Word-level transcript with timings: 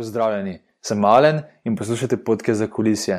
Pozdravljeni, 0.00 0.62
sem 0.80 0.98
Malen 0.98 1.42
in 1.64 1.74
poslušate 1.76 2.16
podke 2.24 2.54
za 2.54 2.66
kulisje. 2.66 3.18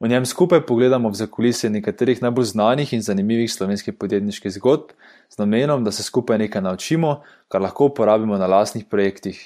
V 0.00 0.08
njem 0.08 0.26
skupaj 0.26 0.60
pogledamo 0.66 1.08
v 1.08 1.16
zakulisje 1.16 1.70
nekaterih 1.70 2.18
najbolj 2.22 2.44
znanih 2.50 2.90
in 2.92 3.02
zanimivih 3.02 3.52
slovenskih 3.52 3.94
podjetniških 3.96 4.52
zgodb, 4.52 4.90
z 5.32 5.38
namenom, 5.40 5.84
da 5.84 5.92
se 5.92 6.02
skupaj 6.02 6.36
nekaj 6.38 6.62
naučimo, 6.62 7.22
kar 7.48 7.62
lahko 7.64 7.86
uporabimo 7.88 8.36
na 8.36 8.46
lastnih 8.46 8.84
projektih. 8.84 9.38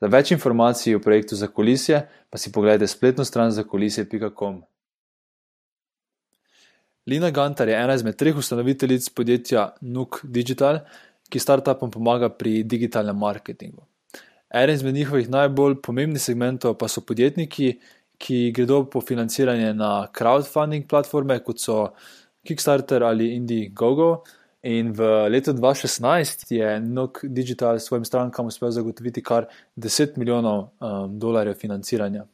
Za 0.00 0.08
več 0.08 0.30
informacij 0.32 0.96
o 0.96 1.02
projektu 1.04 1.36
za 1.36 1.48
kulisje 1.48 2.00
pa 2.30 2.40
si 2.40 2.52
pogledajte 2.52 2.86
spletno 2.86 3.24
stran 3.24 3.52
zakulisje.com. 3.52 4.62
Lina 7.06 7.30
Gantar 7.30 7.68
je 7.68 7.76
ena 7.82 7.94
izmed 8.00 8.16
treh 8.16 8.36
ustanoviteljic 8.36 9.10
podjetja 9.12 9.66
Nuk 9.82 10.22
Digital, 10.24 10.80
ki 11.28 11.38
startupom 11.38 11.90
pomaga 11.90 12.32
pri 12.32 12.62
digitalnem 12.64 13.18
marketingu. 13.18 13.84
Eden 14.62 14.74
izmed 14.74 14.94
njihovih 14.94 15.28
najbolj 15.30 15.80
pomembnih 15.82 16.22
segmentov 16.22 16.78
pa 16.80 16.88
so 16.88 17.00
podjetniki, 17.04 17.74
ki 18.18 18.52
gredo 18.56 18.84
po 18.90 19.00
financiranje 19.04 19.74
na 19.74 20.06
crowdfunding 20.18 20.86
platforme, 20.88 21.38
kot 21.44 21.60
so 21.60 21.90
Kickstarter 22.46 23.04
ali 23.04 23.34
Indiegogo. 23.34 24.22
In 24.62 24.92
v 24.96 25.28
letu 25.30 25.52
2016 25.52 26.46
je 26.50 26.80
Nok 26.80 27.20
Digital 27.22 27.78
svojim 27.78 28.04
strankam 28.04 28.46
uspel 28.46 28.70
zagotoviti 28.70 29.22
kar 29.22 29.44
10 29.76 30.16
milijonov 30.16 30.62
um, 30.80 31.18
dolarjev 31.18 31.54
financiranja. 31.54 32.24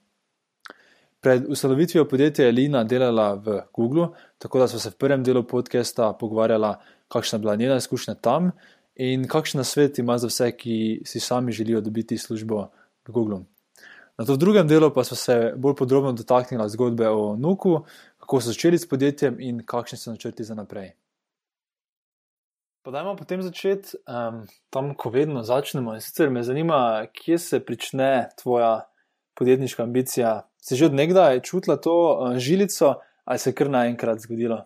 Pred 1.20 1.44
ustanovitvijo 1.48 2.04
podjetja 2.08 2.46
je 2.46 2.52
Lina 2.52 2.84
delala 2.84 3.34
v 3.34 3.60
Google, 3.74 4.08
tako 4.38 4.58
da 4.58 4.68
smo 4.68 4.78
se 4.78 4.90
v 4.90 4.98
prvem 4.98 5.24
delu 5.24 5.42
podcasta 5.42 6.12
pogovarjala, 6.20 6.78
kakšna 7.08 7.36
je 7.36 7.40
bila 7.40 7.56
njena 7.56 7.76
izkušnja 7.76 8.14
tam 8.14 8.50
in 8.94 9.28
kakšen 9.28 9.64
svet 9.64 9.98
ima 9.98 10.18
za 10.18 10.26
vse, 10.26 10.52
ki 10.56 11.02
si 11.04 11.20
sami 11.20 11.52
želijo 11.52 11.80
dobiti 11.80 12.18
službo 12.18 12.68
v 13.08 13.12
Google. 13.12 13.40
Na 14.18 14.24
to 14.24 14.34
v 14.34 14.38
drugem 14.38 14.68
delu 14.68 14.90
pa 14.94 15.04
smo 15.04 15.16
se 15.16 15.52
bolj 15.56 15.74
podrobno 15.74 16.12
dotaknili 16.12 16.70
zgodbe 16.70 17.08
o 17.08 17.36
Nuku, 17.36 17.80
kako 18.18 18.40
so 18.40 18.52
začeli 18.52 18.78
s 18.78 18.88
podjetjem 18.88 19.40
in 19.40 19.62
kakšni 19.66 19.98
so 19.98 20.10
načrti 20.10 20.44
za 20.44 20.54
naprej. 20.54 20.92
Podajmo 22.82 23.16
potem 23.16 23.42
začeti 23.42 23.96
um, 24.10 24.42
tam, 24.70 24.94
ko 24.94 25.10
vedno 25.10 25.42
začnemo. 25.42 25.94
In 25.94 26.00
sicer 26.00 26.30
me 26.30 26.42
zanima, 26.42 27.06
kje 27.12 27.38
se 27.38 27.60
začne 27.68 28.28
tvoja 28.42 28.88
podjetniška 29.38 29.82
ambicija. 29.82 30.48
Si 30.58 30.76
že 30.76 30.86
odnegdaj 30.86 31.40
čutila 31.40 31.76
to 31.76 31.94
uh, 31.94 32.36
žilico 32.38 33.00
ali 33.24 33.38
se 33.38 33.50
je 33.50 33.54
kar 33.54 33.70
naenkrat 33.70 34.18
zgodilo? 34.18 34.64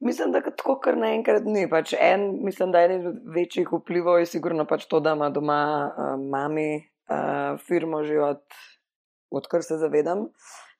Mislim, 0.00 0.32
da 0.32 0.40
tako 0.68 0.80
kar 0.84 0.98
naenkrat 1.00 1.46
ni. 1.48 1.64
Pač 1.70 1.94
en, 1.96 2.44
mislim, 2.44 2.72
da 2.72 2.82
eden 2.84 3.22
večjih 3.32 3.70
vplivov 3.72 4.18
je 4.20 4.26
sigurno 4.28 4.66
pač 4.68 4.84
to, 4.86 5.00
da 5.00 5.14
ima 5.16 5.30
doma 5.32 5.60
uh, 5.88 6.16
mami 6.20 6.84
uh, 7.08 7.56
firmo 7.64 8.02
že 8.04 8.18
od, 8.20 8.42
odkar 9.32 9.64
se 9.64 9.78
zavedam. 9.80 10.26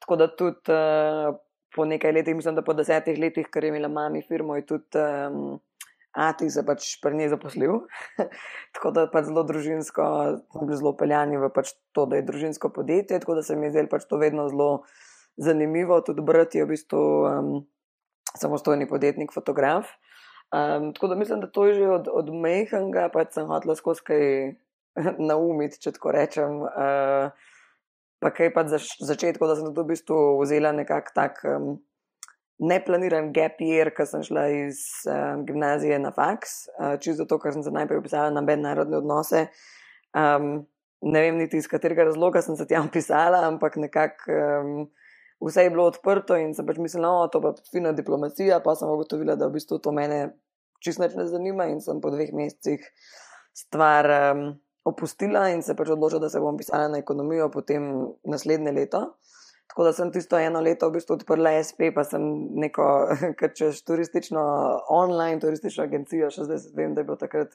Tako 0.04 0.16
da 0.16 0.26
tudi 0.28 0.74
uh, 0.74 1.32
po 1.74 1.86
nekaj 1.88 2.12
letih, 2.12 2.36
mislim, 2.36 2.58
da 2.58 2.62
po 2.62 2.74
desetih 2.76 3.16
letih, 3.18 3.48
ker 3.48 3.64
je 3.64 3.72
imela 3.72 3.88
mami 3.88 4.20
firmo, 4.28 4.56
je 4.56 4.66
tudi 4.66 5.00
um, 5.00 5.56
Ati 6.18 6.48
se 6.50 6.64
pač 6.66 6.96
pri 7.00 7.14
njej 7.14 7.28
zaposlil. 7.30 7.74
tako 8.74 8.90
da 8.90 9.04
pač 9.12 9.28
zelo 9.28 9.44
družinsko, 9.46 10.04
zelo 10.72 10.94
peljani 10.98 11.38
v 11.38 11.50
pač 11.54 11.76
to, 11.94 12.08
da 12.10 12.18
je 12.18 12.24
družinsko 12.26 12.72
podjetje. 12.74 13.20
Tako 13.22 13.36
da 13.38 13.44
se 13.46 13.56
mi 13.56 13.68
je 13.68 13.76
zdelo 13.76 13.92
pač 13.92 14.08
to 14.10 14.18
vedno 14.18 14.48
zelo 14.50 14.70
zanimivo. 15.36 16.00
Tudi 16.02 16.24
brati 16.24 16.58
je 16.58 16.64
v 16.64 16.72
bistvu. 16.72 17.04
Um, 17.28 17.52
samostojni 18.40 18.88
podjetnik, 18.88 19.32
fotograf. 19.34 19.90
Um, 20.48 20.94
tako 20.94 21.08
da 21.08 21.14
mislim, 21.14 21.40
da 21.40 21.50
to 21.50 21.66
je 21.66 21.74
že 21.74 21.88
od, 21.88 22.08
od 22.12 22.34
Mejhanga, 22.34 23.08
pa 23.12 23.26
sem 23.30 23.46
hotel 23.46 23.74
skozi 23.76 24.04
kaj 24.04 24.24
naumiti, 25.30 25.80
če 25.82 25.92
tako 25.98 26.14
rečem. 26.16 26.62
Uh, 26.64 27.28
pa 28.18 28.30
kaj 28.34 28.52
pa 28.54 28.64
za 28.66 28.80
začetku, 28.80 29.46
da 29.46 29.58
sem 29.58 29.74
to 29.74 29.84
v 29.84 29.92
bistvu 29.92 30.40
vzela 30.40 30.72
nekako 30.72 31.12
tak 31.14 31.42
um, 31.44 31.76
neplaniran 32.58 33.28
gap 33.32 33.60
year, 33.62 33.92
ker 33.94 34.08
sem 34.08 34.24
šla 34.24 34.48
iz 34.64 34.80
um, 35.06 35.44
gimnazije 35.46 35.98
na 36.02 36.10
faks, 36.16 36.64
uh, 36.78 36.96
čisto 36.96 37.22
zato, 37.22 37.38
ker 37.42 37.54
sem 37.54 37.62
se 37.62 37.74
najprej 37.74 38.00
upisala 38.00 38.32
na 38.34 38.42
mednarodne 38.42 38.98
odnose. 38.98 39.46
Um, 40.16 40.64
ne 41.04 41.20
vem 41.22 41.36
niti 41.38 41.60
iz 41.60 41.68
katerega 41.70 42.08
razloga 42.08 42.42
sem 42.42 42.56
se 42.56 42.66
tam 42.66 42.88
pisala, 42.94 43.44
ampak 43.52 43.76
nekako. 43.76 44.32
Um, 44.32 44.88
vse 45.46 45.62
je 45.62 45.70
bilo 45.70 45.86
odprto 45.86 46.36
in 46.36 46.54
sem 46.54 46.66
pač 46.66 46.78
mislila, 46.82 47.08
da 47.08 47.40
no, 47.40 47.52
to 47.54 47.62
je 47.62 47.70
fina 47.72 47.92
diplomacija, 47.92 48.60
pa 48.64 48.74
sem 48.74 48.90
ugotovila, 48.90 49.36
da 49.38 49.48
v 49.48 49.58
bistvu 49.58 49.78
to 49.82 49.92
mene 49.94 50.32
čisto 50.82 51.06
ne 51.14 51.26
zanima 51.26 51.68
in 51.70 51.80
sem 51.80 52.00
po 52.00 52.10
dveh 52.10 52.32
mesecih 52.34 52.82
stvar 53.54 54.06
um, 54.10 54.44
opustila 54.86 55.48
in 55.50 55.62
se 55.62 55.76
pač 55.76 55.90
odločila, 55.94 56.26
da 56.26 56.30
se 56.30 56.42
bom 56.42 56.56
pisala 56.58 56.88
na 56.88 56.98
ekonomijo 57.02 57.50
potem 57.54 57.90
naslednje 58.24 58.72
leto. 58.72 59.02
Tako 59.68 59.84
da 59.84 59.92
sem 59.92 60.10
tisto 60.12 60.38
eno 60.40 60.60
leto 60.64 60.88
v 60.88 60.96
bistvu 60.96 61.18
odprla 61.18 61.58
SP, 61.60 61.90
pa 61.94 62.04
sem 62.06 62.22
neko, 62.62 62.86
ker 63.38 63.52
češ 63.54 63.82
turistično, 63.86 64.42
online 64.94 65.42
turistično 65.42 65.84
agencijo, 65.84 66.30
še 66.34 66.48
zdaj 66.48 66.70
vem, 66.78 66.94
da 66.96 67.04
je 67.04 67.10
bilo 67.10 67.18
takrat, 67.20 67.54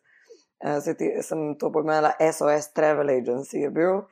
uh, 0.63 0.93
ti, 0.99 1.09
sem 1.25 1.55
to 1.59 1.71
pojmenovala 1.73 2.13
SOS 2.21 2.71
Travel 2.77 3.11
Agency, 3.15 3.63
je 3.65 3.73
bil. 3.73 4.03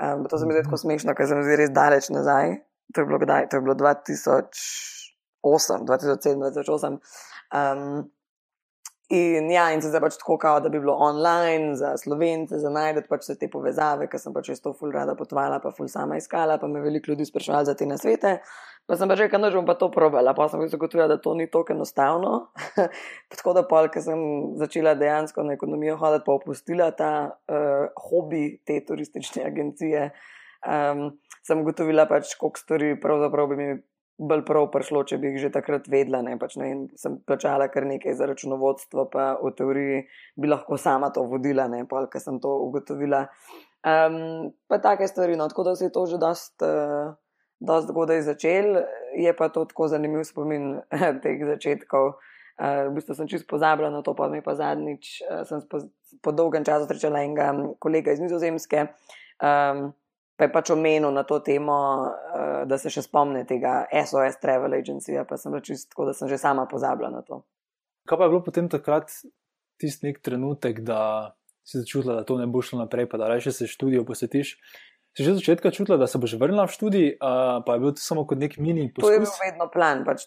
Um, 0.00 0.24
to 0.26 0.38
se 0.40 0.46
mi 0.48 0.56
zdi 0.56 0.64
tako 0.64 0.80
smešno, 0.80 1.14
ker 1.14 1.28
sem 1.28 1.42
zdaj 1.44 1.60
res 1.60 1.74
daleč 1.74 2.08
nazaj 2.14 2.56
to 2.94 3.00
je 3.00 3.06
bilo 3.06 3.18
kdaj, 3.18 3.48
to 3.48 3.56
je 3.56 3.60
bilo 3.60 3.74
2008, 3.74 4.50
2007, 5.42 6.38
2008. 6.38 6.98
Um, 7.52 8.10
in 9.12 9.50
ja, 9.50 9.66
in 9.72 9.82
se 9.82 9.90
zdaj 9.92 10.00
pač 10.00 10.16
tako 10.16 10.38
kao, 10.40 10.60
da 10.64 10.68
bi 10.72 10.80
bilo 10.80 10.94
online 10.96 11.74
za 11.76 11.96
slovence, 12.00 12.58
za 12.58 12.70
najdete 12.72 13.10
pač 13.10 13.26
vse 13.26 13.36
te 13.38 13.48
povezave, 13.52 14.08
ker 14.08 14.20
sem 14.20 14.32
pač 14.32 14.48
to 14.62 14.72
ful 14.72 14.92
rada 14.92 15.14
potovala, 15.18 15.60
pa 15.60 15.72
ful 15.76 15.88
sama 15.92 16.16
iskala, 16.16 16.56
pa 16.58 16.66
me 16.68 16.80
veliko 16.80 17.12
ljudi 17.12 17.26
sprašvali 17.28 17.68
za 17.68 17.74
te 17.76 17.86
nasvete. 17.86 18.38
Pa 18.88 18.96
sem 18.98 19.10
pač 19.10 19.20
rekel, 19.20 19.44
da 19.44 19.50
bom 19.54 19.66
pa 19.68 19.76
to 19.78 19.90
probala, 19.92 20.32
pa 20.34 20.48
sem 20.50 20.64
zagotovila, 20.68 21.10
da 21.12 21.20
to 21.20 21.34
ni 21.38 21.46
tako 21.50 21.76
enostavno. 21.76 22.32
tako 23.36 23.54
da 23.58 23.66
pol, 23.68 23.90
ker 23.92 24.02
sem 24.02 24.22
začela 24.58 24.96
dejansko 24.98 25.44
na 25.44 25.58
ekonomijo 25.58 25.98
hoditi, 26.00 26.24
pa 26.26 26.38
opustila 26.40 26.90
ta 26.96 27.12
uh, 27.30 27.92
hobi 28.08 28.62
te 28.66 28.80
turistične 28.88 29.44
agencije. 29.46 30.08
Um, 30.62 31.08
sem 31.42 31.62
ugotovila, 31.62 32.06
pač, 32.10 32.36
koliko 32.38 32.60
stvari 32.60 32.92
pravzaprav 33.00 33.50
bi 33.50 33.58
mi 33.58 33.68
bolj 34.22 34.44
prav 34.46 34.68
prišlo, 34.74 35.02
če 35.08 35.18
bi 35.18 35.32
jih 35.32 35.46
že 35.46 35.52
takrat 35.54 35.88
vedela. 35.90 36.22
Ne, 36.24 36.36
pač, 36.40 36.56
ne, 36.60 36.70
sem 37.00 37.18
plačala 37.26 37.68
kar 37.72 37.86
nekaj 37.88 38.14
za 38.18 38.28
računovodstvo, 38.30 39.08
pa 39.12 39.32
v 39.40 39.52
teoriji 39.58 40.04
bi 40.38 40.50
lahko 40.50 40.78
sama 40.78 41.10
to 41.14 41.24
vodila, 41.28 41.66
ne 41.70 41.84
pa 41.88 42.04
ker 42.12 42.22
sem 42.22 42.38
to 42.42 42.52
ugotovila. 42.68 43.24
Um, 43.82 44.52
pa 44.70 44.78
take 44.78 45.08
stvari, 45.10 45.34
no, 45.38 45.48
tako 45.50 45.66
da 45.66 45.74
se 45.76 45.88
je 45.90 45.94
to 45.94 46.06
že 46.06 46.22
dost. 46.22 46.54
Uh, 46.62 47.18
Dost 47.62 47.92
zgodaj 47.92 48.24
začel, 48.26 48.82
je 49.14 49.30
pa 49.38 49.46
to 49.54 49.62
tako 49.70 49.86
zanimiv 49.86 50.24
spomin 50.26 50.80
teh 51.22 51.44
začetkov. 51.46 52.18
Uh, 52.58 52.90
v 52.90 52.96
bistvu 52.96 53.14
sem 53.14 53.28
čisto 53.30 53.46
pozabila 53.46 53.86
na 53.86 54.02
to, 54.02 54.16
pa 54.18 54.26
mi 54.26 54.42
pa 54.42 54.56
zadnjič, 54.58 55.22
uh, 55.30 55.44
sem 55.46 55.62
po, 55.70 55.78
po 56.26 56.34
dolgem 56.34 56.66
času 56.66 56.90
srečala 56.90 57.22
enega 57.22 57.54
kolega 57.78 58.10
iz 58.10 58.18
Nizozemske, 58.18 58.88
um, 59.38 59.94
pa 60.42 60.48
je 60.48 60.54
pač 60.58 60.70
omenil 60.74 61.14
na 61.14 61.22
to 61.22 61.38
temo, 61.38 61.78
uh, 62.02 62.64
da 62.66 62.74
se 62.82 62.90
še 62.90 63.04
spomne 63.06 63.44
tega 63.46 63.84
SOS 63.94 64.40
Travel 64.42 64.74
Agency, 64.74 65.14
pa 65.28 65.38
sem 65.38 65.54
rekel, 65.54 65.78
da 66.08 66.14
sem 66.18 66.26
že 66.26 66.38
sama 66.42 66.66
pozabila 66.66 67.12
na 67.14 67.22
to. 67.22 67.44
Kaj 68.10 68.18
pa 68.18 68.26
je 68.26 68.32
bilo 68.34 68.42
potem 68.42 68.66
takrat 68.66 69.14
tisti 69.78 70.08
nek 70.08 70.18
trenutek, 70.18 70.82
da 70.82 71.30
si 71.62 71.78
začutila, 71.78 72.18
da 72.18 72.26
to 72.26 72.40
ne 72.40 72.48
bo 72.50 72.58
šlo 72.58 72.80
naprej, 72.82 73.06
pa 73.06 73.22
da 73.22 73.30
reče 73.30 73.54
se 73.54 73.70
študijo 73.70 74.02
posvetiš? 74.08 74.56
Si 75.14 75.22
že 75.22 75.36
od 75.36 75.38
začetka 75.38 75.70
čutila, 75.70 76.00
da 76.00 76.10
se 76.10 76.18
boš 76.18 76.34
vrnila 76.40 76.66
v 76.66 76.74
študij, 76.74 77.08
uh, 77.22 77.62
pa 77.62 77.78
je 77.78 77.84
bil 77.84 77.94
to 77.94 78.02
samo 78.02 78.26
kot 78.26 78.42
nek 78.42 78.58
mini 78.58 78.88
poskus? 78.90 79.06
To 79.06 79.14
je 79.14 79.22
bil 79.22 79.38
vedno 79.44 79.68
plan, 79.70 80.02
pač, 80.08 80.26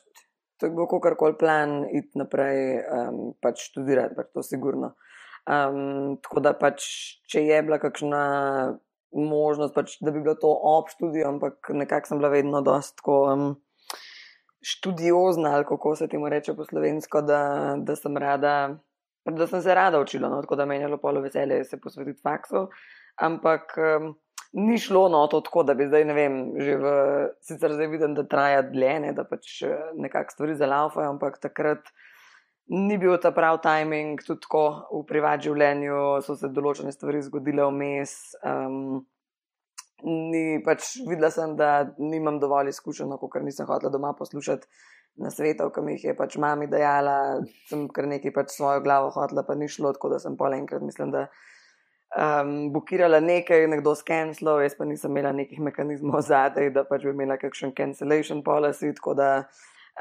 to 0.55 0.69
je 0.69 0.75
bil 0.77 0.87
kakorkoli 0.87 1.35
plan, 1.35 1.81
iti 1.91 2.15
naprej, 2.15 2.79
um, 2.87 3.19
pač 3.43 3.67
študirati, 3.67 4.15
pač 4.15 4.31
to 4.31 4.45
sigurno. 4.47 4.93
Um, 5.43 6.15
tako 6.23 6.39
da 6.39 6.55
pač, 6.55 6.87
če 7.27 7.43
je 7.43 7.59
bila 7.67 7.81
kakšna 7.83 8.23
možnost, 9.15 9.73
pač, 9.75 9.97
da 10.01 10.11
bi 10.11 10.21
bilo 10.21 10.35
to 10.35 10.51
ob 10.51 10.89
študiju, 10.91 11.27
ampak 11.27 11.71
nekako 11.73 12.07
sem 12.07 12.19
bila 12.19 12.29
vedno 12.33 12.61
dosta 12.61 12.99
tako 13.01 13.19
um, 13.31 13.45
študiozna, 14.65 15.55
ali 15.55 15.65
kako 15.65 15.95
se 15.95 16.07
temu 16.11 16.29
reče 16.29 16.55
po 16.55 16.65
slovensko, 16.65 17.21
da, 17.21 17.41
da 17.77 17.95
sem 17.95 18.17
rada. 18.17 18.75
Da 19.25 19.47
sem 19.49 19.61
se 19.61 19.73
rada 19.73 19.97
učila, 19.99 20.29
no, 20.29 20.41
tako 20.45 20.55
da 20.55 20.65
meni 20.69 20.83
je 20.83 20.87
bilo 20.87 20.99
polo 21.01 21.21
veselje 21.21 21.63
se 21.65 21.79
posvetiti 21.81 22.21
faksu, 22.21 22.67
ampak 23.17 23.73
um, 23.81 24.11
ni 24.53 24.77
šlo 24.77 25.09
no 25.09 25.27
to 25.27 25.41
tako, 25.41 25.63
da 25.63 25.73
bi 25.73 25.87
zdaj, 25.87 26.05
ne 26.05 26.13
vem, 26.13 26.35
že 26.61 26.75
v, 26.77 26.91
sicer 27.43 27.73
zdaj 27.73 27.87
vidim, 27.91 28.13
da 28.15 28.23
traja 28.27 28.61
dlje, 28.61 28.93
ne, 29.03 29.13
da 29.17 29.25
pač 29.27 29.61
eh, 29.67 29.89
nekako 29.99 30.31
stvari 30.31 30.55
zalaufajo, 30.55 31.09
ampak 31.15 31.41
takrat 31.43 31.89
ni 32.67 32.97
bil 32.97 33.17
ta 33.21 33.31
pravi 33.31 33.61
timing, 33.61 34.21
tudi 34.25 34.41
tako 34.45 34.63
v 34.91 35.03
privat 35.09 35.43
življenju 35.45 36.21
so 36.25 36.35
se 36.39 36.49
določene 36.53 36.93
stvari 36.93 37.21
zgodile 37.25 37.67
vmes. 37.69 38.15
Um, 38.45 39.05
ni 40.05 40.59
pač 40.65 40.95
videla 41.07 41.31
sem, 41.33 41.55
da 41.57 41.87
nimam 42.01 42.39
dovolj 42.41 42.73
izkušenj, 42.73 43.15
ker 43.31 43.45
nisem 43.45 43.69
hotela 43.69 43.93
doma 43.93 44.13
poslušati 44.17 44.67
na 45.23 45.31
svetov, 45.31 45.71
ki 45.71 45.81
mi 45.81 45.95
jih 45.95 46.09
je 46.09 46.15
pač 46.17 46.35
mami 46.41 46.67
dajala, 46.67 47.39
sem 47.69 47.87
kar 47.93 48.09
nekaj 48.11 48.33
pač 48.35 48.55
svojo 48.57 48.83
glavo 48.83 49.13
hotela, 49.15 49.45
pa 49.47 49.55
ni 49.55 49.69
šlo, 49.71 49.93
tako 49.95 50.11
da 50.15 50.19
sem 50.19 50.35
pol 50.37 50.57
enkrat 50.57 50.83
mislim, 50.83 51.13
da. 51.15 51.27
um, 52.15 52.71
bukirala 52.73 53.19
nekaj, 53.23 53.67
nekdo 53.71 53.95
skenslov, 53.95 54.61
jaz 54.63 54.75
pa 54.77 54.85
nisem 54.85 55.11
imela 55.11 55.31
nekih 55.35 55.61
mehanizmov 55.63 56.21
zadaj, 56.31 56.69
da 56.75 56.85
pač 56.89 57.07
bi 57.07 57.13
imela 57.15 57.37
kakšen 57.41 57.73
cancellation 57.77 58.43
policy, 58.43 58.91
tako 58.95 59.15
da 59.21 59.29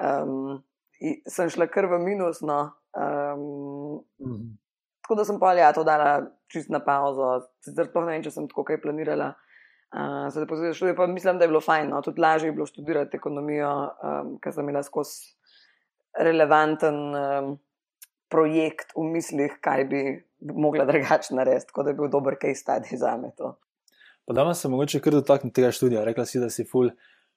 um, 0.00 0.62
sem 1.28 1.50
šla 1.50 1.66
kar 1.72 1.88
v 1.90 1.98
minus. 2.02 2.40
No. 2.42 2.60
Um, 2.94 4.04
-hmm. 4.20 4.52
Tako 5.02 5.14
da 5.14 5.24
sem 5.24 5.38
pa 5.40 5.52
ja, 5.52 5.72
to 5.72 5.84
dala 5.84 6.26
čist 6.48 6.70
na 6.70 6.80
pauzo, 6.80 7.42
sicer 7.60 7.86
sploh 7.86 8.06
ne 8.06 8.12
vem, 8.12 8.22
če 8.22 8.30
sem 8.30 8.48
tako 8.48 8.64
kaj 8.64 8.80
planirala. 8.80 9.34
Uh, 9.94 10.32
se 10.32 10.40
da 10.40 10.72
študij, 10.74 10.96
pa 10.96 11.06
mislim, 11.06 11.38
da 11.38 11.44
je 11.44 11.48
bilo 11.48 11.60
fajn, 11.60 11.88
no. 11.88 12.00
tudi 12.02 12.20
lažje 12.20 12.48
je 12.48 12.52
bilo 12.52 12.66
študirati 12.66 13.16
ekonomijo, 13.16 13.90
um, 14.02 14.38
ker 14.42 14.52
sem 14.52 14.64
imela 14.64 14.82
skozi 14.82 15.36
relevanten 16.18 16.96
um, 17.14 17.58
projekt 18.30 18.94
v 18.96 19.04
mislih, 19.12 19.58
kaj 19.60 19.84
bi 19.84 20.00
mogla 20.40 20.84
drugače 20.84 21.34
narediti, 21.34 21.66
tako 21.66 21.82
da 21.82 21.90
je 21.90 21.94
bil 21.94 22.10
dober 22.10 22.34
case 22.40 22.62
study 22.64 22.98
za 22.98 23.16
me. 23.16 23.30
To. 23.38 23.54
Pa 24.26 24.34
da 24.34 24.54
se 24.54 24.68
mogoče 24.68 25.00
kar 25.00 25.12
dotakniti 25.12 25.54
tega 25.54 25.70
študija. 25.70 26.04
Rekla 26.04 26.26
si, 26.26 26.40
da 26.40 26.50
si 26.50 26.64
full 26.64 26.90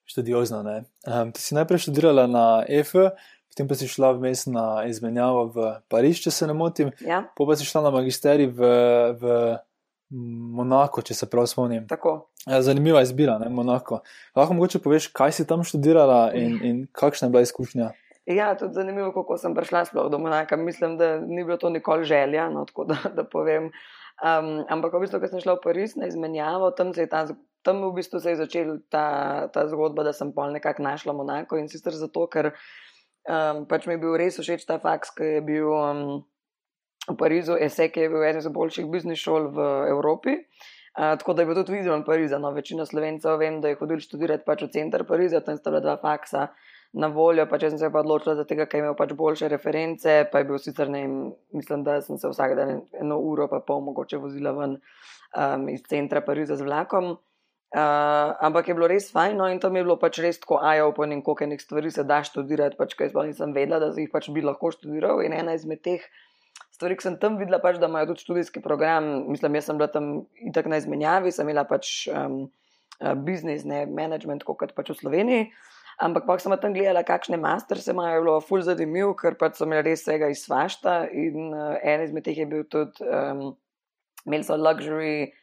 študiozna. 0.05 0.63
Um, 0.63 1.31
ti 1.31 1.41
si 1.41 1.55
najprej 1.55 1.83
študirala 1.83 2.27
na 2.31 2.45
EFE, 2.69 3.09
potem 3.57 3.68
pa 3.68 3.74
si 3.74 3.88
šla 3.89 4.12
vmes 4.13 4.45
na 4.45 4.86
izmenjavo 4.86 5.48
v 5.50 5.71
Pariz, 5.89 6.19
če 6.21 6.30
se 6.30 6.45
ne 6.45 6.54
motim. 6.54 6.92
Ja. 7.01 7.24
Pa 7.33 7.56
si 7.57 7.65
šla 7.65 7.88
na 7.88 7.92
magisterij 7.95 8.51
v, 8.54 8.68
v 9.18 9.31
Monako, 10.54 11.01
če 11.01 11.18
se 11.18 11.25
prav 11.25 11.48
spomnim. 11.50 11.88
Ja, 12.45 12.62
zanimiva 12.62 13.01
izbira, 13.01 13.39
ne 13.42 13.50
Monako. 13.50 14.04
Lahko 14.38 14.54
mogoče 14.54 14.83
poveš, 14.86 15.09
kaj 15.09 15.33
si 15.33 15.48
tam 15.50 15.65
študirala 15.65 16.38
in, 16.38 16.54
in 16.62 16.83
kakšna 16.94 17.31
je 17.31 17.33
bila 17.33 17.42
izkušnja? 17.48 17.89
Ja, 18.30 18.54
tudi 18.59 18.77
zanimivo, 18.77 19.09
kako 19.15 19.39
sem 19.42 19.57
prišla 19.57 19.88
sploh 19.89 20.12
do 20.13 20.21
Monaka. 20.21 20.54
Mislim, 20.59 21.00
da 21.01 21.15
ni 21.18 21.42
bilo 21.42 21.57
to 21.57 21.74
nikoli 21.74 22.06
želja, 22.06 22.51
no, 22.54 22.68
tako 22.69 22.86
da, 22.94 23.01
da 23.18 23.25
povem. 23.25 23.71
Um, 24.21 24.68
ampak, 24.69 24.94
v 24.94 25.01
bistvu, 25.07 25.24
ko 25.24 25.33
sem 25.33 25.42
šla 25.42 25.57
v 25.57 25.65
Pariz 25.65 25.98
na 25.98 26.12
izmenjavo, 26.12 26.69
tam, 26.77 26.94
ta, 26.94 27.25
tam 27.65 27.81
v 27.89 27.95
bistvu 27.98 28.21
se 28.21 28.36
je 28.36 28.44
začela 28.45 28.77
ta, 28.94 29.07
ta 29.50 29.65
zgodba, 29.71 30.06
da 30.06 30.13
sem 30.13 30.30
pol 30.36 30.54
nekako 30.54 30.86
našla 30.86 31.18
Monako 31.18 31.57
in 31.57 31.71
sicer 31.74 31.98
zato, 31.98 32.30
ker 32.30 32.54
um, 33.27 33.65
pač 33.69 33.88
mi 33.88 33.95
je 33.95 34.01
bil 34.01 34.18
res 34.19 34.39
všeč 34.39 34.65
ta 34.68 34.79
faks, 34.83 35.13
ki 35.18 35.38
je 35.38 35.44
bil 35.45 35.69
um, 35.69 36.01
v 37.07 37.15
Parizu, 37.19 37.56
ESEC 37.56 38.01
je 38.01 38.09
bil 38.12 38.24
eden 38.24 38.41
iz 38.44 38.50
boljših 38.51 38.89
biznis 38.91 39.21
šol 39.21 39.51
v 39.56 39.68
Evropi. 39.91 40.39
Uh, 40.97 41.13
tako 41.19 41.35
da 41.38 41.44
je 41.44 41.50
bil 41.51 41.59
tudi 41.59 41.77
vizualen 41.77 42.03
Pariz, 42.07 42.33
no, 42.41 42.51
večina 42.56 42.85
slovencev 42.85 43.38
vem, 43.38 43.62
da 43.62 43.69
je 43.69 43.77
hodil 43.79 44.01
študirati 44.01 44.47
pač 44.47 44.65
v 44.65 44.71
center 44.74 45.06
Pariza, 45.06 45.44
tam 45.45 45.59
sta 45.59 45.69
bila 45.69 45.83
dva 45.83 46.00
faksa 46.01 46.47
na 46.97 47.09
voljo, 47.13 47.45
pa 47.50 47.59
če 47.62 47.69
sem 47.69 47.79
se 47.81 47.89
pa 47.94 48.01
odločila 48.01 48.33
za 48.39 48.45
tega, 48.50 48.65
ker 48.65 48.81
imel 48.81 48.95
pač 48.97 49.13
boljše 49.18 49.50
reference, 49.51 50.15
pa 50.31 50.41
je 50.41 50.47
bil 50.50 50.57
sicer 50.62 50.89
ne, 50.89 51.03
mislim, 51.53 51.83
da 51.85 52.00
sem 52.01 52.18
se 52.18 52.31
vsak 52.31 52.56
dan 52.57 52.81
eno 52.97 53.19
uro, 53.21 53.45
pa 53.51 53.59
pol 53.62 53.83
mogoče 53.85 54.18
vozila 54.23 54.56
ven 54.57 54.77
um, 54.80 55.68
iz 55.69 55.83
centra 55.89 56.23
Pariza 56.25 56.57
z 56.57 56.65
vlakom. 56.65 57.18
Uh, 57.67 58.31
ampak 58.39 58.69
je 58.69 58.75
bilo 58.77 58.87
res 58.87 59.09
fajn, 59.11 59.35
no 59.35 59.47
in 59.51 59.59
tam 59.59 59.75
je 59.75 59.83
bilo 59.83 59.97
pač 59.99 60.21
res 60.23 60.37
tako 60.39 60.61
ajo-opening, 60.63 61.19
koliko 61.19 61.43
enih 61.43 61.59
stvari 61.59 61.91
se 61.91 62.05
da 62.07 62.21
študirati, 62.23 62.77
pač 62.79 62.95
kaj 62.95 63.11
sploh 63.11 63.27
nisem 63.27 63.51
vedela, 63.51 63.81
da 63.83 63.89
jih 63.91 64.07
pač 64.07 64.29
bi 64.31 64.39
lahko 64.39 64.71
študiral. 64.71 65.19
In 65.27 65.35
ena 65.35 65.51
izmed 65.57 65.81
teh 65.83 66.05
stvari, 66.71 66.95
ki 66.95 67.03
sem 67.03 67.17
tam 67.19 67.35
videla, 67.35 67.59
pač, 67.59 67.75
da 67.81 67.89
imajo 67.91 68.13
tudi 68.13 68.23
študijski 68.23 68.63
program, 68.63 69.27
mislim, 69.27 69.57
jaz 69.59 69.67
sem 69.67 69.81
bila 69.81 69.89
tam 69.91 70.07
itak 70.47 70.69
na 70.71 70.79
izmenjavi, 70.79 71.33
sem 71.35 71.43
imela 71.43 71.65
pač 71.67 72.07
um, 72.07 72.45
uh, 73.01 73.17
biznis, 73.27 73.65
ne 73.67 73.83
management, 73.91 74.47
kot 74.47 74.71
pač 74.77 74.93
v 74.93 74.99
Sloveniji. 75.01 75.49
Ampak 76.07 76.23
pa 76.23 76.37
sem 76.39 76.53
tam 76.61 76.71
gledala, 76.71 77.01
kakšne 77.03 77.35
masterse 77.41 77.91
imajo, 77.91 78.21
bilo 78.21 78.37
ful 78.45 78.63
zanimivo, 78.63 79.11
ker 79.17 79.35
pa 79.35 79.49
so 79.51 79.67
imeli 79.67 79.89
res 79.89 80.05
vsega 80.05 80.29
iz 80.31 80.45
svašta. 80.45 81.01
In 81.11 81.51
uh, 81.51 81.75
en 81.83 82.05
izmed 82.05 82.23
teh 82.23 82.37
je 82.37 82.47
bil 82.47 82.63
tudi, 82.71 83.03
um, 83.03 83.57
imeli 84.23 84.47
so 84.47 84.55
luxury 84.55 85.33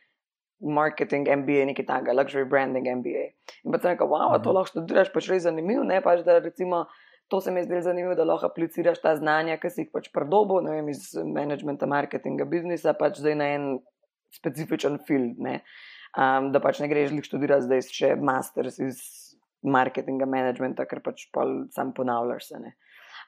marketing 0.60 1.28
MBA, 1.28 1.64
nekaj 1.70 1.86
takega, 1.86 2.14
luxury 2.14 2.48
branding 2.48 2.86
MBA. 3.00 3.24
In 3.64 3.72
pa 3.72 3.80
sem 3.80 3.94
rekel, 3.94 4.08
wow, 4.08 4.36
to 4.38 4.50
mhm. 4.50 4.56
lahko 4.58 4.72
študiraš, 4.72 5.10
pač 5.14 5.30
res 5.32 5.44
zanimivo, 5.48 5.84
ne 5.86 6.00
pač 6.04 6.24
da 6.26 6.38
recimo. 6.38 6.86
To 7.32 7.40
se 7.40 7.50
mi 7.50 7.62
je 7.62 7.64
zdelo 7.64 7.80
zanimivo, 7.80 8.14
da 8.14 8.26
lahko 8.28 8.50
apliciraš 8.50 9.00
ta 9.00 9.14
znanja, 9.16 9.56
ki 9.56 9.70
si 9.72 9.84
jih 9.84 9.90
pač 9.94 10.10
predobo, 10.12 10.58
ne 10.60 10.74
vem, 10.76 10.90
iz 10.92 11.14
managementa, 11.16 11.88
marketinga, 11.88 12.44
biznisa, 12.44 12.92
pač 12.98 13.16
zdaj 13.22 13.36
na 13.40 13.46
en 13.54 13.64
specifičen 14.36 14.98
field. 15.08 15.40
Um, 15.40 16.50
da 16.52 16.60
pač 16.60 16.82
ne 16.84 16.88
greš 16.90 17.14
jih 17.16 17.24
študirati 17.24 17.64
zdaj 17.64 17.86
še 17.88 18.10
masters 18.20 18.76
iz 18.84 19.00
marketinga, 19.64 20.28
managementa, 20.28 20.84
ker 20.84 21.00
pač 21.00 21.24
sam 21.72 21.94
ponavljaš 21.96 22.50
se. 22.52 22.74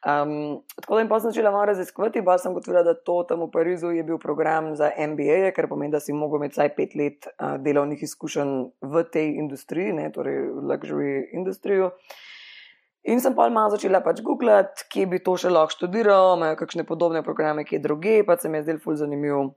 Um, 0.05 0.61
tako 0.77 0.95
da 0.95 1.01
jim 1.01 1.09
pa 1.09 1.19
sem 1.21 1.33
začela 1.33 1.51
malo 1.51 1.65
raziskovati, 1.71 2.23
pa 2.25 2.37
sem 2.39 2.55
gotovila, 2.55 2.83
da 2.87 2.95
to 2.95 3.23
tam 3.29 3.43
v 3.47 3.51
Parizu 3.51 3.91
je 3.97 4.05
bil 4.07 4.19
program 4.23 4.75
za 4.77 4.91
MBA, 4.93 5.51
ker 5.57 5.69
pomeni, 5.71 5.95
da 5.95 6.01
si 6.01 6.15
mogel 6.15 6.43
imeti 6.43 6.59
vsaj 6.59 6.73
pet 6.77 6.95
let 6.95 7.29
uh, 7.33 7.57
delovnih 7.63 8.03
izkušenj 8.03 8.55
v 8.83 9.05
tej 9.13 9.35
industriji, 9.41 9.97
ne, 9.97 10.11
torej 10.15 10.43
v 10.53 10.65
luxury 10.71 11.13
industriju. 11.33 11.91
In 13.07 13.23
sem 13.23 13.35
pa 13.39 13.49
malo 13.49 13.71
začela 13.75 14.03
pač 14.03 14.21
googlati, 14.27 14.87
kje 14.91 15.07
bi 15.11 15.23
to 15.23 15.37
še 15.39 15.51
lahko 15.51 15.75
študiral, 15.75 16.35
imajo 16.37 16.59
kakšne 16.59 16.83
podobne 16.87 17.23
programe, 17.23 17.65
kje 17.65 17.79
druge, 17.83 18.17
pa 18.27 18.35
se 18.37 18.51
mi 18.51 18.59
je 18.59 18.67
zdel 18.67 18.83
ful 18.83 18.99
zanimiv. 18.99 19.55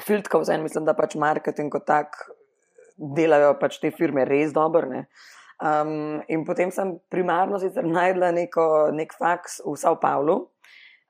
Filtkov, 0.00 0.44
mislim, 0.60 0.84
da 0.84 0.96
pač 0.96 1.16
marketing 1.20 1.72
kot 1.72 1.84
tak 1.88 2.16
delajo 3.00 3.54
pač 3.60 3.80
te 3.80 3.90
firme 3.90 4.24
res 4.28 4.52
dobro. 4.52 5.04
Um, 5.60 6.22
in 6.28 6.44
potem 6.48 6.70
sem 6.72 6.94
primarno 7.12 7.58
sicer 7.60 7.84
najdla 7.84 8.30
neko, 8.32 8.64
nek 8.96 9.12
faks 9.12 9.60
v 9.60 9.76
Sao 9.76 9.98
Paulo. 10.00 10.36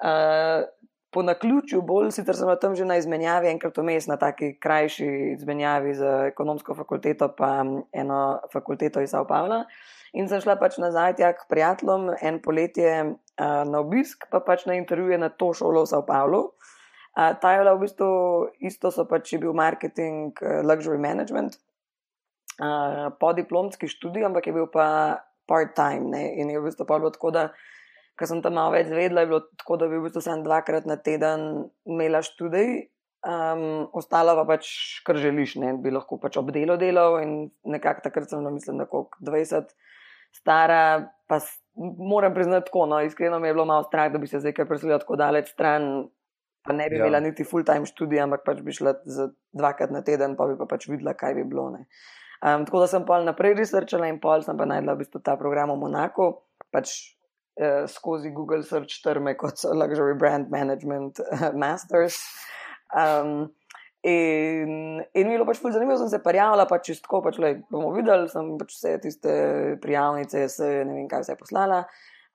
Uh, 0.03 0.67
po 1.15 1.23
naključju, 1.23 1.83
bolj 1.87 2.11
sicer 2.15 2.35
sem 2.35 2.51
tam 2.63 2.75
že 2.75 2.85
na 2.85 2.97
izmenjavi, 2.99 3.51
enkrat 3.51 3.79
vmes 3.79 4.09
na 4.11 4.17
taki 4.19 4.57
krajši 4.59 5.07
izmenjavi 5.37 5.95
z 5.95 6.11
ekonomsko 6.33 6.75
fakulteto, 6.75 7.31
pa 7.39 7.63
eno 7.93 8.41
fakulteto 8.53 9.01
iz 9.01 9.15
Sao 9.15 9.27
Paula. 9.27 9.65
In 10.19 10.27
sem 10.27 10.43
šla 10.43 10.59
pač 10.59 10.81
nazaj 10.83 11.15
tja 11.23 11.31
k 11.33 11.47
prijateljem 11.51 12.11
en 12.19 12.43
poletje 12.43 12.93
uh, 13.07 13.63
na 13.71 13.79
obisk, 13.79 14.27
pa 14.31 14.43
pač 14.43 14.67
na 14.67 14.75
intervjuje 14.75 15.19
na 15.19 15.31
to 15.31 15.55
šolo 15.55 15.87
v 15.87 15.91
Sao 15.95 16.03
Paulu. 16.07 16.43
Uh, 17.15 17.39
ta 17.39 17.55
je 17.55 17.63
bila 17.63 17.79
v 17.79 17.87
bistvu 17.87 18.11
isto, 18.67 18.91
so 18.91 19.07
pač 19.07 19.31
bil 19.39 19.55
marketing, 19.55 20.35
uh, 20.43 20.63
luxury 20.67 20.99
management 20.99 21.59
uh, 22.61 23.09
podiplomski 23.21 23.89
študij, 23.89 24.29
ampak 24.29 24.47
je 24.47 24.55
bil 24.55 24.69
pa 24.73 24.87
part-time. 25.49 26.15
In 26.39 26.53
je 26.53 26.61
v 26.61 26.69
bistvu 26.69 26.87
bilo 26.87 27.11
tako, 27.11 27.33
da 27.35 27.49
ker 28.21 28.29
sem 28.29 28.43
tam 28.45 28.59
malo 28.59 28.77
več 28.77 28.91
zvedla, 28.91 29.25
je 29.25 29.33
bilo 29.33 29.43
tako, 29.57 29.81
da 29.81 29.89
bi 29.89 29.99
v 29.99 30.07
bistvu 30.07 30.23
samo 30.25 30.45
dvakrat 30.45 30.89
na 30.89 31.01
teden 31.01 31.71
imela 31.89 32.23
študij. 32.23 32.91
Um, 33.21 33.91
ostalo 33.97 34.33
pa 34.39 34.47
pač, 34.49 34.69
kar 35.05 35.19
želiš, 35.21 35.59
ne 35.61 35.75
bi 35.77 35.93
lahko 35.93 36.17
pač 36.21 36.39
obdelo 36.41 36.79
delal. 36.81 37.19
In 37.25 37.51
nekako 37.69 38.07
takrat 38.07 38.31
sem, 38.31 38.45
no, 38.45 38.53
mislim, 38.55 38.81
da 38.81 38.89
kot 38.89 39.17
20 39.25 39.73
stara, 40.37 41.11
pa 41.29 41.41
moram 41.77 42.35
priznati, 42.37 42.69
tako, 42.69 42.87
no, 42.87 43.01
iskreno 43.05 43.41
mi 43.41 43.49
je 43.49 43.57
bilo 43.57 43.67
malo 43.69 43.85
strah, 43.89 44.13
da 44.13 44.21
bi 44.21 44.29
se 44.31 44.41
zdaj 44.41 44.57
kar 44.57 44.69
preselila 44.69 45.01
tako 45.03 45.19
daleč 45.21 45.53
stran. 45.53 46.09
Pa 46.61 46.75
ne 46.77 46.91
bi 46.93 46.99
ja. 46.99 47.07
imela 47.07 47.23
niti 47.25 47.45
full-time 47.49 47.89
študija, 47.89 48.27
ampak 48.29 48.43
pač 48.45 48.59
bi 48.61 48.73
šla 48.77 48.99
za 49.09 49.31
dvakrat 49.57 49.93
na 49.95 50.03
teden, 50.05 50.35
pa 50.37 50.45
bi 50.45 50.59
pa 50.61 50.67
pač 50.69 50.91
videla, 50.93 51.15
kaj 51.17 51.39
bi 51.39 51.45
bilo. 51.49 51.71
Ne. 51.73 51.87
Um, 52.41 52.65
tako 52.65 52.81
da 52.81 52.87
sem 52.89 53.05
pa 53.05 53.19
naprej 53.21 53.53
researchala 53.59 54.09
in 54.09 54.17
pol 54.21 54.41
sem 54.41 54.57
pa 54.57 54.65
najdla 54.65 54.97
v 54.97 55.05
bistvu 55.05 55.21
ta 55.21 55.37
program 55.37 55.75
v 55.75 55.81
Monaku, 55.83 56.31
pač 56.73 57.13
eh, 57.61 57.85
skozi 57.85 58.33
Google 58.33 58.65
Search 58.65 59.03
terme 59.05 59.35
kot 59.37 59.61
so 59.61 59.75
Luxury 59.77 60.17
Brand 60.17 60.49
Management 60.49 61.21
uh, 61.21 61.51
Masters. 61.63 62.17
Um, 62.97 63.53
in, 64.01 65.05
in 65.13 65.29
mi 65.29 65.35
je 65.35 65.37
bilo 65.37 65.45
pač 65.45 65.61
fulj 65.61 65.77
zanimivo, 65.77 65.99
sem 66.01 66.09
se 66.09 66.23
prijavila, 66.25 66.65
pač 66.71 66.89
čistko, 66.95 67.21
pač 67.21 67.37
le 67.45 67.59
bomo 67.69 67.93
videli, 67.93 68.31
sem 68.33 68.55
pač 68.57 68.73
vse 68.79 68.97
tiste 69.05 69.35
prijavnice, 69.85 70.49
se 70.49 70.73
ne 70.81 70.97
vem 70.97 71.13
kaj 71.13 71.27
vse 71.27 71.37
poslala. 71.37 71.85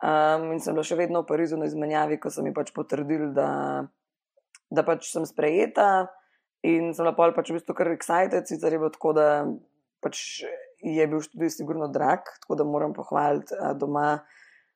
Um, 0.06 0.52
in 0.54 0.62
sem 0.62 0.78
bila 0.78 0.86
še 0.86 1.00
vedno 1.02 1.26
v 1.26 1.32
Parizu 1.34 1.58
na 1.58 1.66
izmenjavi, 1.66 2.22
ko 2.22 2.30
so 2.30 2.46
mi 2.46 2.54
pač 2.54 2.70
potrdili, 2.78 3.34
da, 3.34 3.50
da 4.70 4.86
pač 4.86 5.10
sem 5.10 5.26
sprejeta. 5.26 6.12
In 6.62 6.94
sem 6.94 7.10
bila 7.10 7.34
pač 7.34 7.50
v 7.50 7.58
bistvu 7.58 7.74
kar 7.74 7.90
excited, 7.90 8.46
sicer 8.46 8.76
je 8.76 8.86
bilo 8.86 8.94
tako, 8.94 9.18
da 9.18 9.30
pač 10.04 10.44
je 10.86 11.08
bil 11.08 11.22
študij 11.24 11.54
sigurno 11.54 11.88
drag, 11.92 12.28
tako 12.42 12.60
da 12.60 12.68
moram 12.68 12.94
pohvaliti 12.94 13.56
doma, 13.80 14.20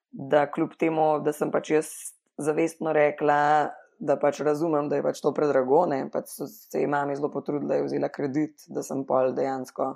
da 0.09 0.47
kljub 0.51 0.73
temu, 0.79 1.19
da 1.25 1.33
sem 1.35 1.51
pač 1.53 1.71
jaz 1.75 1.91
zavestno 2.39 2.93
rekla, 2.95 3.69
da 3.99 4.15
pač 4.17 4.39
razumem, 4.45 4.87
da 4.89 4.97
je 4.97 5.03
pač 5.05 5.19
to 5.21 5.33
predrago, 5.35 5.83
ne 5.91 6.05
pač 6.11 6.31
so 6.31 6.47
se 6.47 6.85
mami 6.87 7.17
zelo 7.19 7.29
potrudila, 7.33 7.73
da 7.73 7.79
je 7.79 7.87
vzela 7.89 8.09
kredit, 8.09 8.63
da 8.71 8.83
sem 8.85 9.03
pol 9.05 9.33
dejansko 9.37 9.91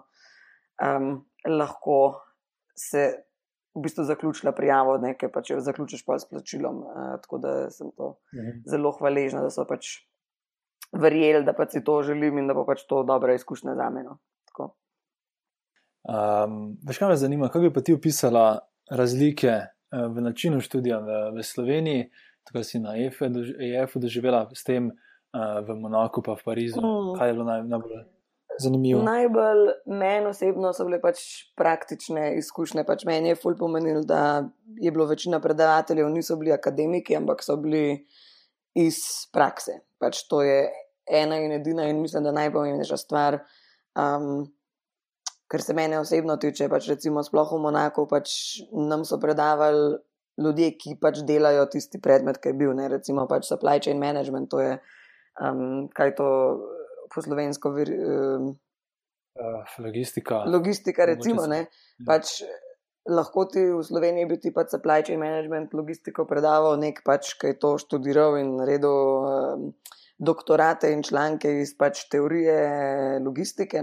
um, 0.82 1.26
lahko 1.48 2.22
se 2.76 3.24
v 3.76 3.82
bistvu 3.82 4.04
zaključila 4.04 4.52
prijavo, 4.52 4.98
nekaj 5.02 5.32
pač 5.32 5.50
jo 5.50 5.60
zaključiš 5.60 6.06
pa 6.06 6.20
s 6.20 6.30
plačilom. 6.30 6.84
Uh, 6.84 7.16
tako 7.22 7.38
da 7.38 7.54
sem 7.72 7.92
to 7.98 8.18
mhm. 8.36 8.64
zelo 8.66 8.92
hvaležna, 9.00 9.42
da 9.42 9.50
so 9.50 9.66
pač 9.70 9.96
verjeli, 10.94 11.46
da 11.46 11.56
pač 11.58 11.78
si 11.78 11.84
to 11.84 12.02
želim 12.04 12.38
in 12.38 12.48
da 12.48 12.54
bo 12.54 12.66
pač 12.66 12.86
to 12.90 13.04
dobra 13.04 13.34
izkušnja 13.34 13.76
za 13.80 13.90
meno. 13.90 14.20
Um, 16.04 16.78
veš, 16.84 17.00
kaj 17.00 17.10
me 17.10 17.16
zanima, 17.16 17.48
kako 17.48 17.60
bi 17.60 17.74
pa 17.74 17.82
ti 17.82 17.94
opisala 17.94 18.60
razlike 18.92 19.52
uh, 19.52 20.16
v 20.16 20.22
načinu 20.22 20.60
študija 20.62 21.00
v, 21.00 21.20
v 21.38 21.44
Sloveniji, 21.44 22.10
tako 22.44 22.64
si 22.64 22.80
na 22.80 22.96
EF-u 22.98 24.00
doživela 24.00 24.50
s 24.54 24.64
tem 24.68 24.92
uh, 24.92 25.62
v 25.64 25.76
Monaku, 25.80 26.22
pa 26.22 26.36
v 26.36 26.44
Parizu. 26.44 26.82
Mm. 26.84 27.14
Kaj 27.20 27.30
je 27.30 27.34
bilo 27.34 27.46
naj, 27.48 27.64
najbolj 27.72 28.04
zanimivo? 28.60 29.04
Najbolj 29.04 29.64
meni 29.86 30.28
osebno 30.28 30.74
so 30.76 30.86
bile 30.88 31.00
pač 31.02 31.22
praktične 31.56 32.34
izkušnje. 32.38 32.84
Pač 32.84 33.06
meni 33.08 33.32
je 33.32 33.40
ful 33.40 33.56
pomenil, 33.56 34.04
da 34.08 34.44
je 34.76 34.92
bilo 34.92 35.08
večina 35.08 35.40
predavateljev, 35.42 36.10
niso 36.12 36.36
bili 36.36 36.52
akademiki, 36.52 37.16
ampak 37.16 37.44
so 37.44 37.56
bili 37.58 38.04
iz 38.76 39.00
prakse. 39.32 39.80
Pač 40.04 40.26
to 40.28 40.44
je 40.44 40.68
ena 41.08 41.40
in 41.40 41.56
edina 41.56 41.88
in 41.88 42.02
mislim, 42.02 42.28
da 42.28 42.36
najpomembnejša 42.36 42.98
stvar. 42.98 43.40
Um, 43.96 44.52
Ker 45.54 45.62
se 45.62 45.76
mene 45.78 46.00
osebno 46.02 46.40
tiče, 46.42 46.66
pač 46.66 46.88
recimo 46.90 47.22
sploh 47.22 47.52
v 47.54 47.62
Monaku, 47.62 48.08
pač 48.10 48.32
nam 48.74 49.04
so 49.06 49.20
predavali 49.22 50.00
ljudje, 50.42 50.72
ki 50.82 50.96
pač 50.98 51.22
delajo 51.28 51.68
tisti 51.70 52.02
predmet, 52.02 52.40
ki 52.42 52.50
je 52.50 52.58
bil, 52.58 52.72
ne? 52.74 52.88
recimo 52.90 53.28
pač 53.30 53.46
supply 53.52 53.78
chain 53.78 54.02
management, 54.02 54.50
to 54.50 54.64
je 54.64 54.72
um, 55.46 55.92
kaj 55.94 56.16
to 56.18 56.30
po 57.14 57.22
slovensko. 57.22 57.70
Um, 57.70 58.50
uh, 59.38 59.78
logistika. 59.86 60.42
Logistika, 60.50 61.06
recimo. 61.06 61.46
Ja. 61.46 61.68
Pač, 62.08 62.42
lahko 63.06 63.46
ti 63.52 63.62
v 63.62 63.84
Sloveniji 63.86 64.30
bi 64.30 64.40
ti 64.42 64.54
pač 64.56 64.74
supply 64.74 65.06
chain 65.06 65.22
management, 65.22 65.78
logistiko 65.78 66.26
predaval 66.26 66.80
nek 66.82 67.04
pač, 67.06 67.36
ki 67.38 67.54
je 67.54 67.60
to 67.62 67.76
študiral 67.78 68.40
in 68.42 68.56
naredil. 68.58 68.98
Um, 69.22 69.70
Doktorate 70.24 70.92
in 70.94 71.02
članke 71.04 71.50
iz 71.60 71.72
pač 71.76 72.06
teorije 72.08 73.18
logistike, 73.26 73.82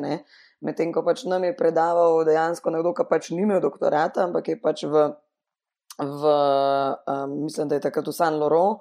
medtem 0.65 0.93
ko 0.93 1.03
pač 1.07 1.25
nam 1.25 1.45
je 1.45 1.57
predaval 1.57 2.25
dejansko 2.29 2.71
nekdo, 2.71 2.95
ki 2.95 3.09
pač 3.09 3.31
ni 3.35 3.43
imel 3.47 3.61
doktorata, 3.65 4.25
ampak 4.29 4.53
je 4.53 4.61
pač 4.61 4.85
v 4.85 5.11
v, 6.01 6.25
um, 7.07 7.43
mislim, 7.45 7.69
da 7.69 7.75
je 7.75 7.81
takrat 7.81 8.07
v 8.07 8.13
San 8.13 8.39
Loro, 8.41 8.81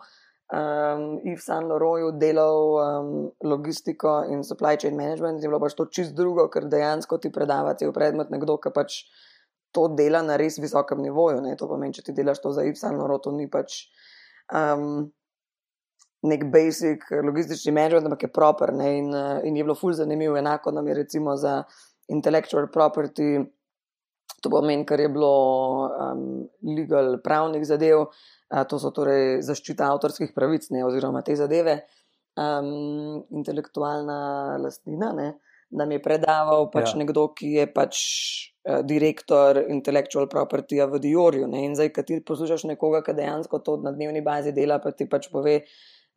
um, 0.54 1.20
in 1.24 1.36
v 1.36 1.42
San 1.42 1.68
Loroju 1.68 2.12
delal 2.12 2.60
um, 2.80 3.32
logistiko 3.44 4.24
in 4.32 4.44
supply 4.44 4.78
chain 4.78 4.96
management, 4.96 5.44
je 5.44 5.50
bilo 5.50 5.60
pač 5.60 5.76
to 5.76 5.86
čist 5.92 6.16
drugo, 6.16 6.48
ker 6.50 6.70
dejansko 6.72 7.20
ti 7.20 7.32
predavati 7.32 7.88
v 7.88 7.94
predmet 7.96 8.32
nekdo, 8.32 8.58
ki 8.58 8.72
pač 8.72 9.04
to 9.76 9.88
dela 9.94 10.24
na 10.26 10.38
res 10.40 10.58
visokem 10.58 11.02
nivoju. 11.04 11.44
Ne? 11.46 11.54
To 11.60 11.68
pomeni, 11.70 11.94
če 11.94 12.10
ti 12.10 12.16
delaš 12.16 12.42
to 12.42 12.54
za 12.56 12.64
Ipsan 12.66 12.98
Loro, 12.98 13.20
to 13.20 13.36
ni 13.36 13.50
pač. 13.52 13.86
Um, 14.50 15.12
Nek 16.28 16.50
basic 16.52 17.06
logistični 17.24 17.72
management, 17.72 18.10
ampak 18.10 18.26
je 18.26 18.32
proper. 18.34 18.74
In, 18.84 19.14
in 19.48 19.56
je 19.56 19.64
bilo 19.64 19.76
ful 19.76 19.94
zanimivo, 19.96 20.36
enako 20.38 20.74
nam 20.76 20.88
je 20.88 20.98
recimo 20.98 21.36
za 21.40 21.62
intellectual 22.12 22.68
property, 22.74 23.38
To 24.42 24.50
pomeni, 24.50 24.86
kar 24.88 25.00
je 25.00 25.10
bilo 25.12 25.32
um, 25.90 26.48
legal 26.64 27.18
pravnih 27.24 27.66
zadev, 27.68 28.06
uh, 28.08 28.64
to 28.70 28.80
so 28.80 28.92
torej 28.96 29.42
zaščita 29.46 29.90
avtorskih 29.92 30.32
pravic, 30.36 30.70
ne, 30.76 30.86
oziroma 30.88 31.24
te 31.26 31.36
zadeve, 31.40 31.76
um, 32.40 33.20
intelektualna 33.36 34.20
lastnina. 34.64 35.12
Ne, 35.18 35.30
nam 35.76 35.92
je 35.92 36.00
predaval 36.02 36.70
pač 36.74 36.94
ja. 36.94 37.02
nekdo, 37.02 37.28
ki 37.36 37.52
je 37.58 37.68
pač 37.74 38.00
uh, 38.00 38.80
direktor 38.88 39.60
intellectual 39.68 40.30
property 40.32 40.80
v 40.80 41.04
Diorju. 41.04 41.50
Ne, 41.52 41.66
in 41.68 41.76
zdaj, 41.76 41.92
ki 41.98 42.08
ti 42.08 42.24
poslušaš 42.26 42.68
nekoga, 42.72 43.04
ki 43.06 43.18
dejansko 43.20 43.64
to 43.66 43.80
na 43.84 43.94
dnevni 43.96 44.24
bazi 44.26 44.56
dela, 44.56 44.80
pa 44.80 44.96
ti 44.96 45.10
pač 45.10 45.28
pove 45.34 45.60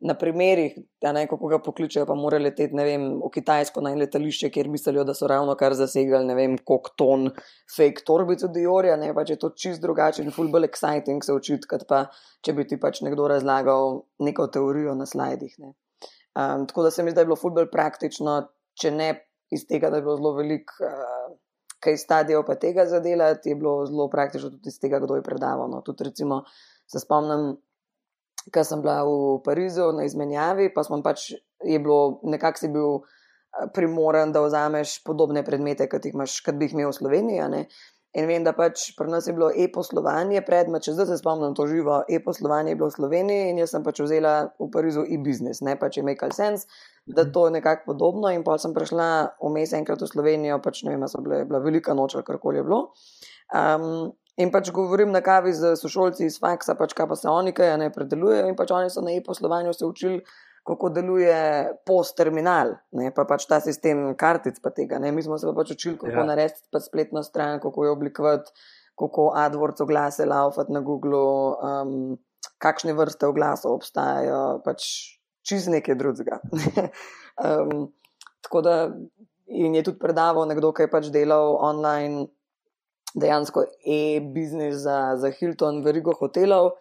na 0.03 0.13
primerih, 0.19 0.75
ne 1.15 1.23
kako 1.31 1.47
ga 1.47 1.59
pokličejo, 1.63 2.03
pa 2.05 2.15
mora 2.19 2.37
leteti, 2.41 2.75
ne 2.75 2.83
vem, 2.83 3.05
v 3.21 3.29
Kitajsko 3.31 3.81
na 3.85 3.93
letališče, 3.95 4.49
kjer 4.51 4.67
mislijo, 4.71 5.05
da 5.07 5.15
so 5.15 5.29
ravno 5.31 5.55
kar 5.59 5.75
zasegli, 5.79 6.19
ne 6.27 6.35
vem, 6.35 6.57
koliko 6.59 6.91
ton 6.99 7.29
fake 7.71 8.03
torbic 8.07 8.43
od 8.43 8.51
Diorja, 8.55 8.97
ne 8.99 9.13
pač 9.15 9.31
je 9.31 9.39
to 9.39 9.53
čist 9.55 9.81
drugače 9.83 10.25
in 10.25 10.35
full 10.35 10.51
bolj 10.51 10.67
exciting 10.67 11.23
se 11.23 11.35
učiti, 11.35 11.69
kot 11.71 11.87
pa 11.87 12.03
če 12.43 12.55
bi 12.57 12.67
ti 12.67 12.79
pač 12.81 12.99
nekdo 13.07 13.29
razlagal 13.31 14.01
neko 14.27 14.49
teorijo 14.51 14.97
na 14.99 15.07
slajdih. 15.07 15.55
Um, 15.63 16.67
tako 16.67 16.89
da 16.89 16.91
se 16.91 17.03
mi 17.03 17.13
zdi, 17.13 17.21
da 17.21 17.23
je 17.23 17.31
bilo 17.31 17.39
full 17.39 17.55
bolj 17.55 17.71
praktično, 17.71 18.41
če 18.79 18.91
ne 18.91 19.09
iz 19.55 19.63
tega, 19.69 19.87
da 19.87 20.01
je 20.01 20.07
bilo 20.09 20.19
zelo 20.19 20.35
velik. 20.41 20.75
Uh, 20.83 21.31
Kaj 21.83 21.97
stadijo 21.99 22.45
pa 22.47 22.53
tega 22.55 22.85
zadelati, 22.87 23.49
je 23.51 23.57
bilo 23.59 23.81
zelo 23.83 24.05
praktično 24.07 24.53
tudi 24.53 24.71
iz 24.71 24.77
tega, 24.79 25.01
kdo 25.03 25.17
je 25.17 25.23
predaval. 25.25 25.67
No, 25.67 25.81
tudi, 25.83 26.05
recimo, 26.07 26.37
se 26.87 27.01
spomnim, 27.03 27.57
ker 28.51 28.65
sem 28.67 28.81
bila 28.83 29.03
v 29.07 29.39
Parizu 29.45 29.91
na 29.95 30.07
izmenjavi, 30.07 30.71
pa 30.73 30.83
smo 30.83 30.99
pač 31.05 31.31
je 31.63 31.79
bilo 31.79 32.19
nekako 32.27 32.59
si 32.59 32.69
bil 32.73 32.89
eh, 32.99 33.67
primoren, 33.75 34.33
da 34.35 34.43
vzameš 34.43 34.99
podobne 35.07 35.45
predmete, 35.45 35.87
kot 35.91 36.05
jih 36.05 36.15
imaš, 36.17 36.41
kot 36.43 36.59
bi 36.59 36.67
jih 36.67 36.77
imel 36.77 36.91
v 36.91 36.99
Sloveniji. 36.99 37.67
In 38.13 38.27
vem, 38.29 38.43
da 38.45 38.51
pač 38.53 38.91
pri 38.93 39.09
nas 39.09 39.25
je 39.25 39.33
bilo 39.33 39.47
e-poslovanje 39.49 40.43
predmet, 40.45 40.83
če 40.85 40.93
zdaj 40.93 41.07
se 41.09 41.15
spomnim 41.17 41.55
to 41.57 41.65
živo, 41.65 42.03
e-poslovanje 42.05 42.75
je 42.75 42.77
bilo 42.77 42.89
v 42.91 42.93
Sloveniji 42.93 43.47
in 43.49 43.61
jaz 43.63 43.73
sem 43.73 43.85
pač 43.85 44.03
vzela 44.05 44.33
v 44.61 44.67
Parizu 44.73 45.05
e-business, 45.09 45.63
ne 45.65 45.73
pač 45.81 45.97
je 45.97 46.03
make 46.05 46.29
sense, 46.37 46.69
da 47.09 47.25
to 47.25 47.47
je 47.47 47.55
nekako 47.57 47.89
podobno. 47.89 48.29
In 48.29 48.45
pa 48.45 48.59
sem 48.61 48.75
prišla 48.75 49.07
vmes 49.41 49.73
enkrat 49.73 50.05
v 50.05 50.11
Slovenijo, 50.11 50.59
pač 50.61 50.83
ne 50.85 50.93
vem, 50.93 51.07
so 51.09 51.23
bile, 51.25 51.41
bila 51.49 51.63
velika 51.63 51.97
noč 51.97 52.13
ali 52.13 52.27
karkoli 52.27 52.61
je 52.61 52.67
bilo. 52.69 52.83
Um, 53.49 54.13
In 54.41 54.49
pač 54.49 54.71
govorim 54.73 55.11
na 55.13 55.21
kavi 55.21 55.51
z 55.53 55.75
sošolci 55.77 56.25
iz 56.25 56.39
faksa, 56.41 56.73
pač 56.77 56.95
kaj 56.97 57.07
pa 57.11 57.17
se 57.19 57.29
oni 57.29 57.53
kaj 57.53 57.75
ne 57.77 57.91
predelujejo. 57.93 58.47
In 58.49 58.57
pač 58.57 58.73
oni 58.73 58.89
so 58.89 59.03
na 59.05 59.13
e-poslovanju 59.13 59.73
se 59.77 59.85
učili, 59.85 60.23
kako 60.65 60.89
deluje 60.95 61.37
post-terminal, 61.85 62.77
pa 63.15 63.25
pač 63.29 63.45
ta 63.49 63.59
sistem 63.61 64.13
kartic 64.17 64.61
pa 64.63 64.71
tega. 64.71 64.97
Ne? 65.03 65.11
Mi 65.11 65.21
smo 65.23 65.37
se 65.37 65.49
pa 65.49 65.53
pač 65.57 65.75
učili, 65.75 65.99
kako 66.01 66.23
ja. 66.23 66.27
narediti 66.31 66.65
pa 66.71 66.81
spletno 66.81 67.23
stran, 67.23 67.59
kako 67.61 67.85
jo 67.85 67.95
oblikovati, 67.97 68.51
kako 68.99 69.31
AdWords 69.37 69.83
oglase 69.83 70.25
laufati 70.25 70.73
na 70.73 70.81
Google, 70.81 71.19
um, 71.59 72.15
kakšne 72.63 72.95
vrste 72.97 73.27
oglasov 73.27 73.75
obstajajo, 73.75 74.61
pač 74.65 74.87
čez 75.45 75.67
nekaj 75.69 75.99
drugega. 75.99 76.39
um, 77.45 77.91
tako 78.41 78.61
da 78.65 78.77
in 79.47 79.75
je 79.75 79.83
tudi 79.83 79.99
predaval 79.99 80.47
nekdo, 80.47 80.71
ki 80.73 80.87
je 80.87 80.91
pač 80.91 81.11
delal 81.13 81.57
online 81.59 82.31
dejansko 83.13 83.65
e-biznis 83.85 84.81
za, 84.83 85.15
za 85.21 85.31
Hilton, 85.31 85.83
verigo 85.85 86.13
hotelov. 86.17 86.73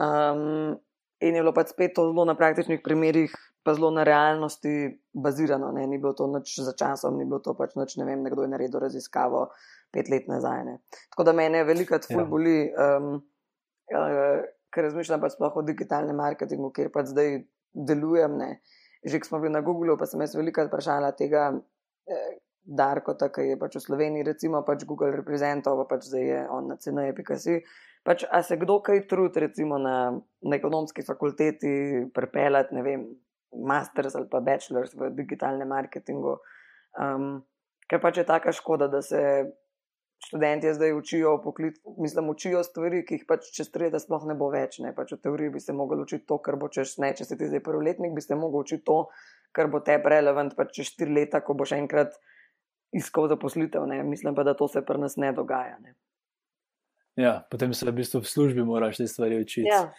Um, 0.00 0.76
in 1.20 1.34
je 1.34 1.42
bilo 1.42 1.54
pač 1.56 1.72
spet 1.72 1.94
to 1.96 2.08
zelo 2.10 2.26
na 2.28 2.34
praktičnih 2.36 2.82
primerih, 2.84 3.32
pa 3.64 3.74
zelo 3.74 3.90
na 3.94 4.04
realnosti 4.04 4.98
bazirano. 5.14 5.72
Ne? 5.72 5.86
Ni 5.86 5.98
bilo 5.98 6.12
to 6.12 6.28
nič 6.30 6.58
za 6.60 6.74
časom, 6.76 7.16
ni 7.18 7.24
bilo 7.24 7.40
to 7.44 7.56
pač 7.58 7.76
nič, 7.78 7.96
ne 8.00 8.08
vem, 8.08 8.22
nekdo 8.26 8.44
je 8.44 8.52
naredil 8.52 8.82
raziskavo 8.82 9.48
pet 9.94 10.10
let 10.12 10.28
nazaj. 10.28 10.64
Ne? 10.66 10.78
Tako 11.14 11.30
da 11.30 11.36
mene 11.36 11.64
velikrat 11.64 12.08
ful 12.08 12.24
ja. 12.24 12.28
boli, 12.28 12.56
um, 12.72 13.14
uh, 13.94 14.42
ker 14.74 14.90
razmišljam 14.90 15.22
pač 15.22 15.38
sploh 15.38 15.56
o 15.56 15.64
digitalnem 15.64 16.18
marketingu, 16.18 16.72
kjer 16.74 16.92
pač 16.94 17.14
zdaj 17.14 17.40
delujem. 17.72 18.36
Ne? 18.40 18.50
Že 19.06 19.22
ko 19.22 19.30
smo 19.30 19.40
bili 19.44 19.54
na 19.54 19.62
Google, 19.64 19.94
pa 19.96 20.08
sem 20.10 20.20
jaz 20.20 20.34
velikrat 20.34 20.68
vprašala 20.68 21.14
tega. 21.16 21.52
Eh, 22.06 22.32
Darko, 22.66 23.14
ki 23.14 23.52
je 23.52 23.56
pač 23.58 23.76
v 23.78 23.84
Sloveniji, 23.84 24.26
recimo 24.26 24.62
pač 24.66 24.82
Google 24.84 25.14
reprezentov, 25.14 25.78
pa 25.84 25.96
pač 25.96 26.08
zdaj 26.10 26.24
je 26.26 26.40
on 26.50 26.66
na 26.66 26.76
CNE.si. 26.76 27.60
Pač, 28.06 28.24
a 28.26 28.42
se 28.42 28.58
kdo 28.58 28.80
kaj 28.82 29.06
trudi, 29.10 29.42
recimo 29.42 29.78
na, 29.78 30.14
na 30.42 30.58
ekonomski 30.58 31.02
fakulteti, 31.06 32.06
prepeljati, 32.14 32.74
ne 32.74 32.82
vem, 32.86 33.06
masters 33.54 34.14
ali 34.18 34.28
pa 34.30 34.42
bachelors 34.42 34.94
v 34.94 35.10
digitalnem 35.14 35.70
marketingu. 35.70 36.36
Um, 36.98 37.46
ker 37.86 38.02
pač 38.02 38.18
je 38.18 38.26
taka 38.26 38.54
škoda, 38.54 38.90
da 38.90 39.02
se 39.02 39.22
študenti 40.26 40.72
zdaj 40.74 40.92
učijo, 40.92 41.36
poklic, 41.42 41.76
mislim, 41.98 42.30
učijo 42.30 42.62
stvari, 42.66 43.04
ki 43.06 43.20
jih 43.20 43.26
pač 43.28 43.50
čez 43.54 43.70
tri 43.70 43.86
leta 43.86 44.00
sploh 44.02 44.24
ne 44.26 44.34
bo 44.38 44.48
več. 44.50 44.80
Ne? 44.82 44.94
Pač 44.96 45.14
v 45.14 45.20
teoriji 45.22 45.54
bi 45.54 45.62
se 45.62 45.74
mogli 45.76 46.00
učiti 46.02 46.26
to, 46.26 46.38
kar 46.42 46.58
bo 46.58 46.70
čez 46.72 46.96
ne, 47.02 47.12
če 47.14 47.28
si 47.28 47.38
ti 47.38 47.50
zdaj 47.50 47.62
prvoletnik, 47.66 48.14
bi 48.16 48.24
se 48.24 48.38
mogli 48.38 48.64
učiti 48.64 48.84
to, 48.86 49.04
kar 49.54 49.70
bo 49.72 49.82
te 49.84 49.98
relevant 50.02 50.56
pač 50.56 50.80
čez 50.80 50.94
štiri 50.94 51.20
leta, 51.20 51.42
ko 51.44 51.54
boš 51.54 51.76
enkrat 51.78 52.16
iskal 52.96 53.28
zaposlitev, 53.28 53.86
ne? 53.86 54.02
mislim 54.04 54.34
pa, 54.34 54.44
da 54.46 54.54
to 54.56 54.68
se 54.68 54.84
pri 54.84 54.98
nas 54.98 55.16
ne 55.16 55.32
dogaja. 55.32 55.78
Ne? 55.82 55.94
Ja, 57.16 57.40
potem 57.50 57.74
se 57.74 57.86
v 57.88 57.94
bistvu 57.96 58.20
v 58.20 58.28
službi 58.28 58.64
moraš 58.64 59.00
te 59.00 59.06
stvari 59.08 59.40
učiti. 59.40 59.68
Ja. 59.68 59.92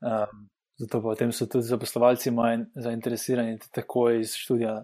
Um, 0.00 0.46
zato 0.78 1.00
pa 1.02 1.10
potem 1.10 1.32
so 1.32 1.46
tudi 1.50 1.66
zaposlovalci 1.68 2.30
manj 2.30 2.68
zainteresirani, 2.74 3.58
da 3.58 3.66
tako 3.80 4.08
iz 4.16 4.32
študija 4.38 4.78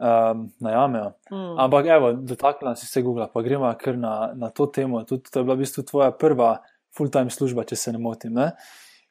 um, 0.00 0.48
najamejo. 0.60 1.12
Mm. 1.30 1.58
Ampak, 1.58 1.86
evo, 1.86 2.12
dotaknila 2.12 2.74
si 2.76 2.86
se 2.86 3.02
Google, 3.02 3.28
pa 3.34 3.42
gremo 3.42 3.70
kar 3.78 3.98
na, 3.98 4.32
na 4.34 4.50
to 4.50 4.66
temo. 4.66 5.04
Tudi 5.04 5.30
to 5.30 5.40
je 5.40 5.44
bila 5.44 5.54
v 5.54 5.66
bistvu 5.66 5.84
tvoja 5.84 6.10
prva 6.10 6.56
full-time 6.96 7.30
služba, 7.30 7.64
če 7.64 7.76
se 7.76 7.92
ne 7.92 8.02
motim. 8.02 8.34
Ne? 8.34 8.50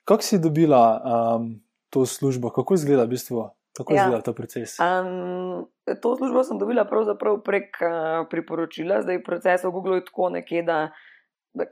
Kako 0.03 0.25
si 0.25 0.41
dobila 0.41 0.83
um, 0.99 1.53
to 1.89 2.05
službo, 2.05 2.49
kako 2.51 2.75
izgleda 2.75 3.05
v 3.05 3.15
bistvu 3.15 3.45
Kako 3.79 3.93
ja. 3.95 4.03
izgleda 4.03 4.23
ta 4.27 4.33
proces? 4.35 4.75
Um, 4.83 5.67
to 6.01 6.15
službo 6.19 6.43
sem 6.43 6.59
dobila 6.59 6.83
prek 6.83 7.79
uh, 7.79 8.27
priporočila, 8.27 9.01
zdaj 9.05 9.23
proces 9.23 9.63
v 9.63 9.71
Google 9.71 10.01
je 10.01 10.05
tako 10.09 10.29
nekje, 10.35 10.63
da 10.67 10.79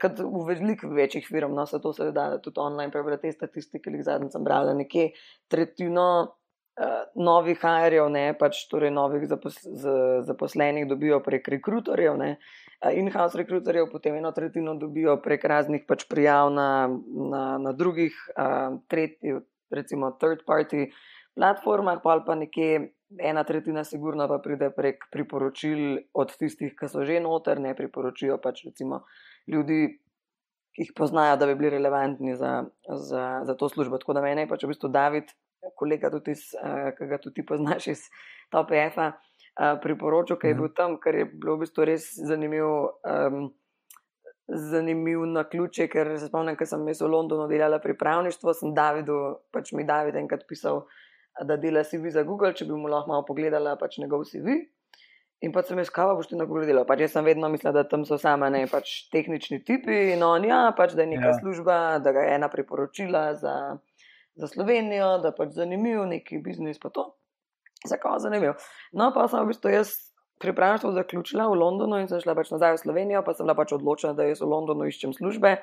kot 0.00 0.22
v 0.24 0.44
velikih 0.48 0.88
večjih 0.90 1.26
firmah, 1.28 1.54
no 1.54 1.66
se 1.66 1.80
to 1.82 1.92
se 1.92 2.10
da 2.12 2.38
tudi 2.42 2.60
online 2.60 2.90
prebrati 2.90 3.28
te 3.28 3.32
statistike, 3.32 3.90
ki 3.90 4.00
jih 4.00 4.06
zadnjič 4.06 4.32
sem 4.32 4.44
brala, 4.44 4.72
nekje 4.74 5.10
tretjino 5.52 6.06
uh, 6.24 7.04
novih 7.14 7.60
hajerjev, 7.60 8.08
ne 8.10 8.24
pač 8.40 8.64
torej 8.72 8.90
novih 8.90 9.28
zapos 9.28 9.60
zaposlenih 10.26 10.88
dobijo 10.88 11.20
prek 11.24 11.52
rekrutorjev, 11.58 12.16
ne. 12.16 12.38
In-house 12.94 13.36
rekruterjev, 13.36 13.90
potem 13.92 14.16
eno 14.16 14.32
tretjino 14.32 14.78
dobijo 14.80 15.18
prek 15.20 15.44
raznih 15.44 15.84
pač 15.84 16.06
prijav 16.08 16.48
na, 16.54 16.88
na, 17.34 17.44
na 17.60 17.76
drugih, 17.76 18.16
uh, 18.32 18.80
tretji, 18.88 19.36
recimo 19.68 20.14
third 20.16 20.46
party 20.48 20.88
uh, 20.88 20.98
platformah, 21.38 22.00
pa 22.02 22.18
pa 22.26 22.34
nekje 22.34 22.90
ena 23.22 23.44
tretjina, 23.44 23.84
sigurno 23.84 24.26
pa 24.28 24.40
pride 24.42 24.70
prek 24.74 25.06
priporočil 25.12 26.02
od 26.12 26.34
tistih, 26.36 26.74
ki 26.76 26.90
so 26.90 27.06
že 27.06 27.20
noter, 27.24 27.60
ne 27.62 27.74
priporočijo 27.78 28.40
pač 28.42 28.64
recimo 28.66 29.04
ljudi, 29.48 29.98
ki 30.74 30.84
jih 30.84 30.92
poznajo, 30.96 31.36
da 31.40 31.46
bi 31.46 31.54
bili 31.58 31.76
relevantni 31.78 32.36
za, 32.36 32.64
za, 32.88 33.24
za 33.46 33.54
to 33.54 33.68
službo. 33.68 33.98
Tako 33.98 34.18
da 34.18 34.24
meni 34.24 34.44
je 34.44 34.50
pač 34.50 34.66
v 34.66 34.72
bistvu 34.74 34.90
David, 34.92 35.32
kolega, 35.78 36.10
tudi 36.10 36.34
iz, 36.36 36.50
uh, 36.58 36.90
ki 36.98 37.08
ga 37.10 37.18
tudi 37.22 37.46
poznaš 37.46 37.88
iz 37.94 38.04
TOP-EFA, 38.52 39.08
uh, 39.14 39.78
priporočil, 39.82 40.38
ker 40.38 40.52
je 40.52 40.58
bil 40.60 40.74
tam, 40.76 40.98
ker 41.02 41.22
je 41.22 41.30
bilo 41.32 41.56
v 41.56 41.64
bistvu 41.64 41.88
res 41.88 42.12
zanimivo. 42.28 43.00
Um, 43.06 43.48
zanimiv 44.48 45.26
na 45.28 45.42
ključe, 45.44 45.90
ker 45.92 46.14
se 46.16 46.30
spomnim, 46.30 46.56
ker 46.56 46.64
sem 46.64 46.80
v 46.80 46.94
Londonu 47.04 47.44
delala 47.50 47.82
pripravništvo, 47.84 48.54
sem 48.56 48.72
Davidu, 48.72 49.18
pač 49.52 49.74
mi 49.76 49.84
David 49.84 50.16
enkrat 50.16 50.46
pisal, 50.48 50.86
da 51.44 51.56
dela 51.56 51.84
CV 51.84 52.10
za 52.14 52.24
Google, 52.26 52.54
če 52.54 52.66
bi 52.66 52.76
mu 52.76 52.90
lahko 52.90 53.12
malo 53.12 53.24
pogledala 53.28 53.76
pač 53.80 53.98
njegov 54.02 54.24
CV. 54.30 54.58
In 55.46 55.52
pa 55.54 55.62
sem 55.62 55.78
jaz, 55.78 55.90
kaj 55.94 56.16
boš 56.18 56.32
ti 56.32 56.36
na 56.38 56.48
Google 56.50 56.66
delal. 56.66 56.86
Pač 56.86 57.04
jaz 57.04 57.12
sem 57.14 57.26
vedno 57.26 57.46
mislila, 57.52 57.76
da 57.76 57.84
tam 57.86 58.02
so 58.06 58.18
same 58.18 58.48
ne 58.50 58.64
pač 58.70 59.06
tehnični 59.12 59.60
tipi 59.62 59.98
in 60.14 60.24
on 60.26 60.42
ja, 60.46 60.64
pač 60.74 60.96
da 60.98 61.04
je 61.04 61.12
neka 61.12 61.30
ja. 61.30 61.36
služba, 61.38 61.76
da 62.02 62.12
ga 62.16 62.24
je 62.26 62.34
ena 62.34 62.48
priporočila 62.50 63.22
za, 63.38 63.54
za 64.34 64.50
Slovenijo, 64.50 65.12
da 65.22 65.30
pač 65.36 65.54
zanimiv 65.54 66.02
neki 66.10 66.42
biznis 66.42 66.82
pa 66.82 66.90
to. 66.90 67.06
Zakaj 67.86 68.18
zanimiv? 68.26 68.58
No, 68.90 69.12
pa 69.14 69.28
sem 69.30 69.46
v 69.46 69.52
bistvu 69.52 69.70
jaz 69.70 69.94
pripravništvo 70.42 70.90
zaključila 70.92 71.46
v 71.48 71.54
Londonu 71.54 71.98
in 72.02 72.10
sem 72.10 72.18
šla 72.22 72.34
pač 72.34 72.50
nazaj 72.50 72.74
v 72.74 72.82
Slovenijo, 72.82 73.22
pa 73.22 73.34
sem 73.34 73.46
bila 73.46 73.54
pač 73.58 73.78
odločena, 73.78 74.18
da 74.18 74.26
jaz 74.26 74.42
v 74.42 74.50
Londonu 74.50 74.90
iščem 74.90 75.14
službe, 75.14 75.54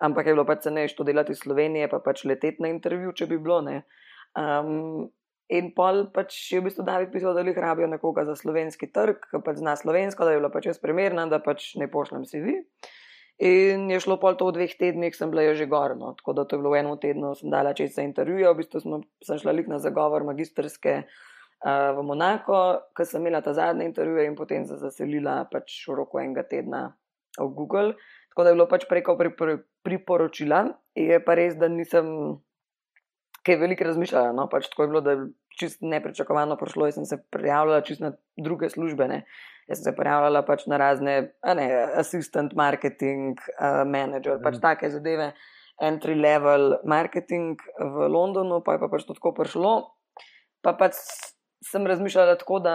ampak 0.00 0.26
je 0.26 0.32
bilo 0.32 0.48
pač 0.48 0.64
ceneje 0.64 0.94
to 0.96 1.04
delati 1.04 1.36
iz 1.36 1.44
Slovenije, 1.44 1.92
pa 1.92 2.00
pač 2.00 2.24
leteti 2.24 2.64
na 2.64 2.72
intervju, 2.72 3.12
če 3.12 3.28
bi 3.28 3.36
bilo. 3.36 3.60
Um, 4.38 5.10
in 5.50 5.72
pol 5.74 6.06
pač 6.14 6.36
je 6.52 6.60
v 6.60 6.68
bistvu 6.68 6.86
David 6.86 7.10
pisal, 7.10 7.34
da 7.34 7.42
jih 7.42 7.58
rabijo 7.58 7.88
nekoga 7.90 8.24
za 8.28 8.36
slovenski 8.38 8.90
trg, 8.94 9.26
ki 9.30 9.42
pač 9.44 9.58
zna 9.58 9.74
slovensko, 9.76 10.24
da 10.24 10.34
je 10.34 10.42
bila 10.42 10.52
pač 10.54 10.70
jaz 10.70 10.78
primerna, 10.82 11.26
da 11.26 11.42
pač 11.42 11.74
ne 11.80 11.90
pošljem 11.90 12.26
CV. 12.30 12.60
In 13.40 13.88
je 13.88 13.98
šlo 14.04 14.18
pol 14.20 14.36
to 14.36 14.50
v 14.50 14.58
dveh 14.58 14.76
tednih, 14.76 15.16
sem 15.16 15.32
bila 15.32 15.54
že 15.56 15.64
gorno, 15.66 16.12
tako 16.18 16.36
da 16.36 16.44
to 16.44 16.56
je 16.56 16.60
bilo 16.60 16.74
v 16.76 16.84
enem 16.84 17.00
tednu, 17.00 17.32
sem 17.34 17.50
dala 17.50 17.72
čez 17.72 17.96
za 17.96 18.04
intervjuje, 18.04 18.44
v 18.46 18.58
bistvu 18.60 18.84
sem, 18.84 19.02
sem 19.24 19.40
šla 19.40 19.56
lik 19.56 19.70
na 19.70 19.80
zagovor 19.80 20.28
magistrske 20.28 21.08
v 21.60 22.02
Monako, 22.04 22.88
ko 22.96 23.04
sem 23.04 23.20
imela 23.20 23.42
ta 23.44 23.52
zadnji 23.52 23.84
intervju 23.84 24.24
in 24.24 24.36
potem 24.36 24.64
se 24.64 24.76
zaselila 24.80 25.44
pač 25.52 25.84
v 25.88 25.96
roku 25.98 26.20
enega 26.20 26.44
tedna 26.48 26.96
v 27.36 27.48
Google. 27.52 27.96
Tako 28.32 28.44
da 28.44 28.48
je 28.48 28.56
bilo 28.56 28.68
pač 28.68 28.86
preko 28.88 29.16
priporočila. 29.84 30.60
Je 30.96 31.20
pa 31.20 31.36
res, 31.36 31.56
da 31.60 31.68
nisem 31.68 32.40
kaj 33.46 33.60
veliko 33.60 33.86
razmišljala. 33.88 34.32
No? 34.36 34.48
Pač 34.52 34.68
tako 34.70 34.84
je 34.84 34.92
bilo, 34.92 35.00
da 35.04 35.14
je 35.16 35.28
čist 35.60 35.84
nepričakovano 35.84 36.56
prišlo 36.60 36.88
in 36.88 36.96
sem 36.98 37.06
se 37.08 37.18
prijavljala 37.32 37.84
čist 37.86 38.00
na 38.00 38.12
druge 38.36 38.70
službe. 38.70 39.08
Ne? 39.08 39.22
Jaz 39.68 39.80
sem 39.80 39.90
se 39.90 39.96
prijavljala 39.96 40.42
pač 40.46 40.66
na 40.66 40.80
razne, 40.80 41.16
ne, 41.56 41.66
assistant 42.00 42.54
marketing, 42.58 43.38
uh, 43.56 43.82
manager, 43.86 44.40
pač 44.42 44.58
mm. 44.58 44.62
take 44.64 44.90
zadeve, 44.90 45.30
entry 45.80 46.16
level 46.18 46.74
marketing 46.84 47.60
v 47.78 48.08
Londonu, 48.10 48.60
pa 48.66 48.76
je 48.76 48.82
pa 48.82 48.90
pač 48.92 49.06
to 49.06 49.16
tako 49.16 49.32
prišlo. 49.36 49.74
Pa 50.64 50.74
pač 50.76 50.98
sem 51.64 51.86
razmišljala 51.86 52.36
tako, 52.40 52.58
da 52.64 52.74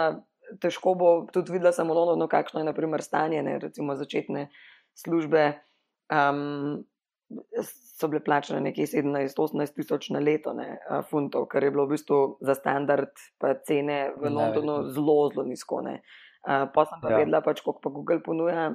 težko 0.62 0.94
bo 0.98 1.10
tudi 1.34 1.52
videla 1.54 1.74
samo 1.74 1.94
Londonu, 1.94 2.30
kakšno 2.30 2.62
je 2.62 2.70
naprimer 2.70 3.02
stanje, 3.02 3.42
ne, 3.42 3.58
recimo 3.62 3.98
začetne 3.98 4.48
službe. 4.96 5.52
Um, 6.06 6.86
So 7.96 8.10
bile 8.12 8.20
plačene 8.22 8.60
nekje 8.60 8.86
17-18 8.92 9.74
tisoč 9.74 10.10
na 10.14 10.20
leto, 10.22 10.52
ne, 10.54 10.76
funtov, 11.10 11.48
kar 11.50 11.64
je 11.64 11.72
bilo 11.72 11.86
v 11.88 11.96
bistvu 11.96 12.18
za 12.44 12.54
standard, 12.54 13.10
pa 13.40 13.54
cene 13.66 14.12
v 14.20 14.30
Londonu 14.30 14.82
zelo, 14.92 15.16
zelo 15.32 15.46
nizko. 15.48 15.80
Uh, 15.80 16.68
pa 16.70 16.84
sem 16.86 17.00
pa 17.02 17.14
ja. 17.14 17.22
vedela, 17.24 17.40
pač, 17.42 17.64
koliko 17.64 17.82
pa 17.82 17.90
Google 17.90 18.20
ponuja. 18.22 18.68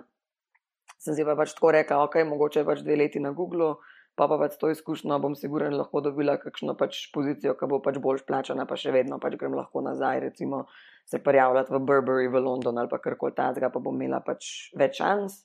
Sem 1.02 1.16
si 1.18 1.26
pa 1.26 1.38
pač 1.38 1.54
tako 1.56 1.72
rekla, 1.78 2.02
ok, 2.10 2.20
mogoče 2.28 2.66
pač 2.68 2.84
dve 2.84 2.98
leti 3.00 3.22
na 3.22 3.32
Google, 3.38 3.78
pa 4.20 4.28
pa 4.28 4.38
pač 4.42 4.58
to 4.60 4.70
izkušnjo 4.74 5.18
bom 5.24 5.38
sigurno 5.40 5.72
lahko 5.78 6.02
dobila 6.04 6.36
kakšno 6.42 6.76
pač 6.78 7.08
pozicijo, 7.16 7.56
ki 7.58 7.70
bo 7.72 7.80
pač 7.82 7.98
bolj 8.04 8.26
plačana, 8.28 8.68
pa 8.70 8.78
še 8.78 8.94
vedno 8.94 9.18
pač 9.24 9.38
grem 9.40 9.56
lahko 9.58 9.82
nazaj, 9.86 10.20
recimo 10.28 10.66
se 11.10 11.22
prijavljati 11.24 11.74
v 11.74 11.80
Burberry 11.88 12.28
v 12.30 12.44
London 12.44 12.78
ali 12.78 12.92
pa 12.92 13.00
karkoli 13.02 13.34
takega, 13.38 13.72
pa 13.74 13.80
bom 13.80 13.96
imela 13.98 14.22
pač 14.26 14.72
več 14.78 15.00
šans. 15.02 15.42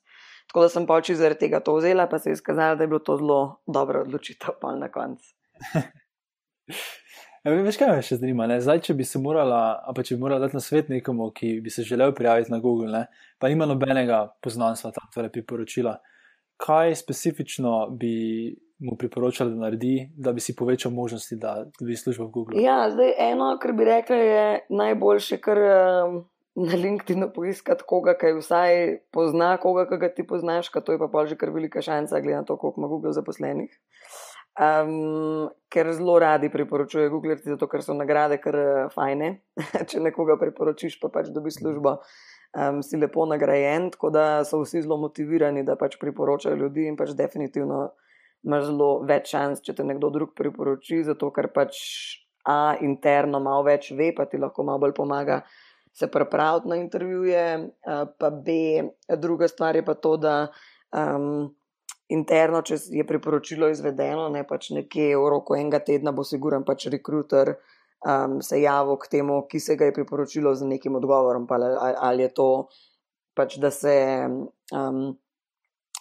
Tako 0.51 0.65
da 0.65 0.73
sem 0.73 0.87
pač 0.87 1.11
zaradi 1.19 1.47
tega 1.47 1.61
to 1.61 1.75
vzela, 1.77 2.07
pa 2.11 2.19
se 2.19 2.31
je 2.31 2.39
izkazalo, 2.39 2.77
da 2.77 2.87
je 2.87 2.91
bilo 2.93 3.03
to 3.05 3.17
zelo 3.21 3.41
dobro 3.67 4.03
odločitev, 4.07 4.59
pa 4.61 4.77
na 4.77 4.91
koncu. 4.93 5.35
Ja, 7.47 7.53
veš, 7.55 7.77
kaj 7.79 7.93
me 7.95 7.99
še 8.03 8.17
zanima? 8.19 8.49
Ne? 8.51 8.57
Zdaj, 8.59 8.81
če 8.89 8.95
bi 8.99 9.05
se 9.07 9.21
morala, 9.23 9.79
pa 9.95 10.03
če 10.03 10.17
bi 10.17 10.25
morala 10.25 10.43
dati 10.43 10.59
na 10.59 10.63
svet 10.65 10.89
nekomu, 10.91 11.29
ki 11.31 11.61
bi 11.63 11.71
se 11.71 11.85
želel 11.87 12.11
prijaviti 12.11 12.51
na 12.51 12.59
Google, 12.59 12.89
ne? 12.91 13.05
pa 13.39 13.47
nima 13.47 13.69
nobenega 13.71 14.25
poznanstva, 14.43 14.91
tam 14.97 15.07
torej 15.15 15.31
priporočila 15.31 15.93
kaj 16.57 16.95
specifično 16.95 17.89
bi 17.91 18.57
mu 18.79 18.97
priporočali, 18.97 19.51
da 19.51 19.57
naredi, 19.57 20.11
da 20.17 20.33
bi 20.33 20.41
si 20.41 20.57
povečal 20.57 20.93
možnosti, 20.93 21.37
da 21.37 21.65
dobi 21.81 21.97
službo 21.97 22.25
v 22.25 22.31
Google? 22.31 22.63
Ja, 22.63 22.91
zdaj 22.91 23.13
eno, 23.19 23.59
kar 23.63 23.73
bi 23.73 23.85
rekel, 23.85 24.17
je 24.17 24.67
najboljše, 24.69 25.39
kar 25.41 25.59
um, 25.59 26.19
na 26.57 26.77
LinkedIn 26.77 27.29
poiskati 27.35 27.85
koga, 27.87 28.15
ki 28.17 28.33
vsaj 28.39 28.77
pozna 29.13 29.57
koga, 29.61 29.85
ki 29.91 29.99
ga 30.01 30.09
ti 30.15 30.25
poznaš, 30.27 30.71
to 30.73 30.95
je 30.95 30.99
pa 30.99 31.09
pa 31.13 31.27
že 31.27 31.37
kar 31.37 31.53
velika 31.53 31.83
šansa, 31.83 32.21
glede 32.21 32.41
na 32.41 32.45
to, 32.45 32.57
koliko 32.57 32.81
ima 32.81 32.89
Google 32.89 33.13
zaposlenih. 33.13 33.71
Um, 34.57 35.51
ker 35.69 35.93
zelo 35.93 36.19
radi 36.19 36.49
priporočujejo 36.49 37.11
Google, 37.13 37.37
zato 37.37 37.69
ker 37.69 37.85
so 37.85 37.93
nagrade 37.93 38.41
kar 38.41 38.57
fajne. 38.95 39.43
Če 39.89 40.01
nekoga 40.01 40.39
priporočiš, 40.41 40.97
pa 41.03 41.13
pač 41.13 41.29
dobi 41.29 41.53
službo. 41.53 41.99
Um, 42.57 42.81
si 42.81 42.97
lepo 42.97 43.27
nagrajen, 43.29 43.91
tako 43.93 44.11
da 44.11 44.27
so 44.49 44.63
vsi 44.65 44.81
zelo 44.81 44.97
motivirani, 44.97 45.61
da 45.61 45.77
pač 45.77 46.01
priporočajo 46.01 46.57
ljudi 46.57 46.89
in 46.89 46.97
pač 46.97 47.13
definitivno 47.13 47.91
imaš 48.47 48.71
zelo 48.71 48.91
več 49.05 49.35
šans, 49.35 49.61
če 49.61 49.77
te 49.77 49.85
nekdo 49.85 50.09
drug 50.15 50.33
priporoči, 50.39 51.03
zato 51.05 51.29
ker 51.37 51.53
pač 51.53 51.77
A 52.47 52.77
interno 52.79 53.41
malo 53.43 53.65
več 53.67 53.91
ve, 53.99 54.13
pa 54.15 54.25
ti 54.31 54.39
lahko 54.39 54.63
malo 54.63 54.79
bolj 54.85 54.93
pomaga 54.95 55.41
se 55.97 56.07
pripraviti 56.13 56.69
na 56.69 56.77
intervjuje, 56.77 57.71
pa 58.19 58.31
B, 58.31 58.53
druga 59.17 59.49
stvar 59.49 59.77
je 59.77 59.85
pa 59.85 59.95
to, 59.95 60.17
da 60.17 60.35
um, 60.93 61.55
interno, 62.09 62.61
če 62.63 62.77
je 62.99 63.07
priporočilo 63.07 63.71
izvedeno, 63.73 64.29
ne 64.29 64.45
pač 64.47 64.71
nekje 64.77 65.17
v 65.17 65.31
roku 65.33 65.57
enega 65.57 65.81
tedna 65.81 66.13
bo 66.13 66.25
siguren 66.25 66.67
pač 66.69 66.87
rekruter 66.93 67.55
um, 67.57 68.41
se 68.43 68.61
javil 68.61 68.99
k 69.01 69.11
temu, 69.17 69.41
ki 69.49 69.61
se 69.61 69.77
ga 69.77 69.89
je 69.89 69.97
priporočilo 69.97 70.55
z 70.55 70.69
nekim 70.69 70.99
odgovorom, 71.01 71.49
ali, 71.51 71.73
ali 71.97 72.29
je 72.29 72.35
to 72.35 72.51
pač, 73.37 73.57
da 73.61 73.71
se 73.71 73.97
um, 74.73 75.17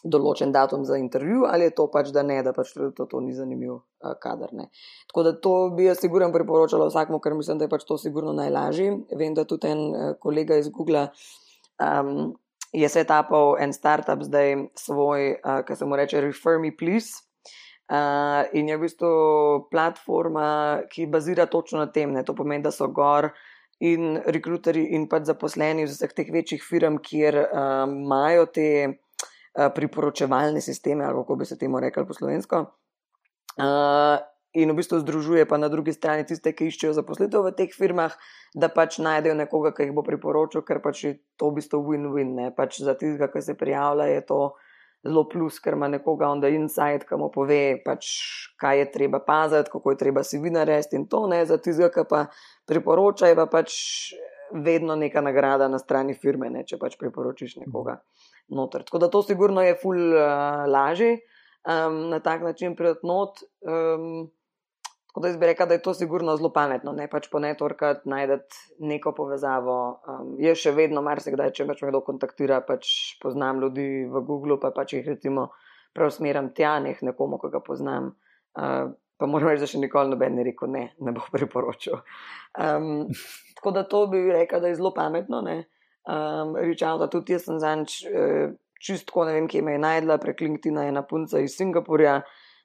določen 0.06 0.54
datum 0.54 0.86
za 0.86 1.00
intervju, 1.02 1.46
ali 1.50 1.70
je 1.70 1.76
to 1.78 1.88
pač, 1.92 2.12
da 2.14 2.24
ne, 2.26 2.38
da 2.46 2.54
pač 2.54 2.74
to, 2.76 3.08
to 3.10 3.22
ni 3.24 3.34
zanimiv 3.34 3.74
uh, 3.76 4.14
kader. 4.22 4.54
Ne. 4.54 4.70
Tako 5.10 5.26
da 5.26 5.34
to 5.42 5.56
bi 5.76 5.90
jaz 5.90 6.02
sigurno 6.04 6.30
priporočala 6.34 6.90
vsakmu, 6.92 7.20
ker 7.24 7.36
mislim, 7.38 7.60
da 7.60 7.68
je 7.68 7.74
pač 7.74 7.86
to 7.90 7.98
sigurno 8.02 8.36
najlažje. 8.38 8.94
Vem, 9.18 9.36
da 9.38 9.48
tudi 9.50 9.72
en 9.74 9.86
uh, 9.90 10.10
kolega 10.22 10.60
iz 10.62 10.72
Google. 10.74 11.10
Um, 11.82 12.34
Je 12.76 12.90
se 12.92 13.06
tapal 13.08 13.54
en 13.64 13.72
startup 13.72 14.20
zdaj 14.26 14.50
svoj, 14.76 15.38
uh, 15.38 15.62
ki 15.64 15.78
se 15.80 15.86
mu 15.88 15.96
reče 15.96 16.20
Refer 16.26 16.60
Me 16.60 16.74
Please, 16.76 17.22
Uh, 17.86 18.42
in 18.58 18.66
je 18.66 18.78
v 18.80 18.82
bistvu 18.82 19.10
platforma, 19.70 20.82
ki 20.90 21.06
bazira 21.06 21.46
točno 21.46 21.84
na 21.84 21.92
tem. 21.94 22.10
Ne? 22.18 22.24
To 22.26 22.34
pomeni, 22.34 22.64
da 22.66 22.72
so 22.74 22.88
gor 22.90 23.28
in 23.78 24.18
rekruterji 24.26 24.88
in 24.98 25.06
pač 25.06 25.30
zaposleni 25.30 25.86
v 25.86 25.92
vseh 25.92 26.16
teh 26.18 26.32
večjih 26.34 26.66
firm, 26.66 26.98
kjer 26.98 27.38
uh, 27.44 27.86
imajo 27.86 28.48
te 28.58 28.70
uh, 28.90 29.05
priporočevalne 29.56 30.62
sisteme, 30.62 31.06
ali 31.06 31.16
kako 31.16 31.36
bi 31.36 31.46
se 31.46 31.58
temu 31.58 31.80
rekli 31.80 32.06
po 32.08 32.14
slovensko. 32.14 32.66
Uh, 33.56 34.20
in 34.56 34.72
v 34.72 34.76
bistvu 34.76 35.00
združuje 35.00 35.46
pa 35.48 35.58
na 35.58 35.68
drugi 35.68 35.94
strani 35.94 36.26
tiste, 36.28 36.52
ki 36.56 36.68
iščejo 36.72 36.96
zaposlitev 36.96 37.44
v 37.44 37.56
teh 37.56 37.72
firmah, 37.72 38.16
da 38.56 38.72
pač 38.72 39.00
najdejo 39.04 39.36
nekoga, 39.36 39.72
ki 39.76 39.88
jih 39.88 39.96
bo 39.96 40.04
priporočil, 40.04 40.64
ker 40.64 40.80
pač 40.84 41.04
je 41.04 41.12
to 41.40 41.52
v 41.52 41.60
bistvu 41.60 41.82
win-win. 41.84 42.36
Pač 42.56 42.80
za 42.84 42.96
tistega, 42.96 43.32
ki 43.32 43.44
se 43.44 43.56
prijavlja, 43.60 44.08
je 44.12 44.22
to 44.28 44.40
zelo 45.06 45.26
plus, 45.30 45.60
ker 45.64 45.76
ima 45.76 45.88
nekoga 45.92 46.32
on 46.32 46.44
the 46.44 46.52
inside, 46.56 47.08
ki 47.08 47.20
mu 47.20 47.28
pove, 47.32 47.80
pač, 47.86 48.12
kaj 48.60 48.80
je 48.80 48.92
treba 48.92 49.20
paziti, 49.24 49.72
kako 49.72 49.94
je 49.94 50.00
treba 50.04 50.24
si 50.24 50.40
vi 50.42 50.52
narediti 50.52 50.98
in 51.00 51.08
to 51.08 51.28
ne, 51.32 51.44
za 51.46 51.60
tistega, 51.60 51.92
ki 51.96 52.08
pa 52.10 52.26
priporoča, 52.68 53.32
je 53.32 53.40
pa 53.40 53.48
pač 53.52 53.76
vedno 54.56 54.96
neka 54.96 55.24
nagrada 55.24 55.68
na 55.68 55.80
strani 55.80 56.16
firme, 56.16 56.50
ne, 56.50 56.64
če 56.68 56.80
pač 56.82 56.96
priporočiš 57.00 57.60
nekoga 57.64 58.00
noter. 58.48 58.84
Tako 58.84 59.02
da 59.04 59.10
to 59.10 59.24
sigurno 59.24 59.64
je 59.64 59.76
ful 59.82 59.98
uh, 59.98 60.66
lažje 60.68 61.20
um, 61.66 62.10
na 62.10 62.20
tak 62.20 62.42
način 62.42 62.76
pridati 62.76 63.08
not. 63.08 63.44
Um, 63.62 64.32
Tako 65.16 65.22
da 65.22 65.28
jaz 65.28 65.38
bi 65.40 65.46
rekel, 65.46 65.68
da 65.68 65.74
je 65.74 65.82
to 65.82 65.94
sigurno 65.94 66.34
zelo 66.36 66.50
pametno, 66.52 66.92
ne 66.92 67.06
pač 67.08 67.30
po 67.32 67.40
networkati 67.40 68.10
najdete 68.12 68.56
neko 68.80 69.14
povezavo. 69.16 69.76
Um, 70.12 70.34
je 70.44 70.52
še 70.60 70.74
vedno 70.76 71.00
marsikdaj, 71.06 71.54
če 71.56 71.64
pač 71.70 71.84
me 71.86 71.94
kdo 71.94 72.02
kontaktira, 72.04 72.58
pač 72.60 72.90
poznam 73.24 73.62
ljudi 73.64 73.86
v 74.12 74.22
Google, 74.28 74.58
pa 74.60 74.74
pač 74.76 74.98
jih 74.98 75.08
recimo 75.08 75.46
preusmerim 75.96 76.50
tja, 76.52 76.74
neh 76.84 77.00
nekomu, 77.00 77.40
ki 77.40 77.54
ga 77.54 77.64
poznam. 77.64 78.12
Uh, 78.60 78.92
pa 79.16 79.30
moram 79.32 79.54
reči, 79.54 79.64
da 79.64 79.72
še 79.72 79.80
nikoli 79.86 80.12
noben 80.12 80.36
ni 80.36 80.44
rekel 80.50 80.74
ne, 80.76 80.84
ne 81.00 81.16
bo 81.16 81.24
priporočil. 81.38 81.96
Um, 82.60 83.08
tako 83.56 83.72
da 83.72 83.86
to 83.88 84.04
bi 84.12 84.20
rekel, 84.36 84.60
da 84.60 84.74
je 84.74 84.82
zelo 84.82 84.92
pametno. 85.00 85.40
Um, 86.06 86.56
Rečem, 86.56 87.00
da 87.02 87.10
tudi 87.10 87.34
jaz 87.34 87.48
sem 87.50 87.60
zanč. 87.60 88.04
Uh, 88.06 88.54
čistko 88.86 89.26
ne 89.26 89.34
vem, 89.34 89.48
kje 89.50 89.62
me 89.66 89.76
je 89.76 89.82
najdla, 89.82 90.18
preklinktina 90.22 90.86
je 90.86 90.92
na 90.92 91.02
punca 91.08 91.40
iz 91.42 91.56
Singapurja, 91.58 92.20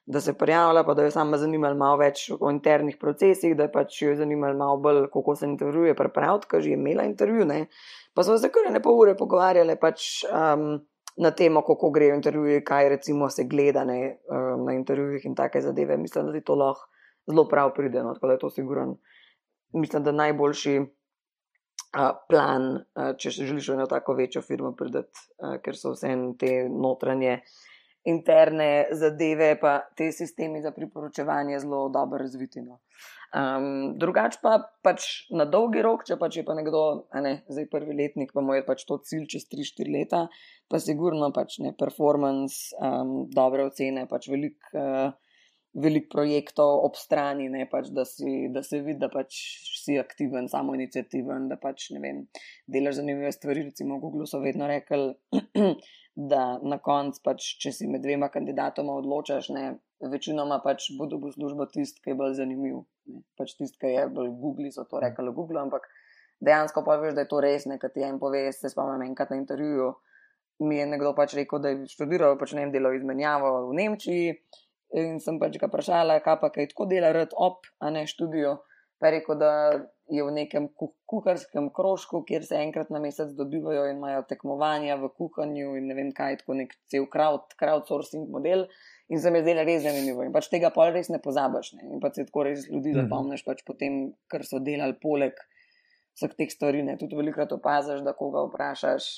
da 0.05 0.21
se 0.21 0.33
prijavila, 0.37 0.83
pa 0.83 0.93
da 0.93 1.05
jo 1.05 1.11
sama 1.13 1.37
zanimala 1.37 1.77
malo 1.77 1.97
več 2.01 2.27
o 2.33 2.49
internih 2.51 2.97
procesih, 3.01 3.55
da 3.57 3.69
pač 3.71 4.01
jo 4.01 4.11
je 4.11 4.19
zanimala 4.19 4.57
malo 4.57 4.77
bolj, 4.81 5.05
kako 5.13 5.35
se 5.39 5.47
intervjuje, 5.47 5.95
prepraviti, 5.95 6.49
ker 6.51 6.61
že 6.61 6.73
je 6.73 6.77
imela 6.77 7.05
intervju. 7.07 7.45
Ne. 7.45 7.65
Pa 8.13 8.25
smo 8.27 8.37
se 8.37 8.49
kar 8.51 8.71
ne 8.73 8.81
pol 8.83 8.99
ure 8.99 9.15
pogovarjali 9.17 9.77
pač, 9.81 10.25
um, 10.27 10.81
na 11.17 11.31
temo, 11.31 11.61
kako 11.61 11.91
grejo 11.91 12.15
intervjuje, 12.15 12.63
kaj 12.63 12.89
recimo 12.89 13.29
se 13.29 13.45
gleda 13.49 13.83
ne, 13.85 14.17
um, 14.29 14.65
na 14.65 14.73
intervjujih 14.73 15.25
in 15.25 15.35
take 15.35 15.61
zadeve. 15.61 15.97
Mislim, 15.97 16.27
da 16.27 16.33
ti 16.33 16.43
to 16.45 16.55
lahko 16.55 16.87
zelo 17.29 17.47
prav 17.47 17.73
pride, 17.75 18.03
no, 18.03 18.13
tako 18.13 18.27
da 18.27 18.33
je 18.33 18.39
to 18.39 18.49
siguran. 18.49 18.95
Mislim, 19.73 20.03
da 20.03 20.11
najboljši 20.11 20.79
plan, 22.29 22.69
če 23.19 23.33
želiš 23.35 23.71
v 23.71 23.75
eno 23.75 23.87
tako 23.89 24.15
večjo 24.15 24.41
firmo 24.45 24.71
pridati, 24.77 25.27
ker 25.63 25.77
so 25.77 25.91
vse 25.95 26.13
te 26.39 26.53
notranje 26.69 27.41
interne 28.07 28.87
zadeve, 28.97 29.55
pa 29.61 29.79
te 29.97 30.11
sistemi 30.11 30.61
za 30.61 30.71
priporočevanje 30.71 31.59
zelo 31.59 31.89
dobro 31.89 32.17
razviti. 32.23 32.61
No. 32.61 32.79
Um, 33.31 33.93
drugač 33.99 34.35
pa 34.43 34.57
pač 34.83 35.05
na 35.31 35.45
dolgi 35.47 35.83
rok, 35.85 36.03
če 36.07 36.17
pač 36.19 36.41
je 36.41 36.45
pa 36.47 36.55
nekdo, 36.57 37.07
ne, 37.23 37.37
zdaj 37.47 37.69
prvi 37.71 37.95
letnik, 37.95 38.33
pa 38.35 38.43
mu 38.43 38.57
je 38.57 38.65
pač 38.67 38.83
to 38.89 38.97
cilj 39.07 39.29
čez 39.35 39.45
3-4 39.53 39.93
leta, 39.93 40.25
pa 40.67 40.81
sigurno 40.83 41.31
pač 41.35 41.59
ne 41.63 41.71
performance, 41.77 42.75
um, 42.81 43.29
dobre 43.31 43.69
ocene, 43.69 44.07
pač 44.11 44.27
velik. 44.33 44.59
Uh, 44.75 45.13
veliko 45.73 46.17
projektov 46.17 46.83
ob 46.85 46.97
strani, 46.99 47.47
ne, 47.49 47.63
pač, 47.71 47.87
da, 47.95 48.03
si, 48.07 48.49
da 48.51 48.63
se 48.63 48.81
vidi, 48.83 48.99
da 48.99 49.07
pač 49.11 49.37
si 49.79 49.95
aktiven, 49.99 50.49
samo 50.51 50.75
inicijativen, 50.75 51.47
da 51.51 51.55
pač 51.61 51.89
ne 51.95 52.01
vem, 52.03 52.21
delaš 52.67 52.99
zanimive 52.99 53.31
stvari. 53.31 53.69
Recimo, 53.69 53.97
v 53.97 54.03
Google 54.03 54.27
so 54.27 54.41
vedno 54.43 54.67
rekli, 54.67 55.13
da 56.31 56.43
na 56.59 56.81
koncu, 56.83 57.23
pač, 57.23 57.53
če 57.63 57.71
si 57.75 57.87
med 57.87 58.03
dvema 58.03 58.27
kandidatoma 58.33 58.97
odločaš, 58.99 59.51
ne, 59.55 59.65
večinoma 60.11 60.59
pač 60.63 60.89
bo 60.97 61.07
dobil 61.07 61.31
službo 61.31 61.69
tisti, 61.71 62.03
ki 62.03 62.11
je 62.11 62.19
bolj 62.19 62.35
zanimiv. 62.41 62.83
Ne, 63.07 63.23
pač 63.39 63.55
tisti, 63.55 63.79
ki 63.79 63.93
je 63.95 64.07
bolj 64.11 64.33
Google, 64.41 64.71
so 64.75 64.83
to 64.89 64.99
rekli 64.99 65.29
v 65.29 65.37
Google, 65.37 65.63
ampak 65.63 65.87
dejansko 66.43 66.83
pa 66.83 66.97
veš, 66.99 67.15
da 67.15 67.23
je 67.23 67.31
to 67.31 67.39
res, 67.43 67.67
nekaj 67.69 67.93
ti 67.95 68.03
en 68.03 68.19
pove, 68.19 68.43
se 68.51 68.73
spomnim 68.73 69.07
enkrat 69.07 69.31
na 69.31 69.39
intervjuju. 69.39 69.93
Mi 70.67 70.77
je 70.77 70.89
nekdo 70.89 71.15
pač 71.17 71.33
rekel, 71.39 71.63
da 71.63 71.71
je 71.71 71.87
študiral, 71.89 72.35
pač 72.37 72.51
ne 72.57 72.65
vem, 72.65 72.75
delo 72.75 72.91
izmenjavo 72.93 73.53
v 73.69 73.79
Nemčiji. 73.79 74.35
In 74.97 75.21
sem 75.23 75.39
pač 75.39 75.55
ga 75.59 75.69
vprašala, 75.69 76.19
kaj 76.23 76.37
pa 76.41 76.49
kaj 76.51 76.71
tako 76.73 76.89
dela, 76.91 77.13
red 77.15 77.31
op, 77.39 77.67
a 77.79 77.91
ne 77.93 78.03
študijo. 78.09 78.57
Pa 78.99 79.07
je 79.07 79.13
rekel, 79.15 79.37
da 79.39 79.51
je 80.11 80.23
v 80.23 80.31
nekem 80.35 80.67
kuharskem 81.09 81.71
krožku, 81.73 82.19
kjer 82.27 82.43
se 82.45 82.59
enkrat 82.59 82.91
na 82.93 82.99
mesec 83.01 83.31
dobivajo 83.37 83.87
in 83.89 83.97
imajo 83.97 84.25
tekmovanja 84.29 84.97
v 85.01 85.09
kuhanju 85.17 85.77
in 85.79 85.87
ne 85.89 85.95
vem 85.97 86.11
kaj, 86.13 86.41
tako 86.41 86.57
nek 86.59 86.75
cel 86.91 87.07
crowd, 87.09 87.55
crowdsourcing 87.57 88.27
model. 88.29 88.67
In 89.11 89.19
se 89.19 89.31
mi 89.31 89.39
je 89.39 89.47
zdelo 89.47 89.63
res 89.67 89.81
zanimivo. 89.83 90.23
In 90.27 90.35
pač 90.35 90.51
tega 90.51 90.69
pa 90.75 90.89
res 90.91 91.09
ne 91.11 91.19
pozabiš. 91.23 91.73
Ne? 91.79 91.87
In 91.95 92.03
pač 92.03 92.19
se 92.19 92.27
tako 92.27 92.45
res 92.47 92.67
ljudi 92.67 92.93
mhm. 92.93 92.99
zapomniš, 93.01 93.43
pač 93.47 93.63
potem, 93.67 94.03
kar 94.31 94.45
so 94.47 94.59
delali 94.63 94.95
poleg 95.01 95.39
vseh 96.19 96.35
teh 96.37 96.51
stvari. 96.51 96.83
Ne? 96.85 96.99
Tudi 96.99 97.17
velikrat 97.19 97.51
opaziš, 97.55 98.03
da 98.05 98.13
koga 98.15 98.45
vprašaš 98.49 99.09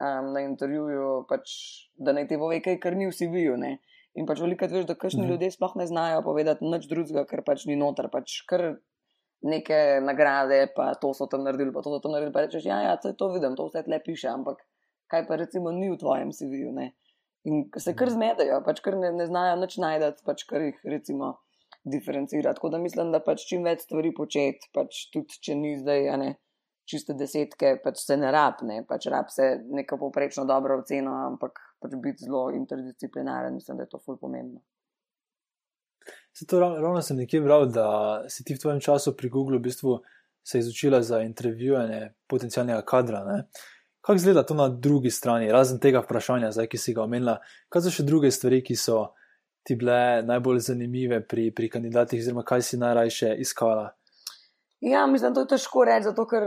um, 0.00 0.32
na 0.36 0.44
intervjuju, 0.46 1.24
pač, 1.28 1.56
da 1.96 2.14
naj 2.16 2.28
ti 2.30 2.38
pove 2.40 2.60
kaj, 2.64 2.78
kar 2.84 2.96
ni 2.96 3.08
vsi 3.10 3.28
vijo. 3.32 3.56
In 4.18 4.26
pač 4.26 4.40
veliko 4.42 4.66
veš, 4.70 4.86
da 4.88 4.96
kakšni 4.98 5.22
mhm. 5.22 5.32
ljudje 5.32 5.50
sploh 5.54 5.76
ne 5.78 5.86
znajo 5.86 6.22
povedati 6.26 6.66
nič 6.66 6.88
drugega, 6.90 7.26
ker 7.30 7.44
pač 7.46 7.66
ni 7.70 7.76
noter, 7.78 8.10
pač 8.10 8.40
kar 8.50 8.72
neke 9.46 10.00
nagrade, 10.04 10.66
pa 10.76 10.90
to 11.00 11.12
so 11.16 11.28
tam 11.30 11.46
naredili, 11.46 11.72
pa 11.72 11.84
to 11.84 11.94
so 11.94 12.00
tam 12.02 12.16
naredili. 12.16 12.34
Pa 12.34 12.44
rečeš, 12.44 12.66
ja, 12.68 12.80
ja, 12.84 12.96
to 12.98 13.30
vidim, 13.32 13.54
to 13.56 13.68
vse 13.70 13.84
tle 13.86 14.00
piše, 14.04 14.28
ampak 14.32 14.60
kaj 15.10 15.24
pa 15.28 15.38
recimo 15.40 15.72
ni 15.74 15.88
v 15.90 16.00
tvojem 16.00 16.34
CV-ju. 16.34 16.74
In 17.48 17.62
se 17.78 17.94
kar 17.94 18.10
mhm. 18.10 18.16
zmedajo, 18.18 18.60
pač 18.66 18.82
kar 18.84 18.98
ne, 19.00 19.14
ne 19.16 19.30
znajo 19.30 19.56
nič 19.62 19.78
najdati, 19.80 20.26
pač 20.26 20.44
kar 20.50 20.66
jih 20.66 20.82
recimo 20.84 21.38
diferencira. 21.86 22.52
Tako 22.54 22.74
da 22.74 22.82
mislim, 22.82 23.14
da 23.14 23.22
pač 23.24 23.46
čim 23.48 23.64
več 23.64 23.86
stvari 23.86 24.12
početi, 24.16 24.68
pač 24.76 25.06
tudi 25.14 25.38
če 25.40 25.56
ni 25.56 25.78
zdaj, 25.80 26.08
a 26.12 26.18
ne 26.20 26.30
čiste 26.90 27.14
desetke, 27.18 27.76
pač 27.84 28.02
se 28.04 28.16
ne 28.18 28.32
rab, 28.34 28.60
ne, 28.66 28.82
pač 28.88 29.06
rab 29.12 29.30
se 29.32 29.52
neko 29.70 29.98
poprečno 30.00 30.44
dobro 30.48 30.80
oceno, 30.82 31.14
ampak 31.28 31.58
pač 31.80 31.96
biti 32.02 32.26
zelo 32.26 32.48
interdisciplinaren, 32.54 33.54
mislim, 33.54 33.78
da 33.78 33.86
je 33.86 33.94
to 33.94 34.02
ful 34.04 34.18
pomembno. 34.20 34.60
To, 36.48 36.60
ravno 36.60 37.02
sem 37.02 37.16
nekje 37.16 37.40
bral, 37.44 37.66
da 37.68 37.88
si 38.28 38.44
ti 38.44 38.54
v 38.54 38.62
tvojem 38.62 38.80
času 38.80 39.12
pri 39.16 39.28
Google 39.28 39.58
v 39.58 39.66
bistvu 39.68 39.98
se 40.42 40.58
izučila 40.58 41.02
za 41.02 41.20
intervjuvanje 41.20 42.12
potencijalnega 42.26 42.82
kadra. 42.82 43.24
Ne? 43.24 43.42
Kako 44.00 44.16
izgleda 44.16 44.42
to 44.46 44.54
na 44.54 44.68
drugi 44.68 45.10
strani, 45.10 45.52
razen 45.52 45.78
tega 45.78 46.00
vprašanja, 46.00 46.52
zdaj, 46.52 46.68
ki 46.72 46.78
si 46.78 46.94
ga 46.96 47.04
omenila? 47.04 47.36
Kaj 47.68 47.84
so 47.84 47.92
še 47.92 48.06
druge 48.08 48.30
stvari, 48.32 48.62
ki 48.64 48.76
so 48.76 49.10
ti 49.66 49.76
bile 49.76 50.22
najbolj 50.24 50.62
zanimive 50.70 51.20
pri, 51.28 51.50
pri 51.52 51.68
kandidatih, 51.68 52.22
oziroma 52.22 52.44
kaj 52.48 52.64
si 52.64 52.80
najrajše 52.80 53.34
iskala? 53.44 53.90
Ja, 54.80 55.06
mislim, 55.06 55.32
da 55.32 55.40
je 55.40 55.46
to 55.46 55.56
težko 55.56 55.84
reči, 55.84 56.08
zato 56.08 56.24
ker 56.28 56.46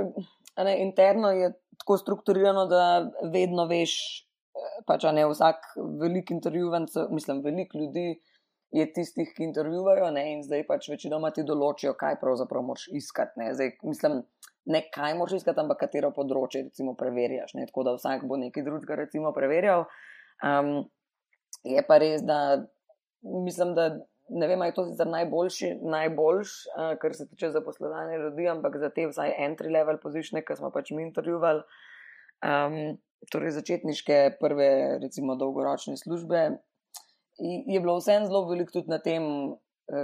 ne, 0.58 0.78
interno 0.82 1.32
je 1.32 1.52
tako 1.78 1.98
strukturirano, 1.98 2.65
da 2.65 3.12
vedno 3.34 3.65
veš, 3.69 3.96
eh, 4.58 4.78
pač 4.88 5.06
ne 5.13 5.26
vsak 5.30 5.74
velik 6.02 6.32
intervjuvanc, 6.32 6.96
mislim, 7.12 7.43
velik 7.46 7.76
ljudi 7.76 8.08
je 8.74 8.86
tistih, 8.93 9.30
ki 9.38 9.46
intervjuvajo 9.46 10.10
ne, 10.12 10.24
in 10.34 10.41
zdaj 10.43 10.65
pač 10.67 10.89
večinoma 10.89 11.30
ti 11.32 11.43
določijo, 11.46 11.93
kaj 11.93 12.17
pravzaprav 12.22 12.65
moraš 12.65 12.88
iskati. 12.98 13.38
Ne. 13.38 13.52
Zdaj, 13.54 13.76
mislim, 13.86 14.24
ne 14.65 14.82
kaj 14.93 15.13
moraš 15.19 15.41
iskati, 15.41 15.62
ampak 15.62 15.84
katero 15.86 16.10
področje 16.15 16.63
recimo 16.69 16.96
preverjaš. 16.98 17.54
Ne. 17.60 17.67
Tako 17.69 17.86
da 17.86 17.93
vsak 18.00 18.26
bo 18.30 18.39
nekaj 18.41 18.65
drugega 18.65 18.98
recimo 19.04 19.34
preverjal. 19.36 19.86
Um, 20.41 20.74
je 21.63 21.86
pa 21.86 22.00
res, 22.02 22.26
da 22.26 22.39
mislim, 23.22 23.76
da 23.78 23.91
ne 24.34 24.48
vem, 24.48 24.62
ali 24.62 24.72
je 24.72 24.78
to 24.78 24.86
sicer 24.89 25.08
najboljši, 25.08 25.69
najboljš, 25.82 26.54
uh, 26.74 26.93
kar 27.02 27.15
se 27.15 27.28
tiče 27.30 27.52
zaposlovanja 27.54 28.17
ljudi, 28.17 28.48
ampak 28.48 28.78
za 28.82 28.89
te 28.89 29.08
vsaj 29.08 29.36
entry 29.46 29.72
level 29.74 30.00
pozicije, 30.02 30.43
ki 30.46 30.58
smo 30.60 30.72
pač 30.74 30.91
mi 30.91 31.06
intervjuvali, 31.06 31.63
um, 32.48 32.98
torej 33.32 33.56
začetniške 33.60 34.19
prve, 34.41 34.69
recimo 35.04 35.38
dolgoročne 35.39 35.96
službe, 35.98 36.43
je 37.43 37.80
bilo 37.80 37.98
vseeno 37.98 38.30
zelo 38.30 38.43
veliko 38.50 38.76
tudi 38.80 38.93
na 38.93 39.00
tem, 39.02 39.24
uh, 39.54 40.04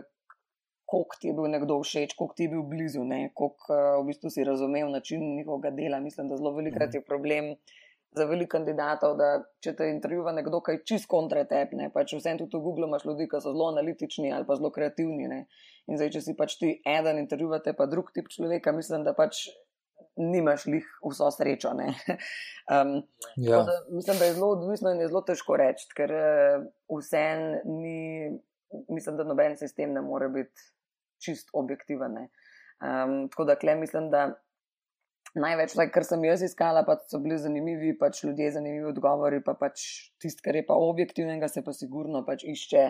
koliko 0.89 1.20
ti 1.22 1.30
je 1.30 1.36
bil 1.38 1.52
nekdo 1.52 1.82
všeč, 1.84 2.15
koliko 2.18 2.38
ti 2.38 2.48
je 2.48 2.54
bil 2.56 2.63
blizu, 2.70 3.04
koliko 3.34 3.74
uh, 3.74 4.00
v 4.02 4.08
bistvu 4.08 4.34
si 4.34 4.48
razumel 4.48 4.89
način 4.92 5.22
njihovega 5.36 5.76
dela. 5.76 6.00
Mislim, 6.00 6.30
da 6.30 6.38
zelo 6.38 6.56
velikrat 6.56 6.94
je 6.94 7.06
problem. 7.06 7.54
Uh, 7.54 7.79
za 8.17 8.26
veliko 8.26 8.56
kandidatov, 8.58 9.15
da 9.19 9.30
če 9.63 9.76
te 9.78 9.88
intervjuva 9.91 10.34
nekdo, 10.34 10.62
ki 10.65 10.78
je 10.78 10.84
čist 10.93 11.08
kontra 11.10 11.43
tebe, 11.50 11.89
pač 11.93 12.15
vse 12.17 12.36
tudi 12.39 12.58
v 12.58 12.63
Google 12.65 12.89
imaš 12.89 13.06
ljudi, 13.06 13.28
ki 13.30 13.41
so 13.41 13.54
zelo 13.54 13.69
analitični 13.69 14.32
ali 14.34 14.48
pa 14.48 14.58
zelo 14.58 14.72
kreativni. 14.74 15.30
Ne? 15.30 15.43
In 15.89 16.00
zdaj, 16.00 16.13
če 16.15 16.24
si 16.26 16.36
pač 16.38 16.58
ti 16.62 16.72
eden 16.88 17.22
intervjuvate, 17.22 17.76
pa 17.78 17.86
drug 17.89 18.10
tip 18.15 18.32
človeka, 18.34 18.74
mislim, 18.76 19.06
da 19.06 19.13
pač 19.17 19.45
nimaš 20.19 20.65
lih 20.67 20.89
vso 21.06 21.30
srečo. 21.32 21.72
um, 21.78 22.98
ja. 23.38 23.62
da, 23.69 23.78
mislim, 23.93 24.17
da 24.17 24.26
je 24.26 24.36
zelo 24.39 24.52
odvisno 24.58 24.93
in 24.93 25.06
je 25.06 25.12
zelo 25.13 25.22
težko 25.28 25.58
reči, 25.62 25.88
ker 25.95 26.13
uh, 26.17 26.67
vse 26.98 27.24
ni, 27.69 28.34
mislim, 28.89 29.22
da 29.22 29.28
noben 29.28 29.58
sistem 29.62 29.93
ne 29.93 30.02
more 30.06 30.32
biti 30.34 30.69
čist 31.24 31.54
objektiven. 31.54 32.17
Um, 32.80 33.28
tako 33.30 33.45
da, 33.45 33.60
klem 33.60 33.86
mislim, 33.86 34.10
da 34.10 34.32
največ, 35.36 35.76
like, 35.78 35.94
kar 35.94 36.06
sem 36.08 36.24
jaz 36.26 36.44
iskala, 36.46 36.84
pa 36.88 36.98
so 37.12 37.20
bili 37.22 37.38
zanimivi, 37.42 37.94
pač 38.00 38.24
ljudje, 38.24 38.52
zanimivi 38.58 38.89
odgovori, 38.89 39.42
pa 39.46 39.56
pač 39.60 39.84
tisto, 40.22 40.44
kar 40.46 40.58
je 40.58 40.65
pa 40.65 40.78
objektivnega, 40.80 41.50
se 41.52 41.63
pa 41.65 41.74
sigurno 41.76 42.24
pač 42.26 42.46
išče. 42.50 42.89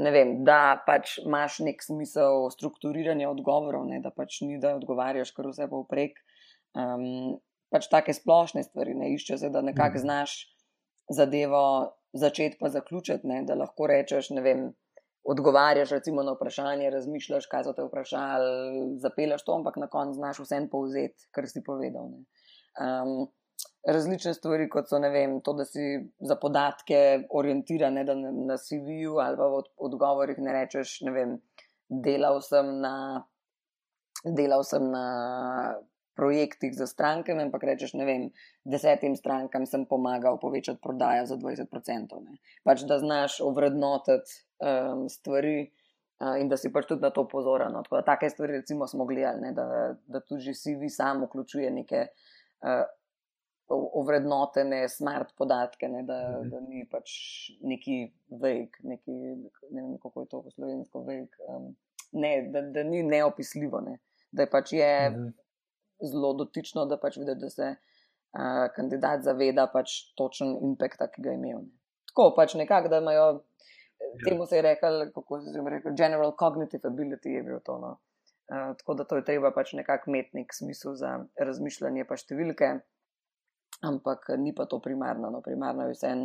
Ne 0.00 0.10
vem, 0.14 0.36
da 0.46 0.78
pač 0.86 1.16
imaš 1.24 1.58
nek 1.66 1.82
smisel 1.82 2.46
strukturiranja 2.54 3.30
odgovorov, 3.32 3.88
ne, 3.90 3.98
da 4.04 4.12
pač 4.14 4.38
ni, 4.46 4.60
da 4.62 4.76
odgovarjaš 4.78 5.32
kar 5.34 5.50
vse 5.50 5.66
povprek. 5.70 6.20
Um, 6.78 7.40
pač 7.74 7.88
take 7.90 8.14
splošne 8.14 8.62
stvari 8.66 8.94
ne 8.94 9.10
iščeš, 9.16 9.48
da 9.50 9.64
nekako 9.66 9.98
mhm. 9.98 10.04
znaš 10.04 10.36
zadevo 11.10 11.64
začeti 12.12 12.58
pa 12.60 12.70
zaključiti, 12.70 13.26
ne, 13.26 13.42
da 13.46 13.58
lahko 13.58 13.86
rečeš, 13.90 14.30
ne 14.34 14.42
vem, 14.42 14.62
odgovarjaš 15.24 15.90
recimo, 15.90 16.22
na 16.22 16.32
vprašanje, 16.32 16.90
razmišljaš, 16.90 17.46
kaj 17.50 17.66
so 17.66 17.74
te 17.76 17.84
vprašali, 17.84 18.86
zapelaš 19.02 19.44
to, 19.44 19.58
ampak 19.58 19.76
na 19.76 19.88
koncu 19.88 20.16
znaš 20.16 20.40
vse 20.44 20.62
povzeti, 20.72 21.28
kar 21.34 21.48
si 21.48 21.62
povedal. 21.66 22.08
Um, 22.80 23.28
različne 23.86 24.34
stvari, 24.34 24.68
kot 24.68 24.88
so 24.88 25.00
vem, 25.00 25.40
to, 25.44 25.52
da 25.58 25.64
si 25.64 25.86
za 26.20 26.36
podatke 26.40 27.26
orientiran, 27.30 27.94
ne, 27.94 28.04
da 28.04 28.14
na 28.14 28.56
CV-ju 28.56 29.18
ali 29.20 29.36
pa 29.36 29.48
v 29.48 29.62
odgovorih 29.88 30.38
ne 30.38 30.56
rečeš, 30.56 31.00
ne 31.08 31.14
vem, 31.16 31.36
delal 31.88 32.40
sem 32.44 32.78
na. 32.80 32.94
Delal 34.20 34.60
sem 34.68 34.84
na 34.92 35.78
projektih 36.20 36.74
za 36.76 36.86
stranke, 36.86 37.32
ampak 37.32 37.64
rečeš, 37.64 37.94
ne 37.96 38.04
vem, 38.04 38.24
desetim 38.68 39.16
strankam 39.16 39.64
sem 39.66 39.86
pomagal 39.88 40.36
povečati 40.42 40.82
prodajo 40.82 41.24
za 41.30 41.38
20%. 41.40 42.20
Ne. 42.26 42.36
Pač 42.66 42.84
da 42.88 43.00
znaš 43.00 43.38
ovrednotiti 43.40 44.42
um, 44.60 45.06
stvari 45.08 45.56
uh, 45.64 46.36
in 46.42 46.52
da 46.52 46.60
si 46.60 46.72
pač 46.72 46.90
tudi 46.90 47.06
na 47.06 47.12
to 47.14 47.24
pozoren. 47.28 47.72
No. 47.72 47.80
Tako 47.86 48.02
da 48.02 48.08
take 48.12 48.28
stvari, 48.30 48.60
recimo, 48.60 48.88
smo 48.90 49.08
gledali, 49.08 49.48
ne, 49.48 49.52
da, 49.56 49.66
da 50.04 50.20
tudi 50.20 50.54
si 50.54 50.76
vi 50.76 50.92
sam 50.92 51.24
vključuje 51.24 51.72
neke. 51.80 52.08
Uh, 52.60 52.82
Ovrednotene 53.70 54.80
smart 54.90 55.28
podatke, 55.38 55.86
ne, 55.88 56.00
da, 56.02 56.14
-hmm. 56.14 56.48
da 56.50 56.60
ni 56.60 56.80
pač 56.90 57.12
neki 57.62 58.00
vek, 58.42 58.80
neki, 58.82 59.12
ne 59.70 59.82
vem 59.84 59.92
kako 60.02 60.24
je 60.24 60.26
to 60.32 60.40
v 60.42 60.50
slovensko 60.50 61.02
vek, 61.06 61.36
um, 61.46 61.68
ne, 62.18 62.32
da, 62.50 62.64
da 62.74 62.82
ni 62.82 63.04
neopisljivo, 63.06 63.78
ne, 63.86 63.94
da 64.34 64.48
pač 64.50 64.72
je 64.74 64.90
-hmm. 65.12 65.30
Zelo 66.02 66.32
dotično, 66.38 66.86
da 66.86 66.98
pač 67.00 67.18
vidi, 67.20 67.34
da 67.40 67.50
se 67.50 67.68
uh, 67.74 68.66
kandidat 68.76 69.22
zaveda 69.26 69.66
pač 69.72 70.14
točen 70.18 70.56
impact, 70.70 71.02
ki 71.14 71.22
ga 71.24 71.34
je 71.34 71.40
imel. 71.40 71.64
Tako 72.10 72.32
pač 72.36 72.56
nekako, 72.58 72.90
da 72.92 72.98
imajo 73.04 73.30
Ja. 74.00 74.30
temu 74.30 74.46
se 74.46 74.56
je 74.56 74.62
rekel, 74.62 75.12
kako 75.14 75.40
se 75.40 75.58
je 75.58 75.70
rekel, 75.70 75.92
general 75.96 76.32
cognitive 76.38 76.88
ability 76.88 77.28
je 77.36 77.42
bil 77.42 77.60
to. 77.60 77.78
No. 77.78 77.98
Uh, 78.50 78.76
tako 78.76 78.94
da 78.94 79.04
to 79.04 79.16
je 79.16 79.24
treba 79.24 79.52
pač 79.54 79.72
nekako 79.72 80.10
imeti 80.10 80.36
nek 80.36 80.54
smisel 80.54 80.94
za 80.94 81.12
razmišljanje, 81.38 82.04
pa 82.08 82.16
številke, 82.18 82.70
ampak 83.86 84.32
ni 84.38 84.54
pa 84.54 84.66
to 84.66 84.80
primarno. 84.82 85.30
No. 85.30 85.42
Primarno 85.44 85.86
je 85.86 85.94
vse 85.94 86.12
en, 86.16 86.24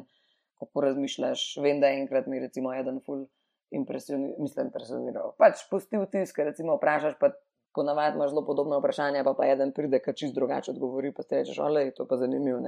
kako 0.60 0.86
razmišljaš. 0.88 1.48
Vem, 1.62 1.82
da 1.84 1.92
enkrat 1.94 2.28
mi 2.32 2.40
recimo 2.40 2.74
eden 2.74 3.02
ful 3.06 3.28
impresioniral, 3.76 4.40
mislim, 4.42 4.72
impresioniral. 4.72 5.36
Pač 5.38 5.68
pusti 5.70 6.00
vtis, 6.02 6.34
ker 6.34 6.50
recimo 6.50 6.80
vprašaš, 6.80 7.20
pa 7.20 7.34
ponavadi 7.76 8.18
imaš 8.18 8.32
zelo 8.34 8.46
podobno 8.46 8.80
vprašanje, 8.80 9.24
pa 9.24 9.34
pa 9.38 9.48
eden 9.52 9.74
pride, 9.76 10.00
ki 10.04 10.16
čist 10.22 10.36
drugače 10.36 10.72
odgovori, 10.72 11.14
pa 11.14 11.24
ti 11.24 11.42
rečeš, 11.42 11.60
ole, 11.64 11.90
to 11.96 12.08
pa 12.10 12.18
zanimivo. 12.22 12.62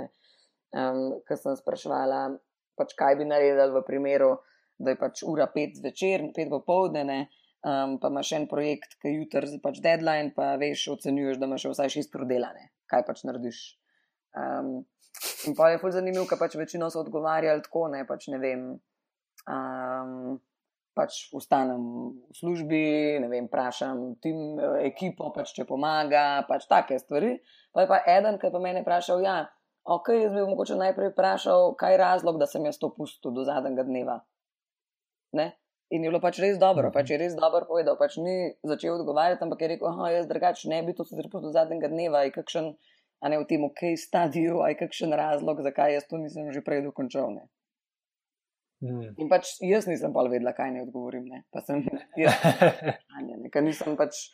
Um, 0.75 1.01
ker 1.27 1.39
sem 1.39 1.55
spraševala, 1.55 2.21
pač 2.77 2.93
kaj 2.99 3.17
bi 3.19 3.27
naredili 3.27 3.73
v 3.73 3.83
primeru, 3.87 4.35
da 4.77 4.93
je 4.93 4.99
pač 4.99 5.23
ura 5.25 5.47
pet 5.53 5.77
zvečer, 5.79 6.27
pet 6.35 6.51
popovdne, 6.51 7.23
um, 7.65 7.95
pa 8.01 8.11
imaš 8.11 8.33
en 8.37 8.49
projekt, 8.51 8.97
ki 9.01 9.09
je 9.09 9.21
jutr 9.21 9.47
za 9.49 9.61
pač 9.63 9.79
deadline, 9.83 10.33
pa 10.35 10.55
veš, 10.61 10.89
ocenjuješ, 10.97 11.39
da 11.41 11.49
imaš 11.49 11.69
vsaj 11.71 11.93
šest 11.95 12.19
ur 12.19 12.27
delane, 12.29 12.69
kaj 12.91 13.05
pač 13.07 13.23
narediš. 13.27 13.61
Um, 14.37 14.83
in 15.49 15.55
pa 15.57 15.71
je 15.71 15.79
fulj 15.81 15.97
zanimivo, 15.97 16.27
ker 16.29 16.39
pač 16.41 16.59
večino 16.59 16.91
so 16.93 17.01
odgovarjali 17.01 17.65
tako, 17.65 17.87
ne 17.93 18.03
pač 18.09 18.27
ne 18.33 18.41
vem. 18.43 18.67
Um, 19.47 20.37
Pač 20.97 21.27
ustanem 21.37 21.81
v 22.25 22.33
službi, 22.33 22.81
ne 23.21 23.27
vem, 23.29 23.45
vprašam 23.45 24.15
tim, 24.23 24.57
ekipo, 24.81 25.29
pač 25.35 25.53
če 25.53 25.67
pomaga, 25.69 26.41
pač 26.49 26.65
take 26.65 26.97
stvari. 26.97 27.35
Pa 27.75 27.85
je 27.85 27.91
pa 27.91 28.01
eden, 28.17 28.39
ki 28.41 28.49
pa 28.49 28.61
mene 28.63 28.81
vprašal, 28.81 29.21
ja, 29.21 29.43
ok, 29.85 30.09
jaz 30.17 30.33
bi 30.33 30.47
mogoče 30.49 30.79
najprej 30.81 31.13
vprašal, 31.13 31.75
kaj 31.79 31.93
je 31.93 32.01
razlog, 32.01 32.41
da 32.41 32.49
sem 32.49 32.65
jaz 32.65 32.81
to 32.81 32.89
pustil 32.97 33.35
do 33.35 33.45
zadnjega 33.45 33.85
dneva. 33.85 34.17
Ne? 35.37 35.51
In 35.87 36.03
je 36.03 36.09
bilo 36.11 36.19
pač 36.19 36.41
res 36.43 36.57
dobro, 36.59 36.89
pač 36.91 37.13
je 37.13 37.17
res 37.21 37.35
dobro 37.39 37.63
povedal. 37.69 37.95
Pač 37.99 38.17
ni 38.19 38.51
začel 38.67 38.97
odgovarjati, 38.97 39.43
ampak 39.45 39.61
je 39.63 39.69
rekel: 39.71 39.87
oh, 39.87 40.07
jaz 40.11 40.27
drugače 40.27 40.67
ne 40.73 40.81
bi 40.83 40.95
to 40.97 41.07
zrepil 41.07 41.45
do 41.45 41.53
zadnjega 41.55 41.87
dneva, 41.93 42.25
aj 42.25 42.33
kakšen, 42.35 42.73
a 43.23 43.31
ne 43.31 43.39
v 43.39 43.47
tem, 43.47 43.63
ok, 43.63 43.93
stadiju, 43.95 44.59
aj 44.65 44.75
kakšen 44.81 45.15
razlog, 45.15 45.63
zakaj 45.63 45.95
jaz 45.95 46.09
to 46.09 46.19
nisem 46.19 46.51
že 46.51 46.65
prej 46.65 46.83
dokončal. 46.89 47.31
Ne? 47.31 47.47
Mm. 48.83 49.15
In 49.17 49.29
pač 49.29 49.55
jaz 49.65 49.87
nisem 49.89 50.13
pa 50.13 50.25
vedela, 50.29 50.53
kaj 50.53 50.71
ne 50.75 50.83
odgovorim. 50.85 51.25
Ne? 51.25 51.43
Pa 51.53 51.63
sem 51.65 51.81
jaz, 52.23 52.35
ker 53.53 53.65
nisem 53.65 53.97
pač 53.99 54.27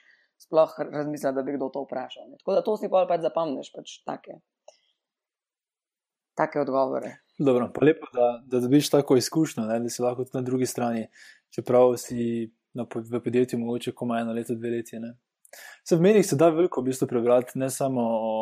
sploh 0.43 0.73
razmislila, 0.89 1.35
da 1.37 1.43
bi 1.45 1.55
kdo 1.55 1.69
to 1.73 1.85
vprašal. 1.85 2.27
Ne? 2.31 2.39
Tako 2.41 2.57
da 2.57 2.63
to 2.65 2.75
si 2.79 2.89
pa 2.91 3.05
pač 3.09 3.23
zapomniš, 3.23 3.71
pač 3.75 3.99
take, 4.07 4.39
take 6.39 6.59
odgovore. 6.63 7.19
Dobro, 7.39 7.69
pa 7.73 7.85
lepo, 7.85 8.09
da, 8.13 8.27
da 8.45 8.59
dobiš 8.61 8.91
tako 8.93 9.17
izkušnjo, 9.17 9.65
ne, 9.65 9.79
da 9.81 9.89
si 9.89 10.03
lahko 10.03 10.25
tudi 10.27 10.37
na 10.37 10.43
drugi 10.45 10.67
strani, 10.69 11.07
čeprav 11.55 11.95
si 11.97 12.51
na, 12.77 12.85
v 12.85 13.21
podjetju 13.23 13.57
mogoče 13.59 13.93
komaj 13.97 14.21
eno 14.21 14.35
leto, 14.37 14.57
dve 14.59 14.75
leti. 14.75 14.99
Ne. 15.01 15.15
Se 15.87 15.95
v 15.95 16.05
medijih 16.05 16.27
se 16.27 16.37
da 16.37 16.51
veliko 16.53 16.81
v 16.81 16.91
bistvu 16.91 17.07
prebrati, 17.09 17.57
ne 17.59 17.69
samo 17.73 18.03
o 18.03 18.35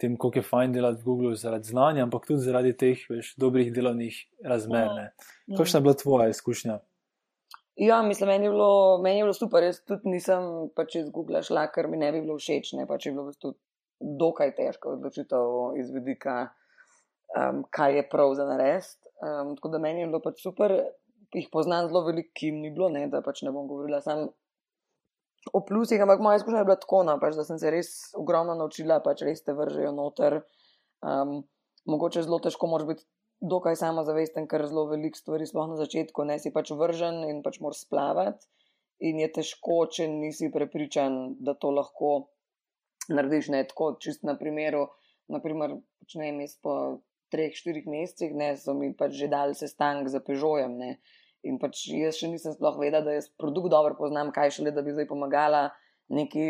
tem, 0.00 0.16
koliko 0.16 0.38
je 0.38 0.46
fajn 0.48 0.72
delati 0.74 1.02
v 1.02 1.04
Google 1.04 1.34
zaradi 1.38 1.70
znanja, 1.70 2.02
ampak 2.06 2.26
tudi 2.26 2.42
zaradi 2.44 2.72
teh 2.76 3.04
veš, 3.10 3.34
dobrih 3.40 3.70
delovnih 3.74 4.18
razmer. 4.44 4.90
Ja. 4.98 5.58
Kakšna 5.58 5.80
je 5.80 5.86
bila 5.86 5.94
tvoja 5.94 6.28
izkušnja? 6.32 6.78
Ja, 7.76 8.02
mislim, 8.02 8.28
meni 8.30 8.46
je 8.46 8.50
bilo, 8.50 8.98
meni 9.02 9.18
je 9.18 9.24
bilo 9.24 9.34
super. 9.34 9.62
Jaz 9.66 9.80
tudi 9.86 10.10
nisem 10.12 10.68
pač 10.76 10.98
iz 11.00 11.08
Google 11.14 11.42
šla, 11.42 11.66
ker 11.74 11.88
mi 11.90 11.98
ne 11.98 12.12
bi 12.14 12.22
bilo 12.22 12.38
všeč. 12.38 12.74
Ne, 12.78 12.86
pač 12.90 13.08
je 13.08 13.14
bilo 13.14 13.32
tudi 13.38 13.58
dokaj 13.98 14.54
težko 14.58 14.94
odločitev 14.98 15.78
iz 15.80 15.90
vidika 15.94 16.36
um, 17.34 17.64
kaj 17.70 17.96
je 17.96 18.08
prav 18.08 18.34
za 18.34 18.46
narediti. 18.46 18.96
Um, 19.22 19.56
tako 19.56 19.68
da 19.68 19.78
meni 19.78 20.00
je 20.00 20.06
bilo 20.06 20.20
pač 20.22 20.42
super, 20.42 20.76
jih 21.34 21.48
poznam 21.52 21.88
zelo 21.88 22.04
veliko, 22.06 22.30
ki 22.34 22.50
jim 22.50 22.60
ni 22.62 22.70
bilo, 22.74 22.88
ne, 22.88 23.06
da 23.10 23.22
pač 23.22 23.42
ne 23.42 23.52
bom 23.54 23.68
govorila 23.68 24.00
samo 24.04 24.32
o 25.52 25.60
plusih, 25.64 26.02
ampak 26.02 26.22
moja 26.24 26.40
izkušnja 26.40 26.62
je 26.62 26.68
bila 26.68 26.78
tako, 26.80 27.02
no, 27.08 27.16
pač, 27.20 27.36
da 27.38 27.44
sem 27.44 27.58
se 27.60 27.72
res 27.72 27.90
ogromno 28.18 28.54
naučila, 28.58 29.00
pač 29.04 29.24
res 29.26 29.44
te 29.44 29.54
vržejo 29.56 29.92
noter. 29.96 30.40
Um, 31.04 31.42
mogoče 31.90 32.24
zelo 32.24 32.40
težko 32.44 32.70
moraš 32.70 32.88
biti 32.88 33.06
dokaj 33.44 33.76
samozavesten, 33.76 34.48
ker 34.48 34.64
zelo 34.70 34.86
veliko 34.88 35.20
stvari, 35.20 35.46
sploh 35.48 35.68
na 35.72 35.78
začetku, 35.80 36.24
ne 36.24 36.38
si 36.40 36.52
pač 36.54 36.72
vržen 36.72 37.24
in 37.28 37.42
pač 37.44 37.60
moraš 37.60 37.84
splavati. 37.84 38.48
In 39.04 39.18
je 39.20 39.28
težko, 39.40 39.84
če 39.90 40.06
nisi 40.08 40.48
prepričan, 40.54 41.36
da 41.44 41.56
to 41.58 41.72
lahko 41.74 42.12
narediš 43.10 43.50
ne 43.52 43.64
tako, 43.68 43.96
čist 44.00 44.24
na 44.24 44.36
primeru. 44.40 44.86
Naprimer, 45.32 45.74
ne 46.14 46.22
vem, 46.22 46.40
jaz 46.44 46.54
po 46.62 46.74
treh, 47.32 47.52
štirih 47.56 47.88
mesecih, 47.90 48.32
ne, 48.36 48.52
so 48.60 48.76
mi 48.76 48.92
pač 48.96 49.16
že 49.18 49.28
dali 49.32 49.56
sestanek 49.58 50.08
za 50.12 50.22
pežojem. 50.24 50.76
Ne. 50.78 50.90
In 51.44 51.58
pač 51.60 51.86
jaz 51.92 52.18
še 52.20 52.30
nisem 52.32 52.54
sploh 52.56 52.78
vedela, 52.80 53.04
da 53.04 53.16
jaz 53.16 53.28
produkt 53.40 53.72
dobro 53.72 53.96
poznam, 53.98 54.32
kaj 54.32 54.56
šele, 54.58 54.72
da 54.72 54.84
bi 54.84 54.94
zdaj 54.94 55.08
pomagala 55.10 55.66
neki 56.12 56.46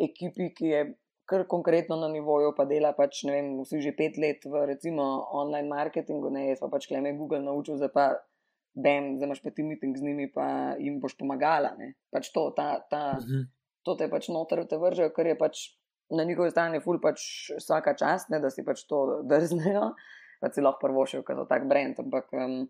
ekipi, 0.00 0.50
ki 0.56 0.72
je 0.72 0.80
kar 1.30 1.44
konkretno 1.46 1.96
na 1.96 2.08
nivoju, 2.10 2.50
pa 2.56 2.66
dela 2.66 2.90
pač, 2.96 3.22
ne 3.28 3.36
vem, 3.36 3.50
vsi 3.62 3.78
že 3.84 3.94
pet 3.94 4.18
let 4.18 4.42
v 4.42 4.64
recimo 4.66 5.04
online 5.38 5.70
marketingu, 5.70 6.32
ne, 6.34 6.48
jaz 6.48 6.62
pa 6.64 6.70
pač 6.72 6.88
kleme 6.90 7.12
Google 7.14 7.44
naučil, 7.44 7.78
zdaj 7.78 7.92
pa 7.94 8.06
bam, 8.74 9.14
zdaj 9.18 9.28
imaš 9.28 9.42
pa 9.44 9.52
ti 9.54 9.66
meeting 9.66 9.94
z 9.94 10.06
njimi, 10.06 10.26
pa 10.34 10.74
jim 10.78 10.98
boš 11.02 11.14
pomagala, 11.20 11.70
ne. 11.78 11.94
Pač 12.10 12.32
to, 12.34 12.48
ta, 12.56 12.82
ta, 12.90 13.14
uh 13.14 13.22
mhm. 13.22 13.30
-huh. 13.30 13.46
to 13.86 13.94
te 13.94 14.10
pač 14.10 14.28
noter 14.28 14.66
te 14.66 14.78
vržejo, 14.78 15.14
ker 15.14 15.26
je 15.26 15.38
pač 15.38 15.62
na 16.10 16.24
njihovi 16.24 16.50
strani 16.50 16.80
ful 16.80 16.98
pač 17.00 17.22
vsaka 17.58 17.94
čast, 17.94 18.30
ne, 18.30 18.40
da 18.40 18.50
si 18.50 18.64
pač 18.66 18.82
to 18.90 19.22
drznejo, 19.22 19.94
pa 20.40 20.50
si 20.50 20.60
lahko 20.60 20.80
prvo 20.82 21.06
še 21.06 21.22
ukazal 21.22 21.46
tak 21.46 21.68
brend. 21.68 21.98
Ampak 21.98 22.32
um, 22.32 22.66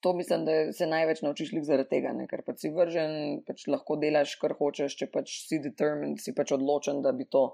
to 0.00 0.12
mislim, 0.14 0.44
da 0.44 0.72
se 0.72 0.86
največ 0.86 1.22
naučiš 1.22 1.50
zaradi 1.66 1.88
tega, 1.90 2.12
ne, 2.14 2.28
ker 2.30 2.42
pač 2.46 2.62
si 2.64 2.70
vržen, 2.74 3.42
pač 3.46 3.66
lahko 3.70 3.96
delaš, 4.00 4.36
kar 4.42 4.54
hočeš, 4.58 4.96
če 5.00 5.10
pač 5.12 5.34
si 5.48 5.58
determined, 5.64 6.22
si 6.22 6.34
pač 6.34 6.54
odločen, 6.56 7.02
da 7.02 7.12
bi 7.12 7.26
to. 7.26 7.50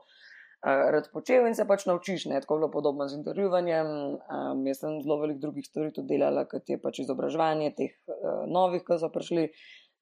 Uh, 0.65 0.89
rad 0.95 1.11
počel 1.13 1.45
in 1.45 1.53
se 1.57 1.67
pač 1.69 1.83
naučiš, 1.85 2.23
ne? 2.31 2.39
tako 2.41 2.57
je 2.57 2.61
bilo 2.63 2.71
podobno 2.73 3.05
z 3.09 3.19
intervjuvanjem. 3.19 3.89
Um, 4.17 4.63
jaz 4.65 4.79
sem 4.81 4.95
zelo 5.05 5.19
veliko 5.21 5.43
drugih 5.43 5.67
stvari 5.67 5.93
tudi 5.93 6.15
delala, 6.15 6.47
kot 6.49 6.73
je 6.73 6.79
pač 6.81 7.03
izobraževanje 7.03 7.75
teh 7.77 7.93
uh, 8.09 8.47
novih, 8.49 8.81
ki 8.87 8.97
so 9.03 9.11
prišli. 9.13 9.51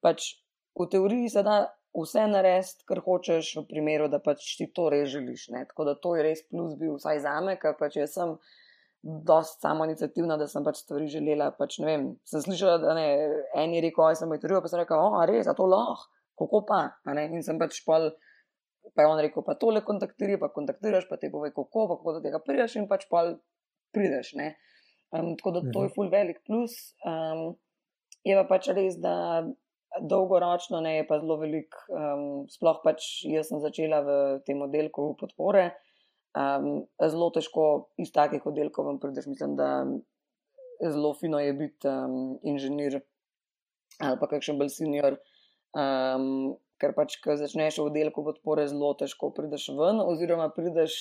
Pač 0.03 0.29
v 0.79 0.87
teoriji 0.93 1.33
se 1.35 1.43
da 1.43 1.57
vse 1.99 2.23
narediti, 2.31 2.87
kar 2.87 3.03
hočeš, 3.03 3.57
v 3.59 3.65
primeru, 3.69 4.07
da 4.07 4.21
pač 4.23 4.55
ti 4.57 4.69
to 4.71 4.87
res 4.93 5.11
želiš. 5.11 5.49
Ne? 5.51 5.65
Tako 5.67 5.89
da 5.89 5.97
to 5.99 6.15
je 6.15 6.23
res 6.29 6.45
plus 6.47 6.77
bil 6.79 6.95
vsaj 6.95 7.19
za 7.27 7.35
me, 7.43 7.57
ker 7.59 7.75
pač 7.79 7.99
jaz 7.99 8.15
sem 8.15 8.37
dost 9.03 9.61
samo 9.61 9.85
inicijativna, 9.85 10.37
da 10.37 10.47
sem 10.47 10.63
pač 10.63 10.79
stvari 10.83 11.07
želela. 11.11 11.51
Pač, 11.57 11.77
vem, 11.83 12.13
sem 12.29 12.43
slišala, 12.43 12.77
da 12.81 12.93
ne, 12.97 13.07
eni 13.59 13.81
reko, 13.83 14.07
oj 14.07 14.19
sem 14.21 14.31
intervjuval, 14.35 14.63
pa 14.63 14.71
sem 14.71 14.81
rekel, 14.81 14.99
o, 14.99 15.23
res, 15.29 15.49
a 15.51 15.55
to 15.57 15.67
lahko, 15.67 16.07
kako 16.39 16.63
pa. 16.69 16.83
In 17.25 17.43
sem 17.45 17.59
pač 17.61 17.83
pol. 17.87 18.11
Pa 18.93 19.05
je 19.05 19.07
on 19.07 19.19
rekel, 19.23 19.43
pa 19.47 19.55
tole 19.55 19.79
kontaktiraj, 19.87 20.41
pa 20.41 20.49
kontaktiraš, 20.51 21.05
pa 21.07 21.15
te 21.19 21.29
pove, 21.31 21.53
kako, 21.55 21.85
pa 21.87 21.95
kako 21.99 22.17
do 22.17 22.23
tega 22.25 22.41
prideš 22.43 22.75
in 22.81 22.87
pač 22.89 23.05
pa 23.11 23.21
prideš. 23.95 24.33
Um, 24.35 25.37
tako 25.39 25.53
da 25.55 25.61
to 25.63 25.85
je 25.85 25.87
mhm. 25.87 25.93
full 25.95 26.11
velik 26.11 26.41
plus. 26.47 26.75
Um, 27.07 27.53
je 28.27 28.35
pa 28.39 28.43
pač 28.49 28.67
res, 28.75 28.97
da 28.99 29.43
dolgoročno 30.01 30.81
ne, 30.83 30.97
je 30.97 31.07
pa 31.07 31.19
zelo 31.21 31.37
velik, 31.39 31.75
um, 31.91 32.43
sploh 32.51 32.81
pač 32.83 33.23
jaz 33.29 33.51
sem 33.51 33.61
začela 33.63 34.01
v 34.03 34.19
tem 34.47 34.61
oddelku 34.63 35.13
podpore. 35.19 35.69
Um, 36.33 36.85
zelo 36.97 37.29
težko 37.29 37.89
iz 38.01 38.09
takih 38.13 38.45
oddelkov 38.49 38.87
vam 38.89 38.99
prideš. 38.99 39.27
Mislim, 39.29 39.55
da 39.55 39.85
zelo 40.81 41.13
fino 41.13 41.39
je 41.39 41.53
biti 41.53 41.87
um, 41.87 42.39
inženir 42.43 43.01
ali 44.01 44.17
pa 44.19 44.27
kakšen 44.27 44.57
bolj 44.57 44.73
senior. 44.73 45.19
Um, 45.77 46.55
ker 46.81 46.93
pač, 46.97 47.17
ko 47.23 47.37
začneš 47.39 47.79
v 47.79 47.87
oddelku 47.87 48.23
podpore, 48.25 48.65
zelo 48.67 48.91
težko 48.99 49.31
prideš 49.35 49.69
ven, 49.77 50.01
oziroma 50.03 50.49
prideš, 50.53 50.97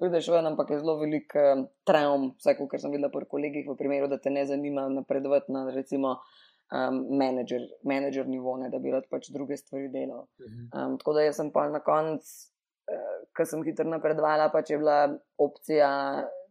prideš 0.00 0.30
ven, 0.30 0.46
ampak 0.52 0.70
je 0.74 0.80
zelo 0.82 0.98
velik 1.00 1.34
um, 1.40 1.66
travm, 1.88 2.30
vsaj 2.38 2.58
kar 2.60 2.82
sem 2.82 2.94
videla 2.94 3.10
pri 3.12 3.28
kolegih, 3.30 3.66
v 3.68 3.76
primeru, 3.80 4.08
da 4.12 4.20
te 4.22 4.32
ne 4.32 4.44
zanima 4.46 4.86
napredovati 4.92 5.52
na 5.54 5.66
recimo 5.74 6.18
um, 6.70 7.00
menedžer, 7.18 7.66
menedžer 7.88 8.30
nivo, 8.30 8.56
ne, 8.60 8.70
da 8.72 8.80
bi 8.82 8.94
rad 8.94 9.08
pač 9.10 9.32
druge 9.34 9.58
stvari 9.60 9.90
delal. 9.92 10.28
Um, 10.70 10.98
tako 11.00 11.16
da 11.18 11.26
sem 11.34 11.50
pa 11.54 11.66
na 11.72 11.82
koncu, 11.84 12.53
ko 13.36 13.44
sem 13.48 13.62
hitro 13.66 13.86
napredovala, 13.88 14.50
pač 14.52 14.70
je 14.70 14.78
bila 14.78 14.98
opcija, 15.40 15.88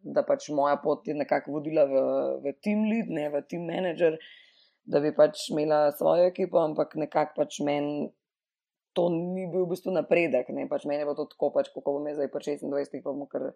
da 0.04 0.24
pač 0.28 0.50
moja 0.50 0.78
pot 0.84 1.08
je 1.08 1.15
nekako 1.15 1.60
vodila 1.60 1.86
v, 1.88 2.02
v 2.43 2.56
team 2.62 2.84
lead, 2.89 3.12
ne 3.13 3.30
v 3.30 3.43
team 3.48 3.67
manager. 3.69 4.17
da 4.86 5.00
bi 5.00 5.13
pač 5.15 5.46
imela 5.48 5.93
svojo 5.96 6.26
ekipo, 6.28 6.60
ampak 6.60 6.96
nekako 7.00 7.38
pač 7.38 7.62
meni 7.63 8.10
to 8.93 9.08
ni 9.10 9.48
bil 9.48 9.63
v 9.63 9.69
bistvu 9.72 9.93
napredek. 9.96 10.50
Ne? 10.52 10.67
Pač 10.67 10.84
meni 10.86 11.02
je 11.02 11.08
bilo 11.08 11.15
to 11.15 11.26
tako, 11.32 11.54
pač, 11.56 11.72
kako 11.74 11.98
bom 11.98 12.08
jaz 12.08 12.19
zdaj 12.19 12.30
pa 12.34 12.41
26, 12.43 13.00
pa 13.00 13.13
bom 13.13 13.24
kar 13.32 13.54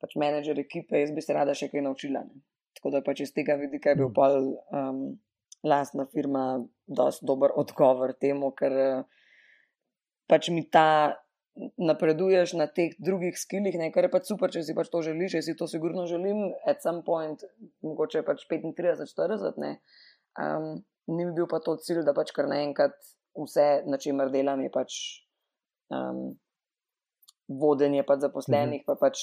pač 0.00 0.14
menedžer 0.20 0.58
ekipe, 0.62 0.94
jaz 1.00 1.10
bi 1.10 1.24
se 1.24 1.34
rada 1.34 1.56
še 1.58 1.68
kaj 1.72 1.82
naučila. 1.84 2.22
Ne? 2.22 2.44
Tako 2.78 2.94
da 2.94 3.02
pač 3.02 3.24
iz 3.26 3.34
tega 3.34 3.58
vidika 3.58 3.92
je 3.92 3.98
bil 3.98 4.08
Mm. 4.08 4.14
pol 4.14 4.34
um, 4.70 5.02
lastna 5.64 6.06
firma 6.06 6.62
dosti 6.86 7.26
dober 7.26 7.50
odgovor 7.56 8.14
temu, 8.14 8.52
ker 8.54 9.04
pač 10.28 10.50
mi 10.50 10.64
ta 10.70 11.18
napreduješ 11.78 12.54
na 12.58 12.66
teh 12.66 12.94
drugih 12.98 13.38
skillih, 13.38 13.76
ne, 13.78 13.90
kar 13.94 14.06
je 14.06 14.10
pač 14.10 14.30
super, 14.30 14.50
če 14.50 14.64
si 14.66 14.74
pač 14.74 14.90
to 14.90 15.02
želiš, 15.06 15.36
jaz 15.38 15.48
si 15.48 15.54
to 15.58 15.68
sigurno 15.70 16.06
želim, 16.10 16.48
at 16.66 16.82
some 16.82 17.04
point, 17.06 17.44
mogoče 17.86 18.24
pač 18.26 18.42
35, 18.50 19.06
40, 19.14 19.60
ne. 19.62 19.76
Um, 20.40 20.82
ni 21.06 21.26
mi 21.26 21.34
bil 21.36 21.46
pa 21.50 21.60
to 21.62 21.76
cilj, 21.78 22.02
da 22.06 22.14
pač 22.16 22.32
kar 22.34 22.48
naenkrat 22.50 22.96
vse, 23.38 23.84
na 23.86 24.00
čemer 24.02 24.32
delam, 24.34 24.64
je 24.66 24.72
pač 24.74 24.96
um, 25.94 26.32
vodenje 27.48 28.02
pač 28.02 28.24
zaposlenih, 28.26 28.82
-hmm. 28.82 28.86
pa 28.86 28.98
pač 28.98 29.18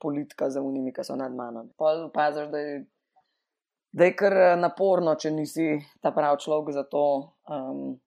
politika 0.00 0.50
za 0.50 0.62
unimi, 0.62 0.92
ki 0.92 1.04
so 1.04 1.16
nad 1.16 1.34
mano. 1.34 1.66
Pol 1.78 2.10
paziš, 2.14 2.50
da 2.52 2.58
je, 2.58 2.84
da 3.92 4.04
je 4.04 4.16
kar 4.16 4.58
naporno, 4.58 5.14
če 5.14 5.30
nisi 5.30 5.80
ta 6.02 6.12
prav 6.12 6.38
človek 6.38 6.74
za 6.74 6.84
to, 6.84 7.32
um, 7.48 7.98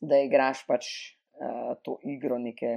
da 0.00 0.18
igraš 0.18 0.66
pač 0.66 1.17
uh, 1.40 1.74
to 1.82 1.98
igro 2.04 2.38
neke 2.38 2.72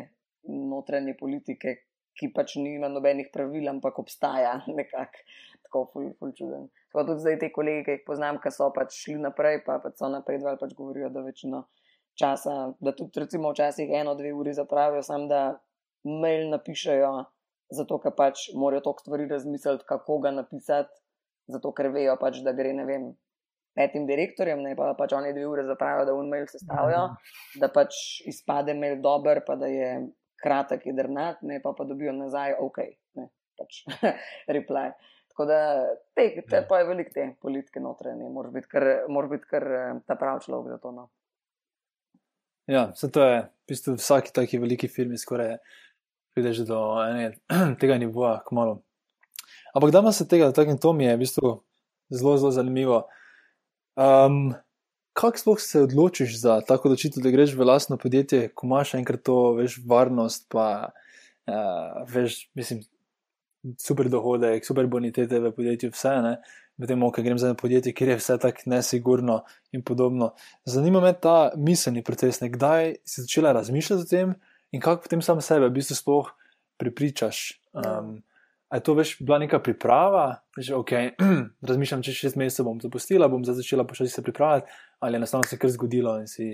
notranje 0.48 1.16
politike, 1.20 1.78
ki 2.18 2.32
pač 2.36 2.58
nima 2.60 2.90
nobenih 2.92 3.30
pravil, 3.34 3.70
ampak 3.72 4.00
obstaja 4.04 4.60
nekako 4.80 5.26
tako 5.72 5.86
ful, 5.94 6.10
ful 6.20 6.34
čuden. 6.36 6.68
Tako 6.92 7.06
tudi 7.08 7.24
zdaj 7.24 7.38
te 7.40 7.50
kolege, 7.56 7.84
ki 7.86 7.94
jih 7.96 8.04
poznam, 8.08 8.42
ki 8.44 8.52
so 8.52 8.68
pač 8.76 8.98
šli 9.06 9.16
naprej, 9.24 9.62
pa, 9.64 9.78
pa 9.80 9.94
so 9.96 10.10
napredovali, 10.12 10.60
pač 10.60 10.76
govorijo, 10.76 11.10
da 11.14 11.24
večino 11.24 11.64
časa, 12.20 12.74
da 12.84 12.92
tudi 12.98 13.24
recimo 13.24 13.54
včasih 13.54 13.94
eno, 14.02 14.16
dve 14.20 14.34
uri 14.36 14.54
zapravijo, 14.54 15.04
sam 15.08 15.30
da 15.32 15.62
mail 16.04 16.50
napišejo, 16.52 17.14
zato 17.72 18.00
ker 18.04 18.16
pač 18.18 18.50
morajo 18.58 18.84
toliko 18.90 19.06
stvari 19.06 19.30
razmisliti, 19.32 19.88
kako 19.88 20.20
ga 20.26 20.34
napisati, 20.36 20.92
zato 21.52 21.72
ker 21.78 21.92
vejo 21.96 22.18
pač, 22.20 22.42
da 22.44 22.54
gre, 22.58 22.74
ne 22.76 22.86
vem, 22.86 23.12
petim 23.76 24.08
direktorjem, 24.08 24.62
ne 24.64 24.74
pa 24.76 24.92
pač 24.98 25.14
oni 25.16 25.34
dve 25.36 25.46
uri 25.48 25.66
zapravijo, 25.68 26.08
da 26.10 26.16
un 26.18 26.30
mail 26.32 26.48
sestavijo, 26.50 27.06
da 27.62 27.70
pač 27.72 27.96
izpade 28.28 28.76
mail 28.78 29.00
dober, 29.04 29.44
pa 29.48 29.56
da 29.60 29.70
je 29.72 29.94
kratek, 30.42 30.86
jedrnat, 30.90 31.42
ne 31.48 31.62
pa 31.64 31.74
pa 31.78 31.86
dobijo 31.88 32.14
nazaj, 32.18 32.58
ok, 32.60 32.82
ne, 33.20 33.30
pač 33.60 33.84
reply. 34.58 34.90
Tako 35.32 35.46
da 35.48 35.60
te, 36.14 36.28
te 36.44 36.60
Ja. 36.60 36.66
pa 36.68 36.82
je 36.82 36.86
veliko 36.90 37.14
te 37.14 37.30
politike 37.42 37.80
notranje, 37.80 38.30
moraš 38.30 38.54
biti 38.54 38.68
kar, 38.68 38.88
moraš 39.08 39.32
biti 39.38 39.48
kar 39.54 39.68
ta 40.08 40.18
prav 40.20 40.42
človek 40.44 40.74
za 40.76 40.78
to. 40.84 40.92
No. 40.92 41.08
Ja, 42.68 42.92
se 42.96 43.12
to 43.12 43.24
je, 43.24 43.40
v 43.42 43.72
bistvu 43.72 43.96
vsaki 43.96 44.34
taki 44.36 44.60
veliki 44.60 44.88
firmi 44.92 45.18
skoraj 45.18 45.56
prideš 46.36 46.66
do 46.68 46.80
ene, 47.04 47.32
tega 47.82 47.98
nivoja, 47.98 48.42
kmalo. 48.48 48.82
Ampak 49.76 49.92
da 49.92 50.12
se 50.12 50.28
tega 50.28 50.52
dotaknem, 50.52 50.78
to 50.78 50.94
mi 50.94 51.06
je 51.06 51.16
v 51.16 51.20
bistvu 51.20 51.52
zelo, 52.12 52.38
zelo 52.38 52.52
zanimivo. 52.52 53.08
Um, 53.96 54.54
kako 55.14 55.56
se 55.60 55.82
odločiš 55.82 56.40
za 56.40 56.62
tako 56.62 56.88
odločitev, 56.90 57.24
da 57.24 57.30
greš 57.30 57.54
v 57.56 57.68
lastno 57.68 57.98
podjetje, 57.98 58.50
ko 58.56 58.68
imaš 58.68 58.94
enkrat 58.94 59.24
to, 59.24 59.54
veš, 59.54 59.82
varnost, 59.88 60.48
pa 60.50 60.92
uh, 61.48 62.08
veš, 62.08 62.50
mislim, 62.56 62.84
super 63.80 64.10
dohodek, 64.10 64.66
super 64.66 64.88
bonitete 64.88 65.40
v 65.40 65.52
podjetju, 65.56 65.92
vse 65.94 66.16
ne. 66.24 66.36
Medtem, 66.82 67.04
ko 67.14 67.22
grem 67.22 67.38
za 67.38 67.52
eno 67.52 67.56
podjetje, 67.60 67.94
kjer 67.94 68.10
je 68.10 68.18
vse 68.18 68.38
tako 68.42 68.72
nesigurno 68.72 69.42
in 69.72 69.84
podobno. 69.86 70.32
Zanima 70.66 71.02
me 71.02 71.14
ta 71.14 71.52
miselni 71.58 72.04
proces, 72.04 72.40
ne? 72.42 72.50
kdaj 72.50 72.96
si 73.06 73.22
začela 73.22 73.52
razmišljati 73.52 74.02
o 74.02 74.10
tem 74.10 74.34
in 74.72 74.82
kako 74.82 75.04
potem 75.04 75.22
sam 75.22 75.42
sebe 75.42 75.68
v 75.68 75.76
bistvu 75.78 76.00
sploh 76.00 76.32
pripričaš. 76.82 77.62
Um, 77.74 78.24
a 78.72 78.80
je 78.80 78.84
to 78.88 78.96
veš, 78.96 79.18
bila 79.20 79.38
neka 79.44 79.60
priprava, 79.60 80.42
že 80.58 80.76
ok, 80.76 80.92
razmišljam, 81.70 82.04
če 82.08 82.14
šest 82.16 82.38
mesecev 82.40 82.70
bom 82.70 82.80
zapustila, 82.80 83.28
bom 83.32 83.44
zdaj 83.44 83.60
začela 83.60 83.84
počasi 83.88 84.14
se 84.16 84.24
pripravljati, 84.24 84.72
ali 85.04 85.18
je 85.18 85.22
enostavno 85.22 85.50
se 85.50 85.60
kar 85.60 85.74
zgodilo 85.74 86.16
in 86.22 86.30
si 86.32 86.54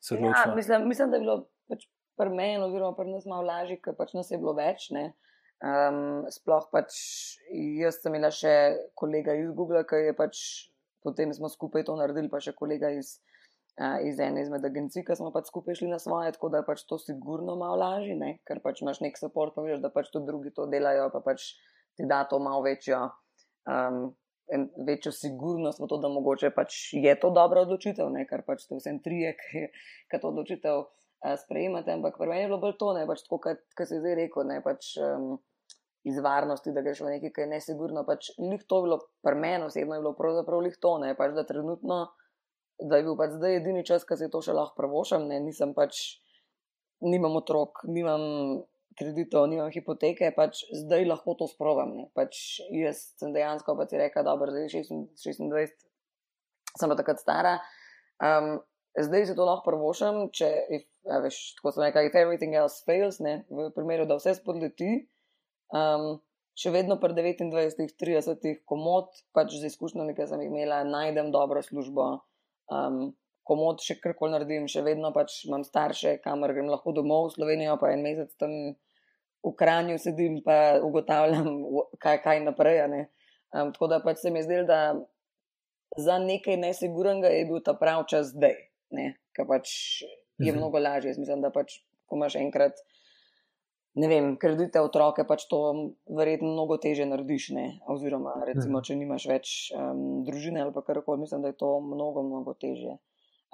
se 0.00 0.14
Ja, 0.14 0.18
odločila. 0.18 0.54
mislim, 0.56 0.88
mislim, 0.88 1.10
da 1.10 1.16
je 1.16 1.22
bilo 1.22 1.36
pač 1.70 1.86
pri 2.18 2.32
meni, 2.34 2.58
oziroma 2.64 2.96
pri 2.98 3.12
nas 3.12 3.28
malo 3.30 3.46
lažje, 3.46 3.78
ker 3.84 3.94
pač 3.98 4.16
nas 4.18 4.30
je 4.30 4.40
bilo 4.42 4.56
več. 4.58 4.90
Ne? 4.90 5.12
Um, 5.62 6.26
sploh 6.34 6.66
pač 6.72 6.96
jaz 7.80 8.00
sem 8.02 8.14
imela 8.14 8.32
še 8.34 8.56
kolega 8.98 9.36
iz 9.38 9.52
Google, 9.56 9.86
ki 9.88 10.02
je 10.08 10.16
pač 10.18 10.40
potem 11.06 11.30
smo 11.34 11.48
skupaj 11.48 11.86
to 11.86 11.94
naredili, 11.96 12.26
pa 12.26 12.42
še 12.42 12.56
kolega 12.58 12.90
iz, 12.90 13.20
uh, 13.80 13.96
iz 14.08 14.20
ene 14.20 14.42
izmed 14.42 14.64
agencij, 14.64 15.04
ki 15.06 15.16
smo 15.18 15.30
pač 15.34 15.50
skupaj 15.50 15.78
šli 15.80 15.90
na 15.92 15.98
svoje, 16.02 16.32
tako 16.36 16.50
da 16.52 16.62
je 16.62 16.68
pač 16.68 16.84
to 16.88 16.98
sigurno 17.02 17.56
malo 17.60 17.78
lažje, 17.82 18.16
ne? 18.18 18.36
ker 18.48 18.60
pač 18.64 18.82
imaš 18.82 19.02
nek 19.04 19.18
support, 19.20 19.54
pa 19.56 19.64
veš, 19.66 19.80
da 19.84 19.92
pač 19.92 20.10
tudi 20.12 20.30
drugi 20.30 20.54
to 20.56 20.68
delajo, 20.70 21.10
pa 21.14 21.22
pač 21.24 21.52
ti 21.96 22.06
da 22.08 22.24
to 22.28 22.40
malo 22.42 22.64
večjo. 22.66 23.06
Um, 23.66 24.14
en- 24.52 24.70
Večjo 24.86 25.12
sigurnost 25.12 25.80
v 25.82 25.88
to, 25.90 25.98
da 25.98 26.08
mogoče 26.12 26.52
pač 26.54 26.94
je 26.94 27.14
to 27.20 27.32
dobra 27.34 27.66
odločitev, 27.66 28.10
ne? 28.14 28.26
ker 28.28 28.44
pač 28.46 28.66
ste 28.66 28.78
vsem 28.78 29.00
trije, 29.02 29.34
ki, 29.40 29.66
to 30.20 30.30
odločitev 30.30 30.84
uh, 30.84 31.34
sprejemate. 31.42 31.92
Ampak 31.92 32.18
pri 32.20 32.30
meni 32.30 32.46
je 32.46 32.52
bilo 32.52 32.62
bolj 32.62 32.78
to, 32.80 32.92
ne 32.96 33.04
pač 33.08 33.26
tako, 33.26 33.42
kot 33.76 33.88
si 33.88 34.00
zdaj 34.00 34.18
rekel, 34.22 34.46
ne 34.48 34.60
pač 34.64 34.94
um, 35.02 35.36
iz 36.06 36.20
varnosti, 36.22 36.70
da 36.70 36.84
greš 36.86 37.02
v 37.02 37.16
nekaj, 37.16 37.32
kar 37.34 37.48
je 37.48 37.52
nesigurno. 37.56 38.06
Pač 38.06 38.30
lih 38.38 38.62
to 38.70 38.78
je 38.78 38.86
bilo 38.86 39.00
pri 39.26 39.34
meni 39.34 39.66
osebno, 39.66 39.98
je 39.98 40.04
bilo 40.04 40.14
pravzaprav 40.18 40.62
lih 40.62 40.78
to, 40.78 40.94
ne 41.02 41.16
pač 41.18 41.34
da 41.34 41.42
trenutno, 41.48 42.04
da 42.78 42.98
je 42.98 43.06
bil 43.06 43.16
pač 43.18 43.34
zdaj 43.36 43.58
edini 43.60 43.84
čas, 43.86 44.04
ko 44.04 44.16
si 44.18 44.28
to 44.32 44.42
še 44.44 44.54
lahko 44.56 44.76
prvošam, 44.80 45.26
ne 45.30 45.40
nisem 45.40 45.72
pač, 45.76 46.20
nimam 47.04 47.38
otrok, 47.40 47.84
nimam 47.88 48.22
kreditov, 48.96 49.48
nimam 49.52 49.70
hipoteke, 49.72 50.30
pač 50.36 50.64
zdaj 50.84 51.04
lahko 51.08 51.36
to 51.38 51.48
sprovam. 51.50 51.92
Ne. 51.98 52.06
Pač 52.16 52.60
jaz 52.72 53.12
sem 53.20 53.34
dejansko 53.36 53.76
pa 53.76 53.86
ti 53.88 54.00
rekel, 54.00 54.24
da 54.24 54.36
je 54.56 54.84
26, 54.84 55.76
sem 56.76 56.92
pa 56.92 56.96
takrat 56.98 57.20
stara. 57.20 57.58
Um, 58.16 58.56
zdaj 58.96 59.26
se 59.28 59.36
to 59.36 59.44
lahko 59.44 59.70
prvošam, 59.70 60.30
če, 60.32 60.48
if, 60.78 60.86
a 61.12 61.20
veš, 61.24 61.40
tako 61.58 61.74
sem 61.74 61.84
rekel, 61.88 62.08
if 62.08 62.16
everything 62.16 62.56
else 62.56 62.80
fails, 62.88 63.20
ne, 63.24 63.42
v 63.52 63.68
primeru, 63.76 64.08
da 64.08 64.16
vse 64.20 64.38
spodleti, 64.38 65.04
um, 65.76 66.16
še 66.56 66.72
vedno 66.72 66.96
pri 67.00 67.12
29, 67.18 67.92
30 68.00 68.64
komod, 68.68 69.12
pač 69.36 69.58
z 69.58 69.68
izkušnjami, 69.68 70.16
ki 70.16 70.28
sem 70.30 70.44
jih 70.44 70.52
imela, 70.52 70.80
najdem 70.88 71.28
dobro 71.34 71.60
službo. 71.64 72.08
Um, 72.72 73.14
komod 73.46 73.78
še 73.84 73.94
karkoli 74.02 74.34
naredim, 74.34 74.66
še 74.66 74.82
vedno 74.82 75.12
pač 75.14 75.44
imam 75.46 75.62
starše, 75.62 76.16
kamor 76.24 76.50
grem 76.54 76.66
lahko 76.66 76.90
domov 76.92 77.28
v 77.28 77.34
Slovenijo, 77.36 77.76
pa 77.78 77.92
en 77.94 78.02
mesec 78.02 78.32
tam 78.40 78.50
v 79.46 79.52
Kranju 79.54 80.00
sedim, 80.02 80.40
pa 80.42 80.80
ugotavljam, 80.82 81.46
kaj, 82.02 82.18
kaj 82.24 82.42
naprej. 82.42 82.82
Um, 83.54 83.70
tako 83.70 83.86
da 83.86 84.00
pač 84.02 84.24
se 84.24 84.32
mi 84.34 84.42
je 84.42 84.48
zdelo, 84.48 84.66
da 84.66 84.80
za 85.96 86.18
nekaj 86.18 86.58
nesigurnega 86.58 87.30
je 87.30 87.44
bil 87.46 87.62
ta 87.62 87.76
prav 87.78 88.02
čas 88.10 88.34
zdaj, 88.34 88.58
ker 89.32 89.46
pač 89.46 90.02
je 90.38 90.50
Mhm. 90.50 90.58
mnogo 90.58 90.78
lažje. 90.82 91.14
Jaz 91.14 91.18
mislim, 91.18 91.40
da 91.40 91.50
pač, 91.54 91.78
ko 92.06 92.16
imaš 92.18 92.34
enkrat, 92.36 92.74
ne 93.96 94.08
vem, 94.08 94.34
kredite 94.36 94.80
otroke, 94.84 95.24
pač 95.24 95.46
to 95.48 95.58
verjetno 96.12 96.50
mnogo 96.52 96.76
teže 96.76 97.06
narediš, 97.08 97.50
ne? 97.56 97.66
oziroma 97.88 98.34
recimo, 98.44 98.78
Mhm. 98.78 98.84
če 98.84 98.96
nimaš 98.96 99.26
več 99.30 99.52
um, 99.72 100.24
družine 100.26 100.60
ali 100.62 100.72
karkoli, 100.72 101.20
mislim, 101.20 101.42
da 101.42 101.48
je 101.48 101.56
to 101.56 101.80
mnogo, 101.80 102.22
mnogo 102.22 102.54
teže. 102.54 102.98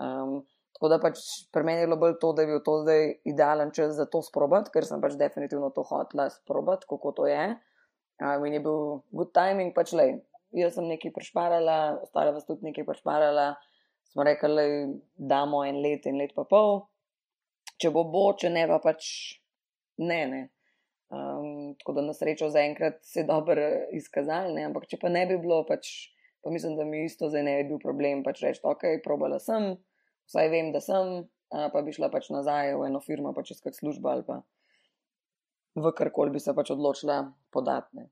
Um, 0.03 0.41
tako 0.75 0.89
da 0.89 0.99
pač 0.99 1.21
pri 1.53 1.63
meni 1.63 1.85
je 1.85 1.87
bilo 1.87 2.01
bolj 2.01 2.17
to, 2.19 2.33
da 2.33 2.43
je 2.43 2.49
bil 2.49 2.63
to 2.65 2.81
zdaj 2.83 3.03
idealen 3.25 3.71
čas 3.71 3.95
za 3.95 4.07
to 4.07 4.23
sprobati, 4.23 4.73
ker 4.75 4.85
sem 4.85 5.01
pač 5.01 5.15
definitivno 5.21 5.71
to 5.71 5.85
hotela 5.87 6.27
sprobati, 6.31 6.89
kako 6.91 7.13
to 7.13 7.27
je. 7.31 7.57
Um, 8.19 8.47
in 8.47 8.55
je 8.59 8.61
bil 8.61 9.03
good 9.13 9.33
timing, 9.33 9.75
pač 9.75 9.93
le. 9.93 10.25
Jaz 10.53 10.75
sem 10.75 10.85
nekaj 10.85 11.15
prešparala, 11.15 12.03
ostale 12.03 12.33
vas 12.33 12.45
tudi 12.45 12.67
nekaj 12.67 12.85
prešparala, 12.85 13.55
smo 14.13 14.25
rekli, 14.27 14.67
da 15.17 15.39
damo 15.39 15.63
en 15.65 15.79
let 15.81 16.05
in 16.07 16.19
let 16.19 16.35
pa 16.37 16.45
pol. 16.45 16.83
Če 17.81 17.89
bo 17.95 18.05
bo, 18.05 18.35
če 18.37 18.51
ne 18.53 18.67
pa 18.69 18.77
pač 18.83 19.39
ne. 19.99 20.23
ne. 20.31 20.43
Um, 21.13 21.75
tako 21.81 21.93
da 21.99 22.07
na 22.07 22.15
srečo 22.17 22.49
zaenkrat 22.49 23.03
se 23.05 23.21
je 23.21 23.29
dobro 23.29 23.67
izkazali, 23.93 24.55
ne? 24.57 24.65
ampak 24.71 24.87
če 24.89 24.97
pa 25.03 25.11
ne 25.13 25.27
bi 25.29 25.37
bilo, 25.37 25.59
pač, 25.69 25.91
pa 26.41 26.51
mislim, 26.51 26.79
da 26.79 26.87
mi 26.89 27.05
isto 27.05 27.29
zdaj 27.29 27.45
ne 27.45 27.59
bi 27.61 27.69
bil 27.69 27.83
problem. 27.83 28.23
Pač 28.25 28.41
reči, 28.47 28.63
ok, 28.65 28.87
probala 29.05 29.37
sem, 29.43 29.75
vsaj 30.31 30.49
vem, 30.55 30.73
da 30.73 30.81
sem, 30.81 31.27
pa 31.53 31.85
bi 31.85 31.93
šla 31.93 32.09
pač 32.09 32.31
nazaj 32.33 32.73
v 32.81 32.89
eno 32.89 33.03
firmo, 33.05 33.35
pač 33.37 33.53
iskati 33.53 33.77
službo 33.83 34.09
ali 34.09 34.25
pa 34.25 34.41
v 35.75 35.93
karkoli 35.97 36.33
bi 36.33 36.41
se 36.41 36.55
pač 36.55 36.73
odločila 36.75 37.25
podatne. 37.53 38.09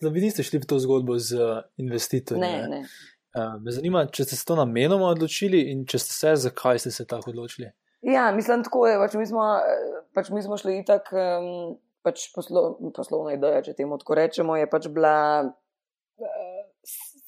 Zdaj, 0.00 0.12
vi 0.12 0.24
niste 0.24 0.44
šli 0.44 0.62
v 0.62 0.68
to 0.68 0.78
zgodbo 0.80 1.18
z 1.20 1.36
uh, 1.36 1.60
investitorji. 1.80 2.40
Ne, 2.40 2.68
ne. 2.68 2.80
Uh, 3.36 3.60
me 3.62 3.72
zanima, 3.72 4.06
če 4.08 4.26
ste 4.26 4.36
se 4.36 4.46
to 4.48 4.56
namenoma 4.58 5.10
odločili 5.12 5.60
in 5.72 5.84
če 5.88 6.00
ste 6.02 6.16
se, 6.16 6.32
zakaj 6.48 6.80
ste 6.82 6.92
se 6.94 7.06
tako 7.08 7.34
odločili. 7.34 7.68
Ja, 8.02 8.32
mislim, 8.32 8.64
tako 8.64 8.86
je. 8.86 8.98
Pač 8.98 9.14
mi, 9.14 9.26
smo, 9.26 9.44
eh, 9.60 10.02
pač 10.16 10.30
mi 10.32 10.42
smo 10.42 10.56
šli 10.56 10.78
itak, 10.80 11.10
um, 11.12 11.76
pač 12.02 12.30
poslo, 12.34 12.78
poslovna 12.96 13.34
ideja, 13.36 13.60
če 13.66 13.76
temu 13.76 13.98
tako 14.00 14.16
rečemo, 14.16 14.56
je 14.56 14.68
pač 14.72 14.88
bila 14.88 15.16
uh, 15.44 16.60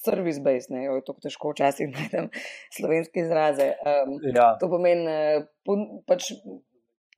service-based, 0.02 0.72
ne, 0.72 0.86
jo 0.86 0.96
je 0.96 1.04
to 1.06 1.14
težko 1.22 1.52
včasih 1.52 1.90
najdem 1.96 2.30
slovenske 2.78 3.26
izraze. 3.26 3.72
Um, 3.84 4.16
Ja, 4.32 4.54
to 4.60 4.70
pomeni, 4.72 5.04
eh, 5.08 5.44
pon- 5.68 6.00
pač 6.08 6.32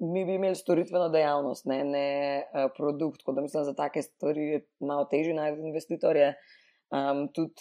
mi 0.02 0.24
bi 0.26 0.34
imeli 0.34 0.58
storitveno 0.58 1.06
dejavnost, 1.14 1.68
ne, 1.70 1.78
ne 1.86 2.08
uh, 2.50 2.66
produkt, 2.74 3.22
tako 3.22 3.36
da 3.38 3.46
mislim, 3.46 3.62
da 3.62 3.70
za 3.70 3.76
take 3.78 4.02
stvari 4.02 4.48
je 4.50 4.64
malo 4.82 5.06
težje 5.06 5.38
najti 5.38 5.62
investitorje. 5.70 6.32
Um, 6.90 7.28
tudi 7.30 7.54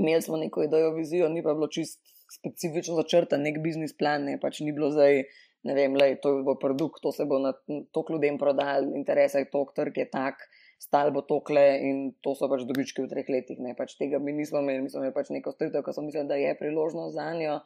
imeli 0.00 0.22
smo 0.24 0.40
neko 0.40 0.64
idejo, 0.64 0.94
vizijo, 0.96 1.28
ni 1.28 1.44
pa 1.44 1.52
bilo 1.54 1.68
čist 1.68 2.00
specifično 2.34 2.98
začrtan, 2.98 3.42
nek 3.46 3.62
biznis 3.64 3.94
plan, 3.96 4.26
ne, 4.28 4.36
pač 4.42 4.60
ni 4.64 4.74
bilo 4.74 4.90
zdaj, 4.94 5.24
ne 5.64 5.74
vem, 5.76 5.96
lej, 5.96 6.18
to 6.20 6.36
bo 6.44 6.56
produkt, 6.60 7.00
to 7.02 7.12
se 7.12 7.24
bo 7.28 7.40
na 7.40 7.54
tok 7.94 8.12
ljudem 8.12 8.36
prodal, 8.40 8.90
interes 8.98 9.36
je 9.38 9.46
tok, 9.50 9.72
trg 9.76 10.02
je 10.02 10.06
tak, 10.12 10.44
stal 10.84 11.10
bo 11.14 11.24
tokle 11.24 11.64
in 11.80 12.12
to 12.24 12.34
so 12.36 12.48
pač 12.52 12.66
dobički 12.68 13.04
v 13.04 13.10
treh 13.10 13.28
letih. 13.32 13.60
Ne, 13.64 13.72
pač 13.78 13.96
tega 14.00 14.20
mi 14.20 14.36
nismo 14.36 14.60
imeli, 14.60 14.84
mi 14.84 14.92
smo 14.92 15.00
imeli 15.02 15.16
pač 15.16 15.32
neko 15.32 15.54
storitev, 15.54 15.84
ki 15.86 15.96
smo 15.96 16.06
mislili, 16.08 16.28
da 16.28 16.38
je 16.40 16.52
priložnost 16.60 17.16
za 17.16 17.28
njo. 17.38 17.58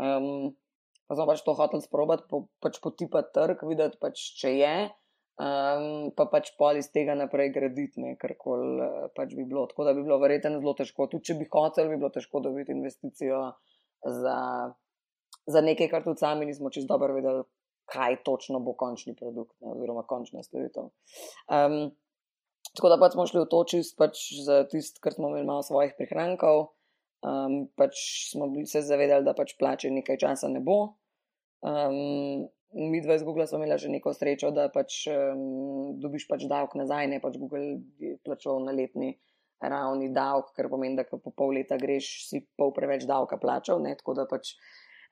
Um, 0.00 0.54
pa 1.04 1.18
smo 1.18 1.28
pač 1.28 1.44
to 1.44 1.56
hoteli 1.58 1.84
sprobati, 1.84 2.28
po, 2.30 2.46
pač 2.64 2.80
potipati 2.84 3.34
trg, 3.36 3.66
videti, 3.68 4.00
pač, 4.00 4.24
če 4.40 4.54
je. 4.56 4.76
Um, 5.34 6.14
pa 6.14 6.28
pač 6.30 6.52
pol 6.54 6.78
iz 6.78 6.88
tega 6.94 7.16
naprej 7.18 7.50
graditi, 7.56 7.98
ne, 8.00 8.14
kar 8.16 8.36
koli 8.38 8.78
uh, 8.80 9.06
pač 9.18 9.34
bi 9.34 9.44
bilo. 9.44 9.66
Tako 9.68 9.90
da 9.90 9.94
bi 9.96 10.06
bilo 10.06 10.20
verjetno 10.22 10.62
zelo 10.62 10.76
težko. 10.78 11.10
Tudi 11.10 11.28
če 11.28 11.38
bi 11.42 11.50
hotel, 11.50 11.90
bi 11.90 11.98
bilo 11.98 12.12
težko 12.14 12.40
dobiti 12.44 12.72
investicijo 12.72 13.48
za, 14.04 14.38
za 15.46 15.60
nekaj, 15.60 15.88
kar 15.88 16.04
tudi 16.04 16.20
sami 16.20 16.46
nismo 16.46 16.70
čest 16.70 16.88
dobro 16.88 17.14
vedeli, 17.14 17.44
kaj 17.90 18.22
točno 18.24 18.60
bo 18.60 18.72
končni 18.72 19.14
produkt, 19.16 19.56
ne, 19.60 19.72
oziroma 19.74 20.04
končna 20.08 20.42
storitev. 20.42 20.88
Um, 21.52 21.92
tako 22.72 22.88
da 22.92 22.98
pač 23.00 23.16
smo 23.16 23.26
šli 23.28 23.42
v 23.44 23.50
to 23.52 23.60
čist 23.68 23.96
pač 24.00 24.24
za 24.46 24.62
tisto, 24.70 25.02
kar 25.04 25.16
smo 25.16 25.28
imeli 25.28 25.46
malo 25.46 25.62
svojih 25.62 25.92
prihrankov. 25.98 26.70
Um, 27.24 27.64
pač 27.76 27.96
smo 28.32 28.48
bili 28.52 28.66
se 28.68 28.82
zavedali, 28.84 29.24
da 29.24 29.36
pač 29.36 29.56
plače 29.60 29.92
nekaj 29.92 30.20
časa 30.20 30.48
ne 30.52 30.60
bo. 30.64 30.96
Um, 31.64 32.48
mi 32.74 33.00
dva 33.00 33.16
iz 33.16 33.22
Google 33.24 33.46
smo 33.46 33.60
imeli 33.60 33.78
že 33.78 33.92
neko 33.92 34.12
srečo, 34.12 34.50
da 34.52 34.68
pač 34.72 35.04
um, 35.12 35.94
dobiš 36.00 36.26
pač 36.28 36.48
davek 36.50 36.74
nazaj, 36.76 37.08
ne 37.08 37.20
pač 37.20 37.38
Google 37.40 37.80
je 38.00 38.16
plačal 38.24 38.60
na 38.64 38.72
letni 38.76 39.14
ravni 39.62 40.10
davek, 40.14 40.52
kar 40.56 40.68
pomeni, 40.70 40.96
da 40.98 41.04
ko 41.08 41.18
po 41.22 41.32
pol 41.36 41.54
leta 41.56 41.78
greš, 41.80 42.28
si 42.28 42.42
pol 42.58 42.72
preveč 42.76 43.06
davka 43.08 43.38
plačal. 43.40 43.82
Ne, 43.84 43.94
tako 43.98 44.16
da 44.18 44.26
pač 44.30 44.54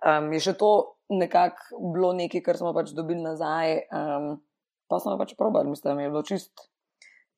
um, 0.07 0.33
je 0.35 0.43
še 0.49 0.57
to 0.61 0.73
nekako 1.13 1.93
bilo 1.95 2.13
nekaj, 2.19 2.43
kar 2.45 2.59
smo 2.61 2.75
pač 2.77 2.93
dobili 2.97 3.23
nazaj. 3.25 3.87
Um, 3.93 4.35
pa 4.91 5.01
smo 5.01 5.17
pač 5.21 5.37
probali, 5.39 5.73
mislim, 5.73 5.97
da 5.97 6.05
je 6.05 6.13
bilo 6.13 6.25
čist, 6.27 6.67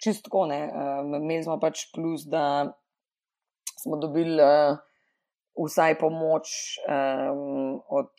čist 0.02 0.26
tako. 0.26 0.48
Um, 0.48 1.14
imeli 1.20 1.44
smo 1.46 1.60
pač 1.62 1.86
plus, 1.94 2.26
da 2.26 2.74
smo 3.78 4.00
dobili 4.02 4.40
uh, 4.42 4.80
vsaj 5.54 5.98
pomoč 6.00 6.50
um, 6.88 7.78
od 7.88 8.10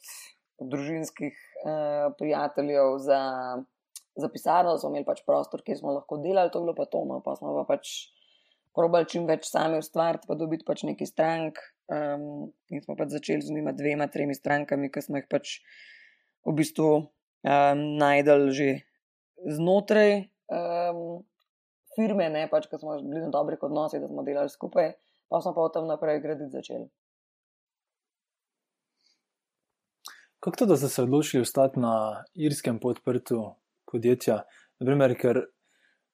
družinskih 0.61 1.35
uh, 1.35 2.13
prijateljev 2.19 2.97
za, 3.03 3.21
za 4.15 4.29
pisarno, 4.31 4.77
smo 4.79 4.93
imeli 4.93 5.07
pač 5.07 5.25
prostor, 5.27 5.63
kjer 5.65 5.81
smo 5.81 5.97
lahko 5.97 6.21
delali, 6.23 6.51
to 6.51 6.61
je 6.61 6.67
bilo 6.67 6.75
pa 6.77 6.87
to, 6.87 7.03
no, 7.09 7.19
pa 7.25 7.35
smo 7.35 7.51
pa 7.59 7.65
pač 7.75 8.14
probali 8.75 9.07
čim 9.09 9.27
več 9.29 9.47
sami 9.49 9.79
ustvariti, 9.81 10.27
pa 10.27 10.37
dobiti 10.39 10.67
pač 10.67 10.83
neki 10.87 11.07
strank. 11.09 11.61
Um, 11.85 12.49
in 12.73 12.81
smo 12.81 12.95
pač 12.97 13.13
začeli 13.13 13.45
z 13.45 13.53
njima 13.53 13.75
dvema, 13.77 14.09
tremi 14.11 14.35
strankami, 14.35 14.89
ki 14.91 15.05
smo 15.05 15.21
jih 15.21 15.29
pač 15.29 15.59
v 16.45 16.55
bistvu 16.57 16.89
um, 16.97 17.85
najdel 18.01 18.49
že 18.57 18.69
znotraj 19.57 20.25
um, 20.49 21.21
firme, 21.95 22.29
ne 22.33 22.45
pač, 22.51 22.69
ker 22.71 22.81
smo 22.81 22.97
bili 23.01 23.23
na 23.23 23.31
dobrih 23.33 23.61
odnosih, 23.63 24.01
da 24.01 24.09
smo 24.09 24.25
delali 24.25 24.49
skupaj, 24.49 24.93
pa 25.29 25.41
smo 25.41 25.53
pa 25.53 25.67
od 25.69 25.75
tam 25.77 25.89
naprej 25.89 26.23
graditi 26.25 26.53
začeli. 26.53 26.89
kako 30.45 30.57
to, 30.57 30.65
da 30.65 30.77
ste 30.77 30.87
se 30.87 31.03
odločili 31.03 31.41
ostati 31.41 31.79
na 31.79 32.23
irskem 32.33 32.79
podprtu 32.79 33.55
podjetja? 33.91 34.43
Naprimer, 34.79 35.15
ker 35.17 35.39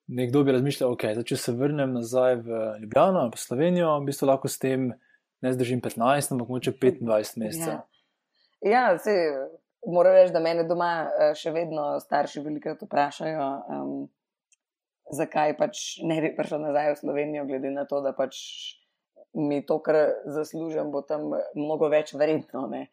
nekdo 0.07 0.43
bi 0.43 0.51
razmišljal, 0.51 0.91
ok, 0.91 1.05
zdaj, 1.13 1.27
če 1.31 1.37
se 1.37 1.53
vrnem 1.55 1.93
nazaj 1.93 2.35
v 2.45 2.61
Ljubljano 2.81 3.25
ali 3.25 3.31
pa 3.31 3.37
Slovenijo, 3.37 3.93
v 3.99 4.09
bistvu 4.09 4.27
lahko 4.27 4.51
s 4.51 4.59
tem 4.59 4.91
ne 5.41 5.53
zdržim 5.53 5.81
15, 5.81 6.33
ampak 6.33 6.49
moče 6.49 6.71
25 6.71 7.37
mesecev. 7.41 7.79
Ja, 8.61 8.71
ja 8.71 8.97
se, 8.97 9.15
moram 9.87 10.13
reči, 10.13 10.33
da 10.33 10.43
mene 10.43 10.65
doma 10.69 10.91
eh, 11.07 11.31
še 11.37 11.53
vedno 11.55 11.93
starši 11.99 12.43
velikrat 12.45 12.83
vprašajo, 12.85 13.47
um, 13.77 13.95
zakaj 15.15 15.55
pač 15.59 15.81
ne 16.07 16.19
bi 16.23 16.35
prišel 16.37 16.61
nazaj 16.67 16.93
v 16.93 16.99
Slovenijo, 17.01 17.47
glede 17.49 17.73
na 17.73 17.87
to, 17.89 18.03
da 18.05 18.13
pač 18.17 18.37
mi 19.33 19.61
to, 19.65 19.79
kar 19.83 19.97
zaslužim, 20.27 20.91
bo 20.91 21.01
tam 21.07 21.31
mnogo 21.55 21.89
več 21.91 22.13
vredno, 22.13 22.67
ne, 22.71 22.87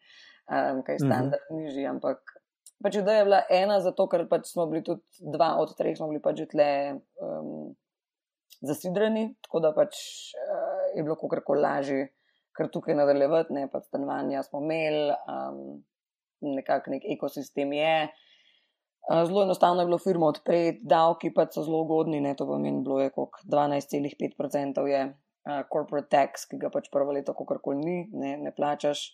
um, 0.47 0.81
kaj 0.87 0.97
je 0.97 1.05
standard 1.05 1.43
mm 1.49 1.55
-hmm. 1.55 1.63
nižji. 1.65 1.85
Ampak 1.85 2.38
pač 2.83 2.99
ideja 2.99 3.21
je 3.21 3.27
bila 3.27 3.41
ena, 3.51 3.79
zato 3.83 4.07
ker 4.11 4.25
pač 4.29 4.51
smo 4.53 4.65
bili 4.71 4.83
tudi 4.85 5.03
dva 5.33 5.55
od 5.61 5.75
treh, 5.77 5.97
smo 5.97 6.09
bili 6.11 6.21
pač 6.23 6.43
že 6.43 6.47
tle 6.53 6.69
um, 7.23 7.75
zasidrani, 8.65 9.29
tako 9.45 9.61
da 9.63 9.73
pač 9.75 9.99
uh, 10.35 10.87
je 10.95 11.03
bilo 11.03 11.17
kakorkoli 11.19 11.63
lažje, 11.63 12.07
ker 12.55 12.71
tukaj 12.71 12.97
nadaljevati, 12.97 13.55
ne 13.55 13.67
pa 13.71 13.83
stanovanja 13.83 14.43
smo 14.47 14.63
imeli, 14.63 15.13
um, 15.31 15.79
nekako 16.55 16.95
nek 16.95 17.07
ekosistem 17.15 17.75
je. 17.75 17.95
Uh, 19.09 19.23
Zelo 19.25 19.43
enostavno 19.43 19.81
je 19.83 19.89
bilo 19.89 19.99
firmo 19.99 20.27
odpreti, 20.29 20.83
davki 20.87 21.33
pa 21.33 21.47
so 21.51 21.63
zelo 21.65 21.81
ugodni, 21.85 22.19
ne 22.21 22.35
to 22.35 22.47
pomeni, 22.47 22.83
bilo 22.85 22.99
je 23.01 23.11
kot 23.15 23.41
12,5% 23.47 24.85
je 24.91 25.01
uh, 25.07 25.63
corporate 25.71 26.11
tax, 26.13 26.45
ki 26.47 26.59
ga 26.61 26.71
pač 26.73 26.91
prvo 26.93 27.15
leto 27.15 27.33
kakorkoli 27.35 27.79
ni, 27.79 27.97
ne, 28.13 28.37
ne 28.37 28.55
plačaš 28.55 29.07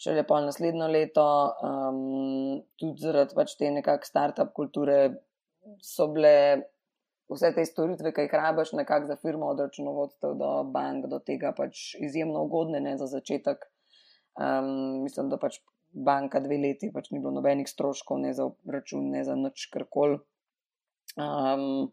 še 0.00 0.16
lepo 0.16 0.38
naslednjo 0.40 0.88
leto, 0.88 1.26
um, 1.66 2.60
tudi 2.80 3.04
zaradi 3.04 3.36
pač 3.36 3.56
te 3.60 3.68
nekakšne 3.74 4.08
start-up 4.08 4.54
kulture, 4.56 5.00
so 5.84 6.08
bile 6.14 6.32
vse 7.30 7.52
te 7.54 7.64
storitve, 7.68 8.12
ki 8.14 8.24
jih 8.26 8.36
rabiš, 8.40 8.72
nekako 8.78 9.10
za 9.10 9.16
firmo, 9.20 9.50
od 9.52 9.60
računovodstev 9.66 10.34
do 10.40 10.48
bank, 10.74 11.06
do 11.12 11.20
tega 11.22 11.52
pač 11.56 11.94
izjemno 12.00 12.46
ugodne 12.48 12.80
ne, 12.82 12.96
za 12.98 13.10
začetek. 13.12 13.68
Um, 14.40 15.04
mislim, 15.04 15.28
da 15.30 15.38
pač 15.42 15.60
banka 15.90 16.40
dve 16.40 16.58
leti 16.62 16.90
pač 16.94 17.10
ni 17.10 17.20
bilo 17.20 17.34
nobenih 17.36 17.68
stroškov, 17.68 18.22
ne 18.24 18.32
za 18.34 18.48
račun, 18.70 19.10
ne 19.14 19.22
za 19.26 19.36
nič 19.38 19.68
karkoli. 19.74 20.20
Um, 21.18 21.90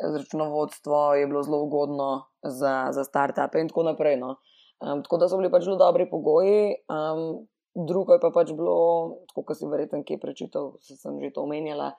računovodstvo 0.00 1.14
je 1.20 1.26
bilo 1.26 1.42
zelo 1.42 1.62
ugodno 1.64 2.10
za, 2.42 2.88
za 2.96 3.04
start-upe 3.04 3.60
in 3.60 3.68
tako 3.72 3.88
naprej. 3.92 4.16
No. 4.20 4.36
Um, 4.78 5.02
tako 5.02 5.18
da 5.18 5.28
so 5.28 5.38
bili 5.40 5.50
pač 5.50 5.64
zelo 5.66 5.76
dobri 5.76 6.06
pogoji. 6.10 6.74
Um, 6.92 7.46
drugo 7.86 8.14
je 8.14 8.20
pa 8.22 8.30
pač 8.34 8.52
bilo, 8.56 9.24
tako 9.30 9.46
kot 9.50 9.58
si 9.58 9.66
verjetno 9.70 10.04
kje 10.06 10.18
prečital, 10.22 10.76
se 10.82 10.96
sem 10.96 11.18
že 11.22 11.32
to 11.34 11.42
omenjala. 11.46 11.92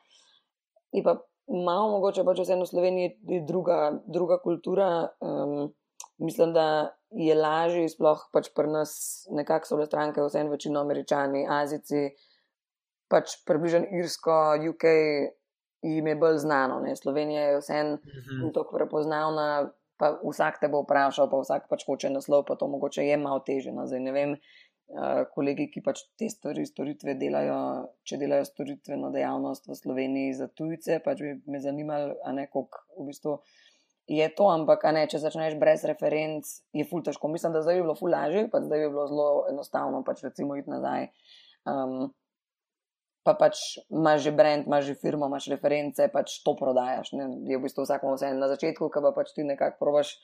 Je 0.96 1.04
pa 1.04 1.20
malo 1.50 1.90
mogoče 1.98 2.24
pač 2.24 2.40
vseeno 2.44 2.64
v 2.66 2.72
Sloveniji 2.72 3.10
je 3.28 3.42
druga, 3.48 4.00
druga 4.08 4.40
kultura. 4.44 5.10
Um, 5.20 5.74
mislim, 6.20 6.54
da 6.54 6.96
je 7.12 7.36
lažje, 7.36 7.90
sploh 7.90 8.28
pač 8.34 8.52
pri 8.56 8.72
nas, 8.72 9.26
nekako 9.34 9.68
so 9.68 9.80
bile 9.80 9.90
stranke, 9.90 10.24
vseeno 10.24 10.54
večino 10.54 10.84
američani, 10.84 11.46
azici, 11.50 12.10
pač 13.10 13.40
približno 13.46 13.88
Irsko, 14.00 14.60
UK. 14.72 14.88
Jim 15.80 16.08
je 16.12 16.16
bolj 16.20 16.42
znano, 16.44 16.82
ne? 16.84 16.92
Slovenija 16.96 17.42
je 17.42 17.60
vseeno 17.62 17.94
uh 17.94 18.00
-huh. 18.04 18.54
tako 18.54 18.76
prepoznavna, 18.76 19.72
pa 20.00 20.14
vsak 20.24 20.62
te 20.62 20.72
bo 20.72 20.84
vprašal, 20.86 21.30
pa 21.32 21.42
vsak 21.44 21.70
pač 21.72 21.86
hoče 21.88 22.12
naslov, 22.14 22.46
pa 22.48 22.56
to 22.60 22.70
mogoče 22.72 23.06
je 23.06 23.20
malo 23.20 23.44
teže. 23.46 23.74
No? 23.76 23.86
Zdaj 23.90 24.04
ne 24.06 24.14
vem, 24.16 24.36
uh, 24.96 25.24
kolegi, 25.36 25.68
ki 25.74 25.84
pač 25.86 26.06
te 26.20 26.30
stvari, 26.32 26.66
storitve 26.68 27.18
delajo, 27.20 27.60
če 28.08 28.22
delajo 28.22 28.48
storitveno 28.48 29.12
dejavnost 29.16 29.68
v 29.68 29.80
Sloveniji 29.80 30.38
za 30.40 30.48
tujce, 30.56 31.02
pač 31.06 31.26
bi 31.26 31.36
me 31.52 31.62
zanimalo, 31.64 32.16
a 32.24 32.36
ne 32.36 32.48
koliko 32.48 32.86
v 32.98 33.10
bistvu 33.12 33.40
je 34.10 34.30
to, 34.34 34.48
ampak 34.50 34.88
ne, 34.96 35.04
če 35.06 35.22
začneš 35.22 35.60
brez 35.62 35.84
referenc, 35.86 36.48
je 36.74 36.86
ful 36.90 37.04
težko. 37.06 37.30
Mislim, 37.30 37.54
da 37.54 37.62
zdaj 37.62 37.78
bi 37.78 37.86
bilo 37.86 37.98
ful 38.00 38.10
lažje, 38.10 38.48
pa 38.50 38.64
zdaj 38.64 38.88
bi 38.88 38.90
bilo 38.90 39.06
zelo 39.12 39.28
enostavno, 39.52 40.02
pač 40.08 40.24
recimo 40.26 40.58
iti 40.58 40.72
nazaj. 40.72 41.12
Um, 41.70 42.10
pa 43.24 43.36
pač 43.36 43.78
imaš 43.92 44.24
že 44.28 44.32
brand, 44.32 44.68
imaš 44.68 44.92
že 44.92 44.96
firmo, 44.96 45.28
imaš 45.28 45.50
reference, 45.52 46.08
pač 46.14 46.40
to 46.44 46.56
prodajaš. 46.56 47.14
Ne? 47.14 47.30
Je 47.50 47.60
v 47.60 47.64
bistvu 47.64 47.86
vsakomu 47.86 48.16
vse 48.16 48.34
na 48.36 48.48
začetku, 48.52 48.90
ki 48.90 49.00
pa 49.04 49.12
pač 49.16 49.34
ti 49.36 49.44
nekako 49.44 49.78
probaš 49.80 50.16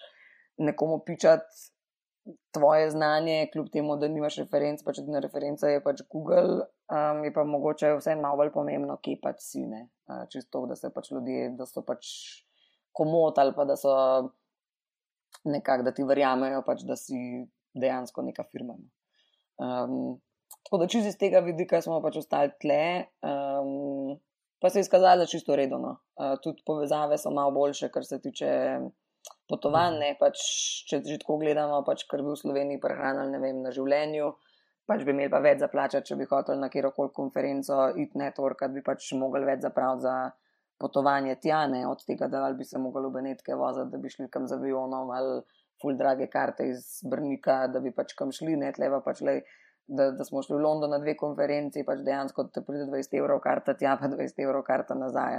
nekomu 0.57 1.01
pičati 1.03 1.73
tvoje 2.51 2.89
znanje, 2.89 3.49
kljub 3.53 3.67
temu, 3.69 3.97
da 4.01 4.07
nimaš 4.09 4.39
referenc, 4.41 4.81
pač 4.85 5.03
edina 5.03 5.19
referenca 5.21 5.69
je 5.69 5.81
pač 5.83 6.01
Google, 6.09 6.65
um, 6.89 7.21
je 7.25 7.33
pa 7.33 7.43
mogoče 7.45 7.91
vse 7.99 8.15
malo 8.17 8.39
bolj 8.41 8.49
pomembno, 8.55 8.97
kje 9.03 9.19
pač 9.21 9.43
si 9.45 9.61
ne. 9.69 9.85
Uh, 10.09 10.23
čisto, 10.31 10.63
da 10.69 10.77
se 10.79 10.89
pač 10.93 11.11
ljudje, 11.13 11.51
da 11.59 11.67
so 11.69 11.83
pač 11.85 12.09
komot 12.95 13.37
ali 13.41 13.53
pa 13.53 13.65
da 13.67 13.75
so 13.77 13.93
nekako, 15.45 15.85
da 15.85 15.93
ti 15.93 16.05
verjamejo, 16.07 16.63
pač, 16.65 16.85
da 16.87 16.97
si 16.97 17.19
dejansko 17.75 18.23
neka 18.25 18.47
firma. 18.49 18.77
Um, 19.61 20.15
tako 20.63 20.81
da 20.81 20.87
čisto 20.87 21.11
iz 21.11 21.17
tega 21.21 21.41
vidika 21.45 21.81
smo 21.81 22.01
pač 22.01 22.19
ostali 22.21 22.53
tle, 22.61 23.05
um, 23.25 24.15
pa 24.61 24.69
se 24.69 24.79
je 24.79 24.87
izkazalo, 24.87 25.23
da 25.23 25.29
čisto 25.29 25.55
redno. 25.55 25.97
Uh, 26.15 26.37
tudi 26.43 26.63
povezave 26.65 27.17
so 27.21 27.31
malo 27.31 27.51
boljše, 27.51 27.89
kar 27.93 28.05
se 28.05 28.21
tiče 28.21 28.51
potovanj, 29.49 29.99
ne, 30.01 30.09
pač, 30.19 30.41
če 30.89 31.01
že 31.05 31.19
tako 31.21 31.37
gledamo, 31.41 31.81
pač, 31.87 32.05
ker 32.09 32.23
bi 32.23 32.33
v 32.33 32.39
Sloveniji 32.39 32.81
prehranili, 32.81 33.33
ne 33.33 33.41
vem, 33.41 33.61
na 33.65 33.73
življenju, 33.75 34.31
pač 34.89 35.03
bi 35.05 35.13
imeli 35.13 35.31
pa 35.33 35.41
več 35.43 35.61
za 35.61 35.69
plačati, 35.71 36.07
če 36.09 36.17
bi 36.19 36.27
hotel 36.29 36.61
na 36.61 36.69
kjerokoli 36.73 37.13
konferenco, 37.13 37.91
it 38.01 38.17
network, 38.17 38.65
bi 38.73 38.85
pač 38.85 39.11
mogli 39.17 39.45
več 39.47 39.65
zapraviti 39.65 40.05
za 40.05 40.15
potovanje 40.81 41.37
tja, 41.41 41.65
ne, 41.71 41.85
od 41.87 42.01
tega, 42.05 42.27
da 42.31 42.47
bi 42.53 42.65
se 42.67 42.81
mogli 42.81 43.05
v 43.07 43.13
Benetke 43.19 43.55
voziti, 43.57 43.91
da 43.93 44.01
bi 44.01 44.11
šli 44.11 44.29
kam 44.31 44.47
za 44.49 44.57
avionom 44.59 45.13
ali 45.15 45.39
full 45.81 45.97
drage 45.99 46.27
karte 46.31 46.67
iz 46.67 46.99
Brnika, 47.07 47.65
da 47.71 47.81
bi 47.83 47.93
pač 47.95 48.13
kam 48.17 48.33
šli, 48.35 48.57
ne, 48.59 48.71
tleva 48.75 49.01
pač 49.05 49.21
le. 49.25 49.39
Da, 49.85 50.09
da 50.17 50.25
smo 50.25 50.41
šli 50.41 50.55
v 50.57 50.63
London 50.63 50.89
na 50.95 50.97
dve 50.97 51.13
konferenci, 51.17 51.83
pač 51.85 52.01
dejansko 52.05 52.47
te 52.53 52.63
pride 52.65 52.87
20 52.89 53.19
evrov 53.19 53.39
karta, 53.43 53.75
tja 53.77 53.93
pa 54.01 54.09
20 54.09 54.41
evrov 54.41 54.63
karta 54.65 54.97
nazaj. 54.97 55.37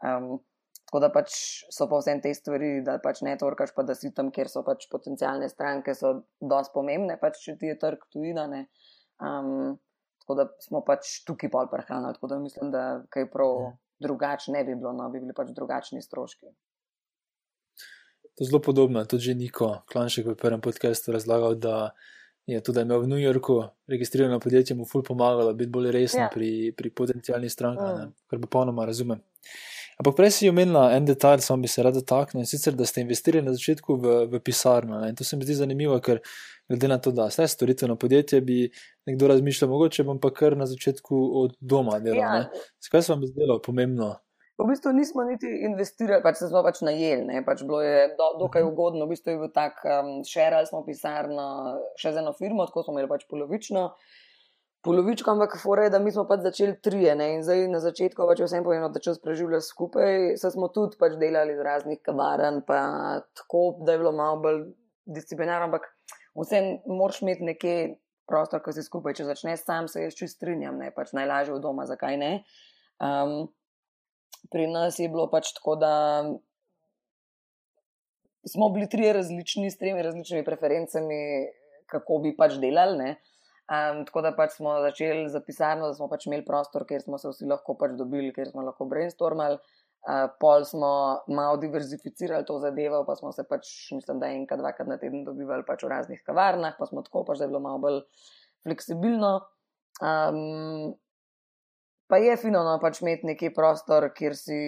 Um, 0.00 0.38
tako 0.86 1.02
da 1.04 1.10
pač 1.12 1.36
so 1.74 1.84
pa 1.90 2.00
vse 2.00 2.14
te 2.24 2.32
stvari, 2.32 2.78
da 2.86 2.96
pač 3.04 3.20
ne 3.26 3.36
torkaš, 3.40 3.74
pa 3.76 3.84
da 3.84 3.96
si 3.98 4.14
tam, 4.16 4.32
kjer 4.32 4.48
so 4.48 4.64
pač 4.64 4.88
potencijalne 4.92 5.50
stranke, 5.52 5.92
so 5.98 6.14
dosti 6.40 6.72
pomembne, 6.72 7.18
pač 7.20 7.42
če 7.44 7.58
ti 7.60 7.72
je 7.72 7.78
trg 7.84 8.08
tujina. 8.14 8.48
Um, 9.20 9.76
tako 10.24 10.40
da 10.40 10.48
smo 10.64 10.80
pač 10.86 11.18
tukaj 11.28 11.52
pol 11.52 11.68
prehranili, 11.68 12.16
tako 12.16 12.32
da 12.32 12.40
mislim, 12.40 12.72
da 12.72 12.84
kaj 13.12 13.28
prav. 13.32 13.56
Ja 13.68 13.72
drugače 13.98 14.52
ne 14.52 14.64
bi 14.64 14.74
bilo, 14.74 14.92
no, 14.92 15.08
bi 15.10 15.20
bili 15.20 15.34
pač 15.36 15.52
drugačni 15.56 16.02
stroški. 16.02 16.46
To 18.34 18.42
je 18.42 18.48
zelo 18.50 18.60
podobno. 18.62 19.04
Tudi 19.06 19.34
Niko 19.38 19.70
Klanšek 19.92 20.32
v 20.32 20.36
prvem 20.38 20.60
podkastu 20.60 21.14
razlagal, 21.14 21.54
da 21.54 21.76
je 22.46 22.60
tudi 22.60 22.80
imel 22.80 23.00
v 23.00 23.08
New 23.08 23.20
Yorku 23.20 23.62
registrirano 23.86 24.40
podjetje, 24.40 24.76
mu 24.76 24.84
ful 24.84 25.02
pomagalo 25.02 25.52
biti 25.54 25.70
bolj 25.70 25.90
resen 25.92 26.20
ja. 26.20 26.30
pri, 26.32 26.72
pri 26.76 26.90
potencijalnih 26.90 27.52
strankah, 27.52 28.04
mm. 28.04 28.12
kar 28.30 28.40
pa 28.40 28.46
polnoma 28.46 28.84
razumem. 28.84 29.22
Ampak 29.94 30.16
prej 30.16 30.30
si 30.34 30.50
omenila 30.50 30.88
en 30.96 31.06
detalj, 31.06 31.44
samo 31.46 31.62
bi 31.62 31.70
se 31.70 31.82
rada 31.82 32.00
taknil 32.02 32.42
in 32.42 32.48
sicer, 32.50 32.74
da 32.74 32.86
ste 32.86 33.04
investirali 33.04 33.46
na 33.46 33.54
začetku 33.54 33.96
v, 34.02 34.14
v 34.32 34.40
pisarno. 34.42 34.98
Ne? 35.00 35.12
In 35.12 35.16
to 35.16 35.24
se 35.24 35.36
mi 35.38 35.46
zdi 35.46 35.54
zanimivo, 35.60 36.00
ker 36.02 36.18
glede 36.68 36.90
na 36.90 36.98
to, 36.98 37.12
da 37.14 37.28
ste 37.30 37.46
storitveno 37.48 37.96
podjetje, 37.96 38.40
bi 38.40 38.58
nekdo 39.06 39.28
razmišljal, 39.30 39.70
mogoče 39.70 40.04
bom 40.04 40.18
pa 40.20 40.32
kar 40.34 40.56
na 40.58 40.66
začetku 40.66 41.20
od 41.44 41.54
doma 41.60 42.00
delal. 42.02 42.18
Ja. 42.18 42.66
Kaj 42.90 43.02
se 43.02 43.12
vam 43.12 43.22
je 43.22 43.30
zdelo 43.30 43.60
pomembno? 43.62 44.16
V 44.54 44.66
bistvu 44.70 44.92
nismo 44.94 45.24
niti 45.26 45.48
investirali, 45.66 46.22
pač 46.22 46.38
smo 46.38 46.60
pač 46.62 46.78
najeli, 46.86 47.40
pač 47.46 47.64
bilo 47.66 47.80
je 47.82 48.12
do, 48.14 48.28
dokaj 48.44 48.62
mhm. 48.62 48.70
ugodno. 48.70 49.06
V 49.06 49.14
bistvu 49.16 49.34
je 49.34 49.40
bil 49.42 49.50
tak, 49.54 49.80
um, 49.82 50.20
šerali 50.22 50.68
smo 50.70 50.84
pisarno 50.86 51.46
še 51.98 52.14
z 52.14 52.22
eno 52.22 52.34
firmo, 52.38 52.66
tako 52.70 52.86
smo 52.86 52.94
imeli 52.94 53.10
pač 53.10 53.26
polovično. 53.30 53.88
Polovičko, 54.84 55.32
ampak 55.32 55.56
fore 55.56 55.88
da 55.88 55.96
mi 55.98 56.12
smo 56.12 56.26
pač 56.28 56.42
začeli 56.44 56.76
trije 56.84 57.14
ne? 57.16 57.30
in 57.38 57.42
zdaj 57.42 57.62
na 57.72 57.80
začetku 57.80 58.26
pač 58.28 58.42
vsem 58.44 58.66
povedano, 58.66 58.90
da 58.92 59.00
čas 59.00 59.16
preživljaš 59.16 59.70
skupaj, 59.72 60.36
se 60.36 60.50
smo 60.52 60.68
tudi 60.68 61.00
pač 61.00 61.16
delali 61.16 61.56
z 61.56 61.64
raznih 61.64 62.02
kavarn, 62.04 62.60
pa 62.68 62.78
tako, 63.32 63.80
da 63.80 63.96
je 63.96 64.02
bilo 64.04 64.12
malo 64.12 64.42
bolj 64.44 64.60
disciplinarno, 65.08 65.70
ampak 65.70 65.88
vse 66.36 66.60
moraš 66.84 67.22
imeti 67.24 67.48
nekje 67.48 67.76
prostor, 68.28 68.60
ko 68.60 68.76
si 68.76 68.84
skupaj. 68.84 69.16
Če 69.16 69.28
začneš 69.32 69.64
sam, 69.64 69.88
se 69.88 70.04
jaz 70.04 70.20
čist 70.20 70.36
strinjam, 70.36 70.76
ne 70.80 70.92
pač 70.94 71.16
najlažje 71.16 71.56
v 71.56 71.64
doma, 71.64 71.88
zakaj 71.88 72.20
ne. 72.20 72.32
Um, 73.00 73.48
pri 74.50 74.66
nas 74.70 74.98
je 74.98 75.08
bilo 75.08 75.28
pač 75.30 75.52
tako, 75.56 75.76
da 75.80 75.94
smo 78.46 78.68
bili 78.68 78.88
trije 78.88 79.12
različni, 79.12 79.70
s 79.70 79.78
tremi 79.78 80.02
različnimi 80.02 80.44
preferencami, 80.44 81.20
kako 81.86 82.18
bi 82.24 82.34
pač 82.36 82.58
delali. 82.60 83.14
Um, 83.64 84.02
tako 84.04 84.20
da 84.20 84.34
pač 84.36 84.58
smo 84.58 84.74
začeli 84.84 85.28
za 85.32 85.40
pisarno, 85.40 85.88
da 85.88 85.94
smo 85.96 86.08
pač 86.08 86.26
imeli 86.26 86.44
prostor, 86.44 86.84
kjer 86.88 87.00
smo 87.00 87.18
se 87.18 87.30
vsi 87.30 87.48
lahko 87.48 87.76
pač 87.80 87.94
dobili, 87.96 88.32
kjer 88.36 88.50
smo 88.50 88.64
lahko 88.66 88.84
brainstormali. 88.90 89.56
Uh, 90.04 90.26
pol 90.36 90.66
smo 90.68 90.90
malo 91.32 91.56
diverzificirali 91.62 92.44
to 92.44 92.58
zadevo, 92.60 93.06
pa 93.08 93.14
smo 93.16 93.32
se 93.32 93.46
pač, 93.48 93.70
mislim, 93.96 94.20
da 94.20 94.28
enkrat, 94.28 94.60
dvakrat 94.60 94.90
na 94.90 94.98
teden 95.00 95.24
dobivali 95.24 95.64
pač 95.64 95.86
v 95.86 95.94
raznih 95.94 96.20
kavarnah, 96.26 96.76
pa 96.76 96.88
smo 96.90 97.00
tako 97.06 97.24
pač, 97.24 97.40
da 97.40 97.48
je 97.48 97.54
bilo 97.54 97.62
malo 97.64 97.80
bolj 97.80 98.02
fleksibilno. 98.66 99.38
Um, 100.04 100.92
pa 102.10 102.18
je 102.22 102.36
fino, 102.40 102.64
no, 102.66 102.78
pač 102.82 103.02
imeti 103.02 103.28
neki 103.30 103.52
prostor, 103.56 104.10
kjer 104.16 104.36
si, 104.38 104.58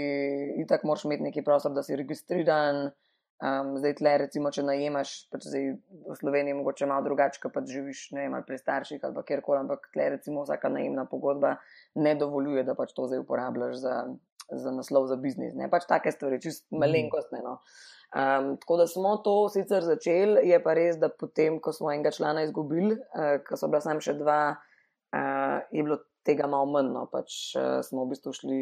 itak 0.62 0.87
moraš 0.89 1.07
imeti 1.09 1.28
neki 1.28 1.45
prostor, 1.47 1.74
da 1.76 1.84
si 1.87 1.99
registriran. 1.99 2.89
Um, 3.37 3.74
zdaj, 3.76 3.99
tle, 3.99 4.12
recimo, 4.22 4.49
če 4.49 4.62
najemaš, 4.64 5.11
pač 5.28 5.51
zdaj 5.51 5.66
v 6.09 6.14
Sloveniji, 6.16 6.57
mogoče 6.57 6.87
malo 6.89 7.05
drugače, 7.05 7.51
pa 7.53 7.61
živiš 7.68 8.07
ne 8.16 8.24
vem, 8.24 8.39
pri 8.49 8.57
starših 8.57 9.05
ali 9.05 9.24
kjerkoli, 9.28 9.61
ampak 9.61 9.91
tle, 9.93 10.07
recimo, 10.14 10.47
vsaka 10.47 10.70
najemna 10.72 11.05
pogodba 11.11 11.59
ne 12.01 12.14
dovoljuje, 12.16 12.64
da 12.64 12.72
pač 12.78 12.97
to 12.97 13.05
zdaj 13.11 13.20
uporabljaš 13.26 13.76
za 13.82 13.99
za 14.51 14.70
naslov 14.70 15.07
za 15.07 15.16
biznis. 15.16 15.55
Ne 15.55 15.70
pač 15.70 15.87
take 15.91 16.12
stvari, 16.12 16.41
čist 16.43 16.66
mhm. 16.70 16.80
malenkostne. 16.80 17.43
No. 17.45 17.59
Um, 18.16 18.55
tako 18.62 18.76
da 18.80 18.87
smo 18.87 19.16
to 19.24 19.49
sicer 19.53 19.84
začeli, 19.84 20.47
je 20.49 20.59
pa 20.62 20.76
res, 20.78 20.97
da 21.01 21.11
potem, 21.11 21.59
ko 21.61 21.74
smo 21.74 21.91
enega 21.93 22.14
člana 22.14 22.47
izgubili, 22.47 22.95
uh, 22.95 23.39
ko 23.47 23.59
so 23.59 23.68
bila 23.72 23.82
sam 23.84 24.01
še 24.01 24.14
dva, 24.20 24.41
uh, 24.55 25.57
je 25.74 25.82
bilo 25.82 25.99
tega 26.26 26.48
malo 26.50 26.68
manj. 26.70 26.92
No. 26.94 27.06
Pač 27.12 27.54
uh, 27.56 27.78
smo 27.86 28.04
v 28.04 28.14
bistvu 28.14 28.34
šli, 28.36 28.60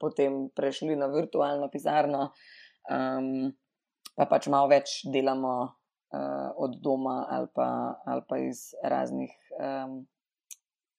potem 0.00 0.46
prešli 0.54 0.96
na 0.98 1.10
virtualno 1.12 1.68
pisarno, 1.72 2.30
um, 2.88 3.52
pa 4.14 4.28
pač 4.30 4.48
malo 4.52 4.70
več 4.72 5.02
delamo 5.10 5.54
uh, 5.66 6.50
od 6.64 6.80
doma 6.82 7.24
ali 7.34 7.50
pa, 7.54 7.68
ali 8.06 8.26
pa 8.28 8.42
iz 8.42 8.70
raznih. 8.82 9.32
Um, 9.58 10.04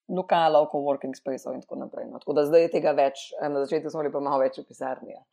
lokalov, 0.05 0.69
co-working 0.69 1.17
spaceov 1.17 1.55
in 1.57 1.63
tako 1.65 1.81
naprej. 1.81 2.05
No. 2.11 2.19
Tako 2.21 2.37
da 2.37 2.45
zdaj 2.45 2.67
je 2.67 2.73
tega 2.77 2.93
več, 2.93 3.31
na 3.41 3.63
začetku 3.63 3.89
smo 3.89 4.03
bili 4.03 4.13
pa 4.13 4.21
malo 4.21 4.43
več 4.43 4.59
v 4.61 4.67
pisarni. 4.67 5.15
Ja. 5.15 5.23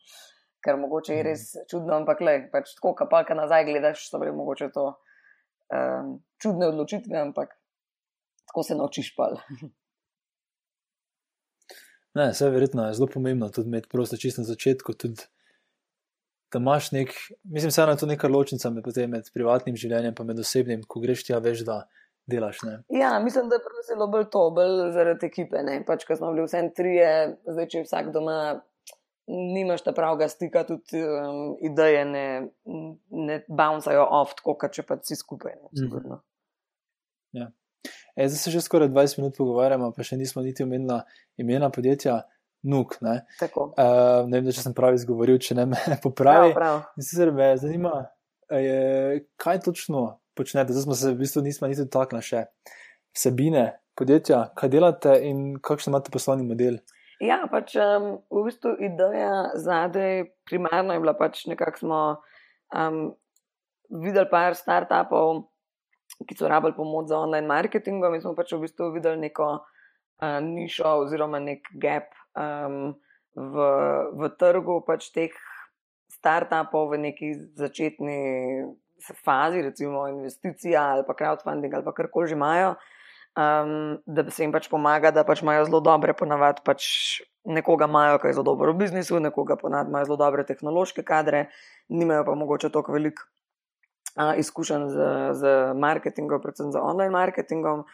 Ker 0.65 0.79
mogoče 0.81 1.17
je 1.19 1.25
res 1.27 1.43
mhm. 1.55 1.69
čudno, 1.71 1.97
ampak 2.01 2.23
le, 2.25 2.37
pač 2.53 2.77
tako, 2.79 2.95
pa 3.11 3.25
kaj 3.29 3.37
nazaj 3.39 3.67
gledaš, 3.69 4.07
so 4.09 4.21
bile 4.23 4.33
mogoče 4.37 4.71
to 4.73 4.87
um, 4.93 6.17
čudne 6.41 6.71
odločitve, 6.73 7.19
ampak 7.21 7.53
tako 8.49 8.65
se 8.67 8.79
naučiš 8.79 9.15
pa. 9.17 9.33
Ne, 12.15 12.29
vse 12.31 12.51
verjetno 12.53 12.87
je 12.87 12.95
zelo 12.95 13.09
pomembno 13.13 13.49
tudi 13.49 13.69
imeti 13.69 13.89
prosto 13.89 14.17
čisto 14.17 14.43
na 14.43 14.47
začetku. 14.47 14.93
Tudi, 14.93 15.23
da 16.53 16.59
imaš 16.59 16.91
nek, 16.93 17.13
mislim, 17.43 17.71
vseeno 17.73 17.93
je 17.93 17.99
to 18.03 18.07
neka 18.07 18.29
ločnica 18.29 18.71
med, 18.71 18.85
med 19.09 19.31
privatnim 19.35 19.77
življenjem 19.77 20.15
in 20.19 20.27
med 20.27 20.43
osebnim, 20.43 20.83
ko 20.89 21.01
greš 21.01 21.25
ti, 21.25 21.35
a 21.35 21.41
veš, 21.41 21.65
da 21.65 21.87
delaš. 22.29 22.61
Ne? 22.69 22.75
Ja, 22.89 23.19
mislim, 23.25 23.49
da 23.49 23.57
je 23.57 23.87
zelo 23.89 24.07
bolj 24.13 24.29
to, 24.31 24.51
bolj 24.55 24.93
zaradi 24.93 25.27
ekipe. 25.27 25.65
Pač, 25.87 26.05
Ker 26.05 26.21
smo 26.21 26.35
bili 26.35 26.45
vse 26.47 26.63
trije, 26.77 27.09
zdaj 27.49 27.71
če 27.73 27.87
vsak 27.87 28.13
doma. 28.15 28.37
Nimaš 29.33 29.85
ta 29.87 29.93
pravega 29.95 30.27
stika, 30.29 30.65
tudi 30.67 30.99
um, 30.99 31.53
ideje 31.63 32.01
ne, 32.05 32.25
ne 33.15 33.37
bouncajo 33.47 34.03
off, 34.19 34.35
kot 34.43 34.67
če 34.75 34.83
pa 34.85 34.97
si 35.07 35.15
skupaj. 35.17 35.55
Ne, 35.63 35.87
mm. 35.87 36.17
ja. 37.39 37.47
E, 38.17 38.29
zdaj 38.29 38.39
se 38.39 38.55
že 38.55 38.63
skoraj 38.65 38.89
20 38.93 39.19
minut 39.19 39.37
pogovarjamo, 39.39 39.93
pa 39.97 40.07
še 40.07 40.17
nismo 40.21 40.43
niti 40.43 40.67
omenili 40.67 41.01
imena 41.37 41.71
podjetja 41.71 42.23
Nuk. 42.63 42.95
Ne? 43.03 43.17
Uh, 43.43 44.23
ne 44.31 44.39
vem, 44.39 44.51
če 44.55 44.63
sem 44.63 44.75
pravi 44.77 45.01
izgovoril, 45.01 45.41
če 45.43 45.57
ne 45.59 45.65
me 45.73 45.79
popravi. 46.05 46.53
Prav, 46.55 46.85
prav. 46.87 47.03
Sicer 47.03 47.33
me 47.35 47.49
zanima, 47.59 48.05
je, 48.55 49.25
kaj 49.43 49.65
točno 49.67 50.05
počnete. 50.39 50.73
Zdaj 50.73 50.87
smo 50.87 50.95
se 50.95 51.11
v 51.11 51.19
bistvu 51.25 51.43
nismo 51.43 51.67
niti 51.67 51.83
dotaknili 51.83 52.23
še 52.23 52.45
vsebine 53.17 53.65
podjetja, 53.99 54.45
kaj 54.59 54.73
delate 54.73 55.17
in 55.27 55.57
kakšen 55.59 55.93
imate 55.93 56.15
poslovni 56.15 56.47
model. 56.47 56.79
Ja, 57.23 57.43
pač 57.51 57.75
um, 57.79 58.17
v 58.31 58.45
bistvu 58.49 58.77
ideja 58.83 59.53
zadaj 59.59 60.25
primarno 60.49 60.95
je 60.95 61.03
bila 61.03 61.15
pač 61.19 61.45
nekako 61.51 61.83
smo 61.83 62.01
um, 62.75 63.03
videli 63.91 64.27
par 64.31 64.57
startupov, 64.59 65.45
ki 66.29 66.37
so 66.39 66.49
rabili 66.49 66.77
pomoč 66.77 67.09
za 67.09 67.19
online 67.19 67.47
marketing, 67.47 68.05
in 68.05 68.21
smo 68.21 68.35
pač 68.35 68.53
v 68.53 68.65
bistvu 68.65 68.93
videli 68.95 69.21
neko 69.29 69.49
uh, 69.59 70.39
nišo 70.41 71.07
oziroma 71.07 71.41
nek 71.43 71.67
gap 71.81 72.13
um, 72.37 72.95
v, 73.35 73.57
v 74.13 74.31
trgu 74.39 74.81
pač 74.87 75.11
teh 75.15 75.35
startupov 76.13 76.93
v 76.93 77.03
neki 77.11 77.29
začetni 77.59 78.21
fazi, 79.25 79.63
recimo 79.63 80.07
investicija 80.09 80.83
ali 80.95 81.03
pa 81.07 81.15
crowdfunding 81.19 81.75
ali 81.75 81.85
pa 81.85 81.93
karkoli 81.93 82.29
že 82.29 82.35
imajo, 82.39 82.75
um, 83.35 83.99
da 84.07 84.31
se 84.31 84.45
jim 84.45 84.53
pač 84.53 84.69
pomaga, 84.71 85.11
da 85.11 85.25
pač 85.25 85.43
imajo 85.43 85.67
zelo 85.67 85.81
dobre, 85.81 86.15
ponavadi 86.15 86.63
pač 86.65 86.87
nekoga 87.45 87.89
imajo, 87.91 88.21
ki 88.23 88.31
je 88.31 88.39
zelo 88.39 88.47
dobro 88.55 88.73
v 88.73 88.85
biznisu, 88.85 89.19
nekoga 89.21 89.57
ponavadi 89.59 89.91
imajo 89.91 90.13
zelo 90.13 90.21
dobre 90.21 90.47
tehnološke 90.47 91.03
kadre, 91.03 91.49
nimajo 91.89 92.25
pa 92.29 92.39
mogoče 92.39 92.71
toliko 92.71 92.95
uh, 94.17 94.39
izkušenj 94.39 94.89
z, 94.89 95.09
z 95.41 95.57
marketingom, 95.75 96.41
predvsem 96.43 96.73
z 96.73 96.81
online 96.81 97.11
marketingom. 97.11 97.85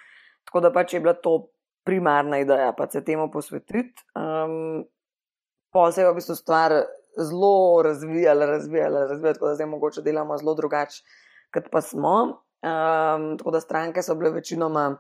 Tako 0.49 0.61
da 0.65 0.73
pač 0.73 0.95
je 0.95 1.01
bila 1.01 1.15
to 1.15 1.51
primarna 1.85 2.39
ideja, 2.39 2.73
pa 2.77 2.89
se 2.91 3.05
temu 3.05 3.31
posvetiti. 3.33 4.05
Um, 4.17 4.87
Pa 5.73 5.93
se 5.93 6.01
je 6.01 6.11
v 6.11 6.15
bistvu 6.17 6.35
stvar 6.35 6.73
zelo 7.19 7.83
razvijali, 7.85 8.47
razvijali, 8.47 9.01
razvijali, 9.09 9.35
tako 9.35 9.49
da 9.49 9.55
zdaj 9.55 9.67
mogoče 9.67 10.03
delamo 10.03 10.39
zelo 10.39 10.55
drugače, 10.55 11.03
kot 11.55 11.69
pa 11.73 11.81
smo. 11.81 12.15
Um, 12.65 13.37
tako 13.39 13.51
da 13.51 13.61
stranke 13.61 14.03
so 14.03 14.15
bile 14.15 14.31
večinoma 14.31 14.97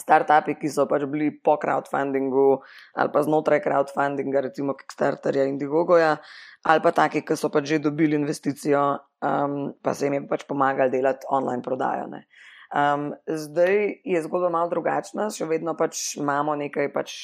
startupi, 0.00 0.54
ki 0.60 0.70
so 0.70 0.86
pač 0.90 1.04
bili 1.10 1.28
po 1.44 1.56
crowdfundingu 1.60 2.62
ali 2.94 3.12
pa 3.12 3.22
znotraj 3.22 3.60
crowdfundinga, 3.66 4.40
recimo 4.40 4.74
Kickstarterja 4.74 5.44
in 5.44 5.58
Digogoja, 5.58 6.16
ali 6.64 6.82
pa 6.82 6.92
taki, 6.92 7.22
ki 7.26 7.36
so 7.36 7.50
pač 7.50 7.68
že 7.74 7.78
dobili 7.78 8.16
investicijo, 8.16 8.84
um, 9.24 9.72
pa 9.82 9.94
se 9.94 10.06
jim 10.06 10.18
je 10.18 10.26
pač 10.28 10.44
pomagali 10.48 10.92
delati 10.92 11.26
online 11.32 11.62
prodajo. 11.62 12.10
Um, 12.74 13.14
zdaj 13.26 14.04
je 14.04 14.22
zgodba 14.26 14.50
malo 14.52 14.68
drugačna, 14.70 15.30
še 15.30 15.48
vedno 15.48 15.76
pač 15.78 16.16
imamo 16.20 16.56
nekaj, 16.60 16.92
pač 16.92 17.16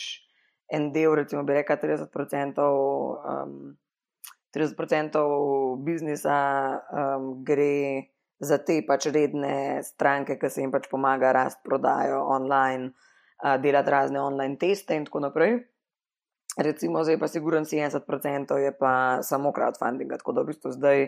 en 0.72 0.90
del, 0.94 1.14
recimo 1.18 1.44
bi 1.44 1.58
rekel 1.60 1.76
30%. 1.82 2.66
Um, 3.20 3.76
30% 4.50 5.14
biznisa 5.86 6.36
um, 6.90 7.44
gre 7.46 8.10
za 8.42 8.58
te 8.58 8.80
pač 8.82 9.06
redne 9.14 9.82
stranke, 9.86 10.38
ki 10.40 10.50
se 10.50 10.64
jim 10.64 10.72
pač 10.74 10.88
pomaga 10.90 11.30
rast 11.36 11.60
prodajo 11.62 12.24
online, 12.34 12.90
uh, 13.44 13.54
delati 13.62 13.94
razne 13.94 14.22
online 14.22 14.58
teste 14.58 14.96
in 14.98 15.06
tako 15.06 15.22
naprej. 15.28 15.60
Recimo, 16.58 17.04
zdaj 17.06 17.20
pa 17.20 17.28
siguren 17.30 17.62
70% 17.62 18.56
je 18.58 18.72
pa 18.74 19.22
samo 19.22 19.52
crowdfunding, 19.54 20.10
tako 20.18 20.34
da 20.34 20.42
v 20.42 20.50
bistvu 20.50 20.74
zdaj 20.74 21.06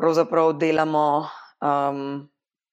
pravzaprav 0.00 0.52
delamo 0.58 1.28
um, 1.60 2.28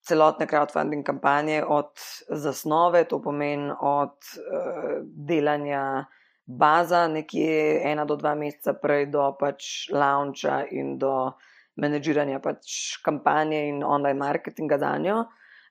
celotne 0.07 0.47
crowdfunding 0.47 1.03
kampanje 1.05 1.63
od 1.67 1.91
zasnove, 2.29 3.03
to 3.03 3.21
pomeni 3.21 3.71
od 3.81 4.15
uh, 4.15 5.01
delanja 5.03 6.05
baza 6.47 7.07
nekje 7.07 7.81
ena 7.83 8.05
do 8.05 8.15
dva 8.15 8.35
meseca 8.35 8.73
prej 8.73 9.09
do 9.11 9.33
pač 9.39 9.89
launcha 9.91 10.63
in 10.71 10.95
do 10.97 11.33
menedžiranja 11.75 12.39
pač 12.39 12.95
kampanje 13.03 13.67
in 13.67 13.83
online 13.83 14.19
marketinga 14.19 14.77
za 14.79 14.95
njo. 14.97 15.25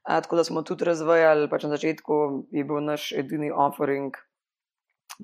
A, 0.06 0.20
tako 0.20 0.36
da 0.36 0.44
smo 0.44 0.62
tudi 0.62 0.84
razvijali, 0.84 1.48
pač 1.50 1.64
na 1.64 1.72
začetku 1.74 2.46
je 2.54 2.64
bil 2.64 2.84
naš 2.84 3.10
edini 3.12 3.50
offering 3.50 4.14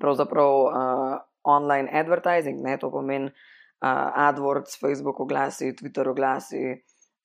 pravzaprav 0.01 0.53
uh, 0.65 1.17
online 1.43 1.89
advertising, 1.93 2.59
ne 2.63 2.77
to 2.81 2.89
pomeni 2.91 3.31
AdWords, 3.83 4.77
Facebook 4.79 5.19
oglasi, 5.19 5.73
Twitter 5.75 6.07
oglasi, 6.09 6.63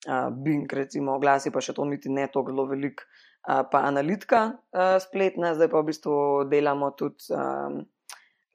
uh, 0.07 0.29
Bing 0.29 0.67
recimo 0.73 1.15
oglasi, 1.15 1.53
pa 1.55 1.63
še 1.63 1.75
to 1.77 1.85
niti 1.87 2.11
ne 2.11 2.27
tako 2.27 2.51
zelo 2.51 2.65
velik, 2.71 3.05
uh, 3.47 3.63
pa 3.71 3.85
analitika 3.87 4.41
uh, 4.51 4.97
spletna, 4.99 5.53
zdaj 5.55 5.71
pa 5.71 5.79
v 5.79 5.89
bistvu 5.93 6.17
delamo 6.51 6.91
tudi. 6.99 7.31
Um, 7.35 7.87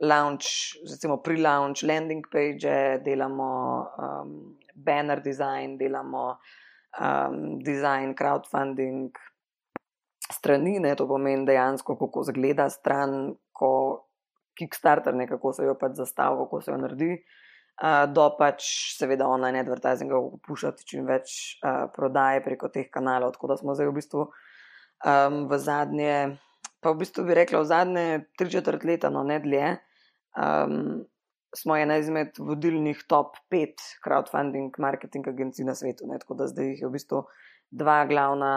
Launch, 0.02 0.74
recimo 0.90 1.20
pre-launch 1.22 1.84
landing 1.86 2.24
page, 2.28 2.66
delamo 3.06 3.46
um, 3.96 4.32
banner 4.74 5.22
design, 5.22 5.78
delamo 5.78 6.34
um, 6.98 7.62
design, 7.62 8.12
crowdfunding 8.12 9.14
strani, 10.32 10.80
ne, 10.80 10.94
to 10.98 11.06
pomeni 11.08 11.46
dejansko, 11.46 11.96
kako 12.00 12.24
zgleda 12.30 12.68
stran, 12.70 13.34
ko 13.52 13.70
Kickstarter 14.54 15.14
nekako 15.14 15.52
se 15.52 15.64
jo 15.66 15.74
pač 15.78 15.96
zastavi, 15.98 16.38
kako 16.44 16.60
se 16.62 16.70
jo 16.70 16.76
naredi, 16.78 17.14
do 17.82 18.24
pač 18.38 18.94
seveda 18.94 19.26
online 19.26 19.58
advertising, 19.58 20.10
kako 20.10 20.38
pušati 20.46 20.86
čim 20.86 21.08
več 21.08 21.58
uh, 21.58 21.90
prodaje 21.94 22.42
preko 22.44 22.70
teh 22.70 22.86
kanalov. 22.90 23.34
Tako 23.34 23.50
da 23.50 23.56
smo 23.58 23.74
zdaj 23.74 23.90
v 23.90 23.96
bistvu 23.96 24.26
um, 24.28 25.40
v 25.50 25.58
zadnje, 25.58 26.14
pa 26.78 26.94
v 26.94 27.02
bistvu 27.02 27.26
bi 27.26 27.34
rekla, 27.34 27.64
v 27.64 27.70
zadnje 27.70 28.06
tri 28.38 28.50
četrt 28.54 28.86
leta, 28.86 29.10
no 29.10 29.26
ne 29.26 29.40
dlje. 29.42 29.74
Um, 30.38 31.02
smo 31.54 31.76
ena 31.78 31.98
izmed 31.98 32.38
vodilnih 32.38 33.02
top 33.10 33.38
pet 33.50 33.82
crowdfunding 34.06 34.74
marketing 34.78 35.26
agencij 35.30 35.66
na 35.66 35.74
svetu. 35.74 36.06
Ne? 36.06 36.18
Tako 36.22 36.38
da 36.38 36.50
zdaj 36.50 36.74
jih 36.74 36.86
je 36.86 36.88
v 36.90 36.94
bistvu 36.94 37.24
dva 37.74 38.04
glavna, 38.06 38.54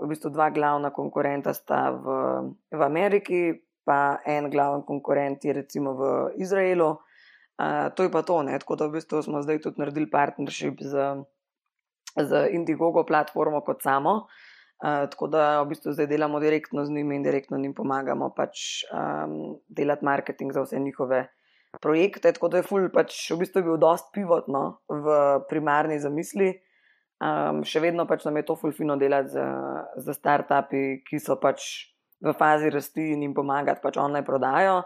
v 0.00 0.08
bistvu 0.08 0.32
dva 0.32 0.48
glavna 0.52 0.92
konkurenta 0.96 1.52
sta 1.56 1.90
v, 1.92 2.20
v 2.72 2.84
Ameriki, 2.84 3.52
pa 3.84 4.16
en 4.24 4.48
glaven 4.48 4.80
konkurent 4.88 5.44
je 5.44 5.52
recimo 5.52 5.92
v 5.92 6.12
Izraelu. 6.40 6.94
Uh, 6.96 7.10
to 7.94 8.06
je 8.06 8.10
pa 8.10 8.22
to, 8.26 8.42
ne? 8.42 8.58
tako 8.58 8.76
da 8.76 8.88
v 8.88 8.98
bistvu 8.98 9.22
smo 9.22 9.42
zdaj 9.42 9.60
tudi 9.62 9.78
naredili 9.82 10.10
partnership 10.10 10.82
z, 10.82 11.22
z 12.18 12.48
Indiegogo 12.50 13.04
platformo 13.06 13.62
kot 13.62 13.82
samo. 13.82 14.26
Uh, 14.84 15.06
tako 15.08 15.30
da 15.30 15.62
v 15.62 15.70
bistvu 15.70 15.94
zdaj 15.94 16.10
delamo 16.10 16.40
direktno 16.42 16.84
z 16.84 16.90
njimi 16.90 17.16
in 17.16 17.22
direktno 17.22 17.56
jim 17.62 17.74
pomagamo 17.74 18.32
pač 18.34 18.82
um, 18.90 19.54
delati 19.68 20.04
marketing 20.04 20.52
za 20.52 20.64
vse 20.66 20.80
njihove 20.82 21.20
uh, 21.20 21.30
projekte, 21.80 22.32
tako 22.32 22.48
da 22.48 22.60
je 22.60 22.66
ful 22.66 22.88
pač 22.92 23.16
v 23.32 23.40
bistvu 23.42 23.62
bil 23.66 23.78
dost 23.80 24.10
pivotno 24.14 24.80
v 24.88 25.16
primarni 25.50 25.98
zamisli. 26.02 26.52
Um, 27.24 27.62
še 27.64 27.80
vedno 27.80 28.06
pač 28.10 28.26
nam 28.26 28.36
je 28.40 28.46
to 28.48 28.56
fulfino 28.58 28.98
delati 29.00 29.32
za, 29.32 29.46
za 29.96 30.14
startupi, 30.14 31.00
ki 31.06 31.20
so 31.22 31.38
pač 31.40 31.88
v 32.24 32.34
fazi 32.36 32.70
rasti 32.74 33.12
in 33.14 33.22
jim 33.22 33.34
pomagati 33.36 33.82
pač 33.82 33.98
online 34.00 34.26
prodajo. 34.26 34.82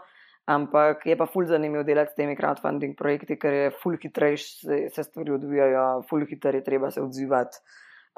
Ampak 0.49 1.05
je 1.05 1.13
pa 1.17 1.27
ful 1.29 1.45
zanimivo 1.45 1.83
delati 1.85 2.15
s 2.15 2.17
temi 2.17 2.33
crowdfunding 2.37 2.95
projekti, 2.97 3.37
ker 3.37 3.53
je 3.53 3.67
ful 3.83 3.99
hitrejš 4.01 4.45
se, 4.63 4.79
se 4.95 5.03
stvari 5.05 5.35
odvijajo, 5.35 5.83
ful 6.09 6.25
hitreje 6.25 6.63
treba 6.65 6.89
se 6.91 7.03
odzivati. 7.03 7.61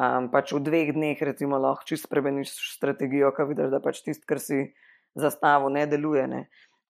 Um, 0.02 0.30
pač 0.32 0.54
v 0.56 0.62
dveh 0.64 0.94
dneh, 0.96 1.20
recimo, 1.20 1.60
lahko 1.60 1.84
čisto 1.86 2.08
spremeniš 2.08 2.54
strategijo, 2.78 3.34
ki 3.36 3.50
vidiš, 3.52 3.74
da 3.74 3.82
pač 3.84 4.00
tisto, 4.06 4.24
kar 4.30 4.40
si 4.40 4.64
zastavil, 5.20 5.74
ne 5.76 5.84
deluje. 5.92 6.24
Ne. 6.32 6.42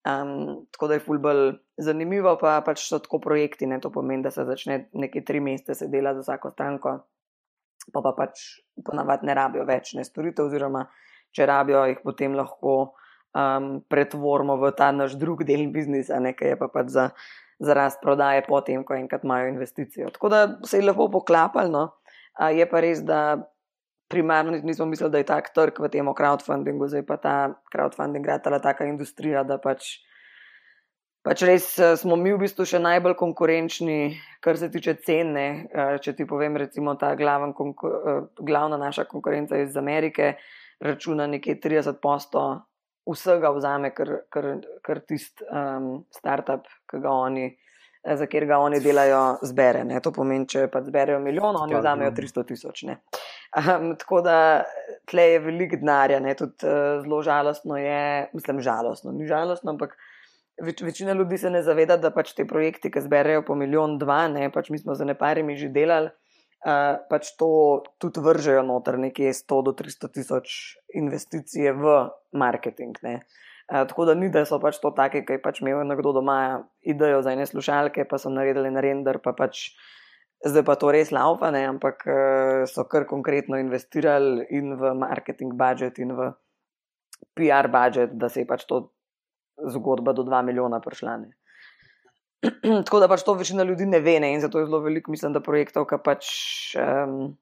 Um, 0.06 0.62
tako 0.70 0.88
da 0.88 0.96
je 0.96 1.04
fulbol 1.04 1.42
zanimivo, 1.78 2.36
pa 2.38 2.60
pač 2.62 2.86
so 2.86 3.02
tako 3.02 3.18
projekti, 3.26 3.66
ne 3.66 3.82
to 3.82 3.90
pomeni, 3.90 4.22
da 4.22 4.30
se 4.30 4.46
začne 4.46 4.86
nekaj 4.94 5.26
tri 5.26 5.42
mesece 5.42 5.74
se 5.74 5.90
dela 5.90 6.14
za 6.14 6.22
vsako 6.22 6.54
stranko, 6.54 6.96
pa 7.90 8.02
pa 8.02 8.14
pač 8.16 8.46
ponavadi 8.86 9.26
ne 9.26 9.34
rabijo 9.34 9.66
več 9.66 9.94
ne 9.98 10.06
storitev, 10.06 10.46
oziroma 10.46 10.86
če 11.34 11.46
rabijo, 11.50 11.84
jih 11.90 12.02
potem 12.06 12.34
lahko 12.38 12.94
um, 13.34 13.80
pretvorimo 13.88 14.56
v 14.60 14.72
ta 14.76 14.92
naš 14.92 15.16
drug 15.18 15.44
del 15.48 15.66
biznisa, 15.72 16.20
nekaj 16.20 16.54
je 16.54 16.58
pa 16.60 16.68
pač 16.68 16.92
za, 16.92 17.08
za 17.60 17.76
rast 17.76 18.02
prodaje, 18.02 18.44
potem, 18.48 18.84
ko 18.84 18.94
enkrat 18.94 19.24
imajo 19.24 19.48
investicijo. 19.52 20.10
Tako 20.12 20.28
da 20.28 20.40
se 20.64 20.78
je 20.78 20.86
lepo 20.86 21.08
poklapalo, 21.10 21.68
no? 21.68 21.84
je 22.52 22.64
pa 22.68 22.80
res, 22.80 23.02
da 23.04 23.48
primarno 24.08 24.52
nismo 24.52 24.86
mislili, 24.86 25.10
da 25.10 25.18
je 25.18 25.28
tak 25.28 25.52
trg 25.56 25.80
v 25.80 25.88
tem 25.92 26.08
crowdfundingu, 26.16 26.88
zdaj 26.88 27.04
pa 27.08 27.16
ta 27.16 27.36
crowdfunding 27.72 28.24
gradala 28.24 28.60
taka 28.60 28.84
industrija, 28.88 29.44
da 29.44 29.56
pač, 29.60 30.00
pač 31.24 31.44
res 31.48 31.68
eh, 31.78 31.94
smo 31.96 32.16
mi 32.20 32.32
v 32.32 32.42
bistvu 32.44 32.66
še 32.68 32.80
najbolj 32.82 33.16
konkurenčni, 33.20 34.16
kar 34.44 34.60
se 34.60 34.68
tiče 34.72 34.98
cene. 35.06 35.46
Če 36.04 36.12
ti 36.18 36.26
povem, 36.28 36.56
recimo 36.60 36.96
ta 37.00 37.14
glaven, 37.16 37.54
eh, 37.56 38.20
glavna 38.40 38.80
naša 38.80 39.08
konkurenca 39.08 39.60
iz 39.64 39.76
Amerike 39.80 40.34
računa 40.82 41.26
nekje 41.30 41.60
30 41.62 42.00
posto 42.02 42.71
vsega 43.08 43.50
vzame, 43.56 43.90
kar, 43.94 44.14
kar, 44.32 44.48
kar 44.84 45.00
tisti 45.06 45.46
um, 45.48 46.04
startup, 46.14 46.70
ki 46.90 47.02
ga 47.02 47.18
oni. 47.26 47.50
Za 48.02 48.26
kjer 48.26 48.48
ga 48.50 48.56
oni 48.58 48.80
delajo, 48.82 49.18
zbere. 49.46 49.84
Ne? 49.86 50.00
To 50.02 50.10
pomeni, 50.10 50.42
če 50.50 50.64
pa 50.72 50.80
zberejo 50.82 51.20
milijon, 51.22 51.54
oni 51.54 51.76
vzamejo 51.78 52.10
300 52.16 52.42
tisoč. 52.48 52.80
Um, 52.82 53.92
tako 54.00 54.18
da 54.26 54.38
tle 55.06 55.28
je 55.28 55.42
veliko 55.44 55.78
denarja, 55.78 56.18
tudi 56.34 56.66
uh, 56.66 56.98
zelo 57.04 57.20
žalostno 57.22 57.78
je, 57.78 58.00
mislim, 58.34 58.58
žalostno, 58.66 59.14
ni 59.14 59.28
žalostno, 59.30 59.76
ampak 59.76 59.94
več, 60.66 60.82
večina 60.82 61.14
ljudi 61.14 61.38
se 61.38 61.50
ne 61.54 61.62
zaveda, 61.62 61.96
da 61.96 62.10
pač 62.10 62.34
te 62.34 62.46
projekti, 62.48 62.90
ki 62.90 63.04
zberejo 63.06 63.44
po 63.46 63.54
milijon, 63.54 64.00
dva, 64.02 64.24
ne 64.32 64.50
pač 64.50 64.72
mi 64.74 64.82
smo 64.82 64.98
za 64.98 65.06
neparimi 65.06 65.54
že 65.60 65.70
delali, 65.70 66.10
uh, 66.66 66.98
pač 67.10 67.34
to 67.38 67.82
tudi 68.02 68.22
vržejo 68.22 68.62
noter 68.66 68.98
nekje 68.98 69.32
100 69.34 69.62
do 69.66 69.72
300 69.78 70.10
tisoč 70.14 70.48
investicije 70.94 71.72
v 71.72 71.96
marketing. 72.32 72.98
Ne. 73.02 73.22
Uh, 73.72 73.86
tako 73.88 74.06
da 74.10 74.14
ni, 74.14 74.30
da 74.30 74.44
so 74.48 74.60
pač 74.62 74.78
to 74.82 74.92
take, 74.96 75.24
ki 75.26 75.40
pač 75.42 75.62
imel 75.62 75.84
nekdo 75.88 76.12
doma 76.12 76.62
idejo 76.82 77.22
za 77.22 77.34
ene 77.34 77.46
slušalke, 77.46 78.06
pa 78.08 78.18
so 78.18 78.30
naredili 78.30 78.70
na 78.70 78.82
render, 78.84 79.18
pa 79.22 79.34
pač 79.36 79.72
zdaj 80.42 80.64
pa 80.66 80.74
to 80.78 80.90
res 80.94 81.12
laupa, 81.14 81.52
ne? 81.54 81.66
ampak 81.70 82.06
uh, 82.06 82.62
so 82.70 82.86
kar 82.90 83.06
konkretno 83.10 83.58
investirali 83.58 84.46
in 84.50 84.74
v 84.78 84.94
marketing 84.98 85.54
budžet 85.58 86.02
in 86.02 86.14
v 86.18 86.32
PR 87.38 87.70
budžet, 87.70 88.18
da 88.18 88.28
se 88.28 88.42
je 88.42 88.48
pač 88.48 88.66
to 88.66 88.90
zgodba 89.70 90.12
do 90.12 90.26
2 90.26 90.42
milijona 90.42 90.80
prišla. 90.82 91.22
Tako 92.86 93.00
da 93.00 93.08
pač 93.08 93.22
to 93.22 93.34
večina 93.38 93.62
ljudi 93.62 93.86
ne 93.86 94.00
ve 94.00 94.18
ne? 94.20 94.32
in 94.34 94.40
zato 94.40 94.58
je 94.58 94.66
zelo 94.66 94.80
veliko, 94.82 95.10
mislim, 95.10 95.32
da 95.32 95.42
projektov, 95.42 95.86
ki 95.90 96.00
pač 96.04 96.26
um, 96.80 97.36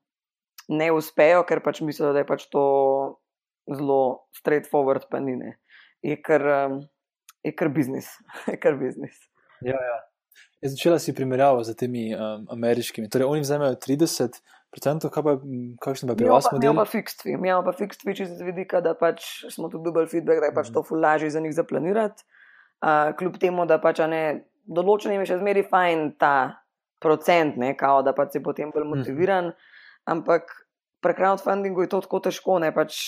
ne 0.68 0.90
uspejo, 0.92 1.42
ker 1.48 1.62
pač 1.64 1.80
mislijo, 1.80 2.12
da 2.12 2.22
je 2.22 2.28
pač 2.28 2.46
to 2.52 2.64
zelo 3.70 4.26
straightforward, 4.36 5.08
pa 5.10 5.20
ni 5.24 5.38
ne. 5.40 5.56
Je 6.04 6.16
kar, 6.20 6.44
um, 6.44 6.78
je 7.46 7.54
kar 7.56 7.72
biznis. 7.72 8.12
je 8.52 8.58
kar 8.60 8.76
biznis. 8.80 9.16
Ja, 9.64 9.76
ja. 9.76 9.98
Jaz 10.60 10.76
začela 10.76 10.98
si 11.00 11.16
primerjavo 11.16 11.64
z 11.64 11.72
temi 11.76 12.10
um, 12.12 12.44
ameriškimi. 12.52 13.08
Torej, 13.08 13.28
oni 13.28 13.44
vzemajo 13.44 13.78
30, 13.80 14.36
kaj 14.76 15.24
pa, 15.24 15.34
kakšno 15.80 16.12
pa 16.12 16.16
pri 16.20 16.28
vas 16.28 16.50
model? 16.52 16.68
Imamo 16.70 16.84
pa 16.84 16.90
fixed 16.90 17.24
fee, 17.24 17.38
imamo 17.38 17.64
pa 17.64 17.72
fixed 17.76 18.04
fee, 18.04 18.14
če 18.18 18.28
se 18.28 18.44
vidi, 18.44 18.66
da 18.84 18.92
pač 18.98 19.48
smo 19.50 19.72
tu 19.72 19.80
dobili 19.80 20.08
feedback, 20.12 20.44
da 20.44 20.52
je 20.52 20.56
pač 20.60 20.68
mm. 20.68 20.76
to 20.76 20.84
fulaži 20.84 21.32
za 21.32 21.40
njih 21.40 21.56
zaplanirati. 21.56 22.28
Uh, 22.80 23.10
kljub 23.16 23.40
temu, 23.40 23.66
da 23.68 23.80
pač 23.80 24.04
ne, 24.08 24.22
določenim 24.70 25.24
je 25.24 25.32
še 25.32 25.40
zmeri 25.42 25.66
fajn 25.66 26.06
ta 26.20 26.62
procent, 27.02 27.56
ne, 27.60 27.74
kao, 27.78 28.04
da 28.06 28.14
pač 28.16 28.36
si 28.36 28.44
potem 28.44 28.72
bolj 28.74 28.86
mhm. 28.86 28.92
motiviran, 28.94 29.52
ampak 30.10 30.52
pri 31.00 31.16
crowdfundingu 31.16 31.86
je 31.86 31.92
to 31.92 32.02
tako 32.04 32.20
težko, 32.28 32.58
ne 32.62 32.72
pač 32.76 33.00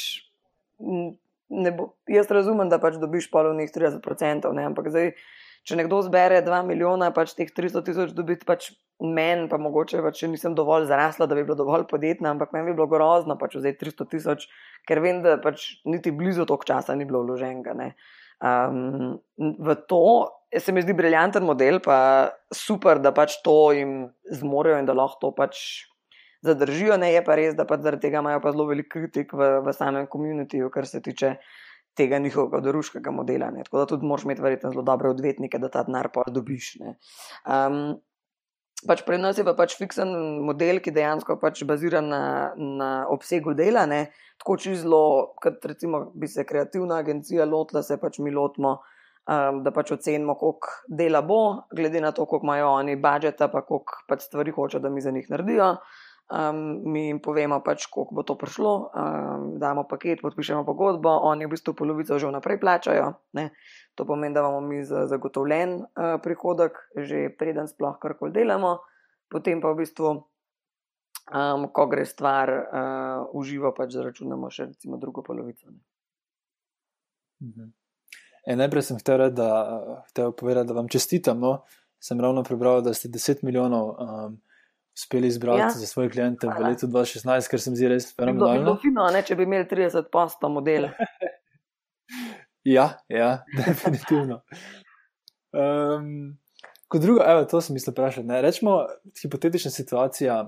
bo, 1.77 1.93
jaz 2.09 2.31
razumem, 2.33 2.69
da 2.73 2.81
pač 2.83 2.97
dobiš 3.01 3.29
polovnih 3.31 3.71
30%, 3.73 4.53
ne, 4.57 4.67
ampak 4.71 4.89
zdaj, 4.93 5.13
če 5.69 5.79
nekdo 5.79 6.01
zbere 6.07 6.41
2 6.43 6.63
milijona, 6.67 7.13
pač 7.15 7.37
teh 7.39 7.51
300 7.53 7.85
tisoč 7.87 8.15
dobiti, 8.17 8.47
pač 8.49 8.73
meni, 9.03 9.49
pa 9.51 9.59
mogoče, 9.63 10.01
pač, 10.03 10.25
nisem 10.31 10.57
dovolj 10.59 10.89
zarasla, 10.91 11.29
da 11.31 11.39
bi 11.39 11.45
bilo 11.47 11.59
dovolj 11.59 11.87
podjetna, 11.91 12.33
ampak 12.35 12.55
meni 12.57 12.71
bi 12.71 12.77
bilo 12.79 12.89
grozno 12.91 13.37
pač 13.39 13.59
vzeti 13.61 13.85
300 13.85 14.09
tisoč, 14.15 14.49
ker 14.89 15.03
vem, 15.05 15.23
da 15.23 15.37
pač 15.43 15.69
niti 15.87 16.15
blizu 16.15 16.49
toliko 16.49 16.69
časa 16.73 16.97
ni 16.99 17.07
bilo 17.09 17.23
vloženega. 17.27 17.77
Um, 18.43 19.21
v 19.39 19.77
to 19.87 20.03
se 20.59 20.73
mi 20.73 20.83
zdi 20.83 20.93
briljanten 20.93 21.45
model, 21.45 21.81
pa 21.85 22.31
super, 22.55 23.01
da 23.01 23.13
pač 23.15 23.39
to 23.45 23.73
jim 23.73 24.13
zmorejo 24.31 24.79
in 24.83 24.87
da 24.89 24.97
lahko 24.97 25.19
to 25.21 25.33
pač 25.37 25.59
zadržijo. 26.45 26.99
Ne 27.01 27.13
je 27.15 27.25
pa 27.25 27.37
res, 27.39 27.57
da 27.57 27.67
pač 27.69 27.85
zaradi 27.87 28.09
tega 28.09 28.21
imajo 28.21 28.43
pa 28.45 28.53
zelo 28.53 28.69
velik 28.69 28.91
kritik 28.93 29.33
v, 29.33 29.53
v 29.65 29.77
samem 29.77 30.09
komunitiju, 30.13 30.71
kar 30.75 30.87
se 30.87 31.01
tiče 31.03 31.37
tega 31.97 32.19
njihovega 32.19 32.63
doruškega 32.65 33.13
modela. 33.13 33.51
Ne. 33.53 33.65
Tako 33.65 33.83
da 33.83 33.91
tudi 33.91 34.09
moraš 34.09 34.25
imeti 34.29 34.45
verjetno 34.45 34.73
zelo 34.73 34.85
dobre 34.87 35.13
odvetnike, 35.13 35.61
da 35.61 35.71
ta 35.73 35.85
denar 35.89 36.09
pa 36.13 36.25
dobiš. 36.29 36.75
Um, 37.45 38.01
pač 38.89 39.05
pri 39.07 39.21
nas 39.21 39.39
je 39.39 39.45
pa 39.47 39.55
pač 39.57 39.77
fiksen 39.81 40.13
model, 40.47 40.81
ki 40.85 40.95
dejansko 40.95 41.37
pač 41.41 41.65
bazira 41.69 42.01
na, 42.05 42.23
na 42.57 42.93
obsegu 43.13 43.57
dela. 43.57 43.85
Ne. 43.89 44.07
Tako 44.43 44.57
čizlo, 44.61 45.03
kot 45.41 45.65
recimo 45.69 46.07
bi 46.17 46.29
se 46.29 46.45
kreativna 46.49 47.01
agencija 47.01 47.49
lotila, 47.49 47.85
se 47.85 48.01
pač 48.01 48.19
mi 48.25 48.33
lotimo, 48.35 48.81
um, 49.27 49.63
da 49.63 49.71
pač 49.71 49.93
ocenimo, 49.93 50.35
koliko 50.39 50.69
dela 50.89 51.23
bo, 51.23 51.69
glede 51.77 52.01
na 52.01 52.13
to, 52.13 52.27
koliko 52.27 52.47
imajo 52.47 52.71
oni 52.79 52.97
budžeta, 52.97 53.49
pa 53.49 53.63
koliko 53.67 54.05
pač 54.09 54.27
stvari 54.27 54.51
hočejo, 54.51 54.83
da 54.83 54.91
mi 54.91 55.01
za 55.01 55.11
njih 55.11 55.31
naredijo. 55.31 55.77
Um, 56.33 56.81
mi 56.93 57.07
jim 57.07 57.19
povemo, 57.21 57.59
pač, 57.61 57.87
koliko 57.93 58.15
bo 58.15 58.23
to 58.25 58.39
prišlo, 58.41 58.73
um, 58.89 59.47
damo 59.61 59.85
paket, 59.89 60.23
podpišemo 60.23 60.65
pogodbo, 60.65 61.11
oni 61.29 61.45
v 61.45 61.53
bistvu 61.53 61.75
polovico 61.77 62.17
že 62.19 62.31
vnaprej 62.31 62.61
plačajo. 62.61 63.11
Ne. 63.37 63.51
To 64.01 64.07
pomeni, 64.09 64.35
da 64.35 64.41
imamo 64.41 64.63
mi 64.65 64.81
zagotovljen 64.85 65.75
uh, 65.83 66.17
prihodek, 66.25 66.79
že 66.97 67.29
preden 67.37 67.69
sploh 67.69 67.99
karkoli 68.01 68.33
delamo, 68.33 68.79
potem 69.29 69.61
pa 69.61 69.75
v 69.75 69.83
bistvu, 69.85 70.15
um, 71.29 71.69
ko 71.69 71.87
gre 71.93 72.07
stvar 72.09 72.49
uh, 72.49 73.29
v 73.37 73.45
živo, 73.45 73.75
pač 73.77 73.93
zaračunamo 73.99 74.49
še 74.49 74.73
recimo 74.73 74.97
drugo 74.97 75.21
polovico. 75.27 75.69
Mhm. 77.43 77.82
E, 78.47 78.57
najprej 78.57 78.83
sem 78.83 78.99
hotel, 78.99 79.31
da, 79.31 79.51
povedati, 80.39 80.69
da 80.69 80.75
vam 80.75 80.89
čestitam. 80.89 81.41
No? 81.41 81.63
Sem 82.03 82.21
ravno 82.21 82.43
prebral, 82.43 82.83
da 82.83 82.95
ste 82.95 83.09
10 83.09 83.45
milijonov 83.47 83.89
um, 83.89 84.41
uspeli 84.97 85.29
izbrati 85.29 85.61
ja. 85.61 85.71
za 85.71 85.87
svoje 85.87 86.11
kliente 86.11 86.47
v 86.47 86.65
letu 86.65 86.87
2016, 86.87 87.51
ker 87.51 87.61
sem 87.61 87.77
zdi 87.77 87.89
res 87.89 88.11
fenomenalno. 88.17 88.59
Bi 88.59 88.65
bilo 88.65 88.77
fino, 88.83 89.07
ne, 89.15 89.23
če 89.23 89.37
bi 89.39 89.47
imeli 89.47 89.69
30 89.71 90.11
posto 90.13 90.51
model. 90.53 90.91
Ja, 92.65 92.99
ja 93.09 93.45
definitivno. 93.59 94.43
Um, 95.53 96.35
kot 96.89 97.03
drugo, 97.03 97.23
evo, 97.27 97.47
to 97.49 97.61
sem 97.61 97.75
mislil 97.79 97.95
vprašati. 97.95 98.43
Rečemo, 98.45 98.77
hipotetična 99.23 99.71
situacija, 99.71 100.43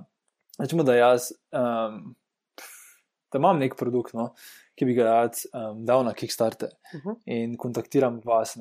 rečemo, 0.59 0.85
da 0.87 0.99
jaz 0.99 1.31
um, 1.55 2.15
da 3.35 3.39
imam 3.39 3.59
nek 3.59 3.75
produkt, 3.79 4.15
no, 4.15 4.29
ki 4.75 4.89
bi 4.89 4.95
ga 4.97 5.05
rad 5.05 5.39
um, 5.53 5.85
dal 5.87 6.05
na 6.05 6.13
Kickstarter 6.13 6.69
uh 6.69 7.01
mhm. 7.01 7.09
-huh. 7.09 7.17
in 7.25 7.57
kontaktiram 7.57 8.21
vas. 8.25 8.59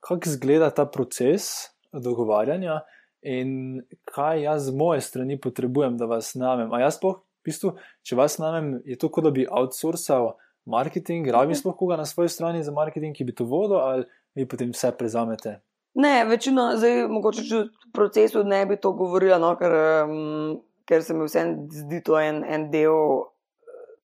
Kako 0.00 0.20
izgleda 0.26 0.70
ta 0.70 0.86
proces 0.86 1.70
dogovarjanja 1.92 2.80
in 3.22 3.82
kaj 4.04 4.42
jaz 4.42 4.66
z 4.66 4.74
moje 4.76 5.00
strani 5.00 5.40
potrebujem, 5.40 5.96
da 5.96 6.06
vas 6.06 6.34
namem. 6.34 6.72
A 6.72 6.80
jaz, 6.80 6.96
sploh, 6.96 7.16
v 7.16 7.44
bistvu, 7.44 7.72
če 8.02 8.16
vas 8.16 8.38
namem, 8.38 8.82
je 8.84 8.98
to 8.98 9.08
kot 9.08 9.24
da 9.24 9.30
bi 9.30 9.46
outsourcal 9.50 10.36
marketing, 10.64 11.26
mhm. 11.26 11.54
sploh 11.54 11.76
koga 11.76 11.96
na 11.96 12.04
svoji 12.04 12.28
strani 12.28 12.62
za 12.62 12.72
marketing, 12.72 13.16
ki 13.16 13.24
bi 13.24 13.34
to 13.34 13.44
vodil, 13.44 13.76
ali 13.76 14.04
vi 14.34 14.46
potem 14.48 14.70
vse 14.70 14.92
prezamete? 14.98 15.60
Ne, 15.96 16.24
večino, 16.28 16.76
zdaj 16.76 17.06
mogoče 17.08 17.42
če 17.48 17.58
v 17.64 17.92
procesu 17.94 18.42
ne 18.44 18.66
bi 18.66 18.76
to 18.76 18.92
govorila, 18.92 19.38
no, 19.40 19.54
ker, 19.56 19.72
um, 20.04 20.58
ker 20.84 21.02
se 21.02 21.14
mi 21.16 21.24
vse 21.24 21.44
zdi 21.72 22.02
to 22.04 22.18
en, 22.20 22.42
en 22.44 22.68
del 22.70 23.24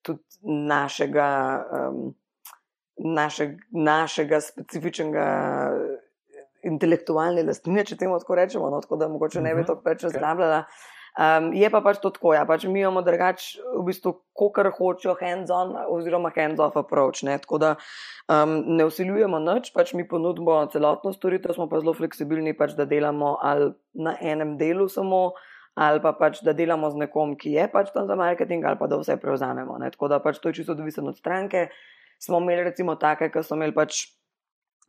tudi 0.02 0.22
našega, 0.42 1.28
um, 1.78 2.14
našeg, 2.96 3.58
našega 3.70 4.40
specifičnega 4.44 5.26
eh, 5.72 6.00
intelektualne 6.70 7.44
lastnine, 7.46 7.84
če 7.86 7.98
temu 8.00 8.18
tako 8.22 8.38
rečemo, 8.38 8.70
no, 8.70 8.80
tako 8.84 8.98
da 9.00 9.10
mogoče 9.10 9.40
ne 9.40 9.54
bi 9.54 9.62
mhm. 9.62 9.70
to 9.70 9.78
preveč 9.82 10.08
razglabljala. 10.10 10.64
Okay. 10.66 10.90
Um, 11.12 11.50
je 11.52 11.68
pa 11.68 11.82
pač 11.84 11.98
to 12.00 12.08
tako, 12.08 12.30
ja, 12.32 12.46
pač 12.48 12.64
mi 12.64 12.80
imamo 12.80 13.02
drugače, 13.04 13.60
v 13.76 13.82
bistvu, 13.84 14.14
kar 14.56 14.70
hočejo 14.72 15.12
hands-on 15.20 15.74
oziroma 15.92 16.30
hands-off 16.32 16.78
approach. 16.80 17.20
Ne? 17.28 17.36
Tako 17.36 17.58
da 17.60 17.72
um, 18.32 18.54
ne 18.78 18.86
usiljujemo 18.88 19.36
nič, 19.44 19.74
pač 19.76 19.92
mi 19.92 20.08
ponudimo 20.08 20.56
celotno 20.72 21.12
storitev, 21.12 21.52
smo 21.52 21.68
pa 21.68 21.82
zelo 21.84 21.92
fleksibilni, 21.92 22.56
pač, 22.56 22.72
da 22.78 22.88
delamo 22.88 23.36
ali 23.44 23.74
na 23.92 24.16
enem 24.24 24.56
delu 24.56 24.88
samo, 24.88 25.34
ali 25.74 26.02
pa 26.04 26.12
pač, 26.12 26.42
da 26.44 26.52
delamo 26.52 26.90
z 26.92 27.06
nekom, 27.06 27.36
ki 27.40 27.54
je 27.56 27.68
pač 27.72 27.92
tam 27.94 28.06
za 28.06 28.16
marketing, 28.18 28.64
ali 28.68 28.76
pa 28.80 28.90
da 28.90 28.98
vse 29.00 29.16
prevzamemo. 29.20 29.78
Ne? 29.80 29.92
Tako 29.94 30.10
da 30.12 30.18
pač 30.20 30.40
to 30.42 30.50
je 30.50 30.60
čisto 30.60 30.76
odvisno 30.76 31.08
od 31.08 31.16
stranke. 31.16 31.68
Smo 32.20 32.42
imeli 32.42 32.66
recimo 32.68 32.96
take, 33.00 33.30
ki 33.32 33.44
so 33.44 33.56
imeli 33.56 33.74
pač. 33.76 34.04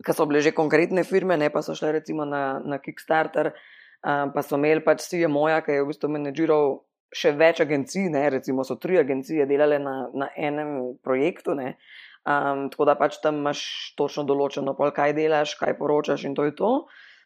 Ki 0.03 0.11
so 0.11 0.25
bile 0.25 0.41
že 0.41 0.51
konkretne 0.57 1.05
firme, 1.05 1.38
ne 1.38 1.47
pa 1.53 1.61
so 1.61 1.75
šle 1.77 1.91
recimo 2.01 2.25
na, 2.25 2.57
na 2.65 2.79
Kickstarter, 2.81 3.53
uh, 3.53 3.84
Um, 4.03 4.34
pa 4.36 4.41
so 4.43 4.57
imeli 4.59 4.84
pač 4.84 5.05
je 5.15 5.27
moja, 5.31 5.61
ki 5.63 5.77
je 5.77 5.84
v 5.84 5.88
bistvu 5.88 6.09
menedžiral 6.11 6.73
še 7.15 7.31
več 7.39 7.61
agencij, 7.63 8.09
ne? 8.11 8.25
recimo 8.34 8.65
so 8.67 8.75
tri 8.75 8.97
agencije 8.99 9.45
delale 9.47 9.77
na, 9.79 10.09
na 10.11 10.27
enem 10.36 10.97
projektu. 10.99 11.55
Um, 11.55 12.67
tako 12.73 12.88
da 12.89 12.97
pač 12.99 13.21
tam 13.23 13.39
imaš 13.39 13.61
točno 13.95 14.25
določeno, 14.27 14.75
pol, 14.75 14.91
kaj 14.91 15.15
delaš, 15.15 15.55
kaj 15.55 15.77
poročaš 15.79 16.27
in 16.27 16.36
to 16.36 16.49
je 16.49 16.55
to. 16.59 16.73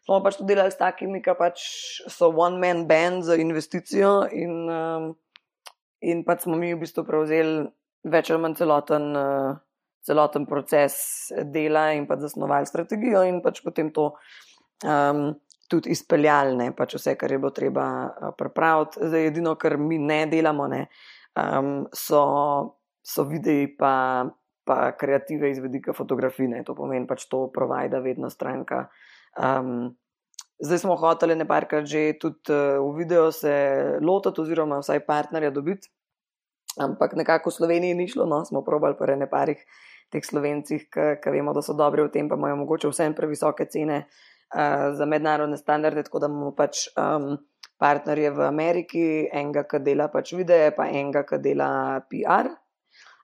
Smo 0.08 0.22
pač 0.24 0.38
to 0.40 0.46
delali 0.48 0.72
s 0.72 0.78
takimi, 0.80 1.20
ki 1.20 1.34
pač 1.36 1.62
so 2.08 2.30
one-man 2.32 2.86
band 2.88 3.26
za 3.28 3.34
investicijo 3.36 4.24
in, 4.32 4.54
um, 4.72 5.10
in 6.00 6.22
pač 6.24 6.46
smo 6.46 6.56
mi 6.56 6.70
v 6.72 6.78
bistvu 6.80 7.04
prevzeli 7.04 7.66
več 8.08 8.30
ali 8.32 8.40
manj 8.40 8.56
celoten, 8.56 9.10
uh, 9.12 9.58
celoten 10.08 10.46
proces 10.48 10.96
dela 11.52 11.90
in 11.92 12.06
pač 12.08 12.24
zasnovali 12.24 12.70
strategijo 12.70 13.26
in 13.28 13.42
pač 13.44 13.60
potem 13.60 13.92
to. 13.92 14.14
Um, 14.80 15.36
tudi 15.68 15.92
izpeljali, 15.92 16.70
pač 16.72 16.94
vse, 16.96 17.12
kar 17.20 17.28
je 17.28 17.38
bilo 17.42 17.52
treba 17.52 17.84
uh, 18.08 18.30
pripraviti. 18.32 19.04
Zdaj, 19.04 19.26
edino, 19.28 19.52
kar 19.60 19.76
mi 19.76 19.98
ne 20.00 20.22
delamo, 20.24 20.64
ne, 20.72 20.86
um, 21.36 21.82
so, 21.92 22.22
so 23.04 23.26
videi, 23.28 23.66
pa, 23.76 24.24
pa 24.64 24.78
kreative 24.96 25.52
iz 25.52 25.60
vedika 25.60 25.92
fotografije. 25.92 26.64
To 26.64 26.72
pomeni, 26.78 27.04
pač 27.04 27.28
to 27.28 27.50
provajda 27.52 28.00
vedno 28.00 28.32
stranka. 28.32 28.86
Um, 29.36 29.96
zdaj 30.62 30.78
smo 30.78 30.96
hoteli 30.96 31.36
ne 31.36 31.46
parkrat 31.48 31.86
že 31.86 32.16
tudi 32.20 32.52
uh, 32.52 32.80
v 32.80 33.04
video 33.04 33.32
se 33.32 33.52
lotiti, 34.00 34.40
oziroma 34.40 34.80
vsaj 34.80 35.04
partnerja 35.06 35.50
dobiti, 35.50 35.90
ampak 36.80 37.14
nekako 37.18 37.50
v 37.50 37.58
Sloveniji 37.58 37.94
ni 37.94 38.08
šlo, 38.08 38.26
no, 38.26 38.44
smo 38.44 38.64
probali 38.64 38.96
pa 38.98 39.06
ne 39.16 39.28
parih. 39.28 39.60
Teh 40.08 40.24
slovencih, 40.24 40.86
ki 40.88 41.28
vemo, 41.28 41.52
da 41.52 41.60
so 41.60 41.74
dobri 41.76 42.00
v 42.00 42.08
tem, 42.08 42.28
pa 42.32 42.36
imajo 42.40 42.56
mogoče 42.56 42.88
vsem 42.88 43.12
previsoke 43.12 43.66
cene, 43.68 44.08
uh, 44.56 44.96
za 44.96 45.04
mednarodne 45.04 45.56
standarde, 45.60 46.02
tako 46.02 46.18
da 46.18 46.30
imamo 46.32 46.54
pač 46.56 46.86
um, 46.96 47.36
partnerje 47.76 48.30
v 48.30 48.46
Ameriki, 48.46 49.04
enega, 49.28 49.66
ki 49.68 49.82
dela 49.84 50.08
pač 50.08 50.32
videe, 50.32 50.70
pa 50.72 50.88
enega, 50.88 51.26
ki 51.28 51.38
dela 51.44 52.00
PR. 52.08 52.48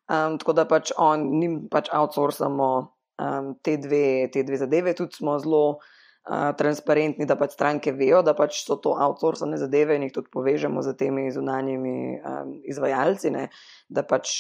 Um, 0.04 0.36
tako 0.36 0.52
da 0.52 0.66
pač 0.68 0.92
on, 1.00 1.24
njim 1.40 1.56
pač 1.72 1.88
outsourcamo 1.88 2.70
um, 3.18 3.54
te, 3.62 3.76
dve, 3.76 4.28
te 4.32 4.42
dve 4.42 4.58
zadeve, 4.60 4.94
tudi 4.94 5.18
smo 5.18 5.36
zelo 5.42 5.62
uh, 5.74 6.50
transparentni, 6.58 7.26
da 7.26 7.36
pač 7.40 7.56
stranke 7.56 7.92
vejo, 7.96 8.22
da 8.26 8.34
pač 8.36 8.62
so 8.64 8.78
to 8.82 8.94
outsourcane 9.06 9.58
zadeve 9.60 9.96
in 9.98 10.08
jih 10.08 10.16
tudi 10.16 10.32
povežemo 10.34 10.82
z 10.82 10.96
temi 11.00 11.28
zunanjimi 11.34 11.96
um, 12.18 12.56
izvajalci, 12.70 13.34
ne? 13.34 13.48
da 13.88 14.06
pač 14.06 14.32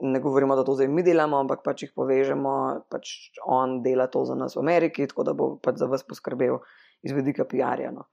ne 0.00 0.20
govorimo, 0.20 0.56
da 0.56 0.64
to 0.64 0.74
zdaj 0.76 0.90
mi 0.92 1.02
delamo, 1.02 1.38
ampak 1.40 1.62
pač 1.64 1.86
jih 1.86 1.94
povežemo, 1.96 2.52
pač 2.92 3.14
on 3.44 3.80
dela 3.84 4.10
to 4.12 4.26
za 4.28 4.36
nas 4.36 4.56
v 4.56 4.60
Ameriki, 4.60 5.08
tako 5.08 5.24
da 5.24 5.32
bo 5.32 5.54
pač 5.62 5.80
za 5.80 5.88
vas 5.88 6.04
poskrbel 6.04 6.60
iz 7.06 7.16
vidika 7.16 7.46
PR-ja. 7.48 7.94
No. 7.94 8.04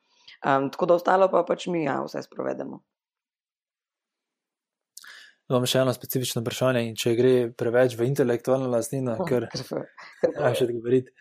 Um, 0.43 0.69
tako 0.71 0.87
da 0.87 0.95
ostalo 0.99 1.27
pa 1.31 1.43
pač 1.47 1.67
mi, 1.67 1.83
ja, 1.83 1.99
vse 2.05 2.23
sprovedemo. 2.23 2.79
Imam 5.51 5.65
še 5.67 5.81
eno 5.83 5.93
specifično 5.95 6.41
vprašanje, 6.41 6.85
in 6.87 6.95
če 6.99 7.15
gre 7.17 7.33
preveč 7.57 7.97
v 7.99 8.07
intelektualno 8.07 8.69
lastnino, 8.71 9.17
ker 9.27 9.49
ne 10.39 10.53
še 10.57 10.69
odgovoriti. 10.69 11.11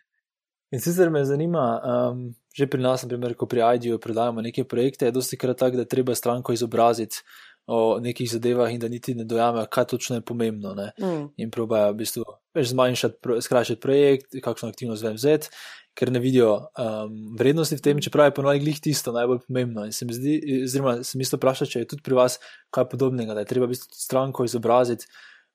In 0.72 0.80
sicer 0.80 1.10
me 1.12 1.20
zanima, 1.28 1.64
um, 1.84 2.20
že 2.56 2.64
pri 2.70 2.80
nas, 2.80 3.02
naprimer, 3.04 3.34
ko 3.36 3.44
pri 3.50 3.60
IDU 3.76 3.98
prodajamo 4.00 4.40
neke 4.40 4.64
projekte, 4.64 5.10
je 5.10 5.12
dosti 5.12 5.36
krat 5.36 5.58
tako, 5.60 5.82
da 5.82 5.84
treba 5.84 6.14
stranko 6.16 6.54
izobraziti 6.56 7.20
o 7.66 7.98
nekih 8.00 8.30
zadevah 8.30 8.72
in 8.72 8.80
da 8.80 8.88
niti 8.88 9.14
ne 9.14 9.24
dojamejo, 9.24 9.66
kaj 9.70 9.84
točno 9.84 10.16
je 10.16 10.24
pomembno. 10.26 10.74
Mm. 10.74 11.28
In 11.36 11.50
probajo 11.50 11.92
v 11.92 11.96
bistvu 12.02 12.24
zmanjšati, 12.54 13.40
skrajšati 13.40 13.80
projekt, 13.80 14.34
kakšno 14.42 14.68
aktivnost 14.68 15.04
vem 15.04 15.14
vzeti, 15.14 15.48
ker 15.94 16.10
ne 16.12 16.20
vidijo 16.20 16.54
um, 16.56 17.36
vrednosti 17.38 17.76
v 17.76 17.84
tem, 17.84 18.00
čeprav 18.00 18.30
je 18.30 18.34
ponovadi 18.34 18.62
glih 18.64 18.80
tisto 18.80 19.12
najbolj 19.12 19.42
pomembno. 19.46 19.84
In 19.84 19.92
se 19.92 20.06
mi 20.08 20.16
zdi, 20.16 20.40
oziroma 20.64 21.02
se 21.04 21.18
mi 21.18 21.22
isto 21.22 21.36
vpraša, 21.36 21.68
če 21.68 21.84
je 21.84 21.88
tudi 21.94 22.02
pri 22.02 22.16
vas 22.16 22.38
kaj 22.72 22.88
podobnega, 22.88 23.36
da 23.36 23.44
je 23.44 23.50
treba 23.52 23.68
v 23.68 23.76
bistvu 23.76 23.92
stranko 23.94 24.44
izobraziti 24.48 25.06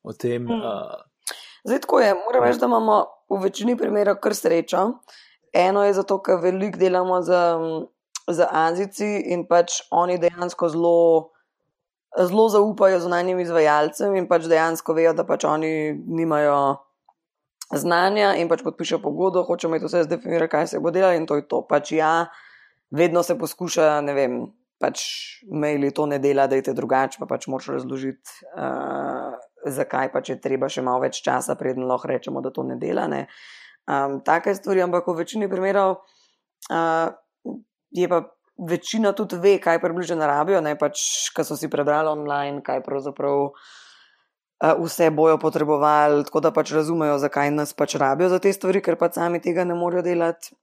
o 0.03 0.13
tem. 0.13 0.45
Mm. 0.45 0.61
Uh, 0.61 1.31
Zdaj, 1.67 1.81
tako 1.83 1.99
je, 1.99 2.13
moram 2.13 2.43
reči, 2.43 2.59
da 2.59 2.69
imamo 2.69 3.05
v 3.29 3.41
večini 3.43 3.75
primerov 3.77 4.21
kar 4.23 4.35
srečo. 4.35 4.85
Eno 5.53 5.83
je 5.83 5.93
zato, 5.97 6.21
ker 6.23 6.39
veliko 6.39 6.79
delamo 6.79 7.21
z, 7.21 7.39
z 8.31 8.47
Azici 8.51 9.09
in 9.33 9.47
pač 9.49 9.81
oni 9.91 10.19
dejansko 10.21 10.69
zelo, 10.69 11.33
zelo 12.25 12.49
zaupajo 12.49 12.99
zunanjim 12.99 13.39
izvajalcem 13.39 14.15
in 14.15 14.27
pač 14.27 14.47
dejansko 14.49 14.95
vejo, 14.97 15.13
da 15.13 15.25
pač 15.27 15.45
oni 15.45 15.93
nimajo 15.93 16.57
znanja 17.75 18.33
in 18.39 18.49
pač 18.49 18.63
podpišejo 18.63 19.01
pogodbo, 19.03 19.43
hočemo 19.47 19.75
imeti 19.75 19.89
vse 19.89 20.05
zdefinirati, 20.07 20.51
kaj 20.51 20.67
se 20.67 20.79
bo 20.79 20.91
delalo 20.91 21.17
in 21.17 21.27
to 21.27 21.35
je 21.35 21.47
to. 21.47 21.61
Pač 21.67 21.91
ja, 21.97 22.29
vedno 22.91 23.23
se 23.23 23.35
poskuša, 23.37 23.89
ne 24.07 24.15
vem, 24.15 24.39
pač 24.79 25.03
maili 25.51 25.91
to 25.91 26.05
ne 26.05 26.19
dela, 26.23 26.47
da 26.47 26.55
je 26.55 26.69
te 26.69 26.73
drugače, 26.77 27.19
pa 27.19 27.27
pač 27.29 27.47
moč 27.51 27.67
razložiti, 27.73 28.47
uh, 28.55 29.35
zakaj 29.65 30.11
pač 30.13 30.31
je 30.31 30.39
treba 30.41 30.69
še 30.71 30.85
malo 30.85 31.03
več 31.03 31.19
časa, 31.25 31.57
preden 31.59 31.87
lahko 31.89 32.11
rečemo, 32.13 32.41
da 32.45 32.53
to 32.53 32.63
ne 32.63 32.79
dela. 32.79 33.07
Um, 33.87 34.19
take 34.23 34.55
stvari, 34.55 34.83
ampak 34.85 35.07
v 35.07 35.19
večini 35.21 35.49
primerov 35.51 35.99
uh, 36.71 37.11
je 37.91 38.07
pa 38.07 38.23
večina 38.57 39.13
tudi 39.13 39.37
ve, 39.41 39.57
kaj 39.61 39.81
približno 39.81 40.27
rabijo, 40.27 40.61
ne 40.61 40.75
pač, 40.77 41.01
kar 41.35 41.45
so 41.45 41.57
si 41.57 41.69
prebrali 41.69 42.09
online, 42.09 42.61
kaj 42.65 42.83
pravzaprav. 42.85 43.51
Vse 44.57 45.11
bojo 45.13 45.37
potrebovali, 45.37 46.23
tako 46.25 46.41
da 46.41 46.49
pač 46.49 46.71
razumejo, 46.73 47.19
zakaj 47.21 47.51
nas 47.53 47.75
pač 47.77 47.93
rabijo 48.01 48.31
za 48.31 48.39
te 48.41 48.49
stvari, 48.53 48.81
ker 48.81 48.95
pa 48.97 49.11
sami 49.13 49.37
tega 49.37 49.61
ne 49.69 49.75
morejo 49.77 50.01
delati. 50.01 50.55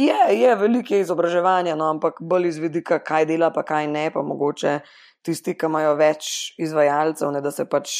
Je, 0.00 0.16
je 0.40 0.54
veliko 0.56 0.96
izobraževanja, 0.96 1.74
no, 1.76 1.90
ampak 1.92 2.22
bolj 2.24 2.48
iz 2.48 2.58
vidika, 2.60 2.96
kaj 3.04 3.26
dela, 3.28 3.50
pa 3.52 3.60
kaj 3.68 3.90
ne, 3.92 4.06
pa 4.12 4.22
mogoče 4.24 4.78
tisti, 5.24 5.52
ki 5.52 5.68
imajo 5.68 5.94
več 6.00 6.30
izvajalcev, 6.60 7.32
ne, 7.32 7.42
da 7.44 7.52
se 7.52 7.68
pač 7.68 7.92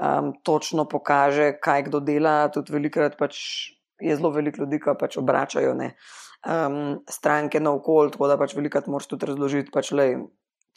um, 0.00 0.32
točno 0.46 0.88
pokaže, 0.90 1.52
kaj 1.62 1.86
kdo 1.88 2.02
dela. 2.02 2.34
Tudi 2.54 2.74
velikrat 2.74 3.18
pač 3.18 3.38
je 4.00 4.16
zelo 4.16 4.30
veliko 4.34 4.64
ljudi, 4.64 4.80
ki 4.82 4.96
pač 5.00 5.18
obračajo 5.20 5.74
ne, 5.78 5.92
um, 6.46 7.00
stranke 7.10 7.60
na 7.60 7.72
okolje, 7.76 8.14
tako 8.16 8.28
da 8.30 8.38
pač 8.40 8.54
velikrat 8.56 8.88
moraš 8.90 9.10
tudi 9.10 9.30
razložiti, 9.30 9.72
pač 9.74 9.94
le. 9.96 10.12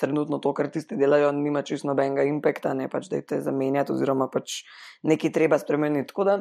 Trenutno 0.01 0.39
to, 0.41 0.49
kar 0.57 0.71
tisti 0.73 0.95
delajo, 0.97 1.27
nima 1.37 1.61
čisto 1.61 1.85
nobenega 1.85 2.23
impekta, 2.25 2.71
ne 2.73 2.87
pač 2.89 3.11
da 3.11 3.19
te 3.21 3.37
zamenjati, 3.45 3.93
oziroma 3.93 4.25
pač 4.33 4.63
nekaj 5.05 5.29
treba 5.35 5.59
spremeniti. 5.61 6.07
Tako 6.09 6.25
da, 6.25 6.37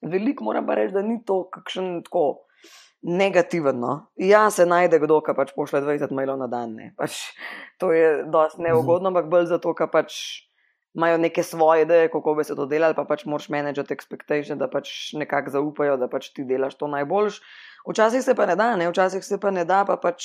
veliko 0.00 0.46
moram 0.48 0.64
pa 0.64 0.78
reči, 0.78 0.94
da 0.96 1.02
ni 1.04 1.18
to 1.28 1.42
kakšen 1.52 1.98
tako 2.06 2.46
negativen. 3.04 3.76
No. 3.84 3.92
Ja, 4.16 4.48
se 4.50 4.64
najde 4.66 4.98
kdo, 5.02 5.20
ki 5.20 5.36
pač 5.36 5.52
pošle 5.52 5.82
20 5.84 6.16
mailov 6.16 6.40
na 6.40 6.48
dan. 6.48 6.72
Pač, 6.96 7.20
to 7.76 7.92
je 7.92 8.24
mhm. 8.24 8.64
neugodno, 8.64 9.12
ampak 9.12 9.28
bolj 9.28 9.52
zato, 9.52 9.76
ker 9.76 9.92
pač 9.92 10.16
imajo 10.94 11.18
neke 11.18 11.42
svoje 11.42 11.82
ideje, 11.82 12.10
kako 12.10 12.34
bi 12.34 12.44
se 12.44 12.56
to 12.56 12.66
delali, 12.66 12.94
pa 12.94 13.04
pač 13.04 13.24
moraš 13.24 13.48
managati 13.48 13.94
expectation, 13.94 14.58
da 14.58 14.68
pač 14.70 15.12
nekako 15.12 15.50
zaupajo, 15.50 15.96
da 15.98 16.08
pač 16.08 16.30
ti 16.32 16.44
delaš 16.46 16.78
to 16.78 16.88
najboljš. 16.88 17.40
Včasih 17.88 18.22
se 18.24 18.34
pa 18.34 18.46
ne 18.46 18.56
da, 18.56 18.76
ne? 18.76 18.88
včasih 18.88 19.24
se 19.24 19.40
pa 19.40 19.50
ne 19.50 19.64
da, 19.64 19.84
pa 19.84 19.96
pač 19.96 20.24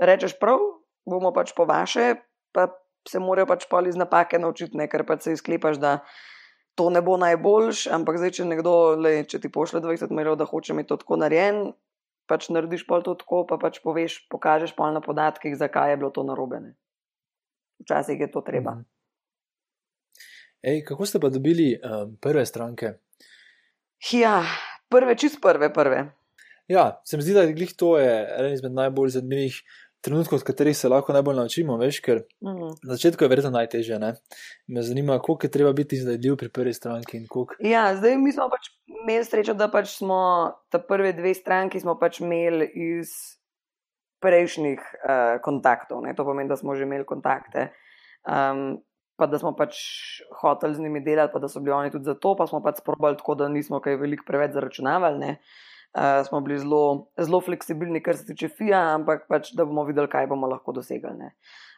rečeš 0.00 0.38
prav, 0.40 0.62
bomo 1.10 1.32
pač 1.34 1.52
po 1.56 1.66
vaše, 1.66 2.14
pa 2.54 2.70
se 3.08 3.18
morajo 3.18 3.50
pač 3.50 3.66
poli 3.68 3.90
iz 3.90 3.98
napake 3.98 4.38
naučiti, 4.38 4.78
ne? 4.78 4.88
ker 4.88 5.04
pač 5.04 5.26
se 5.26 5.34
izklepaš, 5.34 5.82
da 5.82 5.98
to 6.78 6.88
ne 6.90 7.02
bo 7.02 7.18
najboljš, 7.18 7.86
ampak 7.94 8.18
zdaj, 8.18 8.34
če 8.38 8.48
nekdo, 8.50 8.94
le, 8.98 9.16
če 9.26 9.42
ti 9.42 9.50
pošle 9.50 9.82
20 9.82 10.14
merov, 10.14 10.38
da 10.38 10.46
hoče 10.46 10.72
imeti 10.72 10.90
to 10.94 11.02
tako 11.02 11.18
narejen, 11.18 11.74
pač 12.30 12.48
narediš 12.48 12.86
pol 12.86 13.02
to 13.02 13.18
tako, 13.18 13.44
pa 13.46 13.58
pač 13.58 13.82
poveš, 13.82 14.22
pokažeš 14.30 14.72
pol 14.78 14.94
na 14.94 15.02
podatkih, 15.04 15.58
zakaj 15.58 15.94
je 15.94 16.00
bilo 16.00 16.10
to 16.14 16.24
narobene. 16.26 16.74
Včasih 17.82 18.20
je 18.22 18.30
to 18.30 18.40
treba. 18.40 18.78
Mhm. 18.78 18.93
Ej, 20.64 20.84
kako 20.88 21.06
ste 21.06 21.20
pa 21.20 21.28
dobili 21.28 21.74
um, 21.76 22.16
prve 22.16 22.46
stranke? 22.46 22.94
Ja, 24.12 24.42
prve, 24.88 25.16
čist 25.16 25.40
prve, 25.42 25.72
prve. 25.72 26.06
Ja, 26.68 27.02
se 27.04 27.16
mi 27.16 27.22
zdi, 27.22 27.34
da 27.36 27.42
je 27.42 27.66
to 27.76 27.98
eden 28.00 28.52
izmed 28.52 28.72
najbolj 28.72 29.18
zanimivih 29.18 29.60
trenutkov, 30.04 30.36
od 30.36 30.44
katerih 30.44 30.76
se 30.76 30.88
lahko 30.88 31.12
najbolj 31.12 31.36
naučimo, 31.36 31.76
veš, 31.80 32.00
ker 32.04 32.22
mm. 32.44 32.70
na 32.84 32.96
začetku 32.96 33.24
je 33.24 33.28
verjetno 33.28 33.50
najtežje. 33.56 33.98
Ne? 34.00 34.14
Me 34.68 34.82
zanima, 34.82 35.18
koliko 35.18 35.46
je 35.46 35.50
treba 35.50 35.72
biti 35.72 35.96
iznajdljiv 35.96 36.36
pri 36.36 36.48
prvi 36.48 36.72
stranki. 36.72 37.22
Ja, 37.60 37.86
zdaj 37.96 38.16
mi 38.20 38.32
smo 38.32 38.48
pač 38.52 38.68
imeli 39.02 39.24
srečo, 39.24 39.54
da 39.56 39.68
pač 39.72 39.96
smo 39.98 40.18
ta 40.72 40.80
prve 40.80 41.12
dve 41.12 41.34
stranki 41.34 41.80
pač 42.00 42.20
imeli 42.20 42.68
iz 42.74 43.12
prejšnjih 44.24 44.80
uh, 44.80 45.40
kontaktov. 45.44 46.04
Ne? 46.04 46.16
To 46.16 46.24
pomeni, 46.24 46.48
da 46.48 46.56
smo 46.56 46.76
že 46.76 46.88
imeli 46.88 47.04
kontakte. 47.04 47.70
Um, 48.24 48.80
Pa 49.16 49.28
da 49.30 49.38
smo 49.38 49.52
pač 49.54 49.76
hoteli 50.40 50.74
z 50.74 50.82
njimi 50.82 51.04
delati, 51.04 51.32
pa 51.32 51.38
da 51.38 51.48
so 51.48 51.60
bili 51.62 51.74
oni 51.76 51.92
tudi 51.94 52.08
za 52.08 52.16
to, 52.18 52.32
pa 52.34 52.48
smo 52.50 52.58
pač 52.62 52.80
sprobali 52.82 53.16
tako, 53.16 53.36
da 53.38 53.48
nismo 53.48 53.78
kaj 53.80 54.00
veliko 54.00 54.26
preveč 54.26 54.56
zaračunavali. 54.56 55.30
Uh, 55.30 55.60
uh, 55.94 56.26
smo 56.26 56.40
bili 56.40 56.58
zelo, 56.58 57.06
zelo 57.18 57.40
fleksibilni, 57.40 58.02
kar 58.02 58.16
se 58.16 58.26
tiče 58.26 58.48
FIA, 58.48 58.80
ampak 58.94 59.28
pač, 59.28 59.52
da 59.54 59.64
bomo 59.64 59.84
videli, 59.84 60.10
kaj 60.10 60.26
bomo 60.30 60.48
lahko 60.50 60.74
dosegli. 60.74 61.30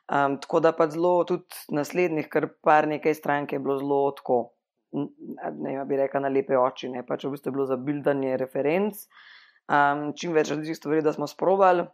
Um, 0.06 0.38
tako 0.40 0.60
da 0.60 0.72
pa 0.72 0.88
zelo 0.90 1.24
tudi 1.28 1.66
naslednjih, 1.74 2.28
kar 2.30 2.48
par 2.62 2.88
nekaj 2.88 3.14
strank 3.18 3.52
je 3.52 3.58
bilo 3.58 3.78
zelo 3.78 4.00
tako, 4.16 4.40
ne 4.92 5.78
bi 5.84 5.98
rekel 5.98 6.22
na 6.22 6.30
lepe 6.32 6.56
oči, 6.58 6.88
ne 6.92 7.02
pač 7.06 7.26
v 7.26 7.34
bistvu 7.34 7.50
je 7.50 7.56
bilo 7.58 7.66
za 7.68 7.76
bildanje 7.76 8.36
referenc, 8.40 9.02
um, 9.68 10.08
čim 10.16 10.36
več 10.36 10.52
različnih 10.52 10.78
stvari, 10.78 11.04
da 11.04 11.12
smo 11.12 11.28
sprobali. 11.28 11.88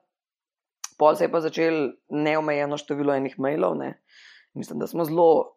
Pol 1.01 1.16
se 1.16 1.24
je 1.24 1.32
pa 1.32 1.40
začel 1.40 1.97
neomejeno 2.12 2.76
število 2.78 3.16
enih 3.16 3.38
mailov. 3.40 3.74
Ne. 3.80 3.97
Mislim, 4.55 4.78
da 4.78 4.86
smo 4.86 5.05
zelo 5.05 5.57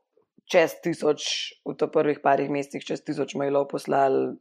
čez 0.51 0.77
tisoč, 0.83 1.21
v 1.65 1.73
to 1.77 1.89
prvih 1.91 2.21
parih 2.23 2.49
mesecih, 2.53 2.85
čez 2.85 3.03
tisoč 3.03 3.35
mailov 3.39 3.67
poslali 3.71 4.35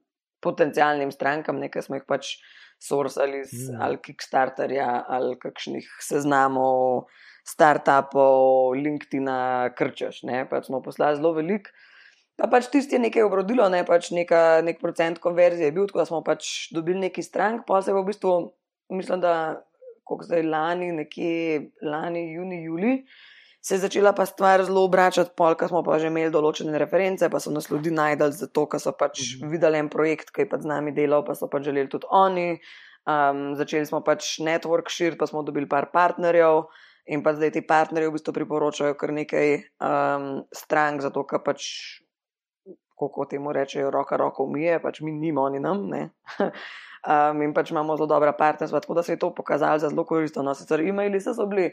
potencijalnim 0.45 1.13
strankam, 1.13 1.59
nekaj 1.63 1.87
smo 1.87 1.99
jih 1.99 2.05
pač 2.09 2.37
sourcali 2.83 3.41
iz 3.41 3.55
mm. 3.71 3.81
ali 3.81 4.01
Kickstarterja 4.05 4.89
ali 5.09 5.39
kakšnih 5.41 5.89
seznamov, 6.05 7.07
startupov, 7.49 8.77
LinkedIn-a, 8.77 9.73
krčeš. 9.77 10.23
Pač 10.51 10.69
smo 10.69 10.83
poslali 10.85 11.17
zelo 11.21 11.35
velik. 11.39 11.71
Pa 12.37 12.49
pač 12.51 12.67
tisti 12.73 12.99
je 12.99 13.05
nekaj 13.07 13.25
obrodilo, 13.25 13.69
ne 13.71 13.85
pač 13.87 14.11
neka, 14.11 14.61
nek 14.67 14.81
procent 14.83 15.21
konverzije 15.23 15.71
je 15.71 15.75
bil, 15.77 15.87
tako 15.87 16.03
da 16.03 16.07
smo 16.09 16.19
pač 16.27 16.73
dobili 16.75 17.07
neki 17.07 17.23
strank, 17.23 17.63
pa 17.69 17.79
se 17.79 17.93
je 17.93 17.95
v 17.95 18.03
bistvu, 18.09 18.33
mislim, 18.91 19.23
da 19.23 19.63
kako 20.03 20.27
zdaj 20.27 20.43
lani, 20.43 20.91
nekje 20.99 21.71
lani, 21.87 22.27
juni, 22.35 22.59
juli 22.67 22.97
se 23.65 23.75
je 23.75 23.79
začela 23.79 24.13
pa 24.13 24.27
stvar 24.27 24.65
zelo 24.65 24.85
obračati, 24.85 25.33
pol, 25.37 25.55
ko 25.57 25.69
smo 25.69 25.81
pa 25.83 25.97
že 25.99 26.11
imeli 26.13 26.29
določene 26.33 26.77
reference, 26.79 27.25
pa 27.33 27.41
so 27.41 27.49
nas 27.51 27.71
ljudi 27.73 27.95
najdali 27.97 28.37
zato, 28.37 28.67
ker 28.69 28.81
so 28.81 28.93
pač 28.93 29.21
mm 29.21 29.25
-hmm. 29.25 29.51
videli 29.51 29.79
en 29.79 29.89
projekt, 29.89 30.31
ki 30.31 30.45
je 30.45 30.49
pa 30.49 30.59
z 30.61 30.69
nami 30.69 30.93
delal, 30.93 31.25
pa 31.25 31.35
so 31.35 31.49
pač 31.49 31.65
želeli 31.65 31.89
tudi 31.89 32.07
oni. 32.11 32.61
Um, 33.05 33.57
začeli 33.57 33.87
smo 33.87 34.01
pač 34.01 34.39
network 34.39 34.89
širiti, 34.89 35.19
pa 35.19 35.27
smo 35.27 35.43
dobili 35.43 35.69
par 35.69 35.89
partnerjev. 35.93 36.65
In 37.07 37.23
pa 37.23 37.35
zdaj 37.35 37.51
ti 37.51 37.67
partnerji 37.67 38.09
v 38.09 38.13
bistvu 38.13 38.33
priporočajo 38.33 38.95
kar 38.95 39.13
nekaj 39.13 39.55
um, 39.81 40.45
strank, 40.53 41.01
zato 41.01 41.25
ker 41.25 41.41
pač, 41.45 41.65
kako 43.01 43.25
temu 43.25 43.53
rečejo, 43.53 43.91
roka 43.91 44.17
roko 44.17 44.45
umije, 44.45 44.81
pač 44.83 45.01
mi 45.01 45.13
nimo, 45.13 45.43
oni 45.43 45.61
nam. 45.61 45.89
um, 45.89 47.43
in 47.45 47.55
pač 47.55 47.71
imamo 47.71 47.97
zelo 47.97 48.07
dobra 48.07 48.33
partnerstva, 48.33 48.81
tako 48.81 48.95
da 48.95 49.03
se 49.03 49.13
je 49.13 49.19
to 49.19 49.35
pokazalo 49.35 49.79
za 49.79 49.89
zelo 49.89 50.05
koristno. 50.05 50.43
No, 50.43 50.55
sicer 50.55 50.81
e-maili 50.81 51.21
so 51.21 51.47
bili 51.47 51.73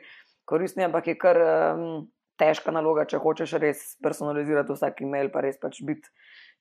koristni, 0.51 0.85
ampak 0.87 1.07
je 1.11 1.15
kar 1.19 1.39
um, 1.39 2.03
težka 2.41 2.73
naloga, 2.75 3.07
če 3.07 3.21
hočeš 3.21 3.55
res 3.61 3.83
personalizirati 4.03 4.75
vsak 4.75 5.01
e-mail, 5.05 5.31
pa 5.33 5.43
res 5.45 5.59
pač 5.61 5.79
biti 5.87 6.09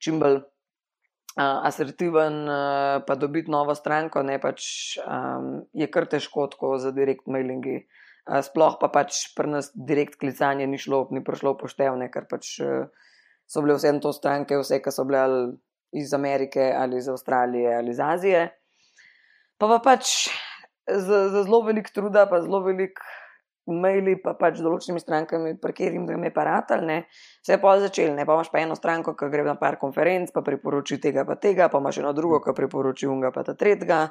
čim 0.03 0.21
bolj 0.23 0.41
uh, 0.41 1.61
asertiven, 1.69 2.43
uh, 2.47 3.01
pa 3.07 3.17
dobiti 3.19 3.53
novo 3.53 3.75
stranko, 3.79 4.23
ne 4.27 4.39
pač 4.43 4.99
um, 5.05 5.65
je 5.77 5.89
kar 5.93 6.09
težko 6.11 6.49
tako 6.55 6.77
za 6.83 6.95
direkt 6.97 7.27
mailingi. 7.31 7.83
Uh, 8.29 8.41
sploh 8.45 8.77
pa 8.81 8.91
pač 8.93 9.31
pri 9.37 9.51
nas 9.57 9.73
direkt 9.75 10.21
klicanje 10.21 10.69
ni 10.69 10.79
šlo, 10.79 11.07
ni 11.15 11.25
prišlo 11.25 11.57
poštevne, 11.61 12.11
ker 12.13 12.29
pač 12.31 12.57
uh, 12.63 12.87
so 13.51 13.65
bile 13.65 13.79
vse 13.79 13.97
to 14.05 14.15
stranke, 14.15 14.59
vse, 14.61 14.79
ki 14.83 14.95
so 14.95 15.07
bile 15.09 15.25
iz 15.97 16.15
Amerike 16.15 16.71
ali 16.77 17.01
iz 17.01 17.09
Avstralije 17.11 17.75
ali 17.77 17.91
iz 17.91 18.01
Azije. 18.01 18.45
Pa 19.59 19.69
pa 19.69 19.81
pač 19.83 20.31
za, 20.87 21.29
za 21.29 21.43
zelo 21.43 21.63
velik 21.67 21.91
truda, 21.91 22.27
pa 22.31 22.41
zelo 22.45 22.63
velik 22.65 23.01
maili, 23.69 24.17
pa 24.21 24.35
pač 24.39 24.61
določenimi 24.65 25.03
strankami, 25.03 25.55
pri 25.61 25.75
katerih 25.77 26.01
jim 26.01 26.25
je 26.25 26.33
paratelj, 26.35 26.85
ne, 26.87 26.99
se 27.45 27.55
je 27.55 27.61
pa 27.61 27.77
začel, 27.83 28.15
ne 28.17 28.25
pa 28.27 28.37
imaš 28.39 28.51
pa 28.53 28.63
eno 28.63 28.77
stranko, 28.79 29.15
ki 29.19 29.29
gre 29.33 29.45
na 29.47 29.57
par 29.61 29.77
konferenc, 29.81 30.33
pa 30.35 30.43
priporoči 30.47 31.01
tega, 31.03 31.27
pa 31.29 31.37
tega, 31.37 31.69
pa 31.69 31.83
imaš 31.83 32.01
eno 32.03 32.13
drugo, 32.17 32.41
ki 32.45 32.57
priporoči 32.57 33.11
unga, 33.11 33.33
pa 33.35 33.45
ta 33.47 33.55
tretjega. 33.55 34.09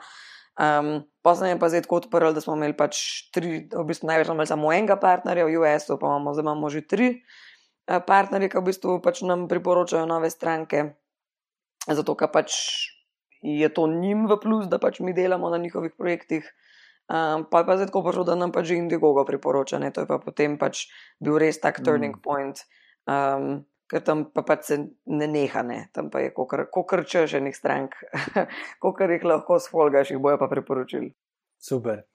Um, 0.59 1.07
pa 1.23 1.35
sem 1.39 1.59
pa 1.59 1.69
zdaj 1.71 1.85
tako 1.85 2.01
odprl, 2.01 2.33
da 2.35 2.43
smo 2.43 2.57
imeli 2.57 2.75
pač 2.75 3.29
tri, 3.31 3.69
v 3.71 3.83
bistvu 3.87 4.09
največ 4.09 4.31
imeli 4.33 4.49
samo 4.49 4.73
enega 4.75 4.99
partnerja 4.99 5.47
v 5.47 5.61
US-u, 5.61 5.95
pa 5.95 6.09
imamo 6.09 6.35
zdaj 6.35 6.43
imamo 6.43 6.71
že 6.73 6.81
tri 6.83 7.07
uh, 7.15 8.01
partnerje, 8.03 8.51
ki 8.51 8.59
v 8.59 8.67
bistvu 8.67 8.97
pač 8.99 9.23
nam 9.23 9.47
priporočajo 9.47 10.03
nove 10.09 10.27
stranke, 10.33 10.99
zato 11.87 12.15
ker 12.19 12.31
pač 12.33 12.51
je 13.39 13.69
to 13.71 13.87
njim 13.87 14.27
v 14.27 14.35
plus, 14.41 14.67
da 14.67 14.81
pač 14.83 14.99
mi 14.99 15.15
delamo 15.15 15.49
na 15.49 15.57
njihovih 15.57 15.95
projektih. 15.95 16.43
Um, 17.09 17.45
pa 17.49 17.63
je 17.63 17.65
pa 17.65 17.75
zdaj 17.75 17.89
tako 17.89 18.03
prišlo, 18.05 18.23
da 18.23 18.35
nam 18.37 18.51
pač 18.53 18.69
Indigo 18.75 19.09
priporoča. 19.25 19.79
Ne? 19.81 19.89
To 19.91 20.05
je 20.05 20.07
pa 20.07 20.19
potem 20.21 20.59
pač 20.61 20.85
bil 21.17 21.39
res 21.41 21.57
tak 21.57 21.81
turning 21.81 22.19
mm. 22.19 22.21
point, 22.21 22.61
um, 23.09 23.65
ker 23.89 24.03
tam 24.05 24.27
pa 24.29 24.45
pač 24.45 24.69
se 24.69 24.77
ne 25.09 25.27
neha, 25.27 25.63
ne. 25.65 25.79
tam 25.93 26.11
pa 26.13 26.21
je 26.21 26.29
kokr 26.29 27.05
čeženih 27.09 27.55
strank, 27.57 27.97
kokr 28.83 29.17
jih 29.17 29.25
lahko 29.25 29.57
sfolgaš, 29.57 30.13
jih 30.13 30.21
bojo 30.21 30.37
pa 30.37 30.45
priporočili. 30.51 31.09
Super. 31.57 32.05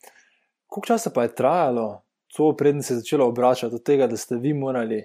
Koliko 0.71 0.95
časa 0.95 1.11
pa 1.11 1.27
je 1.27 1.35
trajalo, 1.35 1.89
to 2.37 2.53
predn 2.57 2.83
se 2.83 2.95
je 2.95 3.03
začelo 3.03 3.27
obračati 3.29 3.75
od 3.75 3.83
tega, 3.83 4.07
da 4.07 4.17
ste 4.17 4.39
vi 4.39 4.55
morali 4.55 5.03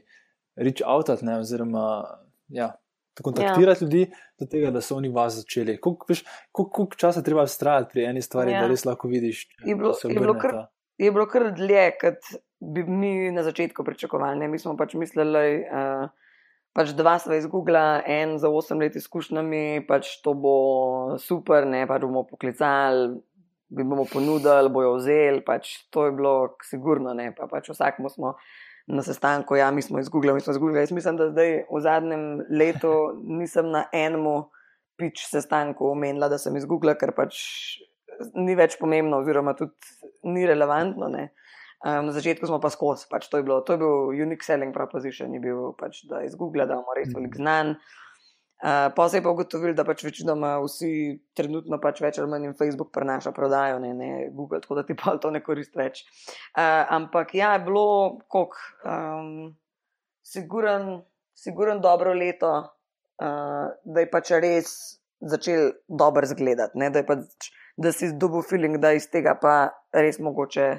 reči 0.55 0.85
avtat, 0.85 1.25
ne, 1.25 1.39
oziroma 1.41 2.05
ja, 2.53 2.71
kontaktirati 3.23 3.83
ja. 3.83 3.85
ljudi, 3.85 4.03
do 4.39 4.47
tega, 4.49 4.71
da 4.71 4.81
so 4.81 4.97
oni 4.97 5.11
vas 5.13 5.39
začeli. 5.41 5.77
Koliko, 5.81 6.09
veš, 6.09 6.23
koliko, 6.51 6.71
koliko 6.75 6.99
časa 6.99 7.23
treba 7.25 7.45
vztrajati 7.45 7.91
pri 7.93 8.05
eni 8.11 8.21
stvari, 8.21 8.53
ja. 8.55 8.63
da 8.63 8.71
res 8.71 8.85
lahko 8.85 9.11
vidiš, 9.11 9.45
je 9.65 9.75
bilo, 9.75 9.95
je 10.03 10.19
bilo 10.19 10.37
kar. 10.39 10.65
Je 10.99 11.13
bilo 11.15 11.23
kar 11.31 11.45
dlje, 11.55 11.83
kot 11.95 12.25
bi 12.59 12.83
mi 12.83 13.31
na 13.31 13.43
začetku 13.43 13.85
pričakovali. 13.87 14.47
Mi 14.51 14.59
smo 14.59 14.73
pač 14.75 14.97
mislili, 14.99 15.61
uh, 15.63 16.09
pač 16.75 16.91
dva 16.97 17.15
sva 17.23 17.37
izgubila, 17.39 18.01
en 18.03 18.35
za 18.41 18.51
osem 18.51 18.83
let 18.83 18.97
izkušnjami, 18.99 19.85
pač 19.87 20.17
to 20.25 20.33
bo 20.35 20.55
super, 21.23 21.63
ne 21.63 21.85
pač 21.87 22.03
bomo 22.03 22.25
poklicali, 22.27 23.13
bi 23.69 23.85
bomo 23.85 24.05
ponudili, 24.11 24.73
bojo 24.73 24.97
vzeli, 24.97 25.43
pač 25.45 25.71
to 25.93 26.09
je 26.09 26.15
bilo 26.19 26.33
sigurno, 26.67 27.13
ne 27.15 27.31
pa 27.37 27.47
pač 27.47 27.71
vsakmo 27.71 28.11
smo 28.11 28.35
na 28.89 29.03
sestanku, 29.05 29.55
ja, 29.55 29.71
mi 29.71 29.81
smo 29.81 29.99
izgubili, 29.99 30.33
mi 30.33 30.41
smo 30.41 30.51
izgubili. 30.51 30.79
Jaz 30.79 30.91
mislim, 30.91 31.17
da 31.17 31.29
zdaj 31.29 31.51
v 31.69 31.81
zadnjem 31.81 32.23
letu 32.49 32.93
nisem 33.23 33.69
na 33.71 33.83
enem 33.93 34.25
pič 34.97 35.27
sestanku 35.29 35.91
omenila, 35.91 36.27
da 36.29 36.37
sem 36.41 36.57
izgubila, 36.57 36.95
ker 36.99 37.13
pač 37.15 37.37
ni 38.35 38.55
več 38.57 38.79
pomembno, 38.79 39.21
oziroma 39.21 39.53
tudi 39.55 39.75
ni 40.27 40.47
relevantno. 40.49 41.07
Ne. 41.13 41.29
Um, 41.79 42.09
na 42.09 42.15
začetku 42.15 42.49
smo 42.49 42.59
pa 42.59 42.71
skozi, 42.73 43.05
pač 43.11 43.29
to, 43.31 43.39
je 43.39 43.45
bilo, 43.47 43.61
to 43.63 43.77
je 43.77 43.79
bil 43.79 44.09
unique 44.25 44.43
selling 44.43 44.73
proposition, 44.75 45.31
je 45.37 45.43
bil 45.43 45.69
pač, 45.79 46.01
da 46.09 46.25
iz 46.25 46.35
Google, 46.35 46.65
da 46.67 46.75
imamo 46.75 46.97
res 46.97 47.13
velik 47.13 47.37
mhm. 47.37 47.39
znan. 47.39 47.75
Uh, 48.59 48.91
pa 48.95 49.09
se 49.09 49.17
je 49.17 49.23
pa 49.23 49.31
ugotovili, 49.31 49.73
da 49.73 49.85
pač 49.87 50.03
večinoma 50.03 50.57
vsi 50.59 50.89
trenutno 51.37 51.77
pač 51.79 52.01
več 52.03 52.17
ali 52.19 52.27
manj 52.27 52.49
Facebook 52.59 52.89
prenaša 52.91 53.31
prodajo, 53.31 53.77
ne, 53.79 53.93
ne 53.95 54.09
Google, 54.35 54.59
tako 54.59 54.75
da 54.81 54.83
ti 54.83 54.97
pa 54.99 55.13
to 55.15 55.31
ne 55.31 55.39
koristi 55.43 55.79
več. 55.79 56.01
Uh, 56.51 56.83
ampak 56.97 57.31
ja, 57.39 57.53
je 57.55 57.61
bilo 57.69 57.85
kok, 58.27 58.57
um, 58.83 59.53
siguren, 60.27 60.99
siguren 61.39 61.79
dobro 61.79 62.11
leto, 62.11 62.51
uh, 63.23 63.71
da 63.71 64.03
je 64.03 64.11
pač 64.11 64.33
res 64.43 64.75
začel 65.23 65.71
dobro 65.87 66.27
zgledati, 66.27 66.83
ne, 66.83 66.91
da, 66.91 67.07
pač, 67.07 67.53
da 67.79 67.95
si 67.95 68.11
dobil 68.11 68.43
feeling, 68.43 68.75
da 68.83 68.91
iz 68.91 69.07
tega 69.07 69.37
pa 69.39 69.55
res 69.95 70.19
mogoče 70.19 70.69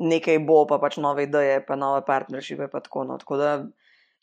nekaj 0.00 0.38
bo, 0.42 0.64
pa 0.66 0.82
pač 0.82 0.98
nove 0.98 1.28
ideje, 1.28 1.60
pa 1.66 1.76
nove 1.78 2.02
partneršipe. 2.06 2.68
Pa 2.72 2.80
tako, 2.80 3.04
no. 3.04 3.18
tako 3.20 3.36
da 3.36 3.50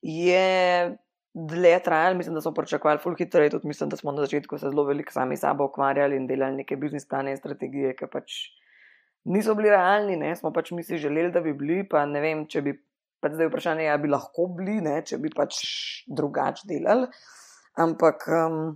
je 0.02 0.98
dlje 1.38 1.80
trajalo, 1.84 2.18
mislim, 2.18 2.36
da 2.36 2.42
smo 2.42 2.54
pričakovali 2.54 3.00
full 3.04 3.16
hitro. 3.16 3.50
Tudi 3.50 3.68
mislim, 3.68 3.90
da 3.90 3.98
smo 3.98 4.12
na 4.12 4.22
začetku 4.22 4.58
se 4.58 4.70
zelo 4.70 4.84
veliko 4.84 5.14
sami 5.14 5.38
sabo 5.38 5.66
ukvarjali 5.66 6.16
in 6.16 6.28
delali 6.28 6.56
neke 6.56 6.76
biznis 6.76 7.08
plane 7.08 7.32
in 7.32 7.38
strategije, 7.38 7.96
ki 7.96 8.10
pač 8.12 8.34
niso 9.24 9.56
bili 9.56 9.70
realni. 9.70 10.16
Ne. 10.18 10.36
Smo 10.36 10.52
pač 10.54 10.72
mi 10.72 10.84
si 10.84 10.98
želeli, 10.98 11.32
da 11.32 11.42
bi 11.42 11.54
bili, 11.54 11.84
pa 11.90 12.06
ne 12.06 12.22
vem, 12.22 12.46
če 12.48 12.62
bi. 12.62 12.78
Pač 13.18 13.34
zdaj 13.34 13.48
je 13.48 13.50
vprašanje, 13.50 13.86
ali 13.90 14.02
bi 14.04 14.10
lahko 14.14 14.44
bili, 14.54 14.76
ne, 14.86 15.00
če 15.02 15.18
bi 15.18 15.32
pač 15.34 15.56
drugače 16.06 16.68
delali. 16.70 17.08
Ampak, 17.82 18.28
um, 18.30 18.76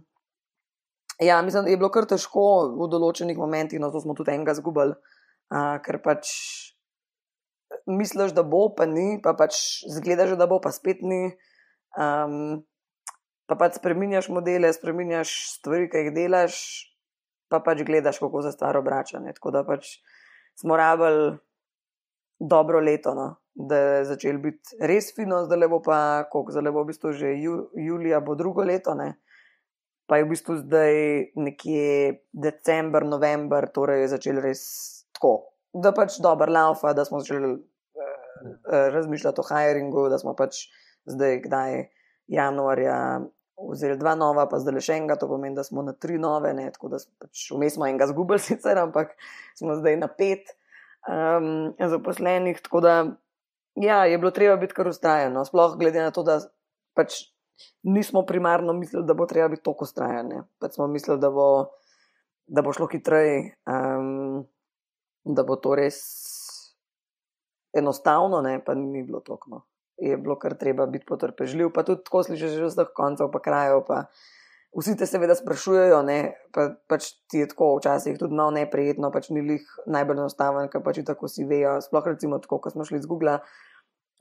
ja, 1.21 1.35
mislim, 1.45 1.67
da 1.67 1.69
je 1.69 1.77
bilo 1.77 1.91
kar 1.93 2.07
težko 2.09 2.45
v 2.73 2.87
določenih 2.89 3.37
momentih, 3.37 3.77
no, 3.77 3.91
to 3.93 4.01
smo 4.01 4.15
tudi 4.17 4.33
enega 4.33 4.55
zgubili, 4.57 4.97
uh, 5.53 5.77
ker 5.85 5.99
pač 6.01 6.33
misliš, 7.85 8.33
da 8.33 8.41
bo, 8.41 8.63
pa 8.73 8.89
ni, 8.89 9.21
pa 9.21 9.35
pač 9.37 9.85
zgledaš, 9.93 10.33
da 10.41 10.49
bo, 10.49 10.57
pa 10.57 10.73
spet 10.73 11.05
ni. 11.05 11.35
Um, 11.97 12.63
pa 13.49 13.57
pač 13.59 13.77
spremenjaš 13.79 14.29
modele, 14.31 14.71
spremenjaš 14.73 15.33
stvari, 15.57 15.89
ki 15.91 16.05
jih 16.05 16.13
delaš, 16.15 16.55
pa 17.51 17.59
pač 17.63 17.83
gledaš, 17.87 18.21
kako 18.23 18.43
se 18.45 18.53
stvar 18.55 18.79
obrača. 18.79 19.19
Ne? 19.19 19.33
Tako 19.35 19.51
da 19.51 19.63
pač 19.67 19.97
smo 20.59 20.77
rabili 20.79 21.35
dobro 22.39 22.79
leto, 22.79 23.15
no? 23.15 23.35
da 23.51 23.77
je 23.77 24.05
začel 24.13 24.37
biti 24.39 24.77
res 24.79 25.09
fino, 25.11 25.41
zdaj 25.43 25.59
le 25.59 25.67
bo 25.67 25.81
pa, 25.83 26.23
zdaj 26.31 26.63
le 26.63 26.71
bo 26.71 26.85
v 26.85 26.93
bistvu 26.93 27.11
že 27.11 27.33
ju, 27.35 27.57
julija, 27.75 28.21
bo 28.23 28.37
drugo 28.39 28.63
leto. 28.63 28.95
Ne? 28.95 29.17
Pa 30.07 30.17
je 30.17 30.25
v 30.25 30.31
bistvu 30.31 30.55
zdaj 30.63 30.95
nekje 31.35 32.23
decembr, 32.31 33.03
november, 33.07 33.67
torej 33.67 34.05
je 34.05 34.13
začel 34.15 34.39
res 34.43 34.63
tako, 35.11 35.51
da 35.75 35.91
pač 35.95 36.17
dobro 36.23 36.51
laufa, 36.51 36.95
da 36.95 37.03
smo 37.05 37.19
začeli 37.19 37.57
Eh, 38.43 38.89
razmišljati 38.89 39.41
o 39.41 39.43
hiringu, 39.43 40.09
da 40.09 40.17
smo 40.17 40.33
pač 40.35 40.55
zdaj, 41.09 41.39
kdaj 41.45 41.77
januarja, 42.31 42.97
vzeli 43.69 43.97
dva 43.97 44.15
nova, 44.15 44.47
pa 44.49 44.59
zdaj 44.61 44.75
le 44.75 44.83
še 44.83 44.97
enega, 44.97 45.17
to 45.19 45.29
pomeni, 45.29 45.55
da 45.57 45.65
smo 45.65 45.83
na 45.85 45.93
tri 45.93 46.17
nove, 46.21 46.53
ne, 46.57 46.69
tako 46.73 46.93
da 46.93 47.01
pač 47.21 47.49
vmes 47.53 47.75
smo 47.77 47.87
enega 47.87 48.07
zgubili, 48.09 48.41
sicer, 48.49 48.79
ampak 48.81 49.13
smo 49.59 49.77
zdaj 49.79 49.99
na 50.01 50.09
pet 50.09 50.55
um, 51.07 51.73
zaposlenih. 51.77 52.61
Tako 52.63 52.81
da 52.85 52.95
ja, 53.81 54.05
je 54.05 54.17
bilo 54.17 54.31
treba 54.35 54.57
biti 54.61 54.77
kar 54.77 54.89
ustrajeno, 54.91 55.45
sploh 55.45 55.77
glede 55.79 56.01
na 56.03 56.11
to, 56.15 56.25
da 56.27 56.39
pač 56.97 57.23
nismo 57.83 58.25
primarno 58.25 58.73
mislili, 58.73 59.05
da 59.05 59.13
bo 59.13 59.27
treba 59.29 59.49
biti 59.53 59.63
tako 59.67 59.85
ustrajene. 59.85 60.43
Pač 60.59 60.79
smo 60.79 60.87
mislili, 60.87 61.19
da 61.21 61.29
bo, 61.29 61.47
da 62.47 62.65
bo 62.65 62.73
šlo 62.73 62.89
hitreje, 62.91 63.55
um, 63.69 64.41
da 65.23 65.45
bo 65.45 65.59
to 65.61 65.75
res 65.77 66.01
enostavno, 67.77 68.41
ne, 68.41 68.59
pa 68.65 68.73
ni 68.75 69.03
bilo 69.03 69.21
tako. 69.23 69.49
No. 69.49 69.61
Je 70.01 70.17
bilo 70.17 70.35
kar 70.41 70.55
treba 70.57 70.87
biti 70.89 71.05
potrpežljiv, 71.05 71.69
pa 71.75 71.85
tudi 71.85 72.01
tako 72.07 72.23
slišiš 72.25 72.57
že 72.57 72.69
vseh 72.71 72.93
koncev, 72.97 73.29
pa 73.33 73.41
krajev. 73.43 73.83
Pa 73.85 74.07
vsi 74.77 74.95
te 74.97 75.05
seveda 75.05 75.35
sprašujejo, 75.37 75.99
ne, 76.07 76.19
pa, 76.55 76.71
pač 76.89 77.11
ti 77.29 77.43
je 77.43 77.49
tako 77.51 77.75
včasih 77.77 78.17
tudi 78.19 78.37
malo 78.37 78.55
neprijetno, 78.55 79.11
pač 79.13 79.29
ni 79.29 79.43
jih 79.43 79.67
najbolj 79.85 80.23
enostaven, 80.23 80.71
ker 80.71 80.83
pač 80.85 81.03
tako 81.05 81.29
si 81.31 81.45
vejo. 81.47 81.77
Sploh 81.83 82.13
recimo 82.13 82.39
tako, 82.41 82.61
ko 82.63 82.73
smo 82.73 82.87
šli 82.87 83.01
z 83.03 83.09
Google. 83.09 83.39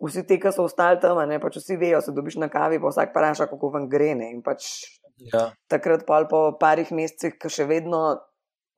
Vsi 0.00 0.24
ti, 0.24 0.40
ki 0.40 0.52
so 0.52 0.64
ostali 0.64 1.00
tam, 1.00 1.20
ne, 1.28 1.40
pač 1.40 1.60
vsi 1.60 1.76
vejo, 1.80 2.00
se 2.04 2.16
dobiš 2.16 2.40
na 2.40 2.48
kavi, 2.52 2.80
pa 2.80 2.92
vsak 2.92 3.12
vpraša, 3.12 3.50
kako 3.52 3.72
vam 3.76 3.88
gre. 3.92 4.14
Ne, 4.18 4.32
pač 4.44 4.88
ja. 5.32 5.50
Takrat, 5.70 6.04
pa 6.08 6.24
po 6.28 6.50
parih 6.60 6.92
mesecih, 6.92 7.36
ki 7.40 7.52
še 7.52 7.68
vedno 7.68 8.20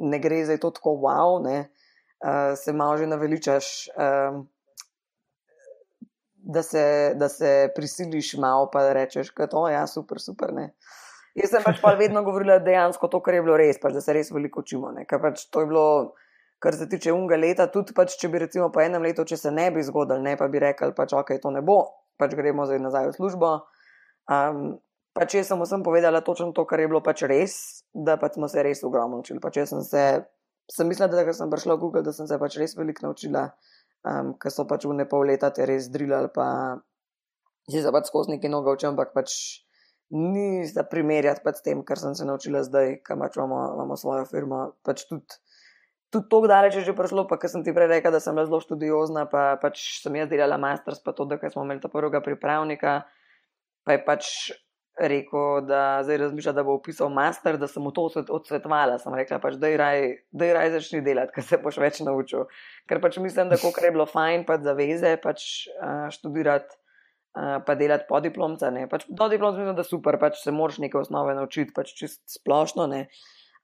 ne 0.03 0.19
gre 0.19 0.43
za 0.45 0.59
to 0.59 0.73
tako 0.75 0.97
wow, 1.05 1.39
ne, 1.43 1.71
uh, 2.27 2.59
se 2.59 2.75
malo 2.75 2.99
že 2.99 3.07
naveličaš. 3.07 3.67
Uh, 3.95 4.43
da 6.43 6.63
se, 6.63 7.15
da 7.17 7.29
se 7.29 7.71
prisiliš 7.75 8.35
malo, 8.35 8.71
pa 8.73 8.93
rečeš, 8.93 9.33
da 9.35 9.69
je 9.69 9.75
ja, 9.75 9.87
super, 9.87 10.21
super. 10.21 10.53
Ne. 10.55 10.73
Jaz 11.35 11.55
sem 11.55 11.63
pač 11.65 11.81
pa 11.81 11.95
vedno 11.97 12.23
govorila 12.23 12.59
dejansko 12.59 13.09
to, 13.09 13.23
kar 13.25 13.35
je 13.35 13.43
bilo 13.43 13.57
res, 13.57 13.79
pač, 13.81 13.95
da 13.95 14.03
se 14.05 14.13
res 14.13 14.33
veliko 14.35 14.61
učimo. 14.61 14.91
Pač 15.09 15.47
to 15.51 15.63
je 15.63 15.71
bilo, 15.71 15.87
kar 16.61 16.77
se 16.77 16.89
tiče 16.89 17.13
unga 17.13 17.39
leta, 17.39 17.69
tudi 17.73 17.95
pač, 17.97 18.19
če 18.21 18.29
bi 18.29 18.43
recimo 18.43 18.69
po 18.75 18.83
enem 18.83 19.03
letu, 19.07 19.25
če 19.25 19.39
se 19.39 19.51
ne 19.55 19.71
bi 19.73 19.85
zgodil, 19.87 20.21
ne 20.23 20.37
pa 20.37 20.49
bi 20.53 20.61
rekel, 20.61 20.93
pač 20.99 21.15
ok, 21.17 21.37
to 21.43 21.55
ne 21.55 21.63
bo, 21.63 21.79
pač 22.21 22.37
gremo 22.37 22.67
zdaj 22.69 22.83
nazaj 22.83 23.09
v 23.13 23.17
službo. 23.17 23.55
Um, 24.31 24.77
pač 25.17 25.39
jaz 25.39 25.49
sem 25.53 25.63
vsem 25.63 25.87
povedala 25.87 26.21
točno 26.27 26.53
to, 26.53 26.67
kar 26.69 26.83
je 26.83 26.91
bilo 26.91 27.01
pač 27.05 27.25
res, 27.25 27.57
da 27.95 28.19
pač 28.21 28.37
smo 28.37 28.51
se 28.51 28.67
res 28.67 28.85
ogromno 28.85 29.23
učili. 29.23 29.41
Pač 29.41 29.63
sem, 29.71 29.81
se, 29.87 30.05
sem 30.69 30.91
mislila, 30.91 31.09
da 31.09 31.25
sem 31.33 31.51
prišla 31.51 31.79
v 31.79 31.87
Google, 31.87 32.05
da 32.05 32.13
sem 32.13 32.29
se 32.29 32.39
pač 32.39 32.61
res 32.61 32.77
veliko 32.77 33.09
naučila 33.09 33.49
um, 34.09 34.33
ki 34.39 34.51
so 34.51 34.67
pač 34.69 34.87
v 34.87 34.97
ne 34.99 35.07
pol 35.09 35.27
leta 35.31 35.51
te 35.55 35.67
res 35.69 35.89
drilali, 35.93 36.31
pa 36.35 36.79
si 37.71 37.83
se 37.83 37.93
pač 37.95 38.11
skozi 38.11 38.35
nekaj 38.35 38.51
noga 38.51 38.75
učil, 38.75 38.93
ampak 38.93 39.15
pač 39.15 39.63
ni 40.13 40.67
za 40.69 40.85
primerjati 40.85 41.41
pač 41.45 41.63
s 41.63 41.65
tem, 41.65 41.81
kar 41.87 41.99
sem 41.99 42.15
se 42.15 42.27
naučila 42.29 42.63
zdaj, 42.67 43.01
ki 43.07 43.17
pač 43.19 43.39
imamo, 43.39 43.63
imamo 43.79 43.97
svojo 43.97 44.27
firmo. 44.29 44.61
Pač 44.85 45.07
tudi, 45.09 45.39
tudi 46.13 46.29
to, 46.29 46.43
kdaj 46.45 46.69
je 46.75 46.85
že 46.91 46.97
prišlo, 46.97 47.25
pa 47.31 47.41
ker 47.41 47.49
sem 47.49 47.65
ti 47.65 47.73
prej 47.73 47.89
rekla, 47.89 48.13
da 48.13 48.21
sem 48.21 48.37
bila 48.37 48.45
zelo 48.45 48.61
študiozna, 48.61 49.25
pa 49.31 49.57
pač 49.63 50.03
sem 50.03 50.19
jaz 50.21 50.29
delala 50.29 50.61
masters, 50.61 51.01
pa 51.01 51.17
to, 51.17 51.25
da 51.25 51.41
smo 51.49 51.65
imeli 51.65 51.81
ta 51.81 51.89
prvega 51.89 52.21
pripravnika, 52.21 53.03
pa 53.87 53.97
je 53.97 54.01
pač 54.05 54.25
rekel, 55.01 55.61
da 55.67 56.03
zdaj 56.05 56.19
razmišlja, 56.27 56.53
da 56.53 56.65
bo 56.65 56.75
upisal 56.77 57.09
master, 57.09 57.57
da 57.59 57.67
sem 57.69 57.83
mu 57.83 57.93
to 57.93 58.09
odsvetovala. 58.29 58.99
Sem 59.01 59.15
rekla, 59.17 59.39
pač, 59.43 59.57
da 59.57 59.71
je 59.71 60.53
raj 60.55 60.71
začni 60.77 61.03
delati, 61.05 61.33
ker 61.37 61.47
se 61.47 61.59
boš 61.63 61.81
več 61.83 62.03
naučil. 62.05 62.47
Ker 62.91 63.01
pač 63.03 63.19
mislim, 63.23 63.53
da 63.53 63.59
je 63.59 63.91
bilo 63.91 64.07
fajn 64.07 64.47
pač 64.49 64.65
zaveze 64.69 65.17
pač, 65.23 65.67
uh, 65.81 66.09
študirati. 66.13 66.79
Uh, 67.33 67.63
pa 67.65 67.73
delati 67.73 68.05
po 68.05 68.19
diplomcu. 68.21 68.69
Pač, 68.91 69.07
do 69.09 69.29
diplomca 69.33 69.57
mislim, 69.57 69.77
da 69.77 69.81
je 69.81 69.89
super, 69.89 70.19
pač 70.21 70.43
se 70.43 70.53
moraš 70.53 70.83
nekaj 70.85 71.07
osnove 71.07 71.33
naučiti, 71.33 71.73
pač 71.73 71.95
čist 71.97 72.21
splošno. 72.29 72.85
Ne. 72.93 73.07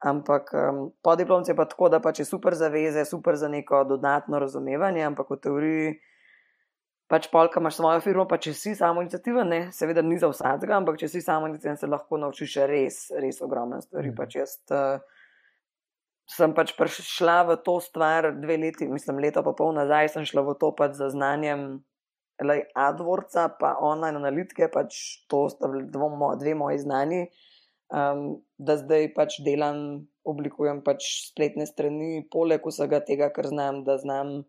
Ampak 0.09 0.49
um, 0.57 0.79
po 1.05 1.17
diplomcu 1.21 1.53
je 1.53 1.57
pa 1.59 1.67
tako, 1.69 1.91
da 1.93 2.01
pač 2.01 2.23
je 2.23 2.25
super 2.25 2.57
zaveze, 2.57 3.05
super 3.05 3.37
za 3.37 3.51
neko 3.53 3.83
dodatno 3.85 4.41
razumevanje, 4.41 5.05
ampak 5.05 5.35
v 5.35 5.41
teoriji 5.45 5.91
pač 7.09 7.31
polka 7.33 7.61
imaš 7.61 7.79
svojo 7.81 8.01
firmo, 8.05 8.27
pa 8.29 8.37
če 8.41 8.53
si 8.57 8.75
samo 8.77 9.03
inicijativa, 9.05 9.45
ne, 9.49 9.61
seveda 9.73 10.05
ni 10.05 10.19
za 10.21 10.29
vsakega, 10.29 10.77
ampak 10.77 10.99
če 11.01 11.09
si 11.09 11.23
samo 11.25 11.49
inicijativa, 11.49 11.81
se 11.81 11.89
lahko 11.89 12.21
naučiš 12.21 12.57
res, 12.69 12.99
res 13.17 13.41
ogromne 13.45 13.81
stvari. 13.85 14.13
Mm. 14.13 14.19
Pač 14.19 14.37
jaz 14.37 14.57
uh, 14.77 15.01
sem 16.29 16.53
pač 16.57 16.75
prišla 16.77 17.39
v 17.49 17.59
to 17.65 17.79
stvar 17.81 18.35
dve 18.37 18.59
leti, 18.61 18.89
mislim, 18.89 19.23
leto 19.25 19.43
pa 19.45 19.57
pol 19.57 19.73
nazaj 19.77 20.13
sem 20.13 20.29
šla 20.29 20.45
v 20.51 20.57
to 20.61 20.73
pač 20.77 20.99
za 21.01 21.09
znanjem 21.15 21.81
AdWordsa, 22.39 23.49
pa 23.59 23.75
online 23.83 24.21
analitike, 24.21 24.69
pač 24.71 25.25
to 25.33 25.49
sta 25.51 25.67
dvo, 25.67 26.13
dve 26.39 26.55
moji 26.55 26.79
znani, 26.85 27.25
um, 27.91 28.39
da 28.61 28.77
zdaj 28.79 29.11
pač 29.17 29.41
delam, 29.43 30.07
oblikujem 30.29 30.85
pač 30.85 31.33
spletne 31.33 31.67
strani, 31.67 32.23
poleg 32.31 32.63
vsega 32.63 33.01
tega, 33.03 33.33
kar 33.35 33.49
znam, 33.49 33.83
da 33.89 33.97
znam 33.99 34.45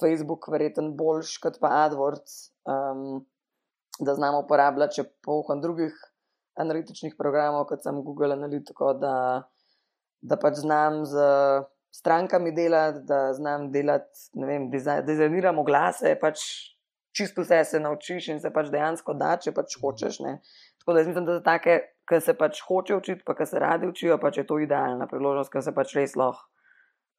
Facebook, 0.00 0.48
verjeten 0.52 0.92
boljš 0.96 1.36
kot 1.42 1.58
pa 1.62 1.72
AdWords, 1.86 2.36
um, 2.68 3.24
da 4.00 4.14
znam 4.14 4.38
uporabljati 4.42 5.00
še 5.00 5.06
pohod 5.24 5.62
drugih 5.62 5.96
analitičnih 6.60 7.16
programov, 7.18 7.66
kot 7.70 7.84
sem 7.84 8.02
Google 8.04 8.36
Analytico, 8.36 8.92
da, 9.00 9.16
da 10.20 10.38
pač 10.40 10.62
znam 10.64 11.04
z 11.08 11.24
strankami 11.96 12.52
delati, 12.56 13.04
da 13.08 13.32
znam 13.36 13.70
delati, 13.72 14.28
ne 14.40 14.48
vem, 14.48 14.70
dizajniramo 14.70 15.64
glase, 15.64 16.16
pač 16.20 16.42
čisto 17.16 17.44
vse 17.44 17.62
se 17.64 17.80
naučiš 17.80 18.28
in 18.28 18.40
se 18.40 18.52
pač 18.52 18.68
dejansko 18.72 19.14
da, 19.16 19.36
če 19.40 19.52
pač 19.56 19.78
hočeš. 19.80 20.20
Ne. 20.24 20.38
Tako 20.82 20.96
da 20.96 21.04
mislim, 21.06 21.28
da 21.28 21.38
za 21.38 21.44
take, 21.46 21.78
ki 22.08 22.20
se 22.20 22.34
pač 22.38 22.60
hoče 22.68 22.98
učiti, 23.00 23.24
pa 23.26 23.34
ki 23.38 23.46
se 23.48 23.62
radi 23.62 23.88
učijo, 23.88 24.18
pač 24.22 24.42
je 24.42 24.46
to 24.46 24.60
idealna 24.62 25.08
priložnost, 25.10 25.52
ker 25.52 25.64
se 25.64 25.72
pač 25.76 25.96
res 25.96 26.16
lahko. 26.20 26.44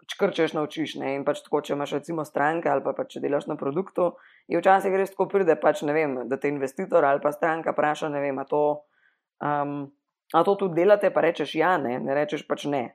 Pač 0.07 0.15
krčeš, 0.19 0.53
naučiš. 0.55 0.95
Ne? 1.01 1.17
In 1.19 1.25
pač 1.27 1.41
tako, 1.43 1.59
če 1.61 1.75
imaš 1.75 1.97
recimo 1.99 2.23
stranke 2.23 2.71
ali 2.71 2.83
pa 2.85 2.95
pač, 2.95 3.17
če 3.17 3.23
delaš 3.25 3.49
na 3.51 3.57
produktu, 3.59 4.13
je 4.47 4.59
včasih 4.59 4.95
res 4.95 5.11
tako 5.11 5.27
pride, 5.31 5.57
pač, 5.59 5.83
vem, 5.83 6.23
da 6.31 6.39
te 6.39 6.47
investitor 6.47 7.03
ali 7.03 7.19
pa 7.19 7.33
stranka 7.35 7.75
vpraša, 7.75 8.07
ne 8.13 8.23
vem, 8.23 8.39
a 8.39 8.45
to, 8.47 8.61
um, 9.43 9.81
a 10.31 10.45
to 10.47 10.55
tudi 10.55 10.79
delate, 10.79 11.11
pa 11.11 11.25
rečeš 11.27 11.57
ja, 11.59 11.75
ne, 11.81 11.99
ne 11.99 12.15
rečeš 12.15 12.47
pač 12.47 12.65
ne 12.71 12.85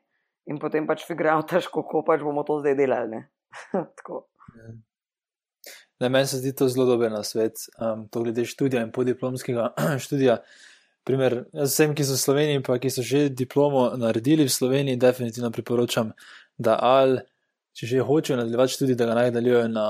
in 0.46 0.58
potem 0.58 0.86
pač 0.88 1.06
figuraš, 1.06 1.68
kako 1.74 2.02
pač 2.06 2.24
bomo 2.24 2.44
to 2.46 2.58
zdaj 2.62 2.76
delali. 2.78 3.22
Ne, 6.00 6.08
meni 6.14 6.26
se 6.26 6.42
zdi 6.42 6.54
to 6.56 6.68
zelo 6.68 6.86
dober 6.88 7.12
na 7.12 7.22
svet, 7.26 7.66
um, 7.78 8.08
to 8.08 8.24
glede 8.24 8.46
študija 8.48 8.84
in 8.86 8.92
podiplomskega 8.94 9.72
študija. 10.04 10.42
Primer, 11.02 11.40
vsem, 11.50 11.96
ki 11.98 12.04
so 12.06 12.14
v 12.14 12.22
Sloveniji, 12.22 12.62
pa 12.62 12.76
ki 12.78 12.90
so 12.94 13.02
že 13.02 13.26
diplomo 13.26 13.88
naredili 13.98 14.46
v 14.46 14.54
Sloveniji, 14.54 15.00
definitivno 15.02 15.50
priporočam, 15.50 16.12
da 16.62 16.78
ali, 16.80 17.20
če 17.76 17.86
že 17.86 18.06
hočejo 18.06 18.36
nadaljevati 18.36 18.76
študij, 18.76 18.96
da 19.00 19.08
ga 19.08 19.18
naj 19.18 19.30
nadaljujejo 19.30 19.68
na 19.72 19.86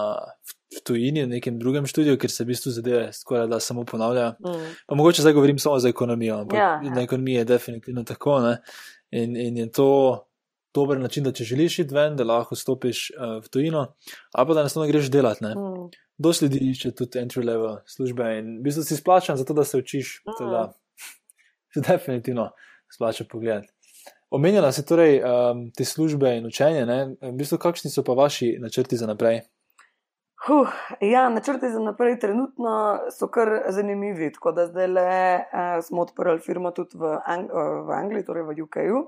v 0.73 0.81
tujini, 0.85 1.25
v 1.27 1.35
nekem 1.37 1.59
drugem 1.61 1.87
študiju, 1.87 2.17
ker 2.19 2.33
se 2.33 2.45
v 2.45 2.53
bistvu 2.53 2.73
zadeve 2.73 3.05
skoraj 3.13 3.49
da 3.51 3.61
samo 3.61 3.85
ponavljajo. 3.85 4.35
Mm. 4.41 4.75
Pa 4.89 4.97
mogoče 4.97 5.23
zdaj 5.23 5.35
govorim 5.37 5.59
samo 5.59 5.79
za 5.79 5.89
ekonomijo, 5.89 6.39
ampak 6.45 6.59
ja. 6.59 6.81
na 6.81 7.03
ekonomiji 7.03 7.43
je 7.43 7.45
definitivno 7.45 8.05
tako. 8.09 8.39
In, 9.11 9.37
in 9.37 9.57
je 9.57 9.71
to 9.73 9.89
dober 10.75 11.01
način, 11.01 11.25
da 11.25 11.33
če 11.33 11.45
želiš 11.45 11.79
iti 11.79 11.95
ven, 11.95 12.17
da 12.17 12.25
lahko 12.25 12.57
stopiš 12.57 13.11
uh, 13.11 13.43
v 13.45 13.53
tujino, 13.53 13.87
ali 14.33 14.49
pa 14.49 14.55
da 14.55 14.65
enostavno 14.65 14.89
greš 14.89 15.11
delati. 15.13 15.45
Mm. 15.45 15.91
Dosti 16.19 16.47
ljudi 16.47 16.71
išče 16.71 16.95
tudi 16.97 17.21
entry 17.21 17.45
level 17.45 17.77
službe 17.87 18.39
in 18.39 18.57
v 18.59 18.63
bistvu 18.69 18.85
si 18.89 18.97
splačan 18.97 19.37
za 19.37 19.45
to, 19.45 19.55
da 19.55 19.65
se 19.65 19.79
učiš. 19.79 20.23
Mm. 20.25 20.39
Teda, 20.39 20.73
definitivno 21.89 22.51
splača 22.95 23.25
pogled. 23.29 23.69
Omenjala 24.33 24.73
si 24.73 24.81
torej 24.89 25.21
um, 25.21 25.67
te 25.77 25.85
službe 25.85 26.31
in 26.39 26.47
učenje, 26.49 26.87
ne? 26.89 27.01
v 27.21 27.35
bistvu 27.37 27.59
kakšni 27.61 27.91
so 27.93 28.01
pa 28.01 28.17
vaši 28.17 28.55
načrti 28.63 28.97
za 28.97 29.05
naprej? 29.05 29.43
Huh, 30.47 30.73
ja, 31.05 31.29
načrti 31.29 31.69
za 31.69 31.79
naprej 31.79 32.17
trenutno 32.19 32.73
so 33.13 33.29
kar 33.29 33.53
zanimivi. 33.69 34.31
Tako 34.33 34.55
da 34.57 34.65
zdaj 34.71 34.89
le 34.89 35.13
uh, 35.37 35.85
smo 35.85 36.07
odprli 36.09 36.41
firmo 36.41 36.73
tudi 36.73 36.97
v, 36.97 37.13
Ang 37.29 37.53
uh, 37.53 37.85
v 37.85 37.93
Angliji, 37.93 38.25
torej 38.25 38.49
v 38.49 38.57
UK-ju. 38.65 39.05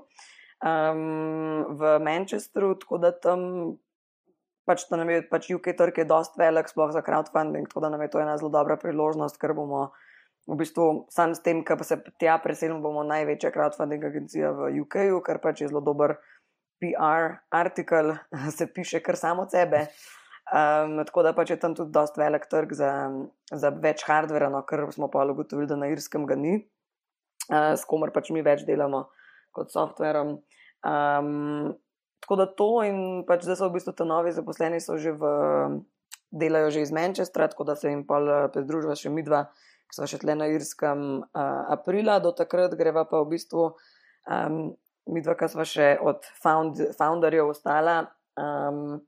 Um, 0.61 1.73
v 1.73 1.97
Manchesteru, 2.05 2.75
tako 2.77 3.01
da 3.01 3.11
tam 3.11 3.41
pač, 4.69 4.85
nam 4.93 5.09
je 5.09 5.23
pač 5.25 5.49
UK 5.57 5.73
trg 5.73 6.05
je 6.05 6.05
dost 6.05 6.37
velik, 6.37 6.69
sploh 6.69 6.93
za 6.93 7.01
crowdfunding, 7.01 7.65
tako 7.65 7.81
da 7.81 7.89
nam 7.89 8.05
je 8.05 8.13
to 8.13 8.21
ena 8.21 8.37
zelo 8.37 8.53
dobra 8.53 8.77
priložnost, 8.77 9.41
ker 9.41 9.57
bomo 9.57 9.89
v 10.45 10.57
bistvu 10.59 11.05
sam 11.09 11.33
s 11.35 11.41
tem, 11.41 11.63
pa 11.65 11.83
se 11.83 11.97
tja 12.21 12.37
preselimo, 12.41 12.81
bomo 12.83 13.03
največja 13.07 13.51
crowdfunding 13.53 14.03
agencija 14.05 14.51
v 14.53 14.71
UK-ju, 14.83 15.21
kar 15.25 15.41
pač 15.41 15.63
je 15.63 15.71
zelo 15.71 15.81
dober 15.81 16.17
PR 16.81 17.39
artikel, 17.49 18.13
se 18.57 18.67
piše 18.67 19.01
kar 19.01 19.17
samo 19.17 19.47
od 19.47 19.51
sebe. 19.51 19.87
Um, 20.45 20.99
tako 21.07 21.23
da 21.25 21.33
pač 21.33 21.55
je 21.55 21.57
tam 21.57 21.73
tudi 21.73 21.89
dost 21.91 22.19
velik 22.21 22.45
trg 22.45 22.75
za, 22.77 22.91
za 23.49 23.71
več 23.73 24.03
hardvera, 24.05 24.51
no, 24.53 24.61
ker 24.61 24.85
smo 24.93 25.09
pa 25.09 25.25
ugotovili, 25.25 25.65
da 25.67 25.79
na 25.79 25.89
irskem 25.89 26.27
ga 26.29 26.37
ni, 26.37 26.59
uh, 27.49 27.73
s 27.73 27.87
komer 27.89 28.13
pač 28.13 28.29
mi 28.29 28.45
več 28.45 28.61
delamo 28.67 29.07
kot 29.55 29.73
softverom. 29.73 30.37
Um, 30.85 31.73
tako 32.21 32.37
da 32.37 32.45
to 32.45 32.69
in 32.85 32.99
pač 33.25 33.47
zdaj 33.47 33.57
so 33.57 33.71
v 33.71 33.79
bistvu 33.79 33.95
ti 33.97 34.05
novi 34.05 34.35
zaposleni, 34.37 34.77
so 34.83 34.99
že 35.01 35.15
v, 35.17 35.33
delajo 36.35 36.69
že 36.69 36.81
iz 36.81 36.91
Manchestra, 36.91 37.47
tako 37.47 37.63
da 37.63 37.75
se 37.75 37.89
jim 37.89 38.03
pa 38.07 38.19
eh, 38.19 38.47
pridruživa 38.53 38.95
še 38.97 39.09
mi 39.09 39.23
dva, 39.23 39.45
smo 39.95 40.07
še 40.09 40.19
tle 40.21 40.35
na 40.35 40.49
Irskem 40.51 41.05
uh, 41.23 41.61
aprila, 41.71 42.19
do 42.19 42.33
takrat 42.35 42.75
greva 42.77 43.05
pa 43.07 43.23
v 43.23 43.31
bistvu 43.35 43.71
um, 43.71 44.75
mi 45.11 45.21
dva, 45.21 45.35
ki 45.37 45.49
smo 45.53 45.65
še 45.67 45.95
od 46.01 46.25
found, 46.41 46.81
founderjev 46.99 47.55
ostala. 47.55 48.05
Um, 48.35 49.01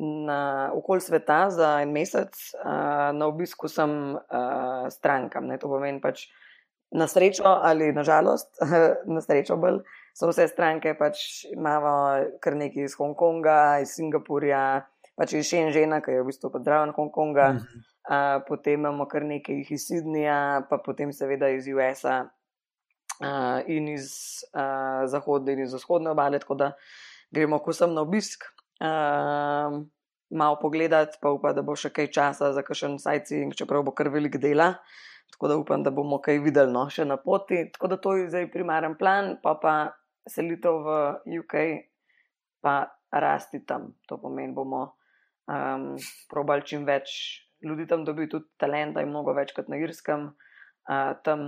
Na 0.00 0.70
okolj 0.72 1.02
sveta 1.04 1.50
za 1.52 1.66
en 1.84 1.90
mesec, 1.92 2.32
uh, 2.56 3.10
na 3.12 3.26
obisku 3.28 3.68
sem 3.68 3.90
uh, 4.16 4.86
strankam. 4.88 5.44
Ne, 5.44 5.58
to 5.60 5.68
pomeni 5.68 6.00
pač 6.00 6.22
na 6.96 7.04
srečo 7.04 7.44
ali 7.44 7.92
na 7.92 8.00
žalost, 8.00 8.48
na 9.14 9.20
srečo 9.20 9.58
bolj, 9.60 9.82
so 10.16 10.30
vse 10.30 10.48
stranke 10.48 10.94
pač 10.96 11.44
imamo 11.52 11.92
kar 12.40 12.56
nekaj 12.56 12.88
iz 12.88 12.96
Hongkonga, 12.96 13.82
iz 13.84 13.92
Singapurja, 13.98 14.86
pač 15.20 15.36
iz 15.36 15.50
Šenžena, 15.52 16.00
ki 16.00 16.16
je 16.16 16.24
v 16.24 16.30
bistvu 16.32 16.48
podraven 16.54 16.94
Hongkonga, 16.96 17.52
uh, 18.08 18.40
potem 18.48 18.80
imamo 18.80 19.06
kar 19.08 19.24
nekaj 19.26 19.64
iz 19.68 19.88
Sydneyja, 19.88 20.66
pa 20.70 20.78
potem 20.78 21.12
seveda 21.12 21.50
iz 21.52 21.68
USA 21.68 22.30
uh, 23.20 23.60
in 23.66 23.88
iz 23.88 24.10
uh, 24.54 25.06
zahodne 25.10 25.52
in 25.52 25.64
iz 25.66 25.74
vzhodne 25.74 26.10
obale, 26.10 26.38
tako 26.38 26.54
da 26.54 26.72
gremo 27.30 27.58
kusem 27.58 27.94
na 27.94 28.06
obisk. 28.06 28.44
Uh, 28.80 29.82
Malo 30.30 30.60
pogledati, 30.62 31.18
pa 31.18 31.32
upam, 31.34 31.56
da 31.58 31.62
bo 31.66 31.74
še 31.74 31.88
kaj 31.90 32.06
časa 32.14 32.52
za 32.54 32.62
kakšen 32.62 33.00
sightseeing, 33.02 33.50
čeprav 33.58 33.82
bo 33.82 33.90
kar 33.90 34.12
velik 34.14 34.36
dela. 34.38 34.76
Tako 35.34 35.48
da 35.50 35.56
upam, 35.58 35.82
da 35.82 35.90
bomo 35.90 36.20
kaj 36.22 36.38
videli 36.44 36.70
no, 36.70 36.84
še 36.86 37.02
na 37.02 37.16
poti. 37.18 37.64
Tako 37.74 37.90
da 37.90 37.98
to 37.98 38.14
je 38.14 38.28
zdaj 38.30 38.46
primaren 38.52 38.94
plan, 38.94 39.32
pa 39.42 39.56
pa 39.58 39.74
selitev 40.30 40.78
v 40.86 40.96
UK, 41.40 41.54
pa 42.62 42.74
rasti 43.10 43.64
tam. 43.66 43.90
To 44.06 44.20
pomeni, 44.22 44.54
bomo 44.54 44.84
um, 45.50 45.96
probali 46.30 46.62
čim 46.62 46.86
več 46.86 47.10
ljudi 47.64 47.86
tam 47.86 48.04
dobiti, 48.04 48.30
tudi 48.36 48.48
talenta 48.60 49.02
in 49.04 49.10
mnogo 49.12 49.34
več 49.36 49.52
kot 49.56 49.68
na 49.68 49.78
Irskem. 49.80 50.30
Uh, 50.90 51.12
tam, 51.24 51.46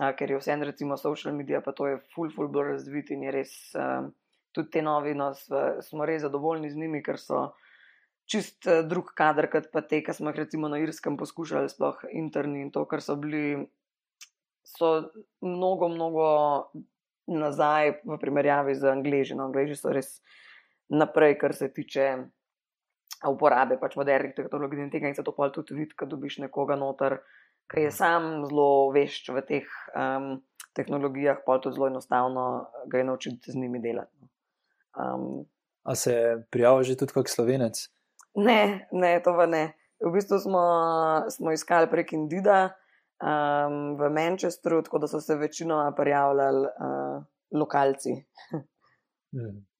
uh, 0.00 0.10
ker 0.18 0.30
je 0.30 0.40
vse 0.40 0.54
en, 0.54 0.64
recimo, 0.66 0.98
social 1.00 1.34
media, 1.36 1.62
pa 1.64 1.74
to 1.76 1.88
je 1.88 2.00
full, 2.14 2.32
full 2.34 2.50
bolj 2.52 2.74
razvit 2.74 3.12
in 3.14 3.26
je 3.26 3.34
res. 3.34 3.54
Uh, 3.78 4.10
tudi 4.52 4.74
te 4.74 4.82
novine 4.84 5.30
smo 5.80 6.06
res 6.08 6.24
zadovoljni 6.26 6.70
z 6.70 6.80
njimi, 6.82 7.00
ker 7.04 7.16
so 7.20 7.46
čist 8.28 8.66
uh, 8.68 8.82
drug 8.88 9.14
kader, 9.16 9.48
kot 9.52 9.70
pa 9.72 9.84
te, 9.86 10.02
ki 10.04 10.14
smo 10.16 10.32
jih 10.32 10.42
recimo 10.44 10.68
na 10.72 10.80
Irskem 10.82 11.16
poskušali, 11.20 11.70
sploh 11.72 12.04
interni 12.12 12.66
in 12.66 12.72
to, 12.74 12.84
kar 12.90 13.04
so 13.04 13.16
bili, 13.20 13.62
so 14.66 14.94
mnogo, 15.40 15.88
mnogo 15.92 16.28
nazaj 17.32 17.98
v 18.04 18.18
primerjavi 18.20 18.74
z 18.74 18.92
Angliži. 18.92 19.38
No, 19.38 19.48
Angliži 19.50 19.78
so 19.78 19.92
res 19.94 20.18
naprej, 20.92 21.38
kar 21.40 21.54
se 21.56 21.70
tiče 21.72 22.08
uporabe 23.28 23.78
pač 23.80 23.96
modernih 23.96 24.34
tehnologij 24.36 24.82
in 24.82 24.90
tega, 24.90 25.08
in 25.08 25.14
se 25.14 25.22
to 25.22 25.34
pa 25.36 25.50
tudi 25.54 25.74
vidi, 25.74 25.94
ko 25.98 26.06
dobiš 26.10 26.38
nekoga 26.44 26.76
noter, 26.76 27.20
ki 27.70 27.86
je 27.86 27.92
sam 27.94 28.44
zelo 28.48 28.90
vešč 28.94 29.30
v 29.32 29.44
teh 29.48 29.68
um, 29.94 30.34
tehnologijah, 30.76 31.42
pa 31.46 31.58
tudi 31.62 31.78
zelo 31.78 31.88
enostavno 31.92 32.66
ga 32.90 32.98
je 32.98 33.04
naučiti 33.04 33.52
z 33.52 33.58
njimi 33.58 33.82
delati. 33.82 34.28
Um, 34.98 35.44
A 35.84 35.94
se 35.94 36.44
prijavi 36.50 36.84
že 36.84 36.96
tudi 36.96 37.12
kot 37.12 37.28
slovenec? 37.28 37.88
Ne, 38.38 38.86
ne, 38.92 39.20
to 39.24 39.34
pa 39.36 39.46
ne. 39.46 39.72
V 40.02 40.12
bistvu 40.14 40.38
smo, 40.38 40.62
smo 41.30 41.52
iskali 41.52 41.90
prek 41.90 42.12
Indida 42.12 42.74
um, 43.22 43.98
v 43.98 44.10
Manchesteru, 44.10 44.82
tako 44.82 44.98
da 44.98 45.06
so 45.06 45.20
se 45.20 45.36
večinoma 45.36 45.92
prijavljali 45.96 46.66
uh, 46.66 47.22
lokalci. 47.54 48.14
hmm. 49.34 49.71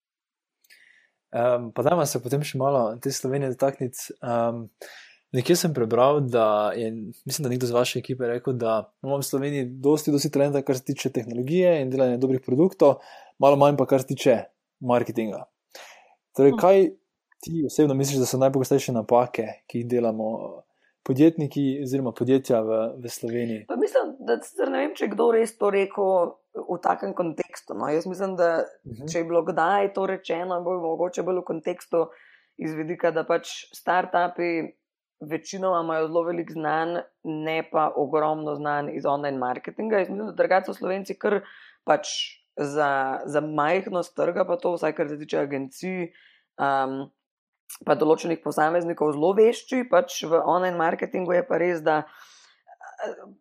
Um, 1.32 1.70
pa 1.72 1.82
da 1.82 2.06
se 2.06 2.20
potem 2.22 2.44
še 2.44 2.58
malo 2.60 2.84
te 3.02 3.12
Slovenije 3.12 3.54
dotakniti. 3.54 4.12
Um, 4.20 4.66
nekje 5.32 5.56
sem 5.56 5.74
prebral, 5.74 6.20
da 6.20 6.72
je, 6.76 6.90
mislim, 7.24 7.46
da 7.46 7.52
nekdo 7.52 7.66
z 7.66 7.76
vaše 7.76 7.98
ekipe 7.98 8.28
rekel, 8.28 8.56
da 8.60 8.92
imamo 9.02 9.20
v 9.22 9.28
Sloveniji 9.28 9.68
dosti, 9.84 10.12
dosti 10.12 10.30
talenta, 10.32 10.62
kar 10.62 10.76
se 10.76 10.84
tiče 10.92 11.12
tehnologije 11.12 11.78
in 11.82 11.92
delanja 11.92 12.20
dobrih 12.20 12.42
produktov, 12.44 13.00
malo 13.40 13.56
manj 13.56 13.78
pa 13.80 13.88
kar 13.88 14.04
se 14.04 14.12
tiče 14.12 14.42
marketinga. 14.80 15.46
Torej, 16.36 16.52
hm. 16.52 16.60
kaj 16.60 16.84
ti 17.42 17.64
osebno 17.66 17.94
misliš, 17.98 18.20
da 18.22 18.28
so 18.28 18.38
najpogostejše 18.38 18.94
napake, 18.94 19.48
ki 19.66 19.82
jih 19.82 19.88
delamo 19.96 20.28
podjetniki 21.06 21.80
oziroma 21.82 22.12
podjetja 22.12 22.60
v, 22.62 22.80
v 23.02 23.10
Sloveniji? 23.10 23.64
Pa 23.68 23.76
mislim, 23.76 24.14
da 24.26 24.38
ne 24.70 24.84
vem, 24.84 24.94
če 24.98 25.08
kdo 25.12 25.30
res 25.34 25.56
to 25.58 25.70
rekel 25.74 26.36
v 26.54 26.78
takem 26.82 27.14
kontekstu. 27.16 27.74
No. 27.78 27.88
Jaz 27.90 28.06
mislim, 28.06 28.36
da 28.36 28.62
uh 28.62 28.90
mhm. 28.92 29.02
-huh. 29.02 29.12
če 29.12 29.18
je 29.18 29.24
bilo 29.24 29.42
kdaj 29.42 29.92
to 29.94 30.06
rečeno, 30.06 30.60
bo 30.62 30.78
mogoče 30.80 31.22
bolj 31.22 31.40
v 31.40 31.44
kontekstu 31.44 32.06
izvedika, 32.56 33.10
da 33.10 33.24
pač 33.24 33.48
start-upi 33.74 34.72
večinoma 35.30 35.80
imajo 35.80 36.06
zelo 36.06 36.22
velik 36.22 36.50
znan, 36.52 37.00
ne 37.24 37.62
pa 37.72 37.92
ogromno 37.96 38.54
znan 38.54 38.90
iz 38.90 39.06
online 39.06 39.38
marketinga. 39.38 39.98
Jaz 39.98 40.08
mislim, 40.08 40.26
da 40.26 40.32
drugače 40.32 40.66
so 40.66 40.74
slovenci 40.74 41.18
kar 41.18 41.40
pač 41.84 42.08
za, 42.56 43.20
za 43.24 43.40
majhnost 43.40 44.16
trga, 44.16 44.44
pa 44.44 44.56
to 44.56 44.74
vsaj 44.74 44.92
kar 44.92 45.08
se 45.08 45.18
tiče 45.18 45.38
agencij. 45.38 46.12
Um, 46.58 47.10
Pa 47.86 47.96
določenih 47.98 48.42
posameznikov 48.44 49.14
zelo 49.16 49.32
vešči, 49.38 49.86
pač 49.90 50.22
v 50.28 50.38
online 50.38 50.76
marketingu 50.76 51.34
je 51.38 51.42
pa 51.48 51.58
res, 51.62 51.80
da 51.80 52.02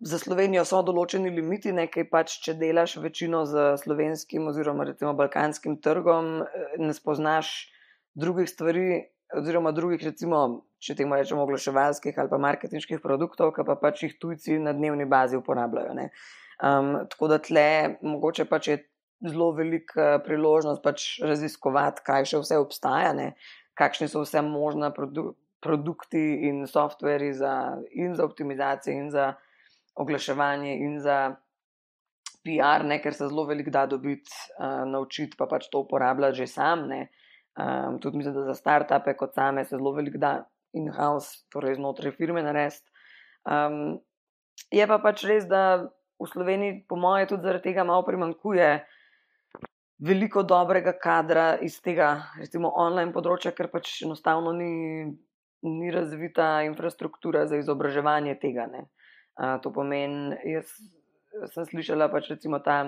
za 0.02 0.18
Slovenijo 0.18 0.64
so 0.66 0.82
določeni 0.86 1.30
limiti, 1.34 1.74
nekaj 1.76 2.08
pač, 2.10 2.38
če 2.45 2.56
delaš 2.58 2.98
večino 3.03 3.44
z 3.49 3.76
slovenskim 3.82 4.48
oziroma 4.49 4.88
recimo 4.88 5.14
balkanskim 5.18 5.78
trgom, 5.84 6.41
ne 6.82 6.94
spoznaš 6.98 7.52
drugih 8.18 8.49
stvari 8.49 9.03
oziroma 9.38 9.72
drugih, 9.72 10.02
recimo, 10.03 10.41
če 10.82 10.98
temu 10.99 11.16
rečemo, 11.16 11.45
oglaševalskih 11.45 12.18
ali 12.20 12.32
pa 12.32 12.40
marketinških 12.41 13.02
produktov, 13.03 13.53
ki 13.56 13.66
pa 13.68 13.78
pač 13.80 14.06
jih 14.08 14.18
tujci 14.20 14.58
na 14.60 14.74
dnevni 14.76 15.06
bazi 15.10 15.40
uporabljajo. 15.40 16.08
Um, 16.62 16.94
tako 17.10 17.30
da 17.32 17.40
tle 17.41 17.68
mogoče 18.02 18.45
pač 18.49 18.72
je 18.72 18.80
zelo 19.22 19.52
velika 19.56 20.18
priložnost 20.26 20.82
pač 20.84 21.08
raziskovati, 21.24 22.03
kaj 22.06 22.28
še 22.34 22.41
vse 22.41 22.60
obstaja, 22.62 23.14
ne? 23.18 23.32
Kakšni 23.77 24.07
so 24.11 24.23
vse 24.26 24.41
možne 24.41 24.91
produ 24.93 25.34
produkti 25.61 26.48
in 26.49 26.65
softveri 26.68 27.34
za, 27.34 27.77
in 27.93 28.15
za 28.15 28.26
optimizacijo 28.26 28.93
in 28.98 29.11
za 29.14 29.34
oglaševanje 29.95 30.73
in 30.73 30.99
za 30.99 31.35
PR, 32.41 32.85
ne, 32.85 32.98
ker 33.02 33.14
se 33.14 33.27
zelo 33.30 33.45
veliko 33.45 33.69
da 33.69 33.85
dobiti, 33.85 34.31
uh, 34.57 34.81
naučiti 34.89 35.38
pa 35.38 35.45
pač 35.45 35.68
to 35.69 35.84
uporabljati 35.85 36.38
že 36.38 36.48
sam. 36.48 36.88
Um, 36.89 37.99
tudi 38.02 38.18
mislim, 38.18 38.34
da 38.34 38.43
za 38.49 38.56
start-upe 38.57 39.14
kot 39.18 39.35
same 39.35 39.65
se 39.65 39.77
zelo 39.77 39.93
veliko 39.93 40.18
da 40.18 40.31
in-house, 40.73 41.43
torej 41.52 41.76
znotraj 41.76 42.15
firme 42.18 42.41
narediti. 42.43 42.89
Um, 43.45 43.99
je 44.72 44.88
pa 44.88 44.98
pač 45.03 45.26
res, 45.30 45.45
da 45.45 45.84
v 46.22 46.30
Sloveniji, 46.31 46.85
po 46.89 46.95
mojem, 46.95 47.27
tudi 47.27 47.45
zaradi 47.45 47.69
tega 47.69 47.84
malo 47.84 48.06
primankuje 48.07 48.72
veliko 50.02 50.44
dobrega 50.44 50.94
kadra 50.98 51.45
iz 51.61 51.78
tega, 51.86 52.14
recimo, 52.41 52.72
online 52.82 53.14
področja, 53.14 53.53
ker 53.53 53.69
pač 53.73 54.02
enostavno 54.06 54.53
ni, 54.57 54.72
ni 55.68 55.94
razvita 55.94 56.64
infrastruktura 56.65 57.45
za 57.48 57.60
izobraževanje 57.61 58.36
tega. 58.41 58.65
Ne. 58.72 58.88
To 59.61 59.72
pomeni, 59.73 60.36
jaz 60.49 60.73
sem 61.53 61.65
slišala 61.69 62.10
pač 62.11 62.34
recimo 62.34 62.60
ta 62.60 62.84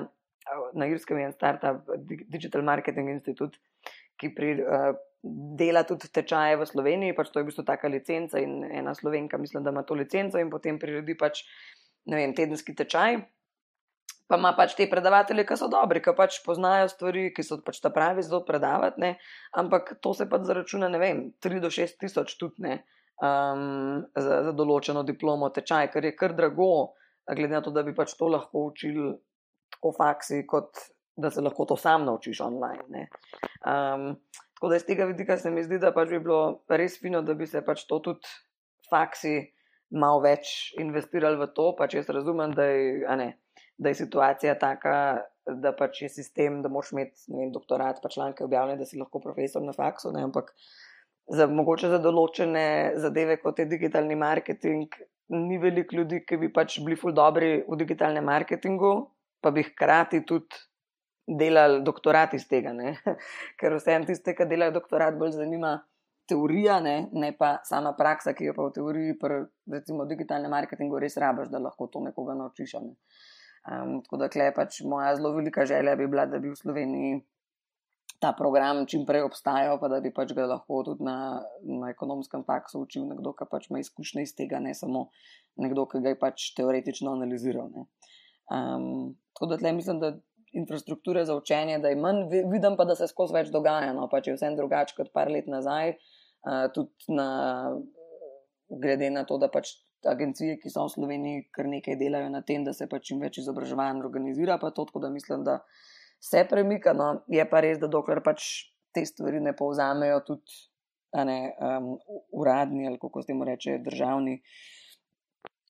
na 0.74 0.86
Irskem 0.86 1.18
je 1.18 1.26
en 1.26 1.34
startup 1.34 1.88
Digital 2.28 2.62
Marketing 2.62 3.10
Institute, 3.10 3.58
ki 4.20 4.34
pri, 4.36 4.56
uh, 4.60 4.92
dela 5.58 5.84
tudi 5.88 6.10
tečaje 6.12 6.58
v 6.60 6.68
Sloveniji, 6.68 7.16
pač 7.16 7.32
to 7.32 7.40
je 7.40 7.46
v 7.46 7.52
bistvu 7.52 7.64
taka 7.68 7.88
licenca 7.88 8.42
in 8.44 8.64
ena 8.68 8.92
slovenka, 8.96 9.40
mislim, 9.40 9.64
da 9.64 9.72
ima 9.72 9.84
to 9.88 9.96
licenco 9.96 10.40
in 10.40 10.52
potem 10.52 10.80
priredi 10.80 11.16
pač, 11.16 11.46
ne 12.12 12.20
vem, 12.20 12.36
tedenski 12.36 12.76
tečaj. 12.76 13.22
Pa 14.32 14.40
ima 14.40 14.54
pač 14.56 14.74
te 14.78 14.88
predavatelje, 14.90 15.44
ki 15.46 15.58
so 15.60 15.68
dobri, 15.70 16.00
ki 16.02 16.14
pač 16.16 16.40
poznajo 16.46 16.88
stvari, 16.90 17.28
ki 17.36 17.44
so 17.44 17.60
pač 17.66 17.82
ta 17.84 17.92
pravi 17.94 18.24
zelo 18.24 18.42
predavati, 18.48 19.02
ne? 19.04 19.16
ampak 19.60 19.98
to 20.02 20.14
se 20.16 20.30
pač 20.32 20.48
zaračuna, 20.48 20.88
ne 20.90 21.02
vem, 21.02 21.24
3 21.44 21.60
do 21.64 21.72
6 21.74 22.00
tisoč 22.00 22.38
tudi 22.40 22.64
ne 22.64 22.78
um, 23.22 24.04
za, 24.16 24.40
za 24.48 24.54
določeno 24.56 25.04
diplomo 25.08 25.50
tečaj, 25.54 25.92
kar 25.94 26.08
je 26.08 26.14
kar 26.18 26.36
drago, 26.38 26.94
glede 27.30 27.56
na 27.56 27.62
to, 27.64 27.74
da 27.76 27.84
bi 27.86 27.96
pač 27.96 28.16
to 28.20 28.30
lahko 28.32 28.68
učili 28.72 29.14
tako 29.76 29.94
faksi, 29.98 30.44
kot 30.50 30.86
da 31.20 31.30
se 31.30 31.44
lahko 31.44 31.68
to 31.70 31.78
sam 31.78 32.08
naučiš 32.08 32.42
online. 32.46 33.08
Um, 33.70 34.14
tako 34.56 34.72
da 34.72 34.80
iz 34.80 34.88
tega 34.88 35.06
vidika 35.10 35.38
se 35.38 35.52
mi 35.54 35.64
zdi, 35.66 35.80
da 35.82 35.94
pač 35.96 36.10
bi 36.14 36.22
bilo 36.24 36.64
res 36.70 36.98
fino, 37.02 37.22
da 37.22 37.36
bi 37.38 37.48
se 37.50 37.62
pač 37.66 37.86
to 37.90 38.02
tudi 38.04 38.34
faksi 38.90 39.38
malo 39.94 40.24
več 40.24 40.74
investirali 40.82 41.38
v 41.38 41.52
to. 41.54 41.72
Pač 41.78 42.00
jaz 42.00 42.10
razumem, 42.10 42.56
da 42.58 42.66
je, 42.66 43.18
ne, 43.20 43.30
da 43.78 43.94
je 43.94 44.02
situacija 44.06 44.58
taka. 44.60 44.96
Da 45.44 45.74
pač 45.76 45.98
je 46.06 46.08
sistem, 46.08 46.62
da 46.64 46.70
moš 46.72 46.94
imeti 46.94 47.26
vem, 47.28 47.50
doktorat, 47.52 47.98
pa 48.00 48.08
članke 48.08 48.46
objavljene, 48.46 48.80
da 48.80 48.86
si 48.88 48.96
lahko 48.96 49.20
profesor 49.20 49.60
na 49.60 49.74
faksu, 49.76 50.14
ne, 50.16 50.22
ampak 50.24 50.54
za, 51.28 51.50
mogoče 51.52 51.90
za 51.92 52.00
določene 52.00 52.94
zadeve, 53.04 53.36
kot 53.42 53.60
je 53.60 53.66
digitalni 53.68 54.16
marketing, 54.16 54.96
ni 55.36 55.58
veliko 55.60 55.98
ljudi, 56.00 56.22
ki 56.28 56.40
bi 56.40 56.52
pač 56.54 56.78
bili 56.86 56.96
ful 57.00 57.12
dobri 57.12 57.58
v 57.68 57.80
digitalnem 57.80 58.24
marketingu, 58.24 58.94
pa 59.44 59.52
bi 59.52 59.66
hkrati 59.68 60.24
tudi 60.28 60.64
delali 61.28 61.82
doktorat 61.84 62.34
iz 62.34 62.48
tega. 62.48 62.74
Ne? 62.76 62.96
Ker 63.60 63.78
vsem 63.80 64.08
tiste, 64.08 64.36
ki 64.36 64.48
delajo 64.50 64.78
doktorat, 64.80 65.18
bolj 65.20 65.38
zanima 65.40 65.78
teorija, 66.28 66.80
ne? 66.84 66.98
ne 67.12 67.32
pa 67.38 67.58
sama 67.68 67.94
praksa, 68.00 68.36
ki 68.36 68.50
jo 68.50 68.56
pa 68.58 68.68
v 68.68 68.76
teoriji, 68.78 69.16
pri 69.20 69.44
recimo 69.72 70.08
digitalnem 70.08 70.52
marketingu, 70.52 71.00
res 71.00 71.18
rabaš, 71.20 71.52
da 71.52 71.62
lahko 71.64 71.88
to 71.92 72.04
nekoga 72.04 72.36
naučiš. 72.40 72.78
Ne? 72.84 72.96
Um, 73.64 74.02
tako 74.04 74.20
da, 74.20 74.28
klej 74.28 74.52
pač 74.56 74.82
moja 74.84 75.14
zelo 75.16 75.32
velika 75.38 75.66
želja 75.66 75.96
bi 75.96 76.08
bila, 76.12 76.26
da 76.28 76.40
bi 76.44 76.52
v 76.52 76.60
Sloveniji 76.60 77.22
ta 78.24 78.32
program 78.36 78.86
čim 78.88 79.06
prej 79.08 79.26
obstajal, 79.28 79.78
pa 79.80 79.90
da 79.92 80.00
bi 80.04 80.12
pač 80.16 80.32
ga 80.36 80.46
lahko 80.48 80.82
tudi 80.88 81.04
na, 81.04 81.44
na 81.64 81.92
ekonomskem 81.92 82.46
faksu 82.48 82.84
učil 82.86 83.08
nekdo, 83.10 83.34
ki 83.36 83.48
pač 83.52 83.70
ima 83.70 83.82
izkušnje 83.84 84.24
iz 84.24 84.36
tega, 84.38 84.62
ne 84.64 84.72
samo 84.78 85.10
nekdo, 85.60 85.86
ki 85.92 86.04
ga 86.04 86.14
je 86.14 86.20
pač 86.20 86.46
teoretično 86.58 87.16
analiziral. 87.18 87.72
Um, 88.52 89.16
tako 89.36 89.52
da 89.52 89.60
tle 89.60 89.74
mislim, 89.76 90.00
da 90.00 90.14
infrastrukture 90.56 91.26
za 91.26 91.36
učenje, 91.36 91.80
da 91.84 91.92
je 91.92 92.00
manj, 92.00 92.28
vidim 92.52 92.78
pa, 92.80 92.86
da 92.88 92.96
se 92.96 93.10
skozi 93.12 93.36
več 93.36 93.52
dogaja, 93.52 93.92
no 93.98 94.08
pač 94.12 94.30
je 94.30 94.38
vsem 94.38 94.56
drugače 94.60 94.96
kot 95.00 95.12
par 95.16 95.32
let 95.32 95.50
nazaj, 95.52 95.96
uh, 96.48 96.68
tudi 96.76 97.16
na, 97.16 97.28
glede 98.70 99.12
na 99.12 99.28
to, 99.28 99.40
da 99.42 99.52
pač. 99.52 99.78
Agencije, 100.10 100.58
ki 100.62 100.72
so 100.72 100.86
v 100.88 100.94
Sloveniji, 100.94 101.48
kar 101.56 101.70
nekaj 101.70 101.98
delajo 102.00 102.30
na 102.34 102.44
tem, 102.46 102.66
da 102.66 102.74
se 102.76 102.88
pač 102.92 103.10
čim 103.10 103.22
več 103.24 103.40
izobraževanj 103.42 104.04
organizira, 104.04 104.60
pa 104.62 104.72
to, 104.72 104.86
tako 104.90 105.04
da 105.06 105.12
mislim, 105.14 105.44
da 105.48 105.60
se 106.24 106.44
premika, 106.50 106.94
no, 106.98 107.24
je 107.32 107.46
pa 107.50 107.62
res, 107.64 107.80
da 107.80 107.90
dokler 107.92 108.24
pač 108.24 108.70
te 108.94 109.06
stvari 109.06 109.42
ne 109.42 109.56
povzamejo 109.58 110.22
tudi 110.28 110.62
ne, 111.26 111.40
um, 111.62 111.98
uradni 112.32 112.88
ali 112.88 113.00
kako 113.00 113.22
se 113.22 113.28
temu 113.28 113.46
reče, 113.46 113.78
državni 113.86 114.40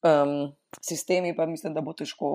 um, 0.04 0.54
sistemi, 0.82 1.36
pa 1.36 1.46
mislim, 1.46 1.74
da 1.74 1.82
bo 1.82 1.94
težko 1.94 2.30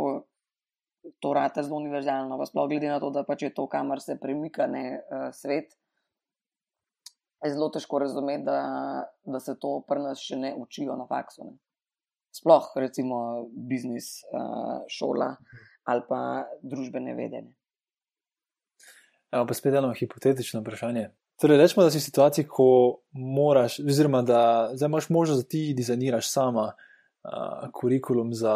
to 1.20 1.32
rata 1.32 1.62
zelo 1.62 1.76
univerzalno. 1.76 2.38
Pa 2.38 2.46
sploh 2.46 2.68
glede 2.68 2.88
na 2.88 3.00
to, 3.00 3.10
da 3.10 3.24
pač 3.24 3.46
je 3.46 3.54
to, 3.54 3.66
kamor 3.68 4.02
se 4.02 4.18
premika 4.20 4.66
ne, 4.66 5.00
uh, 5.00 5.28
svet. 5.32 5.72
Je 7.44 7.52
zelo 7.54 7.70
težko 7.70 8.00
razumeti, 8.02 8.44
da, 8.44 8.58
da 9.24 9.40
se 9.40 9.54
to 9.60 9.78
pri 9.88 10.02
nas 10.02 10.20
še 10.20 10.36
ne 10.36 10.52
učijo 10.58 10.96
na 10.98 11.06
faksu. 11.06 11.46
Ne. 11.46 11.56
Sploh, 12.34 12.66
recimo, 12.76 13.48
biznis, 13.52 14.22
uh, 14.32 14.84
šola 14.88 15.36
ali 15.88 16.02
pa 16.08 16.44
družbene 16.62 17.14
vedenje. 17.16 17.54
Evo 19.32 19.46
pa 19.48 19.54
spet 19.56 19.74
eno 19.74 19.92
hipotetično 19.96 20.60
vprašanje. 20.60 21.08
Torej, 21.40 21.60
rečemo, 21.60 21.84
da 21.86 21.90
si 21.94 22.00
v 22.00 22.04
situaciji, 22.04 22.48
ko 22.50 22.68
moraš, 23.14 23.78
oziroma 23.80 24.22
da 24.26 24.70
zdaj 24.74 24.90
imaš 24.90 25.08
možnost, 25.08 25.44
da 25.44 25.48
ti 25.48 25.74
dizajniraš 25.76 26.30
sama 26.30 26.72
uh, 26.72 27.68
kurikulum 27.72 28.34
za 28.34 28.54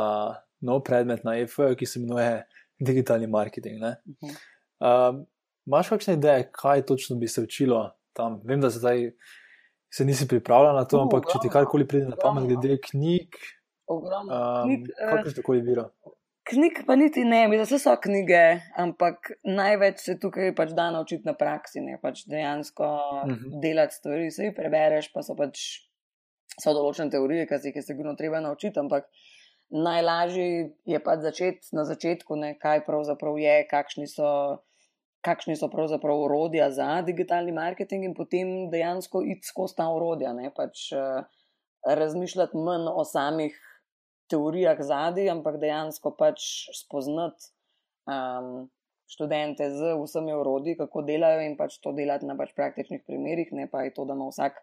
nov 0.61 0.83
predmet 0.85 1.25
na 1.25 1.37
EFE, 1.41 1.73
ki 1.79 1.87
se 1.87 2.01
imenuje 2.01 2.43
digitalni 2.81 3.27
marketing. 3.27 3.83
Uh 3.83 3.89
-huh. 3.89 4.35
uh, 4.81 5.23
Máš 5.65 5.89
kakšne 5.89 6.15
ideje, 6.15 6.49
kaj 6.53 6.83
točno 6.87 7.17
bi 7.17 7.29
se 7.29 7.43
učilo 7.43 7.91
tam? 8.13 8.41
Vem, 8.45 8.61
da 8.61 8.71
zdaj 8.71 9.13
se 9.95 10.05
nisi 10.05 10.29
pripravljala 10.29 10.81
na 10.81 10.85
to, 10.85 10.97
uh, 10.97 11.03
ampak 11.03 11.31
če 11.33 11.39
ti 11.43 11.49
karkoli 11.49 11.89
pride 11.89 12.09
na 12.09 12.17
pamet, 12.23 12.45
glede 12.45 12.79
knjig, 12.91 13.29
ogromno. 13.99 14.35
Um, 14.35 14.69
knjig, 14.69 14.91
uh, 14.97 15.11
kako 15.11 15.29
je 15.29 15.35
tako 15.39 15.55
izbiro? 15.61 15.87
Knjig 16.51 16.81
pa 16.87 16.97
niti 16.99 17.23
ne, 17.25 17.45
mi 17.49 17.59
zase 17.61 17.79
so 17.79 17.93
knjige, 18.03 18.43
ampak 18.77 19.31
največ 19.47 20.01
se 20.03 20.17
tukaj 20.21 20.51
pač 20.59 20.73
da 20.75 20.89
naučiti 20.91 21.29
na 21.29 21.37
praksi, 21.39 21.81
ne 21.85 22.01
pač 22.03 22.25
dejansko 22.27 22.89
uh 22.89 23.23
mhm. 23.29 23.39
-huh. 23.39 23.61
delati 23.63 23.95
stvari. 23.95 24.31
Se 24.31 24.49
jih 24.49 24.57
prebereš, 24.57 25.13
pa 25.13 25.23
so 25.23 25.37
pač 25.39 25.63
so 26.61 26.75
določene 26.75 27.11
teorije, 27.11 27.47
ki 27.47 27.59
se 27.59 27.69
jih 27.69 27.77
je 27.77 27.83
sigurno 27.83 28.15
treba 28.19 28.41
naučiti, 28.41 28.81
ampak 28.81 29.09
najlažje 29.71 30.75
je 30.85 30.99
pač 31.01 31.21
začeti 31.21 31.73
na 31.73 31.85
začetku, 31.85 32.37
ne, 32.37 32.59
kaj 32.59 32.85
pravzaprav 32.85 33.39
je, 33.39 33.57
kakšni 33.71 34.07
so. 34.07 34.59
Kakšni 35.23 35.55
so 35.55 35.69
pravzaprav 35.71 36.19
urodja 36.19 36.71
za 36.75 37.03
digitalni 37.07 37.53
marketing, 37.53 38.05
in 38.05 38.15
potem 38.15 38.71
dejansko 38.71 39.21
iti 39.23 39.47
skozi 39.47 39.77
ta 39.77 39.87
urodja, 39.87 40.33
ne 40.35 40.51
pač 40.51 40.89
uh, 40.93 41.23
razmišljati 41.87 42.57
manj 42.59 42.89
o 42.91 43.05
samih 43.05 43.55
teorijah 44.31 44.79
zadaj, 44.81 45.31
ampak 45.33 45.59
dejansko 45.63 46.15
pač 46.19 46.45
spoznati 46.77 47.51
um, 48.07 48.69
študente 49.13 49.69
z 49.71 49.95
vsemi 50.01 50.33
urodji, 50.33 50.77
kako 50.79 51.03
delajo 51.05 51.43
in 51.45 51.57
pač 51.59 51.77
to 51.85 51.93
delati 51.97 52.29
na 52.29 52.37
pač 52.39 52.55
praktičnih 52.57 53.03
primerih, 53.07 53.53
ne 53.53 53.69
pa 53.71 53.85
je 53.85 53.93
to, 53.97 54.07
da 54.09 54.17
ima 54.17 54.31
vsak 54.31 54.63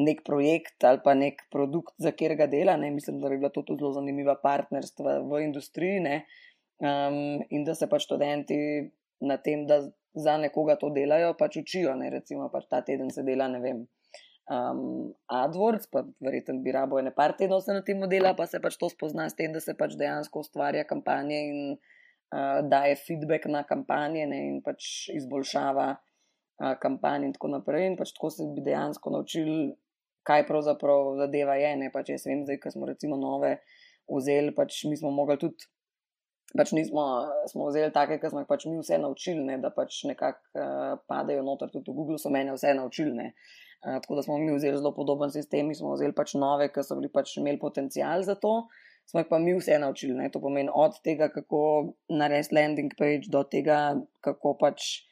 nek 0.00 0.22
projekt 0.24 0.84
ali 0.84 1.00
pa 1.04 1.14
nek 1.14 1.46
produkt, 1.52 1.94
za 1.98 2.12
kjer 2.12 2.36
ga 2.36 2.46
dela. 2.46 2.76
Ne. 2.76 2.90
Mislim, 2.90 3.20
da 3.20 3.28
bi 3.28 3.38
bila 3.40 3.50
to 3.50 3.62
tudi 3.62 3.82
zelo 3.82 3.92
zanimiva 3.96 4.36
partnerstva 4.42 5.20
v 5.28 5.42
industriji 5.44 6.00
um, 6.00 7.40
in 7.48 7.64
da 7.64 7.74
se 7.74 7.88
pač 7.88 8.06
študenti 8.08 8.58
na 9.20 9.36
tem, 9.36 9.66
da 9.66 9.82
za 10.14 10.36
nekoga 10.40 10.76
to 10.80 10.90
delajo, 10.94 11.34
pač 11.38 11.60
učijo. 11.62 11.96
Ne. 11.96 12.10
Recimo, 12.10 12.48
pač 12.52 12.68
ta 12.70 12.82
teden 12.86 13.10
se 13.10 13.24
dela, 13.26 13.48
ne 13.48 13.60
vem. 13.60 13.84
Um, 14.50 15.14
AdWords, 15.30 15.86
pa 15.92 16.02
verjetno 16.20 16.58
bi 16.64 16.74
rabo 16.74 16.98
ene 16.98 17.12
par 17.14 17.36
tednov 17.38 17.62
se 17.64 17.74
na 17.76 17.82
tem 17.86 18.02
dela, 18.10 18.34
pa 18.34 18.46
se 18.50 18.60
pač 18.60 18.76
to 18.80 18.90
spozna 18.90 19.28
s 19.30 19.38
tem, 19.38 19.52
da 19.54 19.62
se 19.62 19.76
pač 19.78 19.94
dejansko 20.00 20.42
ustvarja 20.44 20.84
kampanje 20.88 21.40
in 21.50 21.60
uh, 21.74 22.60
daje 22.66 22.98
feedback 23.04 23.46
na 23.46 23.62
kampanje 23.68 24.26
ne, 24.26 24.40
in 24.50 24.62
pač 24.66 25.08
izboljšava 25.14 25.88
uh, 25.94 26.74
kampanje 26.82 27.30
in 27.30 27.36
tako 27.36 27.54
naprej. 27.54 27.86
In 27.92 27.98
pač 28.00 28.14
tako 28.16 28.32
se 28.34 28.48
bi 28.56 28.66
dejansko 28.66 29.14
naučili, 29.14 29.74
kaj 30.26 30.46
pravzaprav 30.50 31.14
zadeva 31.22 31.58
je. 31.60 31.74
Ne, 31.84 31.92
pač 31.94 32.14
jaz 32.16 32.26
vem, 32.28 32.42
zdaj, 32.48 32.60
ko 32.64 32.74
smo 32.74 32.90
recimo 32.90 33.20
nove 33.20 33.58
vzeli, 34.10 34.54
pač 34.56 34.82
mi 34.90 34.98
smo 34.98 35.14
mogli 35.14 35.38
tudi. 35.40 35.70
Pač 36.58 36.72
nismo 36.74 37.04
smo 37.46 37.68
vzeli 37.68 37.92
take, 37.94 38.18
ki 38.18 38.30
smo 38.30 38.42
jih 38.42 38.48
pač 38.50 38.66
mi 38.66 38.78
vse 38.80 38.98
naučili, 38.98 39.42
ne, 39.46 39.58
da 39.62 39.70
pač 39.70 40.02
nekako 40.10 40.40
uh, 40.58 40.96
padejo 41.10 41.44
noter, 41.46 41.70
tudi 41.70 41.92
v 41.92 41.94
Google 41.94 42.18
so 42.18 42.32
meni 42.34 42.50
vse 42.56 42.72
naučili. 42.74 43.12
Ne. 43.14 43.28
Uh, 43.84 44.00
tako 44.02 44.18
da 44.18 44.24
smo 44.26 44.38
mi 44.38 44.50
vzeli 44.56 44.80
zelo 44.80 44.90
podoben 44.96 45.30
sistem, 45.30 45.70
mi 45.70 45.78
smo 45.78 45.94
vzeli 45.94 46.16
pač 46.16 46.34
nove, 46.34 46.66
ki 46.74 46.82
so 46.82 46.98
bili 46.98 47.10
pač 47.12 47.36
imeli 47.38 47.60
potencial 47.62 48.26
za 48.26 48.34
to, 48.34 48.64
smo 49.06 49.22
jih 49.22 49.30
pa 49.30 49.38
mi 49.38 49.54
vse 49.54 49.78
naučili. 49.78 50.16
Ne. 50.18 50.26
To 50.34 50.42
pomeni 50.42 50.74
od 50.74 50.98
tega, 51.06 51.30
kako 51.30 51.60
narediti 52.10 52.58
landing 52.58 52.98
page, 52.98 53.30
do 53.30 53.44
tega, 53.46 53.94
kako 54.26 54.56
pač 54.58 55.06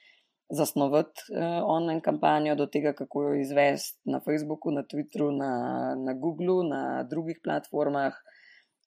zasnovati 0.51 1.29
uh, 1.37 1.63
online 1.71 2.03
kampanjo, 2.03 2.57
do 2.59 2.67
tega, 2.67 2.97
kako 2.99 3.29
jo 3.29 3.39
izvesti 3.45 4.11
na 4.11 4.19
Facebooku, 4.25 4.75
na 4.75 4.83
Twitteru, 4.83 5.31
na, 5.37 5.53
na 5.95 6.19
Googlu, 6.19 6.65
na 6.67 7.05
drugih 7.07 7.39
platformah 7.45 8.19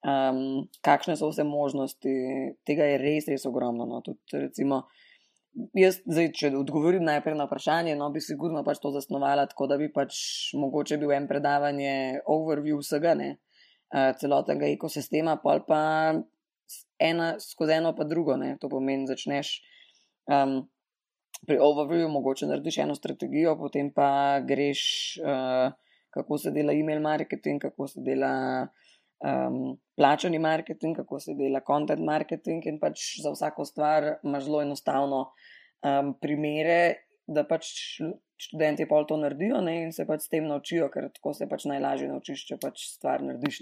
um, 0.07 0.67
kakšne 0.81 1.15
so 1.19 1.29
vse 1.31 1.45
možnosti, 1.47 2.15
tega 2.67 2.89
je 2.89 2.97
res, 3.01 3.29
res 3.29 3.45
ogromno. 3.45 3.85
No. 3.85 4.01
Tudi, 4.05 4.19
recimo, 4.33 4.83
jaz, 5.77 6.01
zdaj, 6.07 6.31
če 6.37 6.51
odgovorim 6.59 7.05
najprej 7.07 7.37
na 7.37 7.47
vprašanje, 7.49 7.95
no, 7.99 8.09
bi 8.13 8.23
sigurno 8.23 8.63
pač 8.67 8.81
to 8.83 8.93
zasnovala 8.95 9.47
tako, 9.51 9.69
da 9.71 9.77
bi 9.81 9.91
pač 9.93 10.17
mogoče 10.57 10.99
bil 11.01 11.13
en 11.15 11.29
predavanje, 11.29 11.95
overview 12.31 12.81
vsega, 12.81 13.15
ne, 13.19 13.31
uh, 13.93 14.11
celotnega 14.19 14.69
ekosistema, 14.71 15.37
pa 15.43 15.59
pa 15.67 15.81
ena 17.01 17.33
skozi 17.39 17.79
eno, 17.79 17.95
pa 17.97 18.07
drugo. 18.07 18.37
Ne. 18.39 18.55
To 18.61 18.69
pomeni, 18.71 19.09
začneš. 19.09 19.59
Um, 20.31 20.63
Pri 21.41 21.55
overviewu 21.57 22.05
mogoče 22.11 22.45
narediš 22.45 22.75
eno 22.83 22.93
strategijo, 22.93 23.55
potem 23.57 23.87
pa 23.89 24.43
greš, 24.45 24.81
uh, 25.25 25.71
kako 26.13 26.37
se 26.37 26.51
dela 26.53 26.75
e-mail 26.77 26.99
marketing, 27.01 27.57
kako 27.63 27.87
se 27.89 28.03
dela 28.05 28.29
um, 29.21 29.77
plačani 29.97 30.39
marketing, 30.39 30.97
kako 30.97 31.19
se 31.19 31.35
dela 31.37 31.61
content 31.67 32.03
marketing 32.05 32.65
in 32.65 32.79
pač 32.79 33.21
za 33.23 33.31
vsako 33.33 33.65
stvar 33.65 34.15
imaš 34.23 34.47
zelo 34.49 34.61
enostavno 34.61 35.23
um, 35.27 36.13
primere, 36.21 36.81
da 37.27 37.43
pač 37.47 37.69
študenti 38.41 38.87
pol 38.89 39.05
to 39.05 39.17
naredijo 39.21 39.59
ne, 39.61 39.75
in 39.85 39.91
se 39.93 40.05
pač 40.09 40.25
s 40.25 40.31
tem 40.31 40.47
naučijo, 40.49 40.87
ker 40.93 41.11
tako 41.13 41.33
se 41.37 41.45
pač 41.49 41.67
najlažje 41.69 42.07
naučiš, 42.09 42.45
če 42.49 42.57
pač 42.61 42.87
stvar 42.95 43.21
narediš. 43.25 43.61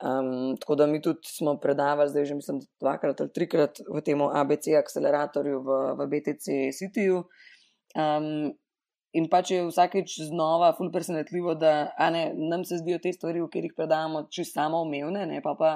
Um, 0.00 0.56
tako 0.60 0.78
da 0.80 0.86
mi 0.88 1.02
tudi 1.04 1.28
smo 1.28 1.58
predavali, 1.60 2.08
zdaj 2.10 2.30
že 2.30 2.38
mislim 2.38 2.62
dvakrat 2.80 3.20
ali 3.20 3.34
trikrat 3.36 3.82
v 3.84 4.02
tem 4.06 4.24
ABC 4.24 4.72
akceleratorju 4.80 5.60
v, 5.66 5.82
v 6.00 6.08
BTC 6.14 6.56
Cityju. 6.80 7.26
Um, 7.98 8.56
In 9.16 9.28
pač 9.32 9.54
je 9.54 9.62
vsakeč 9.64 10.18
znova 10.28 10.74
fully 10.76 10.92
presenetljivo, 10.92 11.54
da 11.56 11.88
ne, 12.12 12.26
nam 12.36 12.64
se 12.68 12.80
zdijo 12.82 12.98
te 13.00 13.12
stvari, 13.12 13.40
v 13.40 13.48
katerih 13.48 13.72
predavamo, 13.76 14.26
čisto 14.28 14.60
samoumevne, 14.60 15.24
ne 15.30 15.40
pa 15.44 15.54
pa 15.56 15.70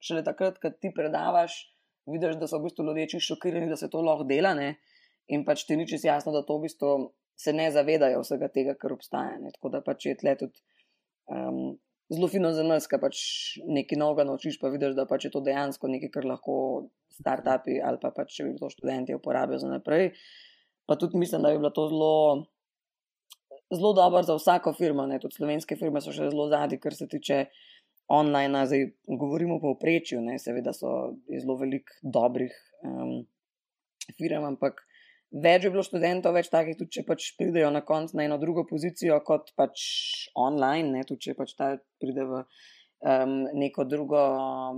šele 0.00 0.22
takrat, 0.24 0.56
ko 0.62 0.70
ti 0.72 0.92
predavaš, 0.94 1.58
vidiš, 2.08 2.38
da 2.40 2.48
so 2.48 2.60
v 2.60 2.68
bistvu 2.68 2.86
ljudje 2.88 3.10
čisto 3.14 3.34
šokirani, 3.34 3.68
da 3.68 3.76
se 3.76 3.90
to 3.92 4.00
lahko 4.00 4.24
dela. 4.28 4.54
Ne? 4.56 4.78
In 5.28 5.44
pač 5.44 5.66
ti 5.68 5.76
ni 5.76 5.84
čisto 5.88 6.08
jasno, 6.08 6.32
da 6.32 6.42
to 6.46 6.56
v 6.56 6.64
bistvu 6.64 6.94
se 7.38 7.52
ne 7.52 7.68
zavedajo 7.74 8.24
vsega 8.24 8.48
tega, 8.54 8.74
kar 8.80 8.96
obstaja. 8.96 9.36
Ne? 9.42 9.52
Tako 9.52 9.74
da 9.76 9.84
pač 9.84 10.08
je 10.08 10.16
tle 10.22 10.34
tudi 10.40 10.64
um, 11.28 11.76
zelo 12.08 12.28
fino 12.32 12.52
za 12.56 12.64
nas, 12.64 12.88
ker 12.88 13.02
pač 13.02 13.20
nekaj 13.68 14.00
novega 14.00 14.24
naučiš, 14.24 14.56
pa 14.62 14.72
vidiš, 14.72 14.96
da 14.96 15.04
pač 15.06 15.28
je 15.28 15.34
to 15.34 15.44
dejansko 15.44 15.92
nekaj, 15.92 16.14
kar 16.14 16.28
lahko 16.32 16.54
startupi 17.18 17.82
ali 17.84 18.00
pa 18.00 18.14
pač 18.16 18.38
če 18.38 18.48
bi 18.48 18.56
to 18.56 18.70
študenti 18.72 19.16
uporabijo 19.16 19.60
za 19.60 19.68
naprej. 19.68 20.14
Pa 20.88 20.96
tudi 20.96 21.20
mislim, 21.20 21.44
da 21.44 21.52
bi 21.52 21.60
bilo 21.60 21.74
to 21.76 21.84
zelo 21.92 22.14
zelo 23.74 23.92
dober 23.92 24.24
za 24.24 24.34
vsako 24.34 24.72
firmo, 24.72 25.06
ne? 25.06 25.18
tudi 25.20 25.38
slovenske 25.38 25.76
firme 25.76 26.00
so 26.00 26.12
še 26.14 26.30
zelo 26.30 26.48
zadnji, 26.48 26.80
kar 26.80 26.94
se 26.96 27.08
tiče 27.08 27.44
online. 28.08 28.66
Zdaj 28.66 28.84
govorimo 29.20 29.58
o 29.58 29.64
povprečju, 29.64 30.22
seveda 30.40 30.72
so 30.76 30.94
zelo 31.28 31.58
velik 31.60 31.92
dobrih 32.02 32.54
um, 32.82 33.26
firm, 34.16 34.48
ampak 34.48 34.80
več 35.30 35.66
je 35.66 35.72
bilo 35.74 35.84
študentov, 35.84 36.36
več 36.36 36.48
takih, 36.52 36.78
tudi 36.78 36.98
če 36.98 37.04
pač 37.08 37.32
pridejo 37.40 37.70
na 37.74 37.84
konc 37.84 38.14
na 38.16 38.24
eno 38.24 38.38
drugo 38.40 38.64
pozicijo 38.68 39.20
kot 39.24 39.52
pač 39.56 39.82
online, 40.36 40.92
ne? 40.96 41.08
tudi 41.08 41.28
če 41.28 41.36
pač 41.38 41.56
ta 41.58 41.74
pride 42.00 42.24
v 42.28 42.44
um, 42.44 43.42
neko 43.56 43.88
drugo. 43.88 44.22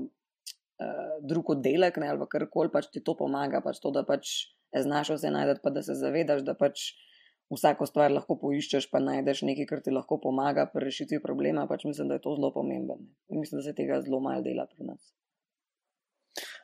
Uh, 0.01 0.09
drug 1.21 1.51
oddelek, 1.53 1.99
ne, 2.01 2.07
ali 2.09 2.25
kar 2.33 2.47
koli 2.49 2.71
pač 2.73 2.87
ti 2.89 3.03
to 3.05 3.12
pomaga, 3.12 3.59
pač 3.61 3.83
to, 3.85 3.91
da 3.93 4.01
pač 4.09 4.31
znaš 4.73 5.11
vse 5.17 5.29
najdete, 5.35 5.61
pa 5.61 5.73
da 5.75 5.83
se 5.85 5.93
zavedaš, 5.99 6.41
da 6.47 6.55
pač 6.57 6.95
vsako 7.51 7.87
stvar 7.87 8.13
lahko 8.15 8.37
poiščeš, 8.39 8.89
pa 8.93 9.01
najdeš 9.03 9.43
nekaj, 9.49 9.67
kar 9.67 9.83
ti 9.85 9.95
lahko 9.95 10.21
pomaga 10.23 10.67
pri 10.71 10.87
rešitvi 10.87 11.21
problema. 11.23 11.67
Pač 11.71 11.85
mislim, 11.89 12.11
da 12.11 12.19
je 12.19 12.25
to 12.27 12.37
zelo 12.39 12.53
pomembno. 12.55 13.01
In 13.29 13.43
mislim, 13.43 13.59
da 13.61 13.65
se 13.67 13.75
tega 13.75 14.01
zelo 14.05 14.21
malo 14.23 14.45
dela 14.47 14.69
pri 14.71 14.87
nas. 14.93 15.11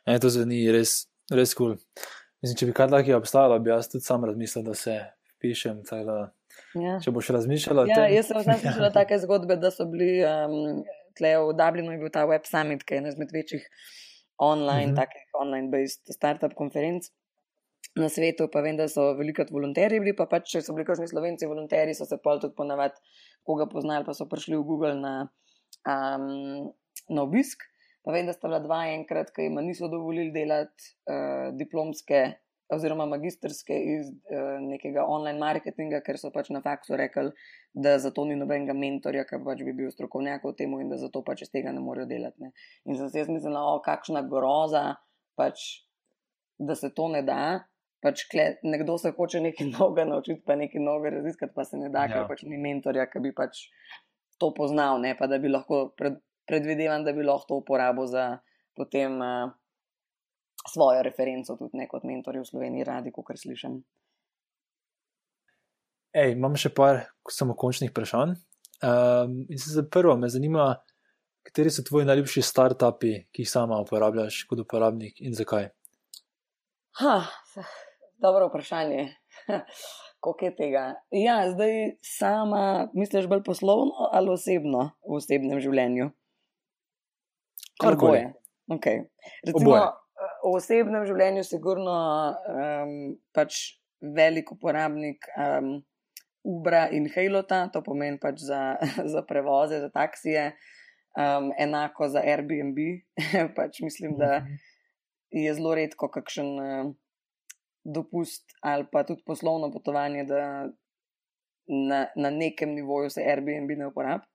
E, 0.06 0.18
to 0.22 0.30
zveni 0.30 0.62
res, 0.72 1.00
res 1.32 1.54
kul. 1.58 1.74
Cool. 1.74 2.06
Mislim, 2.44 2.58
če 2.60 2.68
bi 2.68 2.76
kaj 2.76 2.90
takega 2.92 3.18
obstajalo, 3.18 3.58
bi 3.64 3.72
jaz 3.72 3.90
tudi 3.90 4.06
sam 4.06 4.24
razmislil, 4.28 4.66
da 4.68 4.74
se 4.78 4.96
pišem. 5.42 5.82
Da, 5.88 6.18
ja. 6.78 6.98
Če 7.02 7.14
boš 7.16 7.32
razmišljala. 7.34 7.86
Ja, 7.90 8.02
tem... 8.04 8.14
Jaz 8.14 8.30
sem 8.30 8.42
slišala 8.46 8.92
take 8.94 9.18
zgodbe, 9.24 9.58
da 9.58 9.72
so 9.74 9.88
bili 9.90 10.20
um, 10.22 10.84
tle 11.18 11.34
v 11.42 11.54
Dublinu, 11.58 11.96
je 11.96 12.02
bil 12.04 12.12
ta 12.14 12.26
Web 12.30 12.46
Summit, 12.46 12.86
ki 12.86 12.94
je 12.94 13.02
ena 13.02 13.14
izmed 13.14 13.34
večjih 13.34 13.66
online, 14.38 14.92
mm 14.92 14.94
-hmm. 14.94 15.00
takih 15.00 15.40
online-based 15.42 16.14
startup 16.14 16.54
konferenc 16.54 17.08
na 17.96 18.08
svetu, 18.12 18.48
pa 18.52 18.60
vem, 18.60 18.76
da 18.76 18.88
so 18.92 19.08
velikrat 19.16 19.50
volonterji 19.52 20.02
bili, 20.04 20.12
pa 20.16 20.26
pač, 20.28 20.50
če 20.52 20.62
so 20.64 20.74
bili 20.76 20.84
kakšni 20.88 21.08
slovenci 21.08 21.48
volonterji, 21.48 21.96
so 21.96 22.04
se 22.08 22.18
pol 22.22 22.40
tudi 22.42 22.56
ponavadi 22.56 23.00
koga 23.46 23.68
poznali, 23.70 24.04
pa 24.04 24.12
so 24.16 24.26
prišli 24.28 24.58
v 24.58 24.66
Google 24.68 24.96
na, 25.00 25.14
um, 25.88 26.66
na 27.08 27.24
obisk. 27.24 27.64
Pa 28.06 28.12
vem, 28.14 28.28
da 28.28 28.34
sta 28.36 28.50
bila 28.50 28.60
dva 28.62 28.84
enkrat, 28.92 29.32
ki 29.34 29.48
jim 29.48 29.56
niso 29.64 29.88
dovolili 29.90 30.30
delati 30.34 30.92
uh, 31.10 31.54
diplomske 31.56 32.26
oziroma 32.74 33.06
magistrske 33.06 33.74
iz 33.94 34.10
uh, 34.10 34.58
nekega 34.62 35.04
online 35.06 35.38
marketinga, 35.40 36.02
ker 36.06 36.18
so 36.20 36.32
pač 36.34 36.50
na 36.54 36.60
faksu 36.62 36.98
rekli, 36.98 37.30
da 37.74 37.94
za 38.02 38.10
to 38.14 38.26
ni 38.26 38.36
nobenega 38.38 38.74
mentorja, 38.76 39.24
ki 39.26 39.40
pač 39.46 39.62
bi 39.66 39.74
bil 39.78 39.88
strokovnjak 39.94 40.44
v 40.44 40.52
tem 40.58 40.74
in 40.82 40.90
da 40.90 40.98
zato 41.00 41.22
pač 41.26 41.46
iz 41.46 41.54
tega 41.54 41.72
ne 41.74 41.82
morejo 41.82 42.10
delati. 42.10 42.42
Ne. 42.42 42.52
In 42.86 42.98
sem 42.98 43.08
se 43.08 43.22
jaz 43.22 43.32
mislila, 43.32 43.62
o 43.72 43.80
kakšna 43.86 44.26
groza, 44.28 44.84
pač, 45.38 45.64
da 46.58 46.76
se 46.76 46.92
to 46.94 47.08
ne 47.12 47.24
da 47.26 47.40
pač 48.04 48.26
kle, 48.30 48.48
nekdo 48.66 48.98
se 49.00 49.12
hoče 49.16 49.40
nekaj 49.44 49.70
novega 49.76 50.06
naučiti, 50.08 50.42
pa 50.46 50.56
nekaj 50.58 50.82
novega 50.82 51.16
raziskati, 51.18 51.54
pa 51.56 51.64
se 51.64 51.80
ne 51.80 51.90
da, 51.92 52.06
ja. 52.06 52.12
ker 52.14 52.30
pač 52.30 52.44
ni 52.48 52.60
mentorja, 52.60 53.08
ki 53.10 53.22
bi 53.24 53.34
pač 53.36 53.66
to 54.40 54.52
poznal, 54.56 55.00
ne 55.00 55.14
pa 55.18 55.28
da 55.30 55.40
bi 55.42 55.52
lahko 55.52 55.88
pred, 55.96 56.18
predvideval, 56.48 57.06
da 57.06 57.14
bi 57.16 57.24
lahko 57.24 57.48
to 57.48 57.60
uporabil 57.62 58.08
za 58.10 58.26
potem 58.76 59.16
uh, 59.24 59.52
svojo 60.68 61.02
referenco, 61.02 61.56
tudi 61.56 61.78
ne 61.80 61.86
kot 61.88 62.04
mentorje 62.04 62.42
v 62.42 62.50
Sloveniji, 62.50 62.84
radi, 62.84 63.12
kot 63.14 63.32
slišim. 63.38 63.78
Ej, 66.16 66.32
imam 66.32 66.56
še 66.56 66.72
par 66.72 67.02
samo 67.28 67.56
končnih 67.58 67.92
vprašanj. 67.92 68.36
Um, 68.84 69.38
in 69.48 69.58
se 69.60 69.72
za 69.72 69.84
prvo 69.88 70.16
me 70.20 70.28
zanima, 70.32 70.74
kateri 71.46 71.72
so 71.72 71.84
tvoji 71.84 72.08
najljubši 72.08 72.44
startupi, 72.44 73.12
ki 73.32 73.44
jih 73.44 73.50
sama 73.50 73.78
uporabljaš 73.84 74.42
kot 74.48 74.60
uporabnik 74.64 75.20
in 75.24 75.36
zakaj? 75.36 75.70
Ha, 76.96 77.22
Dobro 78.18 78.48
vprašanje. 78.48 79.08
Kako 80.24 80.44
je 80.44 80.56
tega? 80.56 80.94
Ja, 81.10 81.50
zdaj 81.50 81.72
sama, 82.02 82.88
misliš 82.94 83.26
bolj 83.26 83.42
poslovno 83.42 83.92
ali 84.12 84.30
osebno 84.32 84.90
v 85.08 85.18
osebnem 85.18 85.60
življenju? 85.60 86.08
Kar 87.82 87.98
koli. 88.00 88.22
Okay. 88.72 89.04
Recimo, 89.44 89.76
v 90.44 90.54
osebnem 90.56 91.04
življenju 91.06 91.42
je 91.44 91.50
sigurno 91.50 91.96
um, 92.32 92.94
pač 93.36 93.76
velik 94.00 94.54
uporabnik 94.56 95.28
um, 95.36 95.74
Ubra 96.46 96.86
in 96.94 97.10
Halota, 97.12 97.66
to 97.74 97.82
pomeni 97.84 98.16
pač 98.22 98.40
za, 98.48 98.62
za 99.12 99.22
prevoze, 99.28 99.82
za 99.84 99.92
taksije, 99.92 100.48
um, 101.12 101.52
enako 101.60 102.08
za 102.08 102.24
Airbnb. 102.24 102.80
pač 103.58 103.84
mislim, 103.84 104.16
da 104.16 104.40
mhm. 104.40 104.56
Je 105.36 105.54
zelo 105.54 105.74
redko 105.76 106.08
kakšen. 106.12 106.54
Um, 106.60 106.94
dopust 107.86 108.44
ali 108.60 108.86
pa 108.92 109.04
tudi 109.04 109.22
poslovno 109.26 109.70
potovanje, 109.72 110.24
da 110.24 110.68
na, 111.66 112.06
na 112.16 112.30
nekem 112.30 112.74
nivoju 112.74 113.10
se 113.10 113.22
Airbnb 113.22 113.70
ne 113.78 113.86
uporablja. 113.86 114.26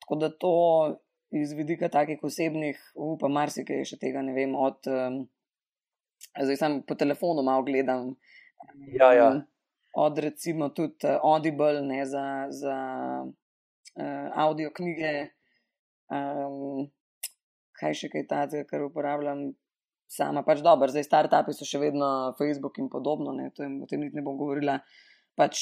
Tako 0.00 0.16
da 0.16 0.38
to 0.38 0.54
iz 1.30 1.52
vidika 1.52 1.88
takih 1.88 2.18
osebnih, 2.22 2.80
upam, 2.94 3.32
marsikaj 3.32 3.84
še 3.84 3.98
tega 4.00 4.22
ne 4.24 4.32
vem. 4.32 4.54
Od, 4.56 4.88
um, 4.88 5.18
zdaj 6.32 6.56
sem 6.56 6.80
po 6.88 6.96
telefonu 6.96 7.44
malo 7.44 7.64
gledam. 7.64 8.14
Ja, 8.92 9.12
ja. 9.12 9.30
Od 9.96 10.18
recimo 10.18 10.68
tudi 10.68 11.08
uh, 11.08 11.20
Audible 11.22 11.82
ne, 11.84 12.04
za, 12.06 12.24
za 12.48 12.76
uh, 13.24 14.28
audio 14.44 14.72
knjige, 14.76 15.12
um, 16.12 16.88
kaj 17.80 18.00
še 18.00 18.12
kaj 18.12 18.28
takega, 18.30 18.68
kar 18.68 18.84
uporabljam 18.88 19.50
sama. 20.08 20.42
Pač 20.46 20.62
dobro, 20.64 20.88
zdaj 20.90 21.06
startupi 21.06 21.54
so 21.54 21.68
še 21.68 21.80
vedno 21.82 22.34
Facebook 22.38 22.80
in 22.82 22.90
podobno, 22.92 23.34
ne, 23.36 23.50
to 23.54 23.64
je, 23.64 23.70
o 23.82 23.88
tem 23.90 24.02
niti 24.04 24.18
ne 24.18 24.24
bom 24.26 24.38
govorila. 24.40 24.78
Pač 25.38 25.60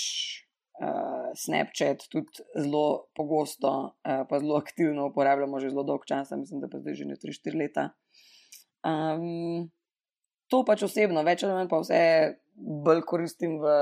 uh, 0.81 1.33
Snapchat 1.37 2.07
tudi 2.13 2.45
zelo 2.55 3.11
pogosto, 3.17 3.73
uh, 4.07 4.23
pa 4.29 4.41
zelo 4.43 4.59
aktivno 4.63 5.11
uporabljamo 5.11 5.61
že 5.61 5.73
zelo 5.75 5.87
dolgo 5.89 6.09
časa, 6.09 6.39
mislim, 6.41 6.63
da 6.63 6.71
pa 6.73 6.81
zdaj 6.81 7.01
že 7.03 7.09
ne 7.11 7.19
3-4 7.21 7.63
leta. 7.63 7.89
Um, 8.87 9.67
to 10.53 10.63
pač 10.67 10.87
osebno, 10.87 11.27
več 11.27 11.43
ali 11.45 11.57
manj 11.57 11.73
pa 11.73 11.83
vse 11.83 12.03
bolj 12.57 13.03
koristim 13.09 13.59
v. 13.63 13.75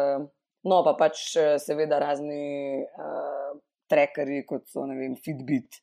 No, 0.64 0.78
pa 0.80 0.94
pač 0.96 1.34
seveda 1.60 1.98
razni 2.00 2.80
uh, 2.80 3.52
trackerji, 3.92 4.46
kot 4.48 4.64
so 4.72 4.86
ne 4.88 4.96
vem, 4.96 5.12
Fitbit. 5.20 5.82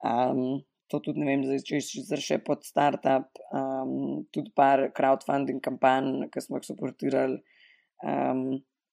Um, 0.00 0.62
to 0.88 1.00
tudi 1.02 1.20
ne 1.20 1.26
vem, 1.28 1.42
zdaj 1.46 1.62
če 1.66 1.80
si 1.82 2.04
še 2.22 2.38
pod 2.46 2.64
startup, 2.66 3.28
um, 3.54 4.24
tudi 4.34 4.52
par 4.54 4.86
crowdfunding 4.96 5.60
kampanj, 5.64 6.28
ki 6.30 6.42
smo 6.44 6.60
jih 6.60 6.68
suportirali. 6.70 7.40
Um, 8.06 8.48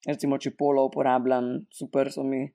recimo, 0.07 0.39
če 0.41 0.55
polo 0.57 0.87
uporabljam, 0.89 1.53
super 1.73 2.11
so 2.13 2.25
mi. 2.25 2.45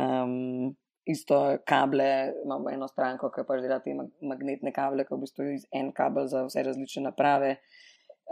Um, 0.00 0.72
isto 1.10 1.38
kable, 1.66 2.08
imamo 2.44 2.70
eno 2.70 2.88
stranko, 2.90 3.30
ki 3.34 3.44
pač 3.48 3.62
dela 3.64 3.80
te 3.82 3.94
magnetne 3.94 4.72
kable, 4.74 5.06
ki 5.06 5.14
v 5.14 5.20
bistvu 5.22 5.46
je 5.46 5.60
en 5.80 5.92
kabel 5.96 6.28
za 6.30 6.44
vse 6.46 6.64
različne 6.66 7.06
naprave, 7.08 7.56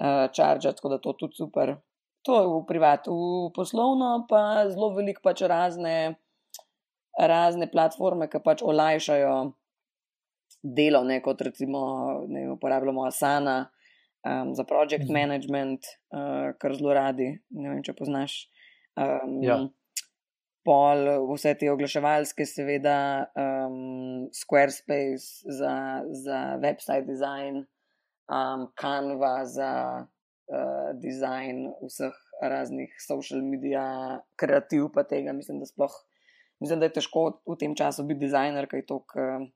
uh, 0.02 0.26
charger, 0.34 0.74
tako 0.74 0.92
da 0.94 0.98
to 1.02 1.14
tudi 1.22 1.38
super. 1.38 1.76
To 2.26 2.40
je 2.42 2.48
v 2.50 2.58
privatu, 2.68 3.14
v 3.48 3.52
poslovno 3.56 4.26
pa 4.28 4.66
zelo 4.68 4.90
veliko 4.96 5.22
pač 5.24 5.46
razne, 5.48 6.18
razne 7.18 7.70
platforme, 7.70 8.28
ki 8.28 8.42
pač 8.44 8.62
olajšajo 8.66 9.36
delo, 10.74 11.02
ne, 11.04 11.20
kot 11.24 11.40
recimo 11.46 11.80
ne, 12.28 12.46
uporabljamo 12.52 13.04
Asana 13.06 13.58
um, 14.26 14.54
za 14.54 14.64
project 14.64 15.04
mhm. 15.04 15.12
management, 15.12 15.80
uh, 16.12 16.54
kar 16.58 16.74
zelo 16.74 16.94
radi. 16.94 17.32
Ne 17.50 17.72
vem, 17.72 17.82
če 17.82 17.94
poznaš. 17.98 18.44
Um, 18.98 19.40
ja. 19.44 19.58
Pol, 20.66 21.06
vse 21.30 21.54
te 21.56 21.70
oglaševalske, 21.72 22.44
seveda, 22.44 22.98
um, 23.38 24.26
Squarespace 24.36 25.46
za, 25.48 25.74
za 26.24 26.40
website 26.60 27.06
design, 27.08 27.62
um, 28.28 28.66
Canva 28.76 29.46
za 29.48 29.70
uh, 30.04 30.90
design 31.00 31.70
vseh 31.86 32.18
raznih 32.42 32.92
social 33.00 33.40
media, 33.42 33.86
kreativ 34.36 34.90
pa 34.94 35.06
tega. 35.08 35.32
Mislim, 35.32 35.62
da 35.62 35.70
sploh. 35.70 35.94
Mislim, 36.60 36.82
da 36.82 36.88
je 36.88 36.98
težko 36.98 37.22
v 37.46 37.54
tem 37.56 37.74
času 37.78 38.02
biti 38.04 38.26
dizajner, 38.26 38.66
kaj 38.68 38.82
to, 38.90 39.00
uh, 39.14 39.46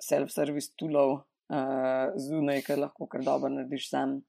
self-service 0.00 0.74
toolov 0.78 1.16
uh, 1.52 2.14
zunaj, 2.16 2.62
ker 2.66 2.80
lahko 2.80 3.08
kar 3.10 3.24
dobro 3.24 3.50
narediš 3.52 3.90
sam. 3.90 4.20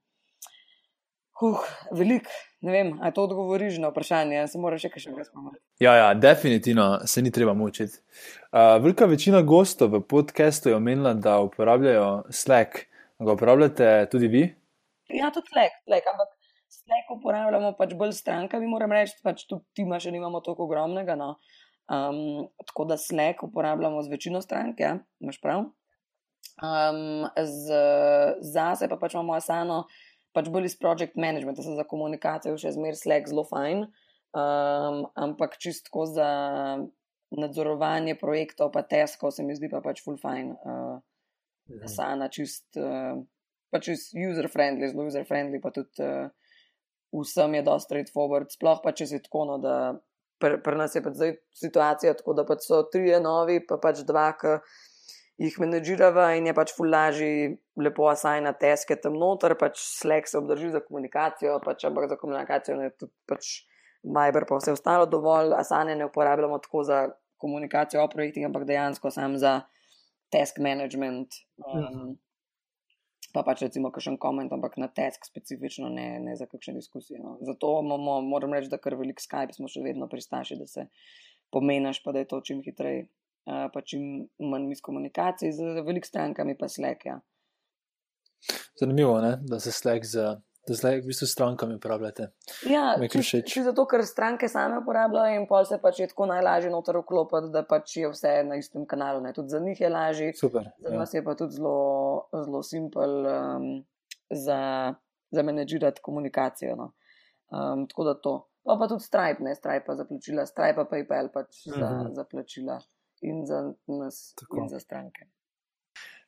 Huh, 1.35 1.59
velik, 1.91 2.29
ne 2.63 2.71
vem, 2.71 2.93
ali 3.03 3.13
to 3.13 3.25
odgovoriš 3.27 3.77
na 3.83 3.89
vprašanje, 3.91 4.45
se 4.47 4.59
moraš 4.59 4.85
še 4.85 4.91
kaj 4.93 5.03
še 5.03 5.25
spomniti. 5.27 5.59
Ja, 5.83 5.97
ja, 5.99 6.13
definitivno 6.15 6.85
se 7.11 7.21
ni 7.21 7.31
treba 7.35 7.53
mučiti. 7.53 7.99
Uh, 8.53 8.77
velika 8.83 9.07
večina 9.11 9.41
gostov 9.43 9.91
v 9.91 10.01
podkastu 10.07 10.71
je 10.71 10.77
omenila, 10.77 11.13
da 11.13 11.41
uporabljajo 11.43 12.31
Slack. 12.31 12.85
Ga 13.19 13.35
uporabljate 13.35 13.91
tudi 14.11 14.31
vi? 14.31 14.45
Ja, 15.11 15.27
tudi 15.31 15.51
Slack, 15.51 15.75
Slack 15.83 16.07
ampak 16.13 16.31
Slack 16.71 17.11
uporabljamo 17.17 17.73
pač 17.75 17.93
bolj 17.99 18.15
strankami, 18.15 18.71
moram 18.71 18.95
reči, 18.95 19.19
pač 19.23 19.43
tudi 19.49 19.63
tima 19.75 19.99
še 19.99 20.15
nimamo 20.15 20.39
toliko 20.45 20.69
ogromnega. 20.69 21.19
No. 21.19 21.35
Um, 21.85 22.47
tako 22.65 22.85
da 22.85 22.97
Slack 22.97 23.43
uporabljamo 23.43 24.01
z 24.01 24.09
večino 24.09 24.41
strank, 24.41 24.79
ja, 24.79 24.97
imaš 25.19 25.41
prav. 25.41 25.59
Um, 26.55 27.27
Zase 28.41 28.87
pa 28.89 28.97
pač 28.97 29.13
imamo 29.13 29.35
Asano, 29.35 29.83
pač 30.33 30.49
bolj 30.49 30.71
iz 30.71 30.77
project 30.79 31.17
managementa, 31.19 31.61
za 31.61 31.85
komunikacijo 31.87 32.57
še 32.57 32.73
zmeraj 32.73 33.01
Slack 33.03 33.29
zelo 33.29 33.43
fajn, 33.49 33.85
um, 33.85 35.03
ampak 35.13 35.59
čistko 35.61 36.07
za 36.09 36.29
nadzorovanje 37.35 38.15
projektov, 38.17 38.71
pa 38.73 38.81
teskov 38.87 39.35
se 39.35 39.43
mi 39.43 39.55
zdi 39.57 39.69
pa 39.69 39.83
pač 39.85 40.01
full 40.05 40.17
fajn. 40.21 40.55
Uh, 40.55 40.97
Asana 41.85 42.29
čist, 42.33 42.67
uh, 42.77 43.17
pač 43.73 43.91
user-friendly, 43.93 44.89
zelo 44.89 45.05
user-friendly, 45.09 45.61
pa 45.61 45.73
tudi 45.75 46.01
uh, 46.01 46.33
vsem 47.13 47.59
je 47.59 47.63
dosti 47.65 47.89
straightforward, 47.89 48.53
sploh 48.53 48.81
pa 48.83 48.93
če 48.95 49.09
si 49.09 49.21
tako, 49.23 49.45
no, 49.49 49.57
da 49.61 49.77
pri 50.41 50.59
pr 50.63 50.77
nas 50.79 50.95
je 50.95 51.03
pač 51.03 51.15
zdaj 51.19 51.37
situacija 51.61 52.15
tako, 52.19 52.35
da 52.37 52.45
pač 52.47 52.67
so 52.67 52.81
tri 52.91 53.13
novi, 53.23 53.59
pa 53.67 53.77
pač 53.81 54.03
dva, 54.07 54.31
ki 54.39 54.57
jih 55.45 55.55
menedžirava 55.59 56.29
in 56.39 56.47
je 56.47 56.55
pač 56.55 56.73
fulaži 56.75 57.31
lepo 57.81 58.07
asaj 58.07 58.41
na 58.43 58.53
teske 58.55 58.95
tam 59.01 59.17
noter, 59.19 59.57
pač 59.59 59.79
slek 59.83 60.29
se 60.31 60.39
obdrži 60.39 60.71
za 60.75 60.83
komunikacijo, 60.85 61.59
pač 61.63 61.87
ampak 61.89 62.09
za 62.11 62.19
komunikacijo 62.19 62.77
ne 62.79 62.91
tudi 62.95 63.13
pač 63.27 63.55
Viber 64.05 64.45
pa 64.45 64.59
vse 64.59 64.75
ostalo 64.75 65.07
dovolj, 65.09 65.55
asane 65.57 65.95
ne 65.97 66.05
uporabljamo 66.05 66.59
tako 66.61 66.83
za 66.85 66.99
komunikacijo 67.41 68.03
o 68.03 68.09
projektih, 68.09 68.45
ampak 68.45 68.67
dejansko 68.69 69.11
sam 69.11 69.37
za 69.41 69.61
task 70.31 70.59
management. 70.61 71.33
Um, 71.57 72.13
pa 73.35 73.43
pač 73.43 73.65
recimo 73.65 73.91
kakšen 73.91 74.15
koment, 74.21 74.53
ampak 74.55 74.77
na 74.79 74.87
tesk 74.87 75.27
specifično, 75.27 75.89
ne, 75.91 76.07
ne 76.23 76.37
za 76.39 76.47
kakšne 76.47 76.77
diskusije. 76.77 77.19
No. 77.19 77.35
Zato 77.43 77.73
imamo, 77.83 78.21
moram 78.23 78.55
reči, 78.55 78.71
da 78.71 78.79
kar 78.79 78.95
velik 78.95 79.19
Skype 79.19 79.57
smo 79.57 79.67
še 79.71 79.83
vedno 79.83 80.07
pristaši, 80.11 80.55
da 80.59 80.67
se 80.71 80.87
pomenaš, 81.51 81.99
pa 82.03 82.15
da 82.15 82.23
je 82.23 82.29
to 82.31 82.39
čim 82.47 82.63
hitreje, 82.63 83.05
uh, 83.49 83.67
pa 83.73 83.83
čim 83.83 84.25
manj 84.39 84.69
miskomunikacij 84.71 85.51
z 85.57 85.83
velik 85.83 86.07
strankami, 86.07 86.55
pa 86.59 86.71
Slack. 86.71 87.03
Ja. 87.11 87.19
Zanimivo, 88.79 89.19
ne? 89.21 89.35
da 89.43 89.59
se 89.59 89.75
Slack 89.75 90.07
za 90.07 90.37
da 90.67 90.73
zdaj 90.73 90.99
v 91.01 91.05
bistvu 91.11 91.27
strankami 91.27 91.75
uporabljate. 91.75 92.27
Ja, 92.69 92.95
či 93.45 93.63
zato, 93.63 93.85
ker 93.85 94.01
stranke 94.05 94.49
same 94.49 94.79
uporabljajo 94.81 95.37
in 95.37 95.45
pol 95.49 95.65
se 95.69 95.77
pač 95.81 95.99
je 95.99 96.07
tako 96.09 96.25
najlažje 96.31 96.71
noter 96.73 96.97
vklopiti, 97.01 97.51
da 97.53 97.61
pač 97.67 97.97
je 98.01 98.09
vse 98.09 98.33
na 98.47 98.57
istem 98.57 98.87
kanalu. 98.89 99.21
Ne. 99.21 99.33
Tudi 99.33 99.53
za 99.53 99.59
njih 99.59 99.81
je 99.81 99.89
lažje. 99.89 100.31
Super. 100.39 100.71
Za 100.81 100.93
ja. 100.93 100.99
nas 100.99 101.13
je 101.13 101.23
pa 101.23 101.35
tudi 101.35 101.59
zelo, 101.59 101.77
zelo 102.33 102.63
simpel 102.63 103.29
um, 103.29 103.69
za, 104.29 104.59
za 105.31 105.43
menedžirati 105.43 106.01
komunikacijo. 106.01 106.75
No. 106.75 106.91
Um, 107.53 107.87
tako 107.87 108.09
da 108.09 108.17
to. 108.17 108.35
Pa, 108.65 108.79
pa 108.81 108.87
tudi 108.89 109.05
Stripe, 109.05 109.43
ne 109.45 109.55
Stripe 109.55 109.95
za 109.95 110.05
plačila, 110.09 110.45
Stripe 110.49 110.81
pa 110.81 110.89
PayPal 110.89 111.29
pač 111.33 111.67
za, 111.67 111.77
mm 111.77 112.01
-hmm. 112.01 112.13
za 112.13 112.23
plačila 112.23 112.81
in 113.21 113.45
za 113.45 113.61
nas 113.87 114.33
tako. 114.33 114.57
in 114.57 114.69
za 114.69 114.79
stranke. 114.79 115.29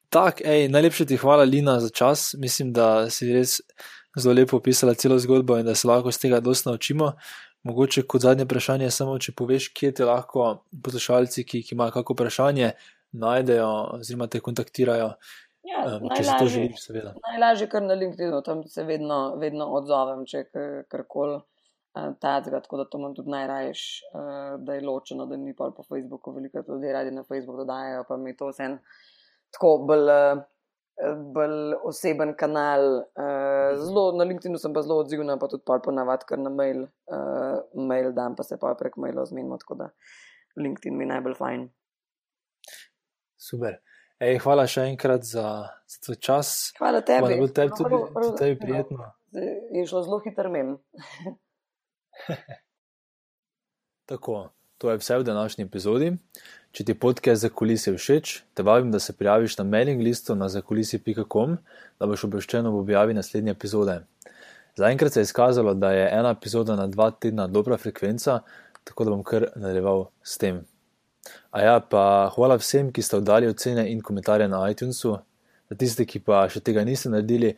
Tak, 0.09 0.41
ej, 0.45 0.69
najlepša 0.71 1.05
ti 1.05 1.17
hvala, 1.17 1.43
Lina, 1.43 1.79
za 1.79 1.89
čas. 1.89 2.35
Mislim, 2.39 2.71
da 2.73 3.09
si 3.09 3.27
res 3.33 3.59
zelo 4.17 4.35
lepo 4.35 4.57
opisala 4.57 4.93
celo 4.93 5.19
zgodbo 5.19 5.57
in 5.57 5.65
da 5.65 5.75
se 5.75 5.87
lahko 5.87 6.11
z 6.11 6.19
tega 6.19 6.39
dosta 6.39 6.69
naučimo. 6.69 7.11
Mogoče 7.63 8.03
kot 8.07 8.21
zadnje 8.21 8.45
vprašanje, 8.45 8.91
samo 8.91 9.17
če 9.19 9.33
poveš, 9.35 9.71
kje 9.75 9.91
te 9.99 10.05
lahko 10.05 10.45
poslušalci, 10.83 11.43
ki, 11.43 11.63
ki 11.65 11.75
imajo 11.75 11.91
kakšno 11.97 12.15
vprašanje, 12.15 12.71
najdejo 13.17 13.71
oziroma 13.97 14.27
te 14.31 14.39
kontaktirajo. 14.39 15.11
Ja, 15.67 15.81
um, 15.97 16.07
če 16.15 16.23
se 16.23 16.35
to 16.39 16.47
želiš, 16.47 16.79
seveda. 16.85 17.11
Najlažje, 17.25 17.67
ker 17.71 17.83
na 17.83 17.97
LinkedIn-u 17.99 18.39
tam 18.45 18.63
se 18.71 18.85
vedno, 18.87 19.35
vedno 19.41 19.67
odzovem, 19.75 20.23
če 20.29 20.45
karkoli 20.87 21.41
uh, 21.41 22.13
tacga, 22.23 22.61
tako 22.63 22.79
da 22.79 22.85
to 22.87 23.01
imam 23.01 23.15
tudi 23.17 23.33
najraješ, 23.33 23.81
uh, 24.13 24.53
da 24.63 24.77
je 24.77 24.85
ločeno, 24.87 25.25
da 25.27 25.35
ni 25.41 25.55
pa 25.57 25.67
po 25.75 25.83
Facebooku, 25.83 26.31
veliko 26.37 26.63
ljudi 26.69 26.93
radi 26.95 27.11
na 27.11 27.25
Facebook 27.27 27.59
dodajajo, 27.65 28.05
pa 28.07 28.17
mi 28.21 28.37
to 28.37 28.53
vse 28.53 28.77
tako 29.51 29.73
bolj. 29.89 30.13
Bolj 31.33 31.75
oseben 31.85 32.33
kanal. 32.37 32.85
Uh, 33.13 33.75
zelo, 33.81 34.11
na 34.17 34.25
LinkedIn-u 34.25 34.59
sem 34.61 34.73
pa 34.73 34.81
zelo 34.85 34.99
odzivna, 35.03 35.37
pa 35.37 35.49
tudi 35.51 35.63
ponavadi 35.85 36.25
kar 36.29 36.41
na 36.41 36.49
mail, 36.49 36.87
uh, 37.13 37.59
mail 37.77 38.13
dam, 38.17 38.35
pa 38.35 38.43
se 38.43 38.57
pa 38.61 38.73
prek 38.79 38.97
maila 38.97 39.25
zmenimo, 39.29 39.59
tako 39.61 39.77
da 39.83 39.89
LinkedIn 40.57 40.97
mi 40.97 41.05
je 41.05 41.11
najbolj 41.13 41.37
fajn. 41.37 41.67
Super. 43.37 43.77
Ej, 44.17 44.39
hvala 44.41 44.65
še 44.65 44.87
enkrat 44.89 45.27
za, 45.29 45.47
za 45.85 45.99
tvoj 46.05 46.17
čas. 46.25 46.53
Hvala 46.79 47.03
tebi. 47.05 47.35
Hvala 47.35 47.51
tebi 47.53 47.77
tudi, 47.77 47.93
no, 47.93 48.07
tudi 48.17 48.37
tebi 48.39 48.59
prijetno. 48.63 49.11
Je 49.77 49.85
šlo 49.85 50.01
zelo 50.07 50.17
hitro 50.25 50.49
mem. 50.49 50.73
Tako, 54.09 54.49
to 54.77 54.91
je 54.91 54.97
vse 54.97 55.17
v 55.17 55.23
današnji 55.23 55.63
epizodi. 55.63 56.11
Če 56.71 56.83
ti 56.83 56.93
podcast 56.93 57.41
za 57.41 57.49
kulise 57.49 57.93
všeč, 57.95 58.41
te 58.53 58.63
vabim, 58.63 58.91
da 58.91 58.99
se 58.99 59.13
prijaviš 59.13 59.57
na 59.57 59.63
mailing 59.63 60.01
listu 60.01 60.35
na 60.35 60.49
zakulisi.com, 60.49 61.57
da 61.99 62.05
boš 62.05 62.27
obveščen 62.27 62.67
ob 62.69 62.75
objavi 62.83 63.15
naslednje 63.17 63.51
epizode. 63.55 64.01
Zaenkrat 64.77 65.13
se 65.13 65.19
je 65.19 65.29
izkazalo, 65.29 65.73
da 65.73 65.91
je 65.91 66.09
ena 66.13 66.35
epizoda 66.37 66.75
na 66.75 66.87
dva 66.87 67.09
tedna 67.11 67.47
dobra 67.47 67.77
frekvenca, 67.77 68.41
tako 68.83 69.03
da 69.03 69.15
bom 69.15 69.23
kar 69.23 69.47
nadaljeval 69.55 70.05
s 70.23 70.37
tem. 70.37 70.61
A 71.51 71.63
ja, 71.63 71.79
pa 71.79 72.29
hvala 72.35 72.59
vsem, 72.61 72.91
ki 72.93 73.01
ste 73.01 73.17
oddali 73.17 73.49
ocene 73.49 73.87
in 73.91 74.01
komentarje 74.01 74.47
na 74.47 74.61
iTunesu. 74.69 75.17
Za 75.69 75.75
tiste, 75.75 76.05
ki 76.05 76.21
pa 76.23 76.45
še 76.51 76.61
tega 76.61 76.85
niste 76.85 77.09
naredili, 77.09 77.55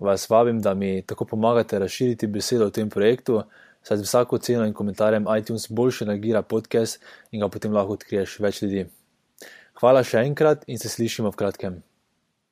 vas 0.00 0.24
vabim, 0.30 0.62
da 0.64 0.72
mi 0.74 1.02
tako 1.06 1.28
pomagate 1.34 1.78
razširiti 1.78 2.26
besedo 2.26 2.66
o 2.66 2.74
tem 2.74 2.88
projektu 2.90 3.42
saj 3.82 4.00
z 4.00 4.08
vsako 4.08 4.38
ceno 4.38 4.66
in 4.66 4.74
komentarjem 4.74 5.26
iTunes 5.38 5.68
boljše 5.70 6.06
nagira 6.06 6.42
podcast 6.42 7.00
in 7.30 7.40
ga 7.40 7.48
potem 7.48 7.72
lahko 7.72 7.98
odkriješ 7.98 8.38
več 8.40 8.62
ljudi. 8.62 8.86
Hvala 9.80 10.04
še 10.04 10.22
enkrat 10.26 10.64
in 10.66 10.78
se 10.78 10.88
slišimo 10.88 11.30
v 11.32 11.36
kratkem. 11.36 11.82